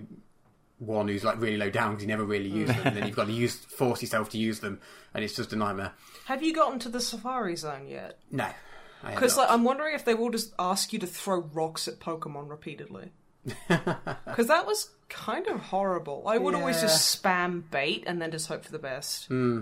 one 0.79 1.07
who's 1.07 1.23
like 1.23 1.39
really 1.39 1.57
low 1.57 1.69
down 1.69 1.91
because 1.91 2.03
you 2.03 2.07
never 2.07 2.23
really 2.25 2.49
use 2.49 2.67
them, 2.67 2.81
and 2.85 2.97
then 2.97 3.05
you've 3.05 3.15
got 3.15 3.27
to 3.27 3.33
use 3.33 3.55
force 3.55 4.01
yourself 4.01 4.29
to 4.31 4.37
use 4.37 4.59
them, 4.59 4.79
and 5.13 5.23
it's 5.23 5.35
just 5.35 5.53
a 5.53 5.55
nightmare. 5.55 5.93
Have 6.25 6.43
you 6.43 6.53
gotten 6.53 6.79
to 6.79 6.89
the 6.89 6.99
Safari 6.99 7.55
Zone 7.55 7.87
yet? 7.87 8.19
No, 8.31 8.47
Because 9.05 9.37
like, 9.37 9.49
I'm 9.49 9.63
wondering 9.63 9.95
if 9.95 10.03
they 10.05 10.13
will 10.13 10.31
just 10.31 10.53
ask 10.59 10.91
you 10.91 10.99
to 10.99 11.07
throw 11.07 11.39
rocks 11.53 11.87
at 11.87 11.99
Pokemon 11.99 12.49
repeatedly. 12.49 13.11
Because 14.25 14.47
that 14.47 14.65
was 14.65 14.89
kind 15.07 15.47
of 15.47 15.59
horrible. 15.59 16.23
I 16.27 16.37
would 16.37 16.55
always 16.55 16.81
just 16.81 17.23
spam 17.23 17.63
bait 17.71 18.03
and 18.05 18.21
then 18.21 18.31
just 18.31 18.47
hope 18.47 18.65
for 18.65 18.71
the 18.71 18.79
best. 18.79 19.27
Hmm. 19.27 19.61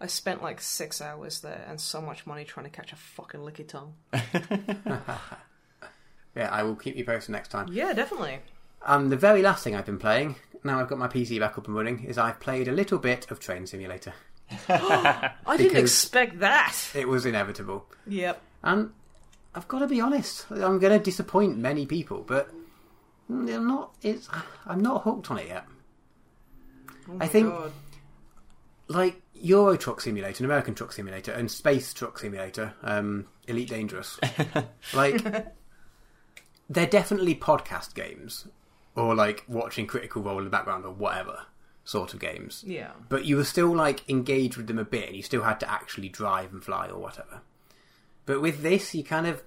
I 0.00 0.06
spent 0.06 0.42
like 0.42 0.60
six 0.60 1.02
hours 1.02 1.40
there 1.40 1.66
and 1.68 1.80
so 1.80 2.00
much 2.00 2.26
money 2.26 2.44
trying 2.44 2.64
to 2.64 2.70
catch 2.70 2.92
a 2.92 2.96
fucking 2.96 3.40
Lickitung. 3.40 3.94
yeah, 6.36 6.48
I 6.50 6.62
will 6.62 6.76
keep 6.76 6.96
you 6.96 7.04
posted 7.04 7.32
next 7.32 7.48
time. 7.48 7.68
Yeah, 7.72 7.92
definitely. 7.92 8.38
And 8.86 9.10
the 9.10 9.16
very 9.16 9.42
last 9.42 9.64
thing 9.64 9.74
I've 9.74 9.86
been 9.86 9.98
playing, 9.98 10.36
now 10.64 10.80
I've 10.80 10.88
got 10.88 10.98
my 10.98 11.08
PC 11.08 11.38
back 11.40 11.58
up 11.58 11.66
and 11.66 11.76
running, 11.76 12.04
is 12.04 12.16
I've 12.18 12.40
played 12.40 12.68
a 12.68 12.72
little 12.72 12.98
bit 12.98 13.30
of 13.30 13.40
Train 13.40 13.66
Simulator. 13.66 14.14
I 14.68 15.32
didn't 15.56 15.76
expect 15.76 16.38
that. 16.40 16.74
It 16.94 17.06
was 17.08 17.26
inevitable. 17.26 17.86
Yep. 18.06 18.40
And 18.62 18.90
I've 19.54 19.68
got 19.68 19.80
to 19.80 19.86
be 19.86 20.00
honest, 20.00 20.46
I'm 20.50 20.78
going 20.78 20.96
to 20.96 20.98
disappoint 20.98 21.58
many 21.58 21.84
people, 21.86 22.24
but 22.26 22.50
I'm 23.28 23.44
not. 23.66 23.94
It's 24.02 24.28
I'm 24.66 24.80
not 24.80 25.02
hooked 25.02 25.30
on 25.30 25.38
it 25.38 25.48
yet. 25.48 25.66
Oh 27.10 27.18
I 27.20 27.26
think- 27.26 27.48
God. 27.50 27.72
Like 28.90 29.20
Euro 29.34 29.76
Truck 29.76 30.00
Simulator, 30.00 30.42
and 30.42 30.46
American 30.50 30.74
Truck 30.74 30.92
Simulator, 30.92 31.30
and 31.32 31.50
Space 31.50 31.92
Truck 31.92 32.18
Simulator, 32.18 32.72
um, 32.82 33.26
Elite 33.46 33.68
Dangerous, 33.68 34.18
like 34.94 35.22
they're 36.70 36.86
definitely 36.86 37.34
podcast 37.34 37.92
games, 37.94 38.46
or 38.98 39.14
like 39.14 39.44
watching 39.48 39.86
Critical 39.86 40.22
Role 40.22 40.38
in 40.38 40.44
the 40.44 40.50
background, 40.50 40.84
or 40.84 40.92
whatever 40.92 41.42
sort 41.84 42.12
of 42.12 42.20
games. 42.20 42.62
Yeah. 42.66 42.90
but 43.08 43.24
you 43.24 43.36
were 43.36 43.44
still 43.44 43.74
like 43.74 44.06
engaged 44.10 44.58
with 44.58 44.66
them 44.66 44.78
a 44.78 44.84
bit 44.84 45.06
and 45.06 45.16
you 45.16 45.22
still 45.22 45.42
had 45.42 45.58
to 45.60 45.70
actually 45.70 46.10
drive 46.10 46.52
and 46.52 46.62
fly 46.62 46.88
or 46.88 46.98
whatever 46.98 47.40
but 48.26 48.42
with 48.42 48.60
this 48.60 48.94
you 48.94 49.02
kind 49.02 49.26
of 49.26 49.42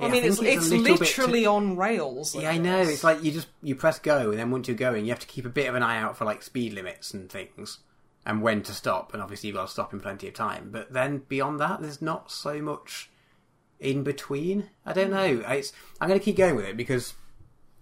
I 0.00 0.06
Yeah, 0.06 0.10
mean, 0.10 0.24
it's, 0.24 0.40
think 0.40 0.56
it's, 0.56 0.68
little 0.68 0.84
bit 0.84 1.00
literally 1.00 1.44
too- 1.44 1.50
on 1.50 1.76
rails. 1.76 2.34
like 2.34 2.42
yeah 2.42 2.50
i 2.50 2.58
know 2.58 2.84
this. 2.84 2.94
it's 2.94 3.04
like 3.04 3.22
you 3.22 3.30
just 3.30 3.46
you 3.62 3.76
press 3.76 4.00
go 4.00 4.30
and 4.30 4.38
then 4.40 4.50
once 4.50 4.66
you're 4.66 4.76
going 4.76 5.04
you 5.04 5.12
have 5.12 5.20
to 5.20 5.26
keep 5.28 5.46
a 5.46 5.48
bit 5.48 5.68
of 5.68 5.76
an 5.76 5.84
eye 5.84 5.98
out 5.98 6.16
for 6.16 6.24
like 6.24 6.42
speed 6.42 6.72
limits 6.72 7.14
and 7.14 7.30
things 7.30 7.78
and 8.26 8.42
when 8.42 8.60
to 8.64 8.72
stop 8.72 9.14
and 9.14 9.22
obviously 9.22 9.46
you've 9.46 9.56
got 9.56 9.66
to 9.66 9.72
stop 9.72 9.92
in 9.92 10.00
plenty 10.00 10.26
of 10.26 10.34
time 10.34 10.70
but 10.72 10.92
then 10.92 11.18
beyond 11.28 11.60
that 11.60 11.80
there's 11.80 12.02
not 12.02 12.28
so 12.32 12.60
much 12.60 13.08
in 13.78 14.02
between 14.02 14.68
i 14.84 14.92
don't 14.92 15.10
hmm. 15.10 15.14
know 15.14 15.44
it's 15.46 15.72
i'm 16.00 16.08
going 16.08 16.18
to 16.18 16.24
keep 16.24 16.36
going 16.36 16.56
with 16.56 16.64
it 16.64 16.76
because 16.76 17.14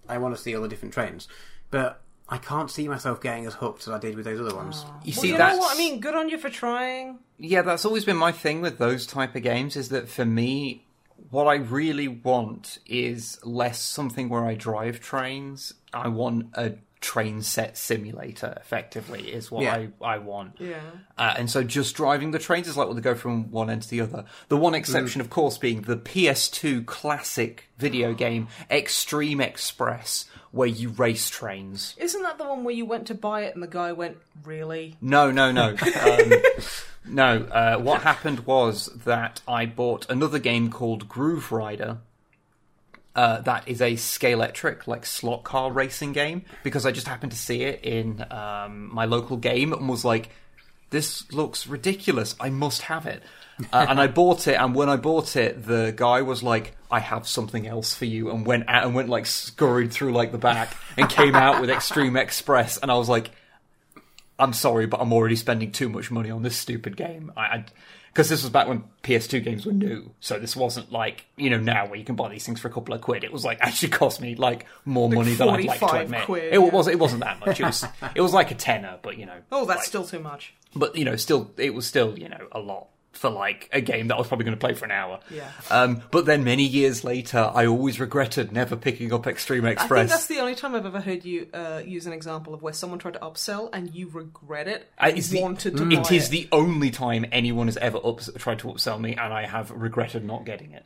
i 0.08 0.18
want 0.18 0.34
to 0.36 0.40
see 0.40 0.54
all 0.54 0.62
the 0.62 0.68
different 0.68 0.92
trains 0.94 1.28
but 1.70 2.00
i 2.28 2.38
can't 2.38 2.70
see 2.70 2.86
myself 2.88 3.20
getting 3.20 3.46
as 3.46 3.54
hooked 3.54 3.82
as 3.82 3.88
i 3.88 3.98
did 3.98 4.16
with 4.16 4.24
those 4.24 4.40
other 4.40 4.54
ones 4.54 4.84
You 5.04 5.12
Well, 5.14 5.22
see, 5.22 5.28
you 5.28 5.36
that's 5.38 5.56
know 5.56 5.60
what? 5.60 5.74
I 5.74 5.78
mean, 5.78 6.00
good 6.00 6.14
on 6.14 6.28
you 6.28 6.38
for 6.38 6.50
trying. 6.50 7.18
yeah, 7.38 7.62
that's 7.62 7.84
always 7.84 8.04
been 8.04 8.16
my 8.16 8.32
thing 8.32 8.60
with 8.60 8.78
those 8.78 9.06
type 9.06 9.34
of 9.34 9.42
games. 9.42 9.76
Is 9.76 9.88
that 9.90 10.08
for 10.08 10.24
me, 10.24 10.86
what 11.30 11.46
I 11.46 11.56
really 11.56 12.08
want 12.08 12.78
is 12.86 13.38
less 13.44 13.80
something 13.80 14.28
where 14.28 14.44
I 14.44 14.54
drive 14.54 15.00
trains. 15.00 15.74
I 15.92 16.08
want 16.08 16.46
a 16.54 16.74
train 17.04 17.42
set 17.42 17.76
simulator. 17.76 18.54
Effectively, 18.60 19.32
is 19.32 19.50
what 19.50 19.62
Yeah. 19.64 19.74
I 19.74 19.88
I 20.14 20.18
want. 20.18 20.56
Yeah. 20.58 20.80
Uh, 21.18 21.34
and 21.38 21.50
so 21.50 21.62
just 21.62 21.94
driving 21.94 22.30
the 22.30 22.38
trains 22.38 22.66
is 22.66 22.76
like 22.76 22.86
well, 22.86 22.94
they 22.94 23.02
go 23.02 23.14
from 23.14 23.50
one 23.50 23.68
end 23.70 23.82
to 23.82 23.88
the 23.90 24.00
other. 24.00 24.24
The 24.48 24.56
one 24.56 24.74
exception, 24.74 25.20
of 25.20 25.28
course, 25.30 25.58
being 25.58 25.82
the 25.82 25.96
PS2 25.96 26.86
classic 26.86 27.68
video 27.78 28.14
game 28.14 28.48
Extreme 28.70 29.40
Express, 29.42 30.24
where 30.50 30.68
you 30.68 30.88
race 30.88 31.28
trains. 31.28 31.94
Isn't 31.98 32.22
that 32.22 32.38
the 32.38 32.44
one 32.44 32.64
where 32.64 32.74
you 32.74 32.86
went 32.86 33.06
to 33.08 33.14
buy 33.14 33.42
it 33.42 33.54
and 33.54 33.62
the 33.62 33.68
guy 33.68 33.92
went, 33.92 34.16
"Really?" 34.44 34.96
No, 35.00 35.30
no, 35.30 35.52
no. 35.52 35.76
Um, 36.04 36.32
no, 37.06 37.42
uh, 37.52 37.76
what 37.78 38.00
happened 38.02 38.40
was 38.46 38.86
that 39.04 39.42
I 39.46 39.66
bought 39.66 40.08
another 40.08 40.38
game 40.38 40.70
called 40.70 41.06
Groove 41.08 41.52
Rider. 41.52 41.98
Uh, 43.14 43.40
that 43.42 43.68
is 43.68 43.80
a 43.80 43.92
Scalextric, 43.92 44.86
like 44.86 45.06
slot 45.06 45.44
car 45.44 45.70
racing 45.70 46.12
game, 46.12 46.44
because 46.64 46.84
I 46.84 46.90
just 46.90 47.06
happened 47.06 47.32
to 47.32 47.38
see 47.38 47.62
it 47.62 47.84
in 47.84 48.24
um, 48.30 48.92
my 48.92 49.04
local 49.04 49.36
game 49.36 49.72
and 49.72 49.88
was 49.88 50.04
like, 50.04 50.30
this 50.90 51.30
looks 51.32 51.66
ridiculous. 51.66 52.34
I 52.40 52.50
must 52.50 52.82
have 52.82 53.06
it. 53.06 53.22
Uh, 53.72 53.86
and 53.88 54.00
I 54.00 54.08
bought 54.08 54.48
it, 54.48 54.54
and 54.54 54.74
when 54.74 54.88
I 54.88 54.96
bought 54.96 55.36
it, 55.36 55.64
the 55.64 55.92
guy 55.94 56.22
was 56.22 56.42
like, 56.42 56.74
"I 56.90 56.98
have 56.98 57.28
something 57.28 57.68
else 57.68 57.94
for 57.94 58.04
you," 58.04 58.30
and 58.30 58.44
went 58.44 58.68
out 58.68 58.84
and 58.84 58.96
went 58.96 59.08
like 59.08 59.26
scurried 59.26 59.92
through 59.92 60.12
like 60.12 60.32
the 60.32 60.38
back 60.38 60.76
and 60.96 61.08
came 61.08 61.36
out 61.36 61.60
with 61.60 61.70
Extreme 61.70 62.16
Express, 62.16 62.78
and 62.78 62.90
I 62.90 62.96
was 62.96 63.08
like, 63.08 63.30
I'm 64.38 64.52
sorry, 64.52 64.86
but 64.86 65.00
I'm 65.00 65.12
already 65.12 65.36
spending 65.36 65.70
too 65.70 65.88
much 65.88 66.10
money 66.10 66.30
on 66.30 66.42
this 66.42 66.56
stupid 66.56 66.96
game. 66.96 67.32
I, 67.36 67.64
because 68.14 68.28
this 68.28 68.44
was 68.44 68.50
back 68.50 68.68
when 68.68 68.84
PS2 69.02 69.42
games 69.42 69.66
were 69.66 69.72
new, 69.72 70.12
so 70.20 70.38
this 70.38 70.54
wasn't 70.54 70.92
like 70.92 71.26
you 71.36 71.50
know 71.50 71.58
now 71.58 71.86
where 71.86 71.96
you 71.96 72.04
can 72.04 72.14
buy 72.14 72.28
these 72.28 72.46
things 72.46 72.60
for 72.60 72.68
a 72.68 72.70
couple 72.70 72.94
of 72.94 73.00
quid. 73.00 73.24
It 73.24 73.32
was 73.32 73.44
like 73.44 73.58
actually 73.60 73.88
cost 73.88 74.20
me 74.20 74.36
like 74.36 74.66
more 74.84 75.10
money 75.10 75.34
than 75.34 75.48
I'd 75.48 75.64
like 75.64 75.80
to 75.80 75.96
admit. 75.96 76.24
quid, 76.24 76.44
it 76.54 76.60
yeah. 76.60 76.70
was 76.70 76.86
it 76.86 76.98
wasn't 76.98 77.24
that 77.24 77.40
much. 77.40 77.58
It 77.58 77.64
was 77.64 77.84
it 78.14 78.20
was 78.20 78.32
like 78.32 78.52
a 78.52 78.54
tenner, 78.54 78.98
but 79.02 79.18
you 79.18 79.26
know. 79.26 79.38
Oh, 79.50 79.64
that's 79.64 79.80
like- 79.80 79.86
still 79.86 80.04
too 80.04 80.20
much. 80.20 80.54
But 80.76 80.96
you 80.96 81.04
know, 81.04 81.16
still 81.16 81.50
it 81.56 81.74
was 81.74 81.86
still 81.86 82.16
you 82.16 82.28
know 82.28 82.48
a 82.52 82.60
lot 82.60 82.88
for 83.14 83.30
like 83.30 83.68
a 83.72 83.80
game 83.80 84.08
that 84.08 84.16
I 84.16 84.18
was 84.18 84.28
probably 84.28 84.44
going 84.44 84.56
to 84.56 84.60
play 84.60 84.74
for 84.74 84.84
an 84.84 84.90
hour. 84.90 85.20
Yeah. 85.30 85.50
Um, 85.70 86.02
but 86.10 86.26
then 86.26 86.44
many 86.44 86.64
years 86.64 87.04
later, 87.04 87.50
I 87.54 87.66
always 87.66 87.98
regretted 88.00 88.52
never 88.52 88.76
picking 88.76 89.12
up 89.12 89.26
Extreme 89.26 89.64
Express. 89.64 89.90
I 89.90 90.02
think 90.02 90.10
that's 90.10 90.26
the 90.26 90.40
only 90.40 90.54
time 90.54 90.74
I've 90.74 90.84
ever 90.86 91.00
heard 91.00 91.24
you 91.24 91.48
uh, 91.54 91.82
use 91.84 92.06
an 92.06 92.12
example 92.12 92.54
of 92.54 92.62
where 92.62 92.72
someone 92.72 92.98
tried 92.98 93.14
to 93.14 93.20
upsell 93.20 93.70
and 93.72 93.94
you 93.94 94.08
regret 94.08 94.68
it. 94.68 94.90
And 94.98 95.16
it's 95.16 95.28
the- 95.28 95.40
wanted 95.40 95.76
to 95.76 95.90
It 95.90 96.12
is 96.12 96.28
the 96.28 96.48
only 96.52 96.90
time 96.90 97.24
anyone 97.32 97.68
has 97.68 97.76
ever 97.78 97.98
ups- 98.04 98.30
tried 98.36 98.58
to 98.60 98.68
upsell 98.68 99.00
me, 99.00 99.12
and 99.14 99.32
I 99.32 99.46
have 99.46 99.70
regretted 99.70 100.24
not 100.24 100.44
getting 100.44 100.72
it. 100.72 100.84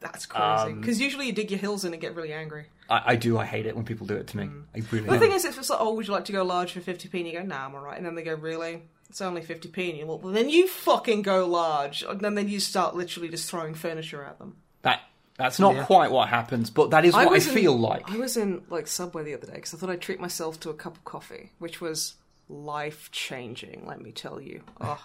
That's 0.00 0.26
crazy. 0.26 0.72
Because 0.74 1.00
usually 1.00 1.26
you 1.26 1.32
dig 1.32 1.50
your 1.50 1.60
heels 1.60 1.84
in 1.84 1.92
and 1.92 2.02
get 2.02 2.16
really 2.16 2.32
angry. 2.32 2.66
I, 2.90 3.02
I 3.12 3.16
do. 3.16 3.38
I 3.38 3.44
hate 3.44 3.66
it 3.66 3.76
when 3.76 3.84
people 3.84 4.06
do 4.06 4.16
it 4.16 4.26
to 4.28 4.36
me. 4.36 4.50
I 4.74 4.82
really. 4.90 5.08
The 5.08 5.18
thing 5.20 5.32
is, 5.32 5.44
if 5.44 5.56
it's 5.58 5.70
like, 5.70 5.78
oh, 5.80 5.94
would 5.94 6.06
you 6.08 6.12
like 6.12 6.24
to 6.26 6.32
go 6.32 6.42
large 6.42 6.72
for 6.72 6.80
50p? 6.80 7.14
And 7.14 7.26
you 7.28 7.32
go, 7.38 7.44
nah, 7.44 7.66
I'm 7.66 7.74
alright. 7.74 7.96
And 7.96 8.04
then 8.04 8.16
they 8.16 8.24
go, 8.24 8.34
really? 8.34 8.82
It's 9.12 9.20
only 9.20 9.42
50p. 9.42 9.90
And 9.90 9.98
you 9.98 10.06
look, 10.06 10.24
well, 10.24 10.32
then 10.32 10.48
you 10.48 10.66
fucking 10.66 11.20
go 11.20 11.46
large. 11.46 12.02
And 12.02 12.18
then, 12.20 12.34
then 12.34 12.48
you 12.48 12.58
start 12.60 12.96
literally 12.96 13.28
just 13.28 13.48
throwing 13.50 13.74
furniture 13.74 14.24
at 14.24 14.38
them. 14.38 14.56
that 14.80 15.02
that's 15.36 15.58
not 15.58 15.74
Yeah. 15.74 15.84
quite 15.84 16.10
what 16.10 16.28
happens, 16.28 16.70
but 16.70 16.90
that 16.90 17.04
is 17.04 17.12
what 17.12 17.28
I, 17.28 17.30
was 17.30 17.46
in- 17.46 17.54
feel 17.54 17.78
like. 17.78 18.10
I 18.10 18.16
was 18.16 18.36
in 18.38 18.62
like 18.70 18.86
Subway 18.86 19.22
the 19.24 19.34
other 19.34 19.46
day 19.46 19.54
because 19.54 19.74
I 19.74 19.76
thought 19.76 19.90
I'd 19.90 20.00
treat 20.00 20.18
myself 20.18 20.58
to 20.60 20.70
a 20.70 20.74
cup 20.74 20.96
of 20.96 21.04
coffee, 21.04 21.50
which 21.58 21.78
was 21.80 22.14
life 22.48 23.10
changing. 23.12 23.84
Let 23.86 24.00
me 24.00 24.12
tell 24.12 24.40
you. 24.40 24.62
Oh. 24.80 25.04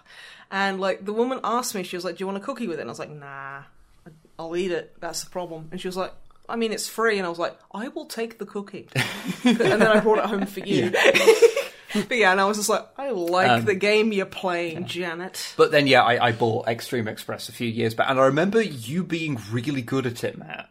And 0.51 0.79
like 0.79 1.03
the 1.03 1.11
woman 1.13 1.41
asked 1.43 1.75
me, 1.75 1.83
she 1.83 1.97
was 1.97 2.05
like, 2.05 2.15
"Do 2.17 2.21
you 2.21 2.27
want 2.27 2.37
a 2.37 2.41
cookie 2.41 2.67
with 2.67 2.77
it?" 2.79 2.81
And 2.81 2.89
I 2.89 2.91
was 2.91 2.99
like, 2.99 3.09
"Nah, 3.09 3.63
I'll 4.39 4.55
eat 4.55 4.71
it. 4.71 4.95
That's 5.01 5.23
the 5.25 5.29
problem." 5.29 5.67
And 5.71 5.81
she 5.81 5.87
was 5.89 5.97
like. 5.97 6.13
I 6.49 6.55
mean, 6.55 6.71
it's 6.71 6.87
free, 6.87 7.17
and 7.17 7.25
I 7.25 7.29
was 7.29 7.39
like, 7.39 7.59
I 7.73 7.89
will 7.89 8.05
take 8.05 8.39
the 8.39 8.45
cookie, 8.45 8.87
and 9.43 9.57
then 9.57 9.81
I 9.83 9.99
brought 9.99 10.19
it 10.19 10.25
home 10.27 10.45
for 10.45 10.61
you. 10.61 10.93
but 12.07 12.17
yeah, 12.17 12.31
and 12.31 12.41
I 12.41 12.45
was 12.45 12.57
just 12.57 12.69
like, 12.69 12.85
I 12.97 13.11
like 13.11 13.49
Um, 13.49 13.65
the 13.65 13.75
game 13.75 14.11
you're 14.11 14.25
playing, 14.25 14.85
Janet. 14.85 15.53
But 15.57 15.71
then, 15.71 15.87
yeah, 15.87 16.03
I, 16.03 16.27
I 16.27 16.31
bought 16.31 16.67
Extreme 16.67 17.07
Express 17.07 17.49
a 17.49 17.51
few 17.51 17.67
years 17.67 17.93
back, 17.93 18.09
and 18.09 18.19
I 18.19 18.25
remember 18.25 18.61
you 18.61 19.03
being 19.03 19.39
really 19.51 19.81
good 19.81 20.05
at 20.05 20.23
it, 20.23 20.37
Matt. 20.37 20.69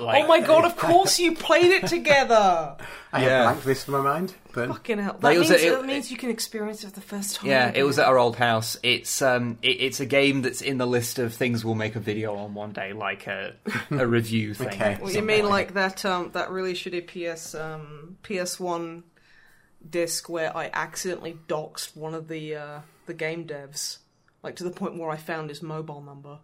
Like, 0.00 0.22
oh 0.24 0.28
my 0.28 0.40
god! 0.40 0.64
Of 0.64 0.76
course 0.76 1.18
you 1.18 1.34
played 1.34 1.72
it 1.72 1.88
together. 1.88 2.76
I 3.12 3.20
Yeah. 3.20 3.28
have 3.30 3.44
blanked 3.46 3.64
this 3.64 3.82
from 3.82 3.94
my 3.94 4.00
mind, 4.00 4.32
but 4.54 4.68
Fucking 4.68 4.98
hell! 4.98 5.16
That 5.18 5.34
it 5.34 5.38
was 5.40 5.50
means, 5.50 5.60
a- 5.62 5.66
it- 5.66 5.70
that 5.72 5.86
means 5.86 6.08
you 6.12 6.16
can 6.16 6.30
experience 6.30 6.84
it 6.84 6.90
for 6.90 6.94
the 6.94 7.00
first 7.00 7.34
time. 7.34 7.50
Yeah, 7.50 7.72
it 7.74 7.82
was 7.82 7.98
at 7.98 8.06
our 8.06 8.16
old 8.16 8.36
house. 8.36 8.76
It's 8.84 9.20
um, 9.22 9.58
it, 9.60 9.80
it's 9.80 9.98
a 9.98 10.06
game 10.06 10.42
that's 10.42 10.60
in 10.62 10.78
the 10.78 10.86
list 10.86 11.18
of 11.18 11.34
things 11.34 11.64
we'll 11.64 11.74
make 11.74 11.96
a 11.96 12.00
video 12.00 12.36
on 12.36 12.54
one 12.54 12.70
day, 12.70 12.92
like 12.92 13.26
a 13.26 13.54
a 13.90 14.06
review 14.06 14.54
thing. 14.54 14.68
Okay. 14.68 14.98
Well, 15.02 15.10
you 15.10 15.20
mean 15.22 15.48
like 15.48 15.74
that 15.74 16.04
um 16.04 16.30
that 16.32 16.50
really 16.52 16.74
shitty 16.74 17.08
PS 17.08 17.56
um 17.56 18.18
PS 18.22 18.60
One 18.60 19.02
disc 19.88 20.28
where 20.28 20.56
I 20.56 20.70
accidentally 20.72 21.38
doxed 21.48 21.96
one 21.96 22.14
of 22.14 22.28
the 22.28 22.54
uh 22.56 22.80
the 23.06 23.14
game 23.14 23.46
devs, 23.46 23.98
like 24.42 24.56
to 24.56 24.64
the 24.64 24.70
point 24.70 24.98
where 24.98 25.10
I 25.10 25.16
found 25.16 25.48
his 25.48 25.62
mobile 25.62 26.00
number. 26.02 26.38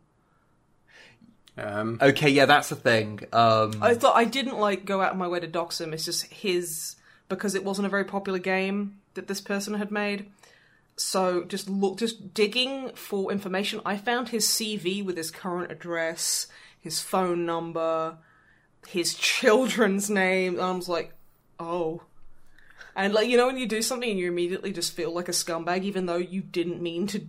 um, 1.58 1.98
Okay, 2.00 2.30
yeah, 2.30 2.46
that's 2.46 2.68
the 2.70 2.76
thing. 2.76 3.20
Um, 3.32 3.82
I 3.82 3.94
thought 3.94 4.16
I 4.16 4.24
didn't 4.24 4.58
like 4.58 4.84
go 4.84 5.00
out 5.00 5.12
of 5.12 5.18
my 5.18 5.28
way 5.28 5.40
to 5.40 5.46
dox 5.46 5.80
him. 5.80 5.92
It's 5.92 6.04
just 6.04 6.32
his 6.32 6.96
because 7.28 7.54
it 7.54 7.64
wasn't 7.64 7.86
a 7.86 7.90
very 7.90 8.04
popular 8.04 8.38
game 8.38 9.00
that 9.14 9.28
this 9.28 9.40
person 9.40 9.74
had 9.74 9.90
made. 9.90 10.30
So 10.96 11.44
just 11.44 11.68
look, 11.68 11.98
just 11.98 12.34
digging 12.34 12.92
for 12.94 13.32
information, 13.32 13.80
I 13.84 13.96
found 13.96 14.28
his 14.28 14.46
CV 14.46 15.04
with 15.04 15.16
his 15.16 15.30
current 15.30 15.72
address, 15.72 16.46
his 16.80 17.00
phone 17.00 17.44
number, 17.46 18.18
his 18.86 19.14
children's 19.18 20.08
name. 20.08 20.54
And 20.54 20.62
I 20.62 20.70
was 20.72 20.88
like, 20.88 21.12
oh. 21.58 22.02
And 22.96 23.12
like 23.12 23.28
you 23.28 23.36
know 23.36 23.46
when 23.46 23.58
you 23.58 23.66
do 23.66 23.82
something 23.82 24.08
and 24.08 24.18
you 24.18 24.28
immediately 24.28 24.72
just 24.72 24.92
feel 24.94 25.12
like 25.12 25.28
a 25.28 25.32
scumbag, 25.32 25.82
even 25.82 26.06
though 26.06 26.16
you 26.16 26.40
didn't 26.40 26.80
mean 26.80 27.06
to. 27.08 27.26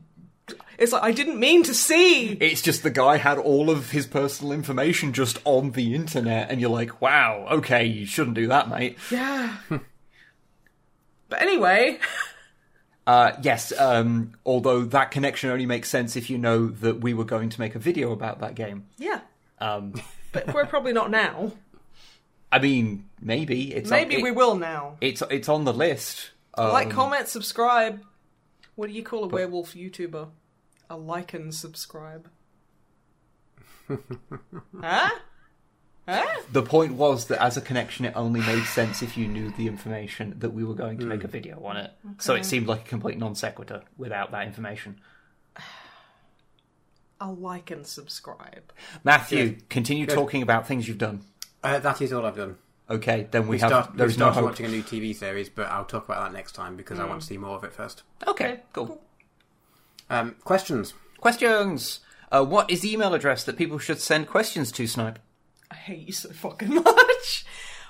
It's 0.77 0.91
like 0.91 1.03
I 1.03 1.11
didn't 1.11 1.39
mean 1.39 1.63
to 1.63 1.73
see. 1.73 2.33
it's 2.33 2.61
just 2.61 2.83
the 2.83 2.91
guy 2.91 3.17
had 3.17 3.39
all 3.39 3.71
of 3.71 3.89
his 3.89 4.05
personal 4.05 4.53
information 4.53 5.11
just 5.11 5.39
on 5.43 5.71
the 5.71 5.95
internet, 5.95 6.51
and 6.51 6.61
you're 6.61 6.69
like, 6.69 7.01
wow, 7.01 7.47
okay, 7.51 7.85
you 7.85 8.05
shouldn't 8.05 8.35
do 8.35 8.47
that, 8.47 8.69
mate. 8.69 8.97
Yeah. 9.09 9.55
but 11.29 11.41
anyway. 11.41 11.99
Uh, 13.07 13.33
yes, 13.43 13.71
um, 13.79 14.33
although 14.45 14.83
that 14.83 15.11
connection 15.11 15.51
only 15.51 15.65
makes 15.67 15.89
sense 15.89 16.15
if 16.15 16.29
you 16.29 16.37
know 16.39 16.67
that 16.67 17.01
we 17.01 17.13
were 17.13 17.23
going 17.23 17.49
to 17.49 17.59
make 17.59 17.75
a 17.75 17.79
video 17.79 18.11
about 18.11 18.39
that 18.39 18.55
game. 18.55 18.85
Yeah. 18.97 19.19
Um, 19.59 19.93
But 20.31 20.53
we're 20.53 20.65
probably 20.65 20.91
not 20.91 21.11
now. 21.11 21.53
I 22.56 22.60
mean, 22.60 23.10
maybe 23.22 23.73
it's 23.73 23.90
Maybe 23.90 24.15
on, 24.15 24.22
we 24.23 24.30
it- 24.30 24.36
will 24.36 24.56
now. 24.56 24.95
It's 25.02 25.22
it's 25.30 25.49
on 25.49 25.65
the 25.65 25.73
list. 25.73 26.32
Um, 26.57 26.72
like, 26.72 26.90
comment, 26.90 27.27
subscribe. 27.27 28.02
What 28.76 28.88
do 28.88 28.94
you 28.94 29.03
call 29.03 29.26
a 29.26 29.27
werewolf 29.27 29.73
YouTuber? 29.73 30.30
A 30.90 30.95
like 30.95 31.34
and 31.34 31.53
subscribe. 31.53 32.30
huh? 33.90 35.10
Huh? 36.07 36.41
The 36.52 36.61
point 36.61 36.94
was 36.94 37.26
that 37.27 37.41
as 37.44 37.57
a 37.57 37.61
connection, 37.61 38.06
it 38.06 38.14
only 38.15 38.40
made 38.40 38.64
sense 38.65 39.02
if 39.02 39.18
you 39.18 39.27
knew 39.27 39.52
the 39.57 39.68
information 39.68 40.36
that 40.40 40.52
we 40.52 40.64
were 40.64 40.76
going 40.76 40.99
to 40.99 41.06
make 41.06 41.22
Hmm. 41.22 41.27
a 41.27 41.30
video 41.30 41.61
on 41.65 41.77
it. 41.77 41.91
So 42.19 42.36
it 42.36 42.45
seemed 42.45 42.68
like 42.68 42.82
a 42.86 42.88
complete 42.90 43.18
non 43.18 43.36
sequitur 43.36 43.82
without 43.98 44.32
that 44.32 44.45
information. 44.48 45.02
A 47.22 47.32
like 47.32 47.72
and 47.72 47.88
subscribe. 47.88 48.72
Matthew, 49.03 49.44
Yeah. 49.44 49.52
continue 49.69 50.06
talking 50.06 50.41
about 50.41 50.68
things 50.68 50.88
you've 50.88 50.98
done. 50.98 51.22
Uh, 51.65 51.79
that 51.79 52.01
is 52.01 52.13
all 52.13 52.25
I've 52.25 52.35
done. 52.35 52.57
Okay, 52.89 53.27
then 53.31 53.43
we, 53.43 53.49
We 53.55 53.59
have. 53.59 53.69
start, 53.69 53.91
we 53.93 53.97
there's 53.97 54.17
no 54.17 54.25
started 54.25 54.39
hope. 54.41 54.49
watching 54.51 54.65
a 54.67 54.69
new 54.69 54.83
TV 54.83 55.15
series, 55.15 55.49
but 55.49 55.67
I'll 55.67 55.85
talk 55.85 56.05
about 56.05 56.23
that 56.23 56.33
next 56.37 56.51
time 56.53 56.75
because 56.75 56.99
I 56.99 57.05
want 57.05 57.21
to 57.21 57.27
see 57.27 57.37
more 57.37 57.55
of 57.55 57.63
it 57.63 57.73
first. 57.73 58.03
Okay, 58.27 58.59
cool. 58.73 59.01
Um, 60.09 60.35
questions? 60.43 60.93
Questions. 61.19 62.01
Uh, 62.31 62.43
what 62.45 62.69
is 62.69 62.81
the 62.81 62.93
email 62.93 63.13
address 63.15 63.43
that 63.45 63.57
people 63.57 63.79
should 63.79 63.99
send 63.99 64.27
questions 64.27 64.71
to, 64.73 64.85
Snipe? 64.85 65.17
I 65.71 65.75
hate 65.75 66.05
you 66.07 66.13
so 66.13 66.29
fucking 66.29 66.73
much. 66.83 67.45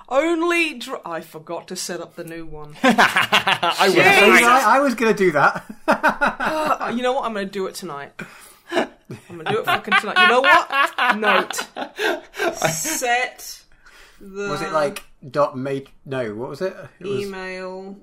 Only 0.08 0.76
dr- 0.76 1.02
I 1.04 1.20
forgot 1.22 1.68
to 1.70 1.76
set 1.76 2.00
up 2.00 2.16
the 2.16 2.24
new 2.24 2.46
one. 2.46 2.76
I 2.84 3.90
Shit. 3.92 4.06
I, 4.06 4.78
I 4.78 4.80
was 4.80 4.94
going 4.96 5.14
to 5.14 5.18
do 5.18 5.32
that. 5.32 5.66
Uh, 5.88 6.94
you 6.96 7.02
know 7.02 7.14
what? 7.14 7.26
I'm 7.26 7.34
going 7.34 7.48
to 7.48 7.52
do 7.52 7.66
it 7.68 7.76
tonight. 7.76 8.14
I'm 8.72 8.88
going 9.28 9.46
to 9.46 9.52
do 9.52 9.60
it 9.60 9.66
fucking 9.66 9.94
tonight. 10.00 10.22
You 10.22 10.28
know 10.30 10.42
what? 10.42 11.18
Note. 11.18 12.64
Set 12.72 13.64
the 14.20 14.50
Was 14.50 14.62
it 14.62 14.72
like 14.72 15.04
dot 15.30 15.58
mate? 15.58 15.90
No, 16.06 16.34
what 16.36 16.50
was 16.50 16.62
it? 16.62 16.76
It 17.00 17.08
was, 17.08 17.22
email 17.22 17.98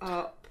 up 0.00 0.46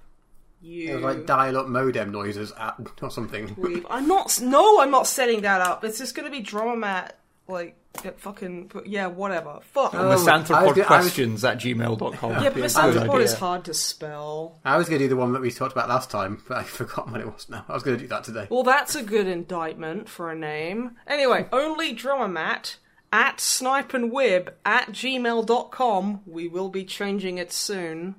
you. 0.62 0.92
it 0.92 0.96
was 0.96 1.04
like 1.16 1.26
dial-up 1.26 1.68
modem 1.68 2.12
noises 2.12 2.52
at 2.60 2.76
or 3.02 3.10
something. 3.10 3.56
leave. 3.58 3.86
I'm 3.90 4.08
not. 4.08 4.40
No, 4.42 4.82
I'm 4.82 4.92
not 4.92 5.08
setting 5.08 5.42
that 5.42 5.62
up. 5.62 5.84
It's 5.84 5.98
just 5.98 6.16
going 6.16 6.26
to 6.26 6.32
be 6.32 6.42
drama 6.42 6.76
mat. 6.76 7.16
Like 7.48 7.76
it 8.04 8.20
fucking. 8.20 8.72
Yeah, 8.86 9.08
whatever. 9.08 9.60
Fuck. 9.62 9.96
Oh, 9.96 9.98
I 9.98 10.06
was 10.14 10.24
Misanthropod 10.24 10.50
go- 10.50 10.58
I 10.60 10.72
was- 10.72 10.86
questions 10.86 11.44
at 11.44 11.58
gmail.com. 11.58 12.32
yeah, 12.32 12.40
but 12.44 12.54
Good 12.54 12.64
misanthropod 12.66 13.22
is 13.22 13.34
hard 13.34 13.66
to 13.66 13.74
spell. 13.74 14.60
I 14.64 14.78
was 14.78 14.88
going 14.88 15.00
to 15.00 15.06
do 15.06 15.10
the 15.10 15.16
one 15.16 15.34
that 15.34 15.42
we 15.42 15.50
talked 15.50 15.72
about 15.72 15.90
last 15.90 16.12
time, 16.12 16.44
but 16.48 16.58
I 16.58 16.64
forgot 16.66 17.10
what 17.12 17.20
it 17.22 17.26
was 17.26 17.50
now. 17.50 17.66
I 17.68 17.74
was 17.74 17.82
going 17.82 17.98
to 17.98 18.04
do 18.04 18.08
that 18.10 18.24
today. 18.24 18.46
Well, 18.52 18.62
that's 18.64 18.94
a 18.96 19.02
good 19.02 19.26
indictment 19.28 20.10
for 20.10 20.30
a 20.30 20.36
name. 20.36 20.98
Anyway, 21.08 21.48
only 21.52 21.94
drummer 21.94 22.28
mat 22.28 22.78
at 23.12 23.40
snipe 23.40 23.94
and 23.94 24.12
wib 24.12 24.50
at 24.66 24.90
gmail.com. 24.90 26.22
We 26.26 26.48
will 26.48 26.70
be 26.70 26.84
changing 26.86 27.38
it 27.38 27.52
soon. 27.52 28.16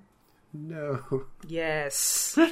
No. 0.52 1.24
Yes. 1.46 2.38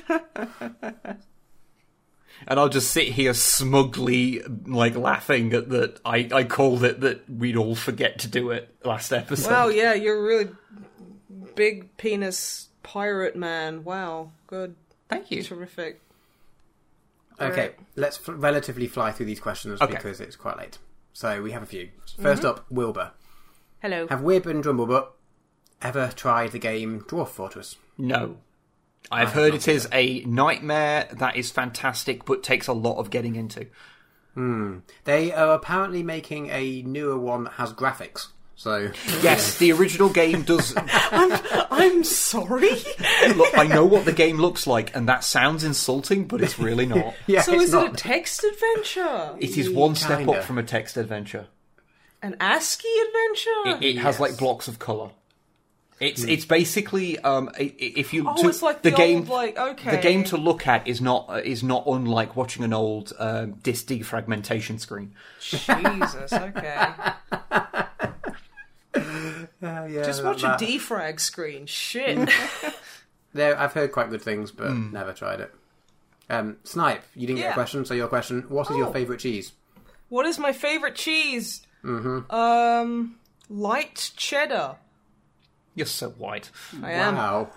And 2.46 2.60
I'll 2.60 2.68
just 2.68 2.92
sit 2.92 3.08
here 3.08 3.34
smugly, 3.34 4.42
like, 4.64 4.94
laughing 4.94 5.52
at 5.54 5.70
that. 5.70 6.00
I, 6.04 6.28
I 6.32 6.44
called 6.44 6.84
it 6.84 7.00
that 7.00 7.28
we'd 7.28 7.56
all 7.56 7.74
forget 7.74 8.20
to 8.20 8.28
do 8.28 8.50
it 8.50 8.72
last 8.84 9.12
episode. 9.12 9.50
Wow, 9.50 9.68
yeah, 9.68 9.94
you're 9.94 10.18
a 10.18 10.22
really 10.22 10.50
big 11.56 11.96
penis 11.96 12.68
pirate 12.84 13.34
man. 13.34 13.82
Wow, 13.82 14.30
good. 14.46 14.76
Thank 15.08 15.32
you. 15.32 15.42
Terrific. 15.42 16.00
Okay, 17.40 17.50
Alright. 17.50 17.74
let's 17.96 18.18
f- 18.18 18.34
relatively 18.38 18.86
fly 18.86 19.10
through 19.10 19.26
these 19.26 19.40
questions 19.40 19.80
Okay. 19.80 19.94
because 19.94 20.20
it's 20.20 20.36
quite 20.36 20.58
late. 20.58 20.78
So 21.12 21.42
we 21.42 21.52
have 21.52 21.62
a 21.62 21.66
few. 21.66 21.90
1st 22.18 22.36
mm-hmm. 22.36 22.46
up, 22.46 22.66
Wilbur. 22.70 23.12
Hello. 23.80 24.06
Have 24.08 24.20
Wib 24.20 24.46
and 24.46 24.62
Drumblebutt 24.62 25.08
ever 25.82 26.12
tried 26.14 26.52
the 26.52 26.58
game 26.58 27.02
Dwarf 27.02 27.28
Fortress? 27.28 27.76
No. 27.96 28.38
I've 29.10 29.28
have 29.28 29.34
heard 29.34 29.54
it 29.54 29.68
is 29.68 29.88
a 29.92 30.20
nightmare 30.20 31.08
that 31.12 31.36
is 31.36 31.50
fantastic, 31.50 32.24
but 32.24 32.42
takes 32.42 32.66
a 32.66 32.72
lot 32.72 32.98
of 32.98 33.10
getting 33.10 33.36
into. 33.36 33.66
Hmm. 34.34 34.78
They 35.04 35.32
are 35.32 35.54
apparently 35.54 36.02
making 36.02 36.50
a 36.50 36.82
newer 36.82 37.18
one 37.18 37.44
that 37.44 37.54
has 37.54 37.72
graphics. 37.72 38.28
So 38.58 38.90
Yes, 39.22 39.56
the 39.58 39.70
original 39.70 40.08
game 40.08 40.42
does. 40.42 40.74
I'm 40.76 42.02
sorry. 42.02 42.70
Look, 43.36 43.56
I 43.56 43.68
know 43.68 43.84
what 43.84 44.04
the 44.04 44.12
game 44.12 44.38
looks 44.38 44.66
like, 44.66 44.96
and 44.96 45.08
that 45.08 45.22
sounds 45.22 45.62
insulting, 45.62 46.26
but 46.26 46.40
it's 46.42 46.58
really 46.58 46.84
not. 46.84 47.14
yeah, 47.28 47.42
so 47.42 47.54
it's 47.54 47.62
is 47.66 47.72
not. 47.72 47.86
it 47.86 47.92
a 47.92 47.96
text 47.96 48.42
adventure? 48.42 49.36
It 49.38 49.56
is 49.56 49.70
one 49.70 49.94
step 49.94 50.18
Kinda. 50.18 50.32
up 50.32 50.44
from 50.44 50.58
a 50.58 50.64
text 50.64 50.96
adventure. 50.96 51.46
An 52.20 52.34
ASCII 52.40 52.88
adventure? 53.06 53.84
It, 53.86 53.96
it 53.96 53.98
has 54.00 54.18
like 54.18 54.36
blocks 54.36 54.66
of 54.66 54.80
color. 54.80 55.10
It's 56.00 56.24
it's 56.24 56.44
basically 56.44 57.18
um 57.20 57.50
i- 57.58 57.62
i- 57.62 57.74
if 57.96 58.12
you 58.12 58.28
oh, 58.28 58.42
to- 58.42 58.48
it's 58.48 58.62
like 58.62 58.82
the, 58.82 58.90
the, 58.90 58.96
game 58.96 59.18
old, 59.18 59.28
like, 59.28 59.56
okay. 59.56 59.92
the 59.92 60.02
game 60.02 60.24
to 60.24 60.36
look 60.36 60.66
at 60.66 60.86
is 60.88 61.00
not 61.00 61.26
uh, 61.28 61.34
is 61.44 61.62
not 61.62 61.84
unlike 61.86 62.34
watching 62.34 62.64
an 62.64 62.72
old 62.72 63.12
um, 63.20 63.52
disc 63.62 63.86
defragmentation 63.86 64.80
screen. 64.80 65.12
Jesus, 65.40 66.32
okay. 66.32 66.88
Uh, 69.62 69.86
yeah, 69.90 70.02
Just 70.04 70.22
that- 70.22 70.28
watch 70.28 70.42
a 70.44 70.56
defrag 70.64 71.18
screen. 71.20 71.66
Shit. 71.66 72.30
There, 73.34 73.58
I've 73.60 73.74
heard 73.74 73.92
quite 73.92 74.08
good 74.08 74.22
things, 74.22 74.50
but 74.50 74.68
Hmm. 74.70 74.90
never 74.92 75.12
tried 75.12 75.40
it. 75.40 75.54
Um, 76.30 76.56
Snipe, 76.64 77.02
you 77.14 77.26
didn't 77.26 77.40
get 77.40 77.50
a 77.50 77.54
question, 77.54 77.84
so 77.84 77.92
your 77.92 78.08
question: 78.08 78.44
What 78.48 78.70
is 78.70 78.76
your 78.76 78.86
Oh. 78.88 78.92
favourite 78.92 79.20
cheese? 79.20 79.52
what 80.08 80.24
is 80.24 80.38
my 80.38 80.52
favorite 80.54 80.94
cheese? 80.94 81.60
Mm-hmm. 81.84 82.34
Um, 82.34 83.16
light 83.50 84.12
cheddar. 84.16 84.76
You're 85.74 85.84
so 85.86 86.08
white. 86.10 86.50
I 86.82 86.92
am. 86.92 87.16
Wow. 87.16 87.50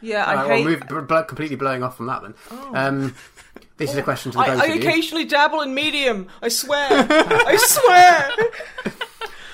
Yeah, 0.00 0.24
I 0.24 0.30
Alright, 0.36 0.50
hate. 0.50 0.64
well, 0.64 0.70
move, 0.72 0.88
bl- 0.88 1.00
bl- 1.14 1.20
completely 1.22 1.54
blowing 1.56 1.84
off 1.84 1.96
from 1.96 2.06
that 2.06 2.22
then. 2.22 2.34
Um, 2.74 3.14
this 3.76 3.90
is 3.92 3.96
a 3.96 4.02
question 4.02 4.32
to 4.32 4.38
the 4.38 4.42
I, 4.44 4.48
both 4.48 4.62
I 4.62 4.66
of 4.66 4.74
you. 4.74 4.80
occasionally 4.88 5.24
dabble 5.26 5.60
in 5.60 5.72
medium. 5.74 6.26
I 6.42 6.48
swear. 6.48 6.88
I 6.90 7.56
swear. 7.56 8.94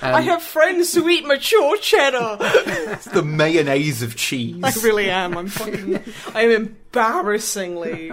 Um, 0.01 0.15
I 0.15 0.21
have 0.21 0.41
friends 0.41 0.93
who 0.93 1.07
eat 1.09 1.25
mature 1.25 1.77
cheddar. 1.77 2.37
It's 2.91 3.05
the 3.05 3.21
mayonnaise 3.23 4.01
of 4.01 4.15
cheese. 4.15 4.63
I 4.63 4.71
really 4.85 5.09
am. 5.09 5.37
I'm 5.37 5.47
fucking. 5.47 5.99
I 6.33 6.41
am 6.43 6.51
embarrassingly 6.51 8.11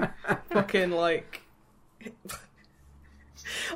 fucking 0.50 0.90
like. 0.90 1.42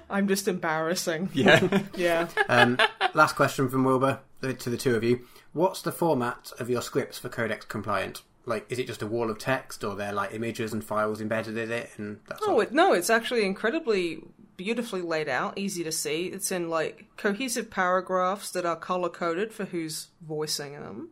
I'm 0.08 0.28
just 0.28 0.48
embarrassing. 0.48 1.30
yeah. 1.32 1.82
Yeah. 1.96 2.28
Um, 2.48 2.78
last 3.14 3.36
question 3.36 3.68
from 3.68 3.84
Wilbur 3.84 4.20
uh, 4.42 4.52
to 4.52 4.70
the 4.70 4.76
two 4.76 4.94
of 4.96 5.04
you. 5.04 5.20
What's 5.52 5.82
the 5.82 5.92
format 5.92 6.52
of 6.58 6.70
your 6.70 6.82
scripts 6.82 7.18
for 7.18 7.28
Codex 7.28 7.64
compliant? 7.64 8.22
Like, 8.46 8.66
is 8.70 8.78
it 8.78 8.86
just 8.86 9.02
a 9.02 9.06
wall 9.06 9.30
of 9.30 9.38
text, 9.38 9.84
or 9.84 9.94
they're 9.96 10.12
like 10.12 10.32
images 10.34 10.72
and 10.72 10.82
files 10.84 11.20
embedded 11.20 11.56
in 11.56 11.70
it? 11.70 11.90
And 11.96 12.20
that's 12.28 12.46
No, 12.46 12.60
it, 12.60 12.72
no, 12.72 12.92
it's 12.92 13.10
actually 13.10 13.44
incredibly 13.44 14.22
beautifully 14.60 15.00
laid 15.00 15.26
out, 15.26 15.56
easy 15.56 15.82
to 15.82 15.90
see. 15.90 16.26
It's 16.26 16.52
in 16.52 16.68
like 16.68 17.06
cohesive 17.16 17.70
paragraphs 17.70 18.50
that 18.50 18.66
are 18.66 18.76
color 18.76 19.08
coded 19.08 19.54
for 19.54 19.64
who's 19.64 20.08
voicing 20.20 20.74
them. 20.74 21.08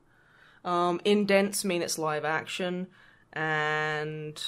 Um, 0.66 1.00
indents 1.02 1.64
mean 1.64 1.80
it's 1.80 1.98
live 1.98 2.26
action, 2.26 2.88
and 3.32 4.38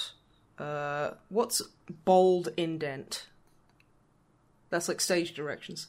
uh, 0.59 1.11
what's 1.29 1.63
bold 2.05 2.49
indent? 2.55 3.25
That's 4.69 4.87
like 4.87 5.01
stage 5.01 5.33
directions. 5.33 5.87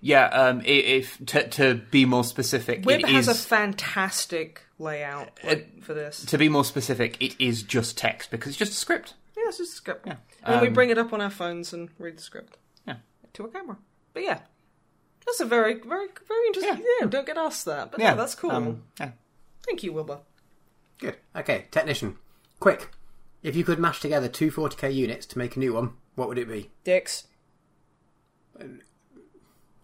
Yeah, 0.00 0.28
um, 0.28 0.62
if 0.64 1.18
to, 1.26 1.46
to 1.46 1.74
be 1.74 2.06
more 2.06 2.24
specific, 2.24 2.86
it 2.86 3.06
has 3.06 3.28
is 3.28 3.36
a 3.36 3.46
fantastic 3.46 4.62
layout 4.78 5.38
like, 5.44 5.82
for 5.82 5.92
this. 5.92 6.24
to 6.24 6.38
be 6.38 6.48
more 6.48 6.64
specific, 6.64 7.20
it 7.20 7.34
is 7.38 7.62
just 7.62 7.98
text 7.98 8.30
because 8.30 8.48
it's 8.48 8.58
just 8.58 8.72
a 8.72 8.76
script. 8.76 9.12
Yeah, 9.44 9.48
it's 9.48 9.58
just 9.58 9.72
a 9.74 9.76
script. 9.76 10.06
Yeah. 10.06 10.16
And 10.42 10.60
we 10.62 10.68
Um, 10.68 10.72
bring 10.74 10.88
it 10.90 10.96
up 10.98 11.12
on 11.12 11.20
our 11.20 11.28
phones 11.30 11.72
and 11.74 11.90
read 11.98 12.16
the 12.16 12.22
script. 12.22 12.56
Yeah. 12.86 12.96
To 13.34 13.44
a 13.44 13.48
camera. 13.48 13.76
But 14.14 14.22
yeah. 14.22 14.40
That's 15.26 15.40
a 15.40 15.44
very, 15.44 15.74
very, 15.74 16.08
very 16.26 16.46
interesting. 16.46 16.78
Yeah. 16.78 16.84
Yeah, 17.00 17.06
don't 17.06 17.26
get 17.26 17.36
asked 17.36 17.64
that. 17.66 17.90
But 17.90 18.00
Yeah, 18.00 18.10
yeah, 18.10 18.14
that's 18.14 18.34
cool. 18.34 18.50
um, 18.50 18.82
yeah. 18.98 19.12
Thank 19.66 19.82
you, 19.82 19.92
Wilbur. 19.92 20.20
Good. 20.98 21.16
Okay, 21.36 21.66
technician. 21.70 22.16
Quick. 22.60 22.90
If 23.42 23.54
you 23.56 23.64
could 23.64 23.78
mash 23.78 24.00
together 24.00 24.28
two 24.28 24.50
40k 24.50 24.94
units 24.94 25.26
to 25.26 25.38
make 25.38 25.56
a 25.56 25.58
new 25.58 25.74
one, 25.74 25.94
what 26.14 26.28
would 26.28 26.38
it 26.38 26.48
be? 26.48 26.70
Dicks. 26.84 27.24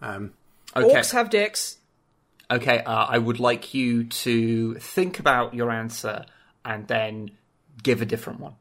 Um, 0.02 0.32
Okay. 0.76 0.94
Orcs 0.94 1.10
have 1.12 1.30
dicks. 1.30 1.78
Okay, 2.50 2.78
uh, 2.80 3.06
I 3.08 3.18
would 3.18 3.40
like 3.40 3.74
you 3.74 4.04
to 4.04 4.74
think 4.76 5.18
about 5.18 5.52
your 5.54 5.70
answer 5.70 6.24
and 6.64 6.86
then 6.88 7.32
give 7.82 8.00
a 8.02 8.04
different 8.06 8.38
one. 8.40 8.54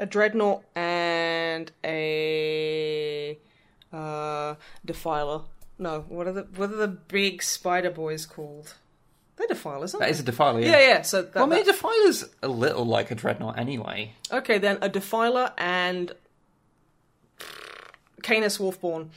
A 0.00 0.06
dreadnought 0.06 0.64
and 0.74 1.70
a 1.84 3.38
uh, 3.92 4.54
defiler. 4.84 5.42
No, 5.78 6.04
what 6.08 6.26
are 6.26 6.32
the 6.32 6.42
what 6.56 6.70
are 6.70 6.76
the 6.76 6.88
big 6.88 7.42
spider 7.42 7.90
boys 7.90 8.26
called? 8.26 8.74
They're 9.36 9.46
defilers, 9.48 9.94
aren't 9.94 10.00
That 10.02 10.06
they? 10.06 10.10
is 10.12 10.20
a 10.20 10.24
defiler, 10.24 10.60
yeah. 10.60 10.70
yeah, 10.70 10.80
yeah. 10.88 11.02
So 11.02 11.22
that, 11.22 11.34
Well, 11.34 11.44
I 11.44 11.46
mean, 11.48 11.58
that- 11.64 11.68
a 11.68 11.72
defiler's 11.72 12.24
a 12.42 12.48
little 12.48 12.84
like 12.84 13.10
a 13.10 13.14
dreadnought 13.16 13.58
anyway. 13.58 14.12
okay, 14.32 14.58
then 14.58 14.78
a 14.80 14.88
defiler 14.88 15.52
and 15.58 16.12
Canis 18.22 18.58
Wolfborn. 18.58 19.08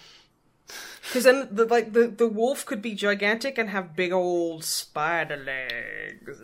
Because 1.04 1.24
then, 1.24 1.48
the, 1.52 1.66
like 1.66 1.94
the 1.94 2.08
the 2.08 2.28
wolf 2.28 2.66
could 2.66 2.82
be 2.82 2.94
gigantic 2.94 3.58
and 3.58 3.70
have 3.70 3.96
big 3.96 4.12
old 4.12 4.64
spider 4.66 5.38
legs. 5.38 6.42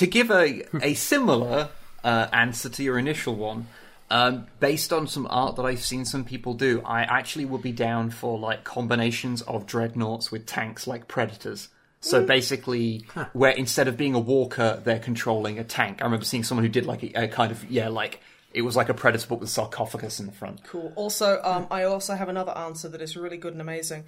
To 0.00 0.06
give 0.06 0.30
a 0.30 0.64
a 0.82 0.94
similar 0.94 1.68
uh, 2.02 2.26
answer 2.32 2.70
to 2.70 2.82
your 2.82 2.98
initial 2.98 3.36
one, 3.36 3.66
um, 4.08 4.46
based 4.58 4.94
on 4.94 5.06
some 5.06 5.26
art 5.28 5.56
that 5.56 5.64
I've 5.64 5.84
seen 5.84 6.06
some 6.06 6.24
people 6.24 6.54
do, 6.54 6.80
I 6.86 7.02
actually 7.02 7.44
would 7.44 7.60
be 7.60 7.72
down 7.72 8.08
for 8.08 8.38
like 8.38 8.64
combinations 8.64 9.42
of 9.42 9.66
dreadnoughts 9.66 10.32
with 10.32 10.46
tanks 10.46 10.86
like 10.86 11.06
predators. 11.06 11.68
So 12.00 12.24
basically, 12.24 13.04
where 13.34 13.50
instead 13.50 13.88
of 13.88 13.98
being 13.98 14.14
a 14.14 14.18
walker, 14.18 14.80
they're 14.82 14.98
controlling 14.98 15.58
a 15.58 15.64
tank. 15.64 16.00
I 16.00 16.06
remember 16.06 16.24
seeing 16.24 16.44
someone 16.44 16.64
who 16.64 16.70
did 16.70 16.86
like 16.86 17.02
a, 17.02 17.24
a 17.24 17.28
kind 17.28 17.52
of 17.52 17.70
yeah, 17.70 17.88
like 17.88 18.22
it 18.54 18.62
was 18.62 18.76
like 18.76 18.88
a 18.88 18.94
predator 18.94 19.26
but 19.28 19.40
with 19.40 19.50
sarcophagus 19.50 20.18
in 20.18 20.24
the 20.24 20.32
front. 20.32 20.64
Cool. 20.64 20.94
Also, 20.96 21.42
um, 21.42 21.66
I 21.70 21.82
also 21.82 22.14
have 22.14 22.30
another 22.30 22.56
answer 22.56 22.88
that 22.88 23.02
is 23.02 23.18
really 23.18 23.36
good 23.36 23.52
and 23.52 23.60
amazing. 23.60 24.04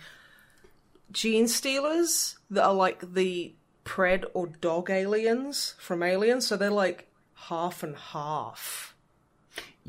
Gene 1.10 1.48
stealers 1.48 2.38
that 2.48 2.64
are 2.64 2.72
like 2.72 3.12
the 3.12 3.52
pred 3.84 4.24
or 4.34 4.46
dog 4.46 4.90
aliens 4.90 5.74
from 5.78 6.02
Aliens, 6.02 6.46
so 6.46 6.56
they're 6.56 6.70
like 6.70 7.08
half 7.34 7.82
and 7.82 7.96
half. 7.96 8.94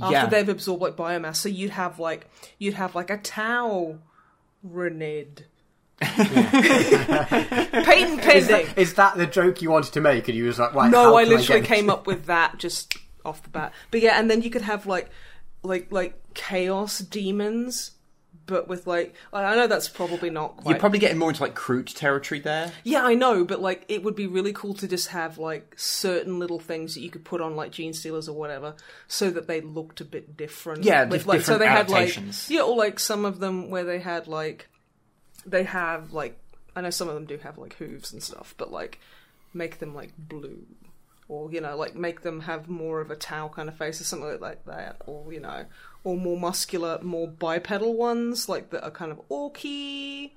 After 0.02 0.30
they've 0.30 0.50
absorbed 0.50 0.82
like 0.82 0.96
biomass, 0.96 1.36
so 1.36 1.50
you'd 1.50 1.72
have 1.72 2.00
like 2.00 2.28
you'd 2.58 2.74
have 2.74 2.96
like 2.96 3.12
a 3.12 3.18
Tau 3.18 4.00
Renid. 4.68 5.44
Patent 6.00 6.26
is, 8.20 8.48
pending. 8.48 8.48
that, 8.48 8.78
is 8.78 8.96
that 8.96 9.16
the 9.16 9.28
joke 9.28 9.62
you 9.62 9.70
wanted 9.70 9.94
to 9.94 10.02
make? 10.02 10.28
And 10.28 10.36
you 10.36 10.46
was 10.46 10.58
like, 10.60 10.74
right? 10.74 10.90
No, 10.90 11.16
I 11.16 11.24
literally 11.24 11.62
get 11.62 11.68
came 11.68 11.90
up 11.92 12.08
with 12.08 12.26
that 12.26 12.58
just 12.58 12.98
off 13.24 13.44
the 13.44 13.50
bat. 13.50 13.72
But 13.92 14.02
yeah, 14.02 14.20
and 14.20 14.30
then 14.30 14.42
you 14.42 14.50
could 14.50 14.64
have 14.64 14.86
like 14.88 15.10
like 15.62 15.92
like 15.92 16.20
chaos 16.34 17.00
demons, 17.00 17.92
but 18.46 18.68
with 18.68 18.88
like 18.88 19.16
I 19.32 19.56
know 19.56 19.68
that's 19.68 19.88
probably 19.88 20.30
not 20.30 20.58
quite. 20.58 20.72
you're 20.72 20.80
probably 20.80 21.00
getting 21.00 21.18
more 21.18 21.30
into 21.30 21.42
like 21.42 21.56
crude 21.56 21.88
territory 21.88 22.40
there. 22.40 22.72
yeah, 22.84 23.04
I 23.04 23.16
know, 23.16 23.46
but 23.46 23.62
like 23.62 23.86
it 23.88 24.04
would 24.04 24.16
be 24.16 24.28
really 24.28 24.54
cool 24.54 24.74
to 24.76 24.88
just 24.88 25.10
have 25.10 25.38
like 25.38 25.74
certain 25.78 26.40
little 26.40 26.60
things 26.60 26.96
that 26.96 27.02
you 27.02 27.10
could 27.10 27.24
put 27.24 27.42
on 27.42 27.56
like 27.56 27.72
gene 27.72 27.94
stealers 27.94 28.28
or 28.28 28.36
whatever, 28.36 28.76
so 29.08 29.30
that 29.32 29.48
they 29.48 29.62
looked 29.62 30.02
a 30.02 30.06
bit 30.06 30.36
different. 30.36 30.84
Yeah, 30.84 31.06
With, 31.06 31.26
like 31.26 31.42
so 31.42 31.58
different 31.58 31.60
they 31.60 31.68
had 31.68 31.90
like 31.90 32.50
yeah, 32.50 32.62
or 32.62 32.76
like 32.76 33.00
some 33.00 33.26
of 33.26 33.40
them 33.40 33.70
where 33.70 33.84
they 33.84 34.00
had 34.00 34.28
like 34.28 34.68
they 35.46 35.64
have 35.64 36.14
like 36.14 36.38
I 36.76 36.82
know 36.82 36.90
some 36.90 37.08
of 37.08 37.16
them 37.16 37.26
do 37.26 37.38
have 37.38 37.58
like 37.58 37.76
hooves 37.76 38.12
and 38.14 38.22
stuff, 38.22 38.56
but 38.58 38.72
like 38.72 39.00
make 39.54 39.80
them 39.80 39.94
like 39.96 40.12
blue. 40.18 40.66
Or, 41.28 41.52
you 41.52 41.62
know, 41.62 41.76
like 41.78 41.96
make 41.96 42.22
them 42.22 42.42
have 42.42 42.68
more 42.68 43.02
of 43.02 43.10
a 43.10 43.16
Tau 43.16 43.48
kind 43.48 43.70
of 43.70 43.76
face 43.76 44.02
or 44.02 44.04
something 44.04 44.40
like 44.40 44.66
that. 44.66 45.02
Or, 45.06 45.32
you 45.32 45.40
know, 45.40 45.66
or 46.04 46.18
more 46.18 46.40
muscular, 46.40 47.00
more 47.02 47.28
bipedal 47.28 47.96
ones, 47.96 48.50
like 48.50 48.70
that 48.72 48.84
are 48.84 48.92
kind 48.92 49.12
of 49.12 49.22
orky. 49.30 50.32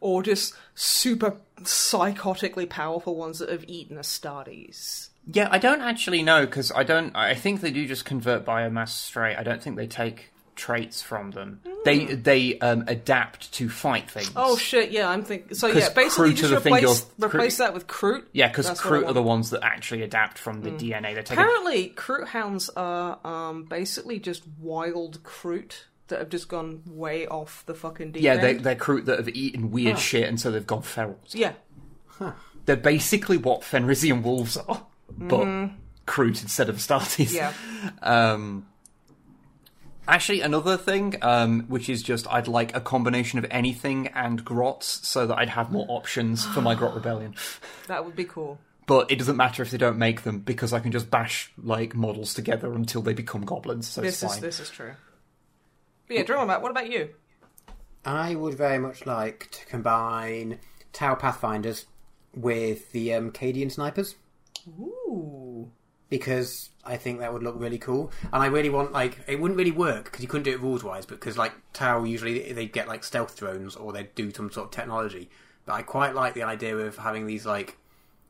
Or 0.00 0.22
just 0.22 0.54
super 0.74 1.36
psychotically 1.62 2.68
powerful 2.68 3.16
ones 3.16 3.38
that 3.38 3.50
have 3.50 3.64
eaten 3.68 3.98
Astartes. 3.98 5.10
Yeah, 5.30 5.48
I 5.50 5.58
don't 5.58 5.82
actually 5.82 6.22
know 6.22 6.46
because 6.46 6.72
I 6.72 6.82
don't. 6.84 7.14
I 7.14 7.34
think 7.34 7.60
they 7.60 7.70
do 7.70 7.86
just 7.86 8.06
convert 8.06 8.46
biomass 8.46 8.88
straight. 8.88 9.36
I 9.36 9.42
don't 9.42 9.62
think 9.62 9.76
they 9.76 9.86
take 9.86 10.29
traits 10.60 11.00
from 11.02 11.30
them. 11.30 11.60
They 11.84 12.04
they 12.04 12.58
um, 12.58 12.84
adapt 12.86 13.52
to 13.54 13.68
fight 13.70 14.10
things. 14.10 14.30
Oh 14.36 14.56
shit! 14.58 14.90
Yeah, 14.90 15.08
I'm 15.08 15.24
thinking. 15.24 15.54
So 15.54 15.68
yeah, 15.68 15.88
basically 15.88 16.32
Kroot 16.32 16.36
just 16.36 16.52
are 16.52 16.54
the 16.56 16.60
thing 16.60 16.74
replace 16.74 17.06
replace 17.18 17.54
Kroot- 17.54 17.58
that 17.58 17.74
with 17.74 17.86
Kroot. 17.86 18.24
yeah, 18.32 18.48
because 18.48 18.66
That's 18.66 18.84
what 18.84 18.92
I 18.92 18.96
Kroot 18.98 19.08
are 19.08 19.12
the 19.14 19.22
ones 19.22 19.50
that 19.50 19.64
actually 19.64 20.02
adapt 20.02 20.38
from 20.38 20.60
the 20.60 20.70
DNA. 20.70 21.14
They 21.14 21.22
take. 21.22 21.30
A, 21.38 21.40
Apparently, 21.40 21.88
Kroot 21.96 22.26
hounds 22.28 22.68
are 22.76 23.18
um, 23.24 23.64
basically 23.64 24.18
just 24.18 24.42
wild 24.60 25.22
Kroot 25.22 25.72
that 26.08 26.18
have 26.18 26.28
just 26.28 26.48
gone 26.48 26.82
way 26.86 27.26
off 27.26 27.64
the 27.66 27.74
fucking 27.74 28.12
deep 28.12 28.22
yeah, 28.22 28.36
they, 28.36 28.54
they're 28.54 28.74
Kroot 28.76 29.06
that 29.06 29.18
have 29.18 29.28
eaten 29.30 29.70
weird 29.70 29.96
Oh. 29.96 29.98
shit, 29.98 30.28
and 30.28 30.38
so 30.40 30.50
they've 30.50 30.66
gone 30.66 30.82
feral. 30.82 31.18
Yeah, 31.28 31.52
They're 32.66 32.76
basically 32.76 33.36
what 33.38 33.62
Fenrisian 33.62 34.22
wolves 34.22 34.56
are, 34.56 34.84
but 35.16 35.46
Kroot 36.06 36.42
instead 36.42 36.68
of 36.68 36.76
Astartes. 36.76 37.26
Mm-hmm. 37.32 37.34
yeah. 37.36 37.52
Um, 38.02 38.66
actually, 40.10 40.42
another 40.42 40.76
thing, 40.76 41.16
um, 41.22 41.62
which 41.68 41.88
is 41.88 42.02
just 42.02 42.26
I'd 42.30 42.48
like 42.48 42.76
a 42.76 42.80
combination 42.80 43.38
of 43.38 43.46
anything 43.50 44.08
and 44.08 44.44
grots, 44.44 45.06
so 45.06 45.26
that 45.26 45.38
I'd 45.38 45.48
have 45.50 45.70
more 45.72 45.86
options 45.88 46.44
for 46.44 46.60
my 46.60 46.74
grot 46.74 46.94
rebellion. 47.00 47.34
That 47.86 48.04
would 48.04 48.16
be 48.16 48.24
cool. 48.24 48.58
But 48.86 49.10
it 49.10 49.16
doesn't 49.18 49.36
matter 49.36 49.62
if 49.62 49.70
they 49.70 49.78
don't 49.78 49.98
make 49.98 50.22
them 50.22 50.40
because 50.40 50.72
I 50.72 50.80
can 50.80 50.90
just 50.90 51.10
bash 51.10 51.52
like 51.56 51.94
models 51.94 52.34
together 52.34 52.72
until 52.74 53.02
they 53.02 53.14
become 53.14 53.42
goblins. 53.42 53.86
So 53.88 54.00
This 54.00 54.14
it's 54.14 54.22
is 54.24 54.32
fine. 54.32 54.40
this 54.42 54.60
is 54.60 54.70
true. 54.70 54.92
But 56.08 56.16
yeah, 56.16 56.22
Drummer 56.24 56.46
Matt, 56.46 56.60
what 56.60 56.72
about 56.72 56.90
you? 56.90 57.10
I 58.04 58.34
would 58.34 58.54
very 58.54 58.78
much 58.78 59.06
like 59.06 59.48
to 59.52 59.66
combine 59.66 60.58
Tau 60.92 61.14
Pathfinders 61.14 61.86
with 62.34 62.90
the 62.92 63.14
um, 63.14 63.30
Cadian 63.30 63.70
snipers 63.70 64.16
Ooh. 64.80 65.39
Because 66.10 66.70
I 66.84 66.96
think 66.96 67.20
that 67.20 67.32
would 67.32 67.42
look 67.42 67.54
really 67.58 67.78
cool. 67.78 68.12
And 68.32 68.42
I 68.42 68.46
really 68.46 68.68
want 68.68 68.92
like 68.92 69.18
it 69.26 69.40
wouldn't 69.40 69.56
really 69.56 69.70
work 69.70 70.04
because 70.04 70.20
you 70.20 70.28
couldn't 70.28 70.44
do 70.44 70.52
it 70.52 70.60
rules 70.60 70.84
wise, 70.84 71.06
because 71.06 71.38
like 71.38 71.52
Tau 71.72 72.04
usually 72.04 72.52
they'd 72.52 72.72
get 72.72 72.88
like 72.88 73.04
stealth 73.04 73.38
drones 73.38 73.76
or 73.76 73.92
they'd 73.92 74.14
do 74.14 74.30
some 74.32 74.50
sort 74.50 74.66
of 74.66 74.70
technology. 74.72 75.30
But 75.64 75.74
I 75.74 75.82
quite 75.82 76.14
like 76.14 76.34
the 76.34 76.42
idea 76.42 76.76
of 76.76 76.98
having 76.98 77.26
these 77.26 77.46
like 77.46 77.78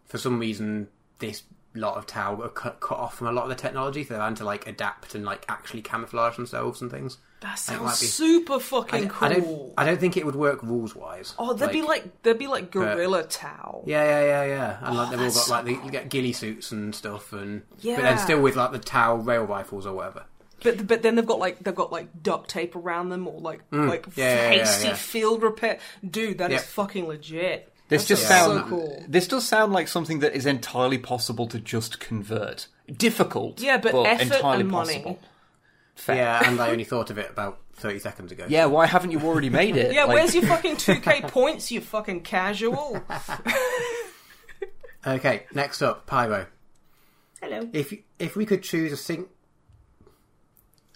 for 0.06 0.18
some 0.18 0.38
reason 0.38 0.88
this 1.18 1.42
lot 1.74 1.96
of 1.96 2.06
Tau 2.06 2.40
are 2.42 2.48
cut, 2.48 2.80
cut 2.80 2.98
off 2.98 3.16
from 3.16 3.28
a 3.28 3.32
lot 3.32 3.44
of 3.44 3.48
the 3.48 3.54
technology, 3.54 4.04
so 4.04 4.14
they're 4.14 4.22
having 4.22 4.36
to 4.36 4.44
like 4.44 4.66
adapt 4.66 5.14
and 5.14 5.24
like 5.24 5.44
actually 5.48 5.82
camouflage 5.82 6.36
themselves 6.36 6.82
and 6.82 6.90
things. 6.90 7.18
That 7.40 7.58
sounds 7.58 8.00
be- 8.00 8.06
super 8.06 8.60
fucking 8.60 9.04
I 9.04 9.08
cool. 9.08 9.28
don't. 9.28 9.72
I 9.78 9.86
don't 9.86 9.98
think 9.98 10.16
it 10.18 10.26
would 10.26 10.36
work 10.36 10.62
rules 10.62 10.94
wise. 10.94 11.34
oh, 11.38 11.54
they'd 11.54 11.70
be 11.72 11.80
like 11.82 12.22
they'd 12.22 12.38
be 12.38 12.46
like 12.46 12.70
But- 12.70 12.96
guerrilla 12.96 13.22
Tau. 13.24 13.82
Yeah, 13.86 14.04
yeah, 14.04 14.24
yeah, 14.24 14.44
yeah. 14.44 14.78
And 14.82 14.96
like 14.96 15.10
they've 15.10 15.18
all 15.20 15.24
Oh, 15.26 15.28
that's 15.30 15.48
got 15.48 15.64
like 15.64 15.74
so 15.76 15.80
the 15.80 15.86
you 15.86 15.90
get 15.90 16.10
ghillie 16.10 16.32
suits 16.34 16.70
and 16.70 16.94
stuff, 16.94 17.32
and 17.32 17.62
yeah. 17.80 17.96
but 17.96 18.02
then 18.02 18.18
still 18.18 18.40
with 18.42 18.56
like 18.56 18.72
the 18.72 18.78
Tau 18.78 19.16
rail 19.16 19.44
rifles 19.44 19.86
or 19.86 19.94
whatever. 19.94 20.24
But 20.62 20.86
but 20.86 21.00
then 21.00 21.14
they've 21.14 21.24
got 21.24 21.38
like 21.38 21.64
they've 21.64 21.74
got 21.74 21.90
like 21.90 22.22
duct 22.22 22.50
tape 22.50 22.76
around 22.76 23.08
them 23.08 23.26
or 23.26 23.40
like 23.40 23.62
like 23.70 24.02
Mm. 24.10 24.16
Yeah, 24.16 24.24
yeah, 24.34 24.50
yeah, 24.52 24.58
hasty 24.58 24.88
yeah. 24.88 24.94
field 24.94 25.42
repair. 25.42 25.78
Dude, 26.08 26.36
that 26.38 26.50
is 26.50 26.60
Yeah. 26.60 26.66
fucking 26.66 27.06
legit. 27.08 27.72
This 27.88 28.02
That's 28.02 28.08
just 28.08 28.22
Yeah. 28.24 28.28
sounds 28.28 28.60
so 28.64 28.68
cool. 28.68 29.04
This 29.08 29.26
does 29.26 29.48
sound 29.48 29.72
like 29.72 29.88
something 29.88 30.18
that 30.18 30.34
is 30.34 30.44
entirely 30.46 30.98
possible 30.98 31.46
to 31.48 31.58
just 31.58 31.98
convert. 31.98 32.66
Difficult, 32.94 33.60
Yeah, 33.60 33.78
but 33.78 33.94
effort 33.94 34.22
entirely 34.34 34.60
and 34.60 34.70
money. 34.70 35.18
Possible. 35.94 36.14
Fair. 36.14 36.16
Yeah, 36.16 36.48
and 36.48 36.60
I 36.60 36.70
only 36.72 36.84
thought 36.84 37.10
of 37.10 37.18
it 37.18 37.30
about 37.30 37.58
thirty 37.74 37.98
seconds 37.98 38.32
ago. 38.32 38.46
Yeah, 38.48 38.66
why 38.66 38.86
haven't 38.86 39.10
you 39.10 39.20
already 39.20 39.50
made 39.50 39.76
it? 39.76 39.92
Yeah, 39.92 40.04
Like- 40.04 40.16
where's 40.16 40.34
your 40.34 40.44
fucking 40.46 40.76
2k 40.76 41.28
points, 41.28 41.70
you 41.70 41.80
fucking 41.80 42.22
casual? 42.22 43.02
Okay, 45.06 45.46
next 45.54 45.80
up, 45.80 46.06
Pyro. 46.06 46.46
Hello. 47.40 47.68
If 47.72 47.94
if 48.18 48.36
we 48.36 48.44
could 48.44 48.62
choose 48.62 48.92
a 48.92 48.98
sing, 48.98 49.28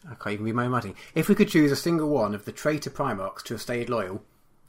I 0.06 0.14
can't 0.14 0.34
even 0.34 0.44
read 0.44 0.54
my 0.54 0.66
own 0.66 0.72
writing. 0.72 0.94
If 1.14 1.30
we 1.30 1.34
could 1.34 1.48
choose 1.48 1.72
a 1.72 1.76
single 1.76 2.10
one 2.10 2.34
of 2.34 2.44
the 2.44 2.52
traitor 2.52 2.90
Primarchs 2.90 3.42
to 3.44 3.54
have 3.54 3.62
stayed 3.62 3.88
loyal, 3.88 4.22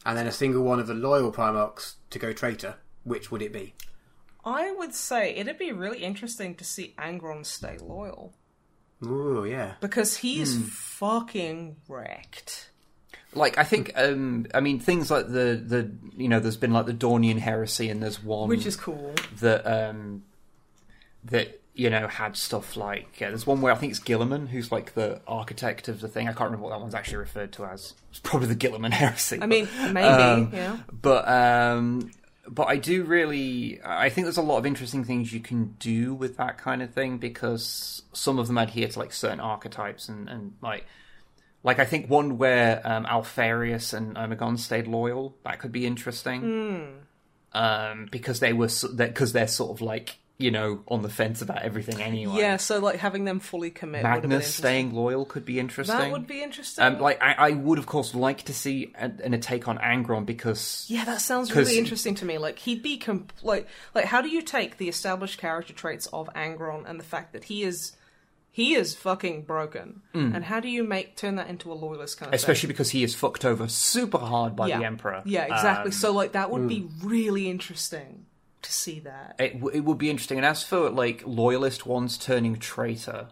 and 0.06 0.18
then 0.18 0.26
a 0.26 0.32
single 0.32 0.64
one 0.64 0.80
of 0.80 0.88
the 0.88 0.94
loyal 0.94 1.34
Primarchs 1.34 1.96
to 2.12 2.20
go 2.20 2.32
traitor, 2.32 2.76
which 3.04 3.30
would 3.30 3.42
it 3.42 3.52
be? 3.52 3.74
I 4.46 4.72
would 4.72 4.94
say 4.96 5.36
it'd 5.36 5.58
be 5.60 5.74
really 5.74 6.04
interesting 6.04 6.56
to 6.56 6.64
see 6.64 6.94
Angron 6.98 7.46
stay 7.46 7.78
loyal 7.78 8.34
Ooh, 9.06 9.46
yeah. 9.46 9.74
because 9.82 10.18
he's 10.18 10.56
is 10.56 10.70
fucking 10.70 11.76
wrecked. 11.88 12.70
Like 13.34 13.58
I 13.58 13.64
think, 13.64 13.92
um, 13.96 14.48
I 14.54 14.62
mean, 14.62 14.80
things 14.80 15.12
like 15.12 15.28
the 15.28 15.62
the 15.66 15.92
you 16.18 16.30
know, 16.30 16.40
there's 16.40 16.56
been 16.58 16.72
like 16.72 16.86
the 16.86 16.94
Dornian 16.94 17.38
heresy, 17.40 17.90
and 17.90 18.02
there's 18.02 18.24
one 18.24 18.48
Which 18.48 18.66
is 18.66 18.76
cool. 18.78 19.14
that 19.42 19.66
um, 19.68 20.24
that 21.26 21.60
you 21.74 21.90
know 21.90 22.08
had 22.08 22.38
stuff 22.38 22.78
like 22.78 23.20
yeah, 23.20 23.28
there's 23.28 23.46
one 23.46 23.60
where 23.60 23.74
I 23.74 23.76
think 23.76 23.92
it's 23.92 24.00
Guilliman 24.00 24.48
who's 24.48 24.72
like 24.72 24.94
the 24.94 25.20
architect 25.28 25.90
of 25.90 26.00
the 26.00 26.08
thing. 26.08 26.30
I 26.30 26.32
can't 26.32 26.46
remember 26.46 26.64
what 26.64 26.70
that 26.70 26.80
one's 26.80 26.96
actually 26.96 27.18
referred 27.18 27.52
to 27.54 27.66
as. 27.66 27.94
It's 28.10 28.20
probably 28.20 28.48
the 28.48 28.56
Guilliman 28.56 28.92
heresy. 28.94 29.40
I 29.42 29.48
mean, 29.48 29.68
maybe, 29.92 30.08
Um, 30.08 30.52
yeah. 30.54 30.78
but 30.94 31.28
um, 31.28 32.12
but 32.48 32.68
I 32.68 32.78
do 32.78 33.04
really, 33.04 33.80
I 33.84 34.10
think 34.10 34.26
there's 34.26 34.38
a 34.38 34.42
lot 34.42 34.58
of 34.58 34.66
interesting 34.66 35.04
things 35.04 35.34
you 35.34 35.40
can 35.40 35.76
do 35.80 36.14
with 36.14 36.38
that 36.38 36.58
kind 36.58 36.82
of 36.82 36.94
thing 36.94 37.18
because 37.18 38.04
some 38.14 38.40
of 38.40 38.48
them 38.48 38.58
adhere 38.58 38.88
to 38.88 39.00
like 39.00 39.14
certain 39.14 39.40
archetypes 39.40 40.10
and 40.10 40.30
and 40.30 40.54
like. 40.62 40.86
Like 41.64 41.80
I 41.80 41.86
think 41.86 42.12
one 42.12 42.38
where 42.38 42.80
um, 42.86 43.08
Alpharius 43.08 43.94
and 43.94 44.16
Omegon 44.18 44.60
stayed 44.60 44.86
loyal 44.86 45.36
that 45.44 45.58
could 45.58 45.72
be 45.72 45.88
interesting, 45.88 46.44
um, 47.54 48.08
because 48.12 48.40
they 48.40 48.54
were 48.54 48.70
because 48.96 49.34
they're 49.34 49.48
sort 49.48 49.72
of 49.72 49.82
like 49.82 50.20
you 50.38 50.52
know 50.52 50.82
on 50.90 51.02
the 51.02 51.10
fence 51.10 51.42
about 51.42 51.62
everything 51.62 52.02
anyway. 52.02 52.40
Yeah, 52.40 52.58
so 52.58 52.80
like 52.80 52.98
having 52.98 53.24
them 53.24 53.40
fully 53.40 53.72
commit. 53.72 54.04
would 54.04 54.10
have 54.10 54.22
been 54.22 54.30
Magnus 54.32 54.54
staying 54.54 54.94
loyal 54.94 55.26
could 55.26 55.46
be 55.46 55.60
interesting. 55.60 55.98
That 55.98 56.12
would 56.12 56.28
be 56.28 56.44
interesting. 56.44 56.84
Um, 56.84 57.00
like 57.00 57.22
I, 57.24 57.34
I 57.34 57.50
would 57.52 57.80
of 57.80 57.86
course 57.86 58.14
like 58.14 58.44
to 58.44 58.54
see 58.54 58.92
an, 58.96 59.34
a 59.34 59.38
take 59.38 59.68
on 59.68 59.78
Angron 59.78 60.26
because 60.26 60.86
yeah, 60.90 61.06
that 61.06 61.22
sounds 61.22 61.56
really 61.56 61.78
interesting 61.78 62.16
to 62.16 62.26
me. 62.26 62.38
Like 62.38 62.60
he'd 62.60 62.84
be 62.84 62.98
com- 62.98 63.28
like 63.44 63.68
like 63.94 64.06
how 64.06 64.22
do 64.22 64.28
you 64.30 64.42
take 64.42 64.78
the 64.78 64.90
established 64.90 65.40
character 65.40 65.74
traits 65.74 66.08
of 66.08 66.30
Angron 66.36 66.84
and 66.90 67.00
the 67.00 67.06
fact 67.06 67.32
that 67.32 67.46
he 67.46 67.64
is 67.64 67.94
he 68.52 68.74
is 68.76 68.96
fucking 68.96 69.44
broken, 69.44 70.02
and 70.14 70.44
how 70.44 70.60
do 70.62 70.70
you 70.70 70.84
make 70.84 71.18
turn 71.18 71.36
that 71.36 71.50
into 71.50 71.72
a 71.72 71.76
loyalist 71.76 72.18
kind 72.18 72.30
of 72.30 72.34
Mm. 72.34 72.42
especially 72.42 72.68
because 72.68 72.90
he 72.90 73.04
is 73.04 73.14
fucked 73.16 73.44
over 73.46 73.68
super 73.68 74.18
hard 74.18 74.56
by 74.56 74.70
thing? 74.70 74.80
the. 74.80 74.86
Emperor. 74.86 75.22
Yeah, 75.26 75.44
exactly. 75.44 75.90
Um, 75.90 75.92
so 75.94 76.12
like 76.12 76.34
that 76.34 76.52
would 76.52 76.68
be 76.68 76.88
really 77.04 77.50
interesting 77.50 78.26
to 78.66 78.72
see 78.72 79.00
that. 79.02 79.36
it, 79.40 79.54
w- 79.54 79.76
it 79.76 79.82
would 79.82 79.98
be 79.98 80.10
interesting. 80.10 80.38
And 80.38 80.46
as 80.46 80.64
for 80.64 80.90
like 80.90 81.24
loyalist 81.26 81.86
ones 81.86 82.18
turning 82.18 82.58
traitor, 82.58 83.28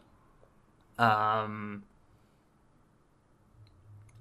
um, 0.98 1.84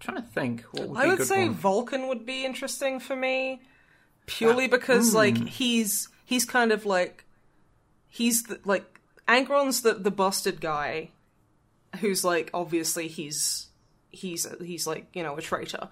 trying 0.00 0.16
to 0.16 0.22
think, 0.22 0.62
what 0.72 0.88
would 0.88 0.94
be 0.94 1.00
I 1.00 1.06
would 1.06 1.26
say 1.26 1.46
one? 1.46 1.54
Vulcan 1.54 2.08
would 2.08 2.26
be 2.26 2.44
interesting 2.44 2.98
for 2.98 3.14
me, 3.14 3.60
purely 4.26 4.68
because 4.68 5.14
like 5.14 5.36
he's 5.36 6.08
he's 6.24 6.44
kind 6.44 6.72
of 6.72 6.86
like 6.86 7.24
he's 8.08 8.44
the, 8.44 8.58
like 8.64 9.00
Angron's 9.28 9.82
the 9.82 9.94
the 9.94 10.10
busted 10.10 10.60
guy, 10.60 11.10
who's 12.00 12.24
like 12.24 12.50
obviously 12.54 13.08
he's 13.08 13.68
he's 14.10 14.46
he's 14.60 14.86
like 14.86 15.06
you 15.12 15.22
know 15.22 15.36
a 15.36 15.42
traitor, 15.42 15.88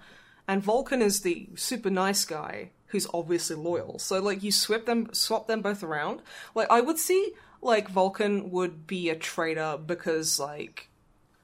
and 0.47 0.63
Vulcan 0.63 1.01
is 1.01 1.21
the 1.21 1.47
super 1.55 1.89
nice 1.89 2.25
guy 2.25 2.71
who's 2.91 3.07
obviously 3.13 3.55
loyal. 3.55 3.99
So 3.99 4.19
like 4.21 4.43
you 4.43 4.51
swap 4.51 4.85
them 4.85 5.09
swap 5.13 5.47
them 5.47 5.61
both 5.61 5.83
around. 5.83 6.21
Like 6.55 6.67
I 6.69 6.81
would 6.81 6.99
see 6.99 7.31
like 7.61 7.89
Vulcan 7.89 8.51
would 8.51 8.85
be 8.87 9.09
a 9.09 9.15
traitor 9.15 9.77
because 9.85 10.39
like 10.39 10.89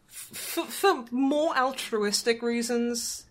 for, 0.08 0.66
for 0.66 1.06
more 1.12 1.56
altruistic 1.58 2.42
reasons 2.42 3.24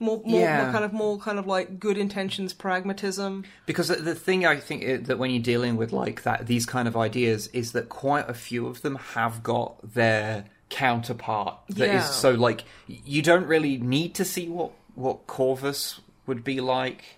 more, 0.00 0.22
more, 0.24 0.40
Yeah. 0.40 0.62
more 0.62 0.72
kind 0.72 0.84
of 0.84 0.92
more 0.92 1.18
kind 1.18 1.38
of 1.40 1.46
like 1.48 1.80
good 1.80 1.98
intentions 1.98 2.52
pragmatism 2.52 3.44
Because 3.66 3.88
the, 3.88 3.96
the 3.96 4.14
thing 4.14 4.46
I 4.46 4.56
think 4.58 5.06
that 5.06 5.18
when 5.18 5.32
you're 5.32 5.42
dealing 5.42 5.76
with 5.76 5.92
like 5.92 6.22
that, 6.22 6.46
these 6.46 6.64
kind 6.66 6.86
of 6.86 6.96
ideas 6.96 7.48
is 7.48 7.72
that 7.72 7.88
quite 7.88 8.30
a 8.30 8.34
few 8.34 8.68
of 8.68 8.82
them 8.82 8.94
have 9.14 9.42
got 9.42 9.94
their 9.94 10.44
counterpart. 10.70 11.58
That 11.70 11.88
is 11.88 11.94
Yeah. 11.94 12.00
so 12.02 12.30
like 12.30 12.62
you 12.86 13.22
don't 13.22 13.46
really 13.46 13.78
need 13.78 14.14
to 14.16 14.24
see 14.24 14.48
what 14.48 14.70
what 14.94 15.26
Corvus 15.26 16.00
would 16.26 16.44
be 16.44 16.60
like, 16.60 17.17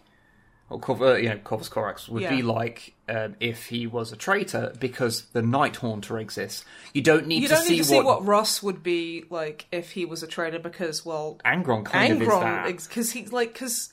or 0.71 0.79
Corvus, 0.79 1.21
you 1.21 1.29
know, 1.29 1.37
Corvus 1.39 1.69
Corax 1.69 2.09
would 2.09 2.29
be 2.29 2.43
like 2.43 2.95
um, 3.09 3.35
if 3.41 3.67
he 3.67 3.89
was 3.89 4.13
a 4.13 4.17
traitor, 4.17 4.73
because 4.79 5.23
the 5.33 5.43
Night 5.43 5.77
Haunter 5.77 6.19
exists. 6.19 6.65
You 6.95 7.03
don't 7.03 7.27
need 7.27 7.43
you 7.43 7.49
to 7.49 7.55
don't 7.55 7.65
see 7.65 7.73
need 7.73 7.79
to 7.79 7.85
see 7.85 7.97
what, 7.97 8.07
what 8.07 8.25
Russ 8.25 8.63
would 8.63 8.83
be 8.83 9.25
like 9.31 9.67
if 9.73 9.91
he 9.91 10.05
was 10.05 10.23
a 10.23 10.29
traitor 10.29 10.61
because 10.61 11.05
well 11.05 11.39
Angron 11.45 11.85
kind 11.85 12.15
of 12.15 12.23
is 12.23 12.29
Angron 12.29 12.41
that. 12.43 12.67
because 12.67 13.11
he 13.11 13.27
like 13.27 13.53
because 13.53 13.93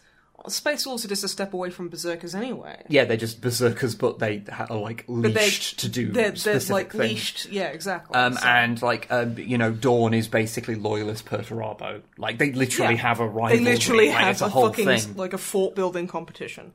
Space 0.49 0.85
Wolves 0.85 1.03
are 1.03 1.07
just 1.09 1.23
a 1.23 1.27
step 1.27 1.53
away 1.53 1.69
from 1.71 1.89
Berserkers 1.89 2.33
anyway 2.35 2.81
yeah, 2.87 3.03
they're 3.05 3.17
just 3.17 3.41
berserkers, 3.41 3.95
but 3.95 4.19
they 4.19 4.43
ha- 4.49 4.67
are 4.69 4.77
like 4.77 5.03
leashed 5.07 5.79
to 5.79 5.89
do 5.89 6.11
they're, 6.11 6.25
they're 6.31 6.35
specific 6.35 6.69
like 6.69 6.91
things. 6.91 7.01
leashed 7.09 7.45
yeah 7.49 7.67
exactly 7.67 8.15
Um, 8.15 8.33
So- 8.35 8.45
and 8.47 8.81
like 8.81 9.07
um, 9.11 9.37
you 9.37 9.57
know, 9.57 9.71
Dorn 9.71 10.13
is 10.13 10.27
basically 10.27 10.75
loyalist 10.75 11.25
Perturabo. 11.25 12.01
Like 12.17 12.37
they 12.37 12.51
literally 12.51 12.95
Yeah. 12.95 13.01
have 13.01 13.19
a 13.19 13.27
rivalry. 13.27 13.57
they 13.63 13.71
literally 13.71 14.07
like, 14.09 14.17
have 14.17 14.31
it's 14.31 14.41
a, 14.41 14.45
a, 14.45 14.49
whole 14.49 14.67
fucking 14.69 14.85
thing. 14.85 15.15
like 15.17 15.33
a 15.33 15.37
fort 15.37 15.75
building 15.75 16.07
competition 16.07 16.73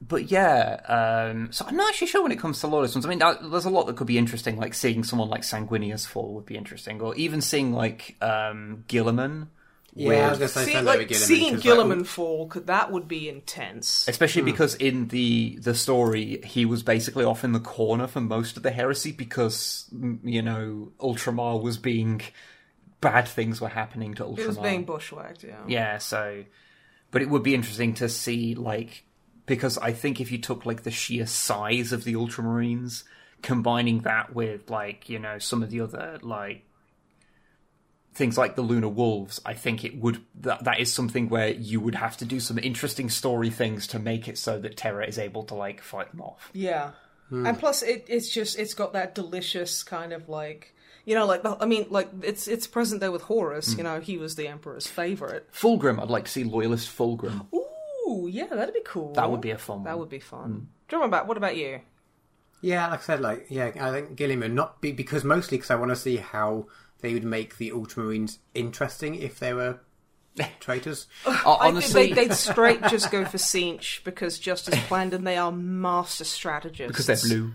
But 0.00 0.30
yeah, 0.30 0.80
um, 1.30 1.52
so 1.52 1.66
I'm 1.66 1.76
not 1.76 1.88
actually 1.90 2.06
sure 2.06 2.22
when 2.22 2.32
it 2.32 2.38
comes 2.38 2.60
to 2.60 2.68
loyalist 2.68 2.94
ones. 2.94 3.04
I 3.04 3.08
mean, 3.08 3.18
that, 3.18 3.50
there's 3.50 3.64
a 3.64 3.70
lot 3.70 3.86
that 3.88 3.96
could 3.96 4.06
be 4.06 4.16
interesting. 4.16 4.56
Like 4.56 4.72
seeing 4.74 5.02
someone 5.04 5.28
like 5.28 5.42
Sanguinius 5.42 6.06
fall 6.06 6.34
would 6.34 6.46
be 6.46 6.56
interesting, 6.56 7.00
or 7.00 7.14
even 7.16 7.40
seeing 7.42 7.72
like 7.72 8.16
um, 8.22 8.84
Guilliman. 8.88 9.48
Yeah, 9.94 10.26
I 10.26 10.30
was 10.30 10.38
going 10.38 10.48
to 10.48 10.54
say 10.54 10.64
See, 10.66 10.72
send 10.72 10.86
like 10.86 10.96
over 11.00 11.06
Guilliman. 11.08 11.14
seeing 11.16 11.54
'cause, 11.60 11.64
like, 11.88 12.06
fall 12.06 12.46
could 12.48 12.66
that 12.68 12.92
would 12.92 13.08
be 13.08 13.28
intense 13.28 14.06
Especially 14.08 14.42
Hmm. 14.42 14.46
because 14.46 14.74
in 14.76 15.08
the 15.08 15.58
the 15.60 15.74
story, 15.74 16.40
he 16.44 16.64
was 16.64 16.82
basically 16.82 17.24
off 17.24 17.42
in 17.42 17.52
the 17.52 17.60
corner 17.60 18.06
for 18.06 18.20
most 18.20 18.56
of 18.56 18.62
the 18.62 18.70
heresy 18.70 19.12
because 19.12 19.86
mm, 19.94 20.18
you 20.22 20.42
know 20.42 20.92
Ultramar 21.00 21.60
was 21.60 21.78
being 21.78 22.20
bad 23.00 23.26
things 23.28 23.60
were 23.60 23.68
happening 23.68 24.14
to 24.14 24.24
Ultramar. 24.24 24.38
it 24.38 24.46
was 24.46 24.58
being 24.58 24.84
bushwhacked 24.84 25.42
yeah 25.44 25.62
Yeah, 25.66 25.98
so 25.98 26.44
but 27.10 27.22
it 27.22 27.30
would 27.30 27.42
be 27.42 27.54
interesting 27.54 27.94
to 27.94 28.08
see 28.08 28.54
like 28.54 29.04
because 29.46 29.78
I 29.78 29.92
think 29.92 30.20
if 30.20 30.30
you 30.30 30.38
took 30.38 30.66
like 30.66 30.82
the 30.82 30.90
sheer 30.90 31.26
size 31.26 31.90
of 31.92 32.04
the 32.04 32.12
Ultramarines, 32.14 33.04
combining 33.40 34.00
that 34.02 34.34
with 34.34 34.68
like, 34.68 35.08
you 35.08 35.18
know, 35.18 35.38
some 35.38 35.62
of 35.62 35.70
the 35.70 35.80
other 35.80 36.18
like 36.22 36.64
things 38.18 38.36
like 38.36 38.54
the 38.56 38.62
Lunar 38.62 38.88
Wolves, 38.88 39.40
I 39.46 39.54
think 39.54 39.84
it 39.84 39.96
would 39.98 40.20
that 40.40 40.64
that 40.64 40.80
is 40.80 40.92
something 40.92 41.30
where 41.30 41.48
you 41.48 41.80
would 41.80 41.94
have 41.94 42.16
to 42.18 42.24
do 42.26 42.38
some 42.40 42.58
interesting 42.58 43.08
story 43.08 43.48
things 43.50 43.86
to 43.88 43.98
make 43.98 44.28
it 44.28 44.36
so 44.36 44.58
that 44.58 44.76
Terra 44.76 45.06
is 45.06 45.18
able 45.18 45.44
to 45.44 45.54
like 45.54 45.80
fight 45.80 46.10
them 46.10 46.20
off. 46.20 46.50
Yeah, 46.52 46.90
Hmm. 47.30 47.46
and 47.46 47.58
plus 47.58 47.82
it, 47.82 48.04
it's 48.08 48.28
just 48.28 48.58
it's 48.58 48.74
got 48.74 48.92
that 48.94 49.14
delicious 49.14 49.82
kind 49.82 50.12
of 50.14 50.28
like 50.28 50.74
you 51.04 51.14
know 51.14 51.26
like 51.26 51.42
I 51.44 51.66
mean 51.66 51.86
like 51.90 52.08
it's 52.22 52.48
it's 52.48 52.66
present 52.66 53.00
there 53.00 53.12
with 53.12 53.22
Horus. 53.22 53.72
Hmm. 53.72 53.78
You 53.78 53.84
know 53.84 54.00
he 54.00 54.18
was 54.18 54.34
the 54.34 54.48
Emperor's 54.48 54.86
favorite. 54.86 55.48
Fulgrim, 55.52 56.00
I'd 56.00 56.10
like 56.10 56.24
to 56.24 56.30
see 56.30 56.44
Loyalist 56.44 56.88
Fulgrim. 56.88 57.46
Ooh, 57.54 58.28
yeah, 58.30 58.46
that'd 58.46 58.74
be 58.74 58.82
cool. 58.84 59.12
That 59.14 59.30
would 59.30 59.40
be 59.42 59.50
a 59.50 59.58
fun 59.58 59.84
that 59.84 59.90
one. 59.92 60.00
would 60.00 60.08
be 60.08 60.20
fun. 60.20 60.50
Hmm. 60.50 60.64
Drum 60.88 61.02
about 61.02 61.26
what 61.26 61.36
about 61.36 61.56
you? 61.56 61.80
Yeah, 62.60 62.88
like 62.88 63.00
I 63.00 63.02
said, 63.02 63.20
like 63.20 63.46
yeah, 63.50 63.70
I 63.80 63.90
think 63.92 64.16
Guilliman 64.18 64.52
not 64.54 64.80
be, 64.80 64.90
because 64.92 65.22
mostly 65.22 65.58
because 65.58 65.70
I 65.70 65.76
want 65.76 65.90
to 65.90 65.96
see 65.96 66.16
how 66.16 66.66
they 67.00 67.14
would 67.14 67.24
make 67.24 67.58
the 67.58 67.70
Ultramarines 67.70 68.38
interesting 68.54 69.14
if 69.14 69.38
they 69.38 69.52
were 69.52 69.80
traitors. 70.60 71.06
Honestly, 71.44 72.02
I 72.02 72.04
think 72.06 72.16
they, 72.16 72.28
they'd 72.28 72.34
straight 72.34 72.82
just 72.88 73.10
go 73.10 73.24
for 73.24 73.38
Cinch 73.38 74.02
because 74.04 74.38
just 74.38 74.68
as 74.68 74.78
planned, 74.84 75.14
and 75.14 75.26
they 75.26 75.36
are 75.36 75.52
master 75.52 76.24
strategists 76.24 76.88
because 76.88 77.06
they're 77.06 77.16
blue. 77.16 77.52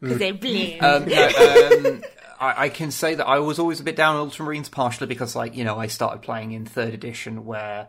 Because 0.00 0.18
they're 0.18 0.34
blue. 0.34 0.78
Um, 0.80 1.04
no, 1.08 1.26
um, 1.26 2.02
I, 2.38 2.64
I 2.64 2.68
can 2.68 2.90
say 2.90 3.14
that 3.14 3.26
I 3.26 3.38
was 3.38 3.58
always 3.58 3.80
a 3.80 3.84
bit 3.84 3.96
down 3.96 4.16
on 4.16 4.30
Ultramarines, 4.30 4.70
partially 4.70 5.06
because, 5.06 5.34
like, 5.34 5.56
you 5.56 5.64
know, 5.64 5.78
I 5.78 5.86
started 5.86 6.22
playing 6.22 6.52
in 6.52 6.66
third 6.66 6.94
edition 6.94 7.46
where 7.46 7.88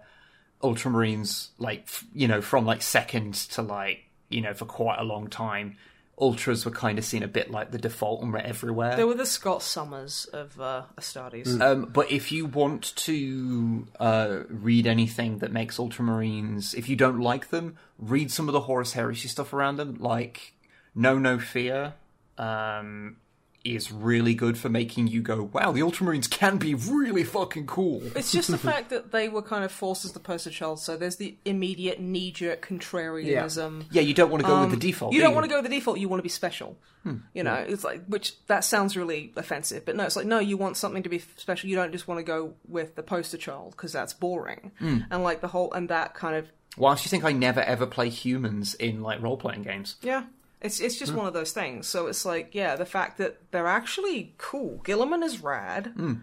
Ultramarines, 0.63 1.49
like, 1.57 1.84
f- 1.88 2.05
you 2.13 2.27
know, 2.27 2.41
from 2.41 2.65
like 2.65 2.81
second 2.81 3.34
to 3.34 3.61
like, 3.61 4.05
you 4.29 4.41
know, 4.41 4.53
for 4.53 4.65
quite 4.65 4.99
a 4.99 5.03
long 5.03 5.27
time, 5.27 5.77
Ultras 6.19 6.65
were 6.65 6.72
kind 6.72 6.98
of 6.98 7.06
seen 7.06 7.22
a 7.22 7.27
bit 7.27 7.52
like 7.52 7.72
the 7.72 7.77
default 7.77 8.23
and 8.23 8.34
were 8.34 8.39
everywhere. 8.39 8.95
they 8.95 9.03
were 9.03 9.14
the 9.14 9.26
Scott 9.26 9.61
Summers 9.61 10.26
of 10.34 10.60
uh, 10.60 10.84
Astartes. 10.98 11.61
Um, 11.61 11.85
but 11.94 12.11
if 12.11 12.31
you 12.31 12.48
want 12.48 12.95
to 12.95 13.88
uh, 13.99 14.39
read 14.49 14.88
anything 14.88 15.39
that 15.39 15.52
makes 15.52 15.77
Ultramarines, 15.77 16.73
if 16.73 16.89
you 16.89 16.95
don't 16.95 17.19
like 17.19 17.49
them, 17.49 17.77
read 17.99 18.31
some 18.31 18.49
of 18.49 18.53
the 18.53 18.61
Horus 18.61 18.94
Heresy 18.94 19.27
stuff 19.27 19.53
around 19.53 19.76
them, 19.76 19.98
like 19.99 20.53
Know 20.95 21.19
No 21.19 21.38
Fear. 21.38 21.94
Um, 22.39 23.18
is 23.76 23.91
really 23.91 24.34
good 24.34 24.57
for 24.57 24.69
making 24.69 25.07
you 25.07 25.22
go, 25.22 25.49
"Wow, 25.53 25.72
the 25.72 25.81
Ultramarines 25.81 26.30
can 26.30 26.57
be 26.57 26.73
really 26.76 27.23
fucking 27.23 27.68
cool." 27.68 28.02
It's 28.15 28.31
just 28.31 28.49
the 28.49 28.57
fact 28.72 28.89
that 28.89 29.11
they 29.11 29.30
were 29.30 29.41
kind 29.41 29.64
of 29.64 29.72
forced 29.72 30.06
as 30.06 30.14
the 30.14 30.19
poster 30.19 30.49
child, 30.49 30.80
so 30.80 30.98
there's 30.98 31.18
the 31.18 31.38
immediate 31.45 31.99
knee 31.99 32.31
jerk 32.31 32.61
contrarianism. 32.68 33.85
Yeah, 33.91 34.02
you 34.02 34.14
don't 34.14 34.30
want 34.30 34.44
to 34.44 34.48
go 34.48 34.56
with 34.56 34.65
Um, 34.65 34.72
the 34.72 34.77
default. 34.77 35.14
You 35.14 35.19
do 35.19 35.26
don't 35.26 35.35
want 35.35 35.45
to 35.45 35.49
go 35.49 35.57
with 35.61 35.69
the 35.69 35.76
default. 35.76 35.99
You 35.99 36.10
want 36.10 36.19
to 36.19 36.23
be 36.23 36.30
special. 36.30 36.77
Hmm. 37.03 37.18
You 37.34 37.44
know, 37.44 37.53
it's 37.56 37.84
like 37.84 38.06
which 38.07 38.34
that 38.48 38.64
sounds 38.64 38.98
really 38.98 39.31
offensive, 39.35 39.85
but 39.85 39.95
no, 39.95 40.03
it's 40.03 40.15
like 40.15 40.26
no, 40.26 40.39
you 40.39 40.57
want 40.57 40.77
something 40.77 41.03
to 41.03 41.10
be 41.10 41.19
special. 41.19 41.69
You 41.69 41.76
don't 41.76 41.91
just 41.91 42.07
want 42.07 42.19
to 42.19 42.23
go 42.23 42.53
with 42.68 42.95
the 42.95 43.03
poster 43.03 43.38
child 43.38 43.72
because 43.72 43.94
that's 43.94 44.14
boring. 44.14 44.72
Hmm. 44.80 44.99
And 45.11 45.23
like 45.23 45.41
the 45.41 45.48
whole 45.48 45.72
and 45.73 45.89
that 45.89 46.14
kind 46.15 46.35
of 46.35 46.48
Why 46.76 46.89
Whilst 46.89 47.06
you 47.06 47.10
think 47.10 47.23
I 47.23 47.31
never 47.31 47.61
ever 47.61 47.85
play 47.85 48.10
humans 48.10 48.73
in 48.76 49.02
like 49.02 49.22
role 49.22 49.38
playing 49.38 49.64
games, 49.64 49.95
yeah, 50.02 50.23
it's 50.61 50.79
it's 50.79 50.97
just 50.97 51.13
one 51.13 51.27
of 51.27 51.34
those 51.34 51.51
things. 51.51 51.88
So 51.88 52.07
it's 52.07 52.25
like 52.25 52.53
yeah, 52.55 52.75
the 52.75 52.85
fact 52.85 53.17
that 53.19 53.38
they're 53.51 53.67
actually 53.67 54.34
cool. 54.38 54.81
Guilliman 54.84 55.23
is 55.23 55.41
rad, 55.43 55.88
Hmm. 55.95 56.13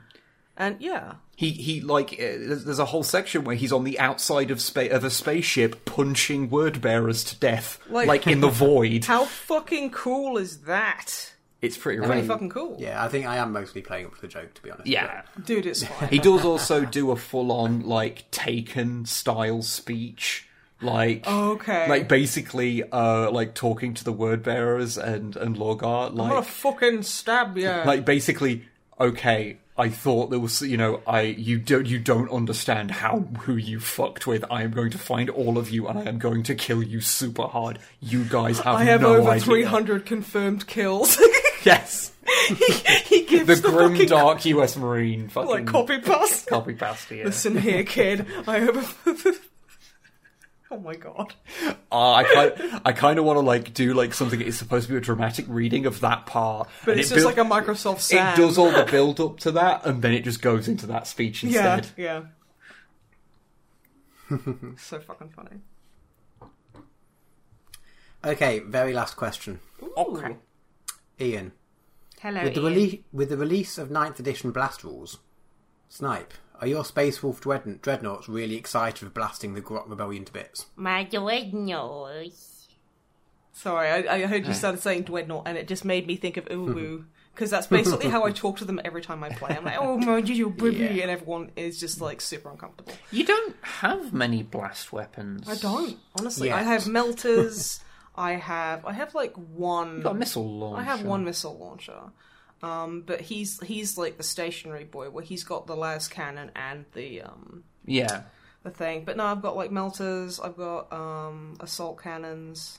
and 0.57 0.81
yeah, 0.81 1.15
he 1.37 1.51
he 1.51 1.81
like 1.81 2.13
uh, 2.15 2.17
there's, 2.19 2.65
there's 2.65 2.79
a 2.79 2.85
whole 2.87 3.03
section 3.05 3.45
where 3.45 3.57
he's 3.57 3.73
on 3.73 3.85
the 3.85 3.99
outside 3.99 4.51
of 4.51 4.61
spa- 4.61 4.89
of 4.91 5.05
a 5.05 5.11
spaceship 5.11 5.85
punching 5.85 6.51
word 6.51 6.81
bearers 6.81 7.23
to 7.25 7.37
death, 7.39 7.79
Like- 7.89 8.09
like, 8.09 8.27
in 8.27 8.41
the 8.41 8.49
void. 8.69 9.05
how 9.05 9.25
fucking 9.25 9.91
cool 9.91 10.37
is 10.39 10.63
that? 10.63 11.31
It's 11.63 11.79
pretty 11.79 11.99
Pretty 12.01 12.13
rad. 12.21 12.27
fucking 12.27 12.51
cool. 12.51 12.77
Yeah, 12.79 13.03
I 13.03 13.09
think 13.09 13.25
I 13.25 13.39
am 13.39 13.51
mostly 13.53 13.81
playing 13.81 14.05
up 14.05 14.15
for 14.15 14.21
the 14.21 14.29
joke, 14.29 14.53
to 14.53 14.63
be 14.63 14.71
honest. 14.71 14.87
Yeah. 14.87 15.23
Dude, 15.47 15.65
it's 15.65 15.83
fine. 15.83 16.09
He 16.11 16.19
does 16.19 16.45
also 16.45 16.85
do 16.85 17.11
a 17.11 17.17
full 17.17 17.51
on 17.51 17.81
like 17.87 18.31
Taken 18.31 19.07
style 19.07 19.63
speech. 19.63 20.47
Like 20.85 21.27
Okay. 21.27 21.89
like 21.89 22.09
basically 22.09 22.83
uh 22.91 23.31
like 23.31 23.55
talking 23.55 23.95
to 23.95 24.05
the 24.05 24.13
word 24.13 24.43
bearers 24.43 24.97
and 24.99 25.37
and 25.37 25.57
Lorgar 25.57 26.11
I'm 26.11 26.17
gonna 26.17 26.43
fucking 26.43 27.03
stab 27.03 27.57
you. 27.59 27.69
like 27.69 28.05
basically 28.05 28.65
okay 29.01 29.59
I 29.77 29.89
thought 29.89 30.31
there 30.31 30.39
was 30.39 30.63
you 30.63 30.77
know 30.77 31.01
I 31.07 31.23
you 31.23 31.59
don't 31.59 31.87
you 31.87 31.99
don't 31.99 32.31
understand 32.31 32.93
how 32.93 33.21
who 33.41 33.57
you 33.57 33.81
fucked 33.81 34.27
with 34.27 34.45
I 34.51 34.63
am 34.63 34.71
going 34.71 34.91
to 34.93 34.99
find 34.99 35.29
all 35.31 35.59
of 35.59 35.71
you 35.71 35.89
and 35.89 35.99
I 35.99 36.05
am 36.05 36.19
going 36.19 36.45
to 36.45 36.55
kill 36.55 36.83
you 36.83 37.01
super 37.01 37.49
hard 37.49 37.81
you 38.01 38.25
guys 38.25 38.61
have 38.61 38.77
I 38.77 38.85
have 38.85 39.01
no 39.01 39.15
over 39.17 39.31
idea. 39.31 39.45
300 39.45 40.07
confirmed 40.07 40.67
kills. 40.69 41.19
yes 41.65 42.13
he 43.07 43.25
gives 43.25 43.47
the 43.49 43.55
the, 43.57 43.69
grim 43.69 43.93
fucking 43.93 44.09
dark 44.09 44.45
US 44.47 44.77
Marine 44.77 45.29
fucking 45.29 45.51
like 45.51 45.67
copy 45.67 45.99
paste. 45.99 46.47
copy 46.47 46.75
paste 46.75 47.11
yeah. 47.11 47.25
Listen 47.25 47.57
here, 47.57 47.83
kid. 47.85 48.27
I 48.47 48.61
have. 48.61 48.99
A... 50.75 50.77
oh 50.77 50.81
my 50.81 50.95
god. 50.95 51.35
Uh, 51.93 52.13
I 52.13 52.25
kind, 52.25 52.81
I 52.85 52.93
kind 52.93 53.19
of 53.19 53.25
want 53.25 53.37
to 53.37 53.41
like 53.41 53.73
do 53.75 53.95
like 53.95 54.13
something 54.15 54.41
It's 54.41 54.57
supposed 54.59 54.87
to 54.89 54.93
be 54.93 54.99
a 54.99 55.01
dramatic 55.01 55.47
reading 55.49 55.87
of 55.87 56.01
that 56.01 56.27
part, 56.27 56.69
But 56.85 56.93
and 56.93 57.01
it's 57.01 57.11
it 57.11 57.15
just 57.17 57.37
build- 57.37 57.55
like 57.55 57.67
a 57.67 57.73
Microsoft 57.73 58.01
Sam. 58.01 58.35
It 58.35 58.37
does 58.37 58.59
all 58.59 58.71
the 58.71 58.85
build 58.91 59.21
up 59.21 59.39
to 59.41 59.53
that, 59.53 59.87
and 59.87 60.03
then 60.03 60.13
it 60.13 60.25
just 60.25 60.43
goes 60.43 60.69
into 60.69 60.87
that 60.87 61.07
speech 61.07 61.45
Yeah, 61.45 61.77
instead. 61.77 61.93
yeah. 61.97 62.23
so 64.79 65.01
fucking 65.01 65.29
funny. 65.31 65.61
Okay, 68.25 68.61
very 68.61 68.93
last 68.95 69.17
question. 69.17 69.61
Okay. 69.97 70.37
Ian, 71.21 71.53
Hello. 72.21 72.43
with 72.43 72.55
the, 72.55 72.63
Ian. 72.63 72.73
rele- 72.75 73.03
with 73.13 73.29
the 73.29 73.37
release 73.37 73.77
of 73.79 73.91
9th 73.91 74.19
edition 74.19 74.51
blast 74.51 74.83
rules, 74.83 75.19
Snipe, 75.89 76.33
are 76.61 76.67
your 76.67 76.85
Space 76.85 77.23
Wolf 77.23 77.41
dread- 77.41 77.81
dreadnoughts 77.83 78.29
really 78.29 78.57
excited 78.57 78.99
for 78.99 79.11
blasting 79.11 79.55
the 79.55 79.61
Grot 79.61 79.89
Rebellion 79.89 80.25
to 80.25 80.33
bits? 80.33 80.67
My 80.77 81.05
dreadnoughts. 81.05 82.69
Sorry, 83.53 83.89
I, 83.89 84.15
I 84.15 84.27
heard 84.27 84.47
you 84.47 84.53
started 84.55 84.81
saying 84.81 85.03
dreadnought, 85.05 85.47
and 85.47 85.57
it 85.57 85.69
just 85.69 85.85
made 85.85 86.07
me 86.07 86.17
think 86.17 86.37
of 86.37 86.45
Uwu. 86.47 87.05
Because 87.35 87.51
that's 87.51 87.67
basically 87.67 88.09
how 88.09 88.23
I 88.25 88.31
talk 88.31 88.59
to 88.59 88.65
them 88.65 88.81
every 88.85 89.03
time 89.03 89.25
I 89.25 89.31
play. 89.31 89.57
I'm 89.57 89.65
like, 89.65 89.79
oh 89.81 89.99
my 89.99 90.19
you're 90.25 90.51
baby, 90.51 90.77
Yeah. 90.77 91.03
and 91.03 91.11
everyone 91.11 91.51
is 91.57 91.81
just 91.81 92.01
like 92.01 92.21
super 92.21 92.49
uncomfortable. 92.49 92.93
You 93.11 93.25
don't 93.25 93.57
have 93.63 94.13
many 94.13 94.45
blast 94.45 94.93
weapons. 94.93 95.49
I 95.49 95.57
don't 95.57 95.99
honestly. 96.17 96.53
I 96.53 96.63
have 96.63 96.87
melters. 96.87 97.81
I 98.15 98.35
have 98.35 98.87
I 98.87 98.93
have 98.93 99.17
like 99.17 99.35
one. 99.35 99.95
You've 99.97 100.05
got 100.05 100.13
a 100.13 100.19
missile 100.19 100.49
launcher. 100.59 100.81
I 100.81 100.85
have 100.85 101.03
one 101.03 101.25
missile 101.25 101.59
launcher. 101.59 102.13
Um, 102.65 103.03
but 103.07 103.21
he's 103.21 103.61
he's 103.61 103.99
like 103.99 104.17
the 104.17 104.23
stationary 104.23 104.85
boy 104.85 105.11
where 105.11 105.25
he's 105.25 105.45
got 105.45 105.67
the 105.67 105.77
las 105.77 106.09
cannon 106.09 106.51
and 106.57 106.85
the 106.95 107.23
um 107.23 107.65
Yeah. 107.85 108.23
the 108.63 108.71
thing. 108.71 109.05
But 109.05 109.17
no, 109.17 109.25
I've 109.27 109.43
got 109.43 109.55
like 109.57 109.71
melters. 109.71 110.41
I've 110.41 110.57
got 110.57 110.93
um 110.93 111.57
assault 111.61 112.01
cannons. 112.03 112.79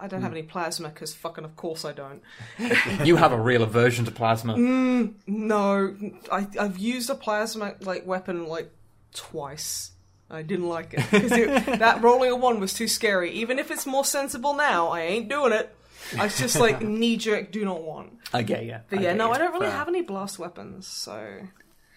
I 0.00 0.06
don't 0.06 0.20
Hmm. 0.20 0.24
have 0.24 0.32
any 0.32 0.42
plasma 0.42 0.88
because 0.88 1.14
fucking 1.14 1.44
of 1.44 1.54
course 1.56 1.84
I 1.84 1.92
don't. 1.92 2.22
you 3.04 3.16
have 3.16 3.32
a 3.32 3.40
real 3.40 3.62
aversion 3.62 4.04
to 4.06 4.10
plasma. 4.10 4.54
Mm. 4.54 5.14
No, 5.26 5.94
I 6.32 6.46
I've 6.58 6.78
used 6.78 7.10
a 7.10 7.14
plasma 7.14 7.74
like 7.80 8.06
weapon 8.06 8.46
like 8.46 8.70
twice. 9.12 9.92
I 10.30 10.42
didn't 10.42 10.68
like 10.68 10.94
it 10.94 11.04
because 11.10 11.30
that 11.80 12.02
rolling 12.02 12.30
a 12.30 12.36
one 12.36 12.60
was 12.60 12.72
too 12.72 12.88
scary. 12.88 13.32
Even 13.32 13.58
if 13.58 13.70
it's 13.70 13.84
more 13.86 14.04
sensible 14.04 14.54
now, 14.54 14.88
I 14.88 15.00
ain't 15.02 15.28
doing 15.28 15.52
it. 15.52 15.74
I 16.18 16.24
was 16.24 16.38
just 16.38 16.58
like 16.58 16.82
knee 16.82 17.16
jerk, 17.16 17.52
do 17.52 17.64
not 17.64 17.82
want. 17.82 18.12
I 18.32 18.42
get 18.42 18.64
you. 18.64 18.78
But 18.88 19.00
yeah, 19.00 19.14
no, 19.14 19.30
I 19.32 19.38
don't 19.38 19.52
really 19.52 19.66
Fair. 19.66 19.76
have 19.76 19.88
any 19.88 20.02
blast 20.02 20.38
weapons, 20.38 20.86
so 20.86 21.40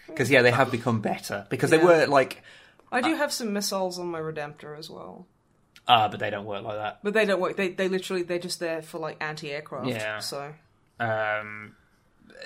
Because 0.07 0.29
yeah, 0.29 0.41
they 0.41 0.51
have 0.51 0.71
become 0.71 1.01
better 1.01 1.45
because 1.49 1.71
Yeah. 1.71 1.77
they 1.77 1.83
were 1.85 2.05
like, 2.07 2.43
I 2.91 3.01
do 3.01 3.15
have 3.15 3.31
some 3.31 3.53
missiles 3.53 3.97
on 3.99 4.07
my 4.07 4.19
Redemptor 4.19 4.77
as 4.77 4.89
well. 4.89 5.25
ah, 5.87 6.07
but 6.09 6.19
they 6.19 6.29
don't 6.29 6.45
work 6.45 6.63
like 6.63 6.77
that. 6.77 6.99
But 7.03 7.13
they 7.13 7.25
don't 7.25 7.39
work. 7.41 7.55
They 7.57 7.69
they 7.69 7.87
literally 7.87 8.23
they're 8.23 8.39
just 8.39 8.59
there 8.59 8.81
for 8.81 8.99
like 8.99 9.17
anti-aircraft. 9.21 9.87
Yeah. 9.87 10.19
So 10.19 10.53
Um, 10.99 11.75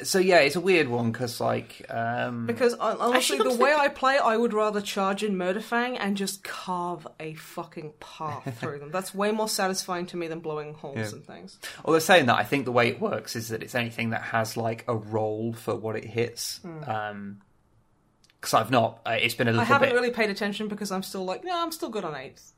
so 0.04 0.20
yeah, 0.20 0.38
it's 0.40 0.56
a 0.56 0.60
weird 0.62 0.88
one 0.88 1.12
because 1.12 1.40
like, 1.42 1.86
um, 1.90 2.46
because 2.46 2.74
honestly, 2.76 3.38
the 3.38 3.50
I'm 3.52 3.58
way 3.58 3.74
I 3.74 3.88
play, 3.88 4.18
I 4.18 4.38
would 4.38 4.54
rather 4.54 4.82
charge 4.82 5.24
in 5.24 5.36
Murderfang 5.36 5.98
and 6.00 6.16
just 6.18 6.44
carve 6.44 7.08
a 7.20 7.34
fucking 7.36 7.94
path 8.00 8.58
through 8.60 8.80
them. 8.80 8.92
That's 8.92 9.14
way 9.16 9.32
more 9.32 9.50
satisfying 9.50 10.06
to 10.08 10.18
me 10.18 10.28
than 10.28 10.40
blowing 10.40 10.74
holes 10.76 10.98
Yeah. 10.98 11.10
and 11.10 11.26
things. 11.26 11.60
Although 11.86 12.00
saying 12.00 12.28
that, 12.28 12.38
I 12.38 12.44
think 12.44 12.66
the 12.66 12.72
way 12.72 12.90
it 12.90 13.00
works 13.02 13.36
is 13.36 13.50
that 13.50 13.64
it's 13.64 13.76
anything 13.76 14.12
that 14.12 14.22
has 14.22 14.56
like 14.58 14.84
a 14.88 14.96
roll 14.96 15.54
for 15.54 15.76
what 15.76 15.96
it 15.96 16.06
hits. 16.06 16.60
Um 16.86 17.42
'cause 18.40 18.52
because 18.52 18.54
I've 18.54 18.72
not, 18.72 19.00
uh, 19.06 19.18
it's 19.20 19.34
been 19.34 19.48
a 19.48 19.52
Hmm. 19.52 19.58
I 19.58 19.62
little 19.64 19.74
haven't 19.74 19.90
bit. 19.90 19.96
really 19.96 20.12
paid 20.12 20.30
attention 20.30 20.68
because 20.68 20.92
I'm 20.92 21.02
still 21.02 21.26
like, 21.26 21.44
no, 21.44 21.60
I'm 21.60 21.72
still 21.72 21.90
good 21.90 22.06
on 22.06 22.16
eights. 22.16 22.54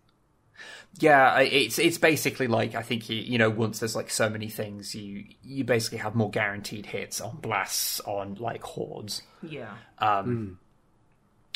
Yeah, 0.99 1.39
it's 1.39 1.77
it's 1.79 1.97
basically 1.97 2.47
like 2.47 2.75
I 2.75 2.81
think 2.81 3.09
you 3.09 3.17
you 3.17 3.37
know 3.37 3.49
once 3.49 3.79
there's 3.79 3.95
like 3.95 4.09
so 4.09 4.29
many 4.29 4.49
things 4.49 4.95
you 4.95 5.25
you 5.43 5.63
basically 5.63 5.99
have 5.99 6.15
more 6.15 6.31
guaranteed 6.31 6.85
hits 6.85 7.21
on 7.21 7.37
blasts 7.37 7.99
on 8.01 8.35
like 8.35 8.63
hordes. 8.63 9.21
Yeah. 9.43 9.73
Um, 9.99 10.59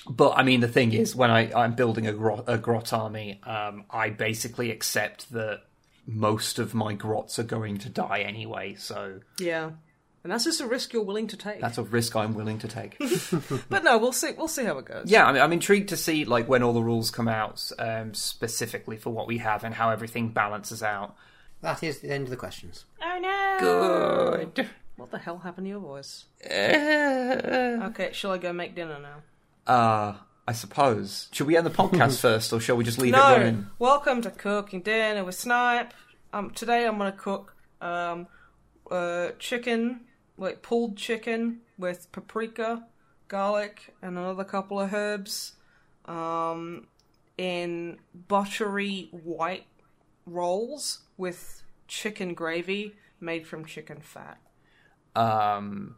But 0.10 0.38
I 0.38 0.44
mean, 0.44 0.60
the 0.60 0.68
thing 0.68 0.94
is, 0.94 1.16
when 1.16 1.32
I 1.32 1.52
I'm 1.54 1.76
building 1.76 2.08
a 2.08 2.14
grot, 2.14 2.44
a 2.48 2.58
grot 2.58 2.94
army, 2.94 3.42
um, 3.44 3.86
I 3.90 4.10
basically 4.10 4.70
accept 4.72 5.32
that 5.32 5.62
most 6.06 6.60
of 6.60 6.74
my 6.74 6.94
grots 6.94 7.40
are 7.40 7.44
going 7.44 7.78
to 7.80 7.90
die 7.90 8.20
anyway. 8.20 8.76
So 8.76 9.22
Yeah. 9.40 9.72
And 10.24 10.32
that's 10.32 10.46
just 10.46 10.62
a 10.62 10.68
risk 10.68 10.94
you're 10.94 11.04
willing 11.04 11.28
to 11.28 11.38
take. 11.38 11.60
that's 11.60 11.78
a 11.78 11.84
risk 11.84 12.16
I'm 12.16 12.34
willing 12.34 12.60
to 12.60 12.68
take. 12.68 12.98
But 13.70 13.84
no, 13.84 13.98
we'll 13.98 14.14
see. 14.14 14.32
We'll 14.38 14.48
see 14.48 14.64
how 14.64 14.78
it 14.78 14.86
goes. 14.86 15.06
yeah, 15.12 15.26
I 15.26 15.34
mean, 15.34 15.42
I'm 15.42 15.52
intrigued 15.52 15.90
to 15.90 15.98
see 15.98 16.24
like 16.24 16.48
when 16.48 16.64
all 16.64 16.74
the 16.74 16.82
rules 16.82 17.12
come 17.12 17.28
out 17.28 17.70
um, 17.78 18.14
specifically 18.14 18.98
for 18.98 19.10
what 19.10 19.28
we 19.28 19.40
have 19.40 19.64
and 19.64 19.76
how 19.76 19.90
everything 19.90 20.30
balances 20.30 20.82
out. 20.82 21.16
That 21.62 21.84
is 21.84 22.00
the 22.00 22.10
end 22.10 22.26
of 22.26 22.30
the 22.30 22.38
questions. 22.38 22.86
Oh 23.02 23.20
no! 23.20 24.50
Good. 24.54 24.70
What 24.96 25.12
the 25.12 25.18
hell 25.18 25.40
happened 25.40 25.66
to 25.66 25.70
your 25.70 25.80
voice? 25.80 26.26
Okay, 26.50 28.12
shall 28.14 28.32
I 28.32 28.38
go 28.38 28.54
make 28.54 28.76
dinner 28.76 29.00
now? 29.00 29.74
Uh, 29.74 30.18
I 30.48 30.54
suppose. 30.54 31.30
Should 31.32 31.48
we 31.48 31.58
end 31.58 31.66
the 31.66 31.72
podcast 31.72 32.20
first, 32.20 32.54
or 32.54 32.60
shall 32.60 32.76
we 32.76 32.84
just 32.84 32.98
leave 32.98 33.14
it 33.14 33.18
no. 33.18 33.32
running? 33.32 33.68
Welcome 33.80 34.22
to 34.22 34.32
cooking 34.32 34.82
dinner 34.82 35.24
with 35.24 35.36
Snipe. 35.36 35.94
Um, 36.32 36.52
today 36.52 36.86
I'm 36.86 36.98
gonna 36.98 37.12
cook 37.12 37.56
um, 37.82 38.28
uh, 38.90 39.30
chicken, 39.40 40.02
like 40.38 40.62
pulled 40.62 40.98
chicken 40.98 41.62
with 41.78 42.12
paprika, 42.12 42.86
garlic, 43.28 43.94
and 44.02 44.18
another 44.18 44.44
couple 44.44 44.80
of 44.80 44.94
herbs, 44.94 45.54
um, 46.06 46.88
in 47.38 47.98
buttery 48.28 49.10
white 49.12 49.66
rolls 50.26 51.02
with 51.18 51.64
chicken 51.88 52.34
gravy 52.34 52.94
made 53.20 53.48
from 53.48 53.66
chicken 53.66 54.00
fat. 54.02 54.40
Um, 55.16 55.96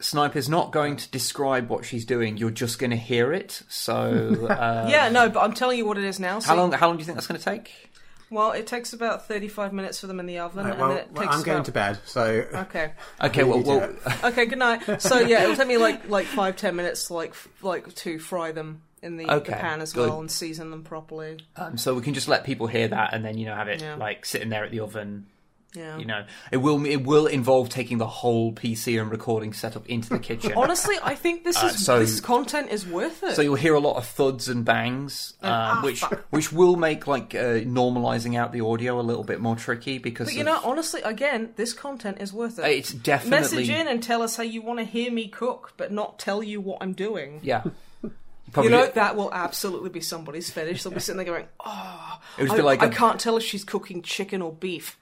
Snipe 0.00 0.34
is 0.34 0.48
not 0.48 0.72
going 0.72 0.96
to 0.96 1.10
describe 1.10 1.68
what 1.68 1.84
she's 1.84 2.04
doing. 2.04 2.36
You're 2.36 2.50
just 2.50 2.78
going 2.78 2.90
to 2.90 2.96
hear 2.96 3.32
it. 3.32 3.62
So, 3.68 4.46
uh, 4.50 4.86
yeah, 4.88 5.08
no, 5.10 5.28
but 5.28 5.40
I'm 5.40 5.52
telling 5.52 5.78
you 5.78 5.84
what 5.84 5.98
it 5.98 6.04
is 6.04 6.18
now. 6.18 6.40
How 6.40 6.56
long? 6.56 6.72
How 6.72 6.88
long 6.88 6.96
do 6.96 7.00
you 7.00 7.06
think 7.06 7.16
that's 7.16 7.26
going 7.26 7.38
to 7.38 7.44
take? 7.44 7.90
Well, 8.30 8.52
it 8.52 8.66
takes 8.66 8.92
about 8.92 9.26
35 9.26 9.72
minutes 9.72 9.98
for 10.00 10.06
them 10.06 10.20
in 10.20 10.26
the 10.26 10.38
oven, 10.38 10.64
Right, 10.64 10.72
and 10.72 10.80
then 10.80 10.90
it 10.98 11.08
well, 11.12 11.24
takes 11.24 11.36
I'm 11.36 11.42
going 11.42 11.56
about... 11.58 11.64
to 11.66 11.72
bed, 11.72 11.98
so 12.04 12.22
Okay. 12.54 12.92
Okay, 13.22 13.42
well, 13.44 13.60
well. 13.62 13.92
Okay, 14.24 14.46
good 14.46 14.58
night. 14.58 15.02
So 15.02 15.18
yeah, 15.18 15.42
it'll 15.42 15.56
take 15.56 15.66
me 15.68 15.76
like 15.78 16.08
like 16.08 16.26
five 16.26 16.56
ten 16.56 16.76
minutes 16.76 17.06
to 17.08 17.14
like 17.14 17.34
like 17.62 17.92
to 17.96 18.18
fry 18.18 18.52
them 18.52 18.82
in 19.02 19.16
the, 19.16 19.24
the 19.26 19.40
pan 19.40 19.80
as 19.80 19.92
good. 19.94 20.08
well 20.10 20.20
and 20.20 20.30
season 20.30 20.70
them 20.70 20.84
properly. 20.84 21.38
um, 21.56 21.76
so 21.78 21.94
we 21.94 22.02
can 22.02 22.14
just 22.14 22.28
let 22.28 22.44
people 22.44 22.66
hear 22.66 22.86
that, 22.88 23.12
and 23.14 23.24
then 23.24 23.36
you 23.38 23.46
know 23.46 23.54
have 23.54 23.68
it 23.68 23.80
Yeah. 23.80 23.96
like 23.96 24.24
sitting 24.26 24.48
there 24.50 24.64
at 24.64 24.70
the 24.70 24.80
oven, 24.80 25.26
Yeah. 25.74 25.98
You 25.98 26.04
know, 26.04 26.24
it 26.50 26.56
will 26.56 26.84
it 26.84 27.04
will 27.04 27.26
involve 27.28 27.68
taking 27.68 27.98
the 27.98 28.06
whole 28.06 28.52
PC 28.52 29.00
and 29.00 29.08
recording 29.10 29.52
setup 29.52 29.86
into 29.88 30.08
the 30.08 30.18
kitchen. 30.18 30.52
Honestly, 30.56 30.96
I 31.02 31.14
think 31.14 31.44
this 31.44 31.62
is 31.62 31.84
so- 31.84 32.00
this 32.00 32.20
content 32.20 32.70
is 32.70 32.86
worth 32.86 33.22
it. 33.22 33.36
So 33.36 33.42
you'll 33.42 33.54
hear 33.54 33.74
a 33.74 33.78
lot 33.80 33.96
of 33.96 34.04
thuds 34.06 34.48
and 34.48 34.64
bangs, 34.64 35.34
uh, 35.42 35.80
which 35.82 36.02
which 36.30 36.52
will 36.52 36.74
make 36.76 37.06
like 37.06 37.34
uh, 37.36 37.62
normalizing 37.62 38.36
out 38.36 38.50
the 38.52 38.62
audio 38.62 38.98
a 38.98 39.02
little 39.02 39.22
bit 39.24 39.40
more 39.40 39.54
tricky 39.54 39.98
because 39.98 40.26
but 40.26 40.34
you 40.34 40.40
of- 40.40 40.46
know, 40.46 40.60
honestly, 40.64 41.02
again, 41.02 41.50
this 41.54 41.72
content 41.72 42.18
is 42.20 42.32
worth 42.32 42.58
it. 42.58 42.64
it's 42.66 42.92
definitely 42.92 43.38
Message 43.58 43.68
in 43.70 43.86
and 43.86 44.02
tell 44.02 44.22
us 44.22 44.36
how 44.36 44.42
you 44.42 44.62
want 44.62 44.80
to 44.80 44.84
hear 44.84 45.12
me 45.12 45.28
cook, 45.28 45.74
but 45.76 45.92
not 45.92 46.18
tell 46.18 46.42
you 46.42 46.60
what 46.60 46.78
I'm 46.80 46.94
doing. 46.94 47.40
yeah. 47.42 47.62
You 48.02 48.52
Probably 48.54 48.72
know, 48.72 48.86
that 48.96 49.14
will 49.14 49.32
absolutely 49.32 49.90
be 49.90 50.00
somebody's 50.00 50.50
fetish. 50.50 50.82
They'll 50.82 50.92
be 50.92 50.98
sitting 50.98 51.18
there 51.18 51.24
going, 51.24 51.46
oh, 51.64 52.20
I, 52.36 52.42
like 52.56 52.82
I 52.82 52.86
a- 52.86 52.90
can't 52.90 53.20
tell 53.20 53.36
if 53.36 53.44
she's 53.44 53.62
cooking 53.62 54.02
chicken 54.02 54.42
or 54.42 54.52
beef. 54.52 54.98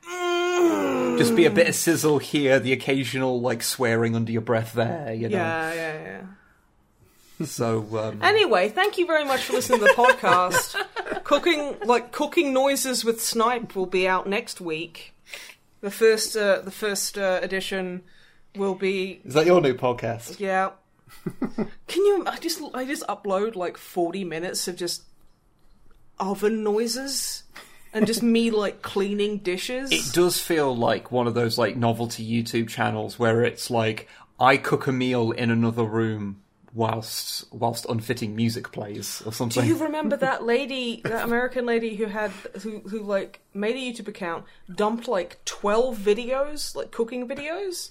Just 1.18 1.34
be 1.36 1.44
a 1.44 1.50
bit 1.50 1.68
of 1.68 1.74
sizzle 1.74 2.18
here, 2.18 2.58
the 2.58 2.72
occasional 2.72 3.40
like 3.40 3.62
swearing 3.62 4.14
under 4.14 4.32
your 4.32 4.40
breath 4.42 4.72
there. 4.72 5.12
You 5.12 5.28
know. 5.28 5.36
Yeah, 5.36 5.74
yeah, 5.74 6.02
yeah. 7.40 7.46
So 7.46 7.86
um, 7.98 8.22
Anyway, 8.22 8.68
thank 8.68 8.98
you 8.98 9.06
very 9.06 9.24
much 9.24 9.44
for 9.44 9.52
listening 9.52 9.78
to 9.80 9.86
the 9.86 9.92
podcast. 9.92 10.74
cooking, 11.24 11.76
like 11.84 12.10
cooking 12.10 12.52
noises 12.52 13.04
with 13.04 13.22
Snipe, 13.22 13.76
will 13.76 13.86
be 13.86 14.08
out 14.08 14.28
next 14.28 14.60
week. 14.60 15.14
The 15.80 15.90
first, 15.90 16.36
uh, 16.36 16.62
the 16.62 16.72
first 16.72 17.16
uh, 17.16 17.38
edition 17.42 18.02
will 18.56 18.74
be 18.74 19.20
is 19.24 19.34
that 19.34 19.46
your 19.46 19.60
new 19.60 19.74
podcast? 19.74 20.40
yeah. 20.40 20.70
Can 21.86 22.04
you? 22.04 22.24
I 22.26 22.38
just 22.38 22.60
I 22.74 22.84
just 22.84 23.06
upload 23.06 23.54
like 23.54 23.76
forty 23.76 24.24
minutes 24.24 24.68
of 24.68 24.76
just 24.76 25.04
oven 26.18 26.62
noises 26.64 27.44
and 27.92 28.06
just 28.06 28.22
me 28.22 28.50
like 28.50 28.82
cleaning 28.82 29.38
dishes. 29.38 29.90
It 29.92 30.12
does 30.12 30.38
feel 30.38 30.76
like 30.76 31.10
one 31.10 31.26
of 31.26 31.34
those 31.34 31.58
like 31.58 31.76
novelty 31.76 32.28
YouTube 32.28 32.68
channels 32.68 33.18
where 33.18 33.42
it's 33.42 33.70
like 33.70 34.08
I 34.40 34.56
cook 34.56 34.86
a 34.86 34.92
meal 34.92 35.32
in 35.32 35.50
another 35.50 35.84
room 35.84 36.42
whilst 36.74 37.52
whilst 37.52 37.86
unfitting 37.86 38.36
music 38.36 38.70
plays 38.72 39.22
or 39.24 39.32
something. 39.32 39.62
Do 39.62 39.68
you 39.68 39.76
remember 39.76 40.16
that 40.18 40.44
lady, 40.44 41.00
that 41.04 41.24
American 41.24 41.66
lady 41.66 41.96
who 41.96 42.06
had 42.06 42.30
who 42.62 42.80
who 42.80 43.02
like 43.02 43.40
made 43.54 43.76
a 43.76 43.78
YouTube 43.78 44.08
account, 44.08 44.44
dumped 44.72 45.08
like 45.08 45.44
twelve 45.44 45.98
videos, 45.98 46.76
like 46.76 46.90
cooking 46.90 47.26
videos, 47.26 47.90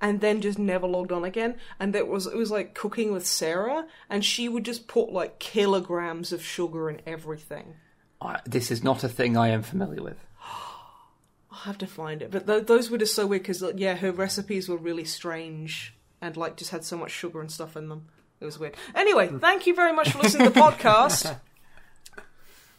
and 0.00 0.20
then 0.20 0.40
just 0.40 0.58
never 0.58 0.86
logged 0.86 1.12
on 1.12 1.24
again? 1.24 1.56
And 1.78 1.94
that 1.94 2.08
was 2.08 2.26
it 2.26 2.36
was 2.36 2.50
like 2.50 2.74
cooking 2.74 3.12
with 3.12 3.26
Sarah, 3.26 3.86
and 4.10 4.24
she 4.24 4.48
would 4.48 4.64
just 4.64 4.88
put 4.88 5.12
like 5.12 5.38
kilograms 5.38 6.32
of 6.32 6.42
sugar 6.42 6.90
in 6.90 7.00
everything. 7.06 7.74
I- 8.20 8.40
this 8.44 8.70
is 8.70 8.82
not 8.82 9.04
a 9.04 9.08
thing 9.08 9.36
I 9.36 9.48
am 9.48 9.62
familiar 9.62 10.02
with. 10.02 10.16
I'll 11.50 11.58
have 11.72 11.78
to 11.78 11.86
find 11.86 12.22
it, 12.22 12.30
but 12.30 12.46
th- 12.46 12.66
those 12.66 12.90
were 12.90 12.98
just 12.98 13.14
so 13.14 13.26
weird 13.26 13.42
because 13.42 13.62
yeah, 13.76 13.94
her 13.96 14.12
recipes 14.12 14.68
were 14.68 14.76
really 14.76 15.04
strange 15.04 15.94
and 16.20 16.36
like 16.36 16.56
just 16.56 16.70
had 16.70 16.84
so 16.84 16.96
much 16.96 17.10
sugar 17.10 17.40
and 17.40 17.50
stuff 17.50 17.76
in 17.76 17.88
them. 17.88 18.06
It 18.40 18.44
was 18.44 18.58
weird. 18.58 18.76
Anyway, 18.94 19.28
hmm. 19.28 19.38
thank 19.38 19.66
you 19.66 19.74
very 19.74 19.92
much 19.92 20.10
for 20.10 20.18
listening 20.18 20.48
to 20.48 20.52
the 20.52 20.60
podcast. 20.72 21.38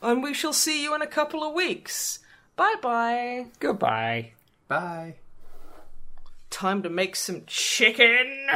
And 0.01 0.21
we 0.21 0.33
shall 0.33 0.53
see 0.53 0.83
you 0.83 0.93
in 0.93 1.01
a 1.01 1.07
couple 1.07 1.43
of 1.43 1.53
weeks. 1.55 2.19
Bye 2.55 2.75
bye. 2.81 3.45
Goodbye. 3.59 4.31
Bye. 4.67 5.15
Time 6.49 6.83
to 6.83 6.89
make 6.89 7.15
some 7.15 7.43
chicken. 7.47 8.47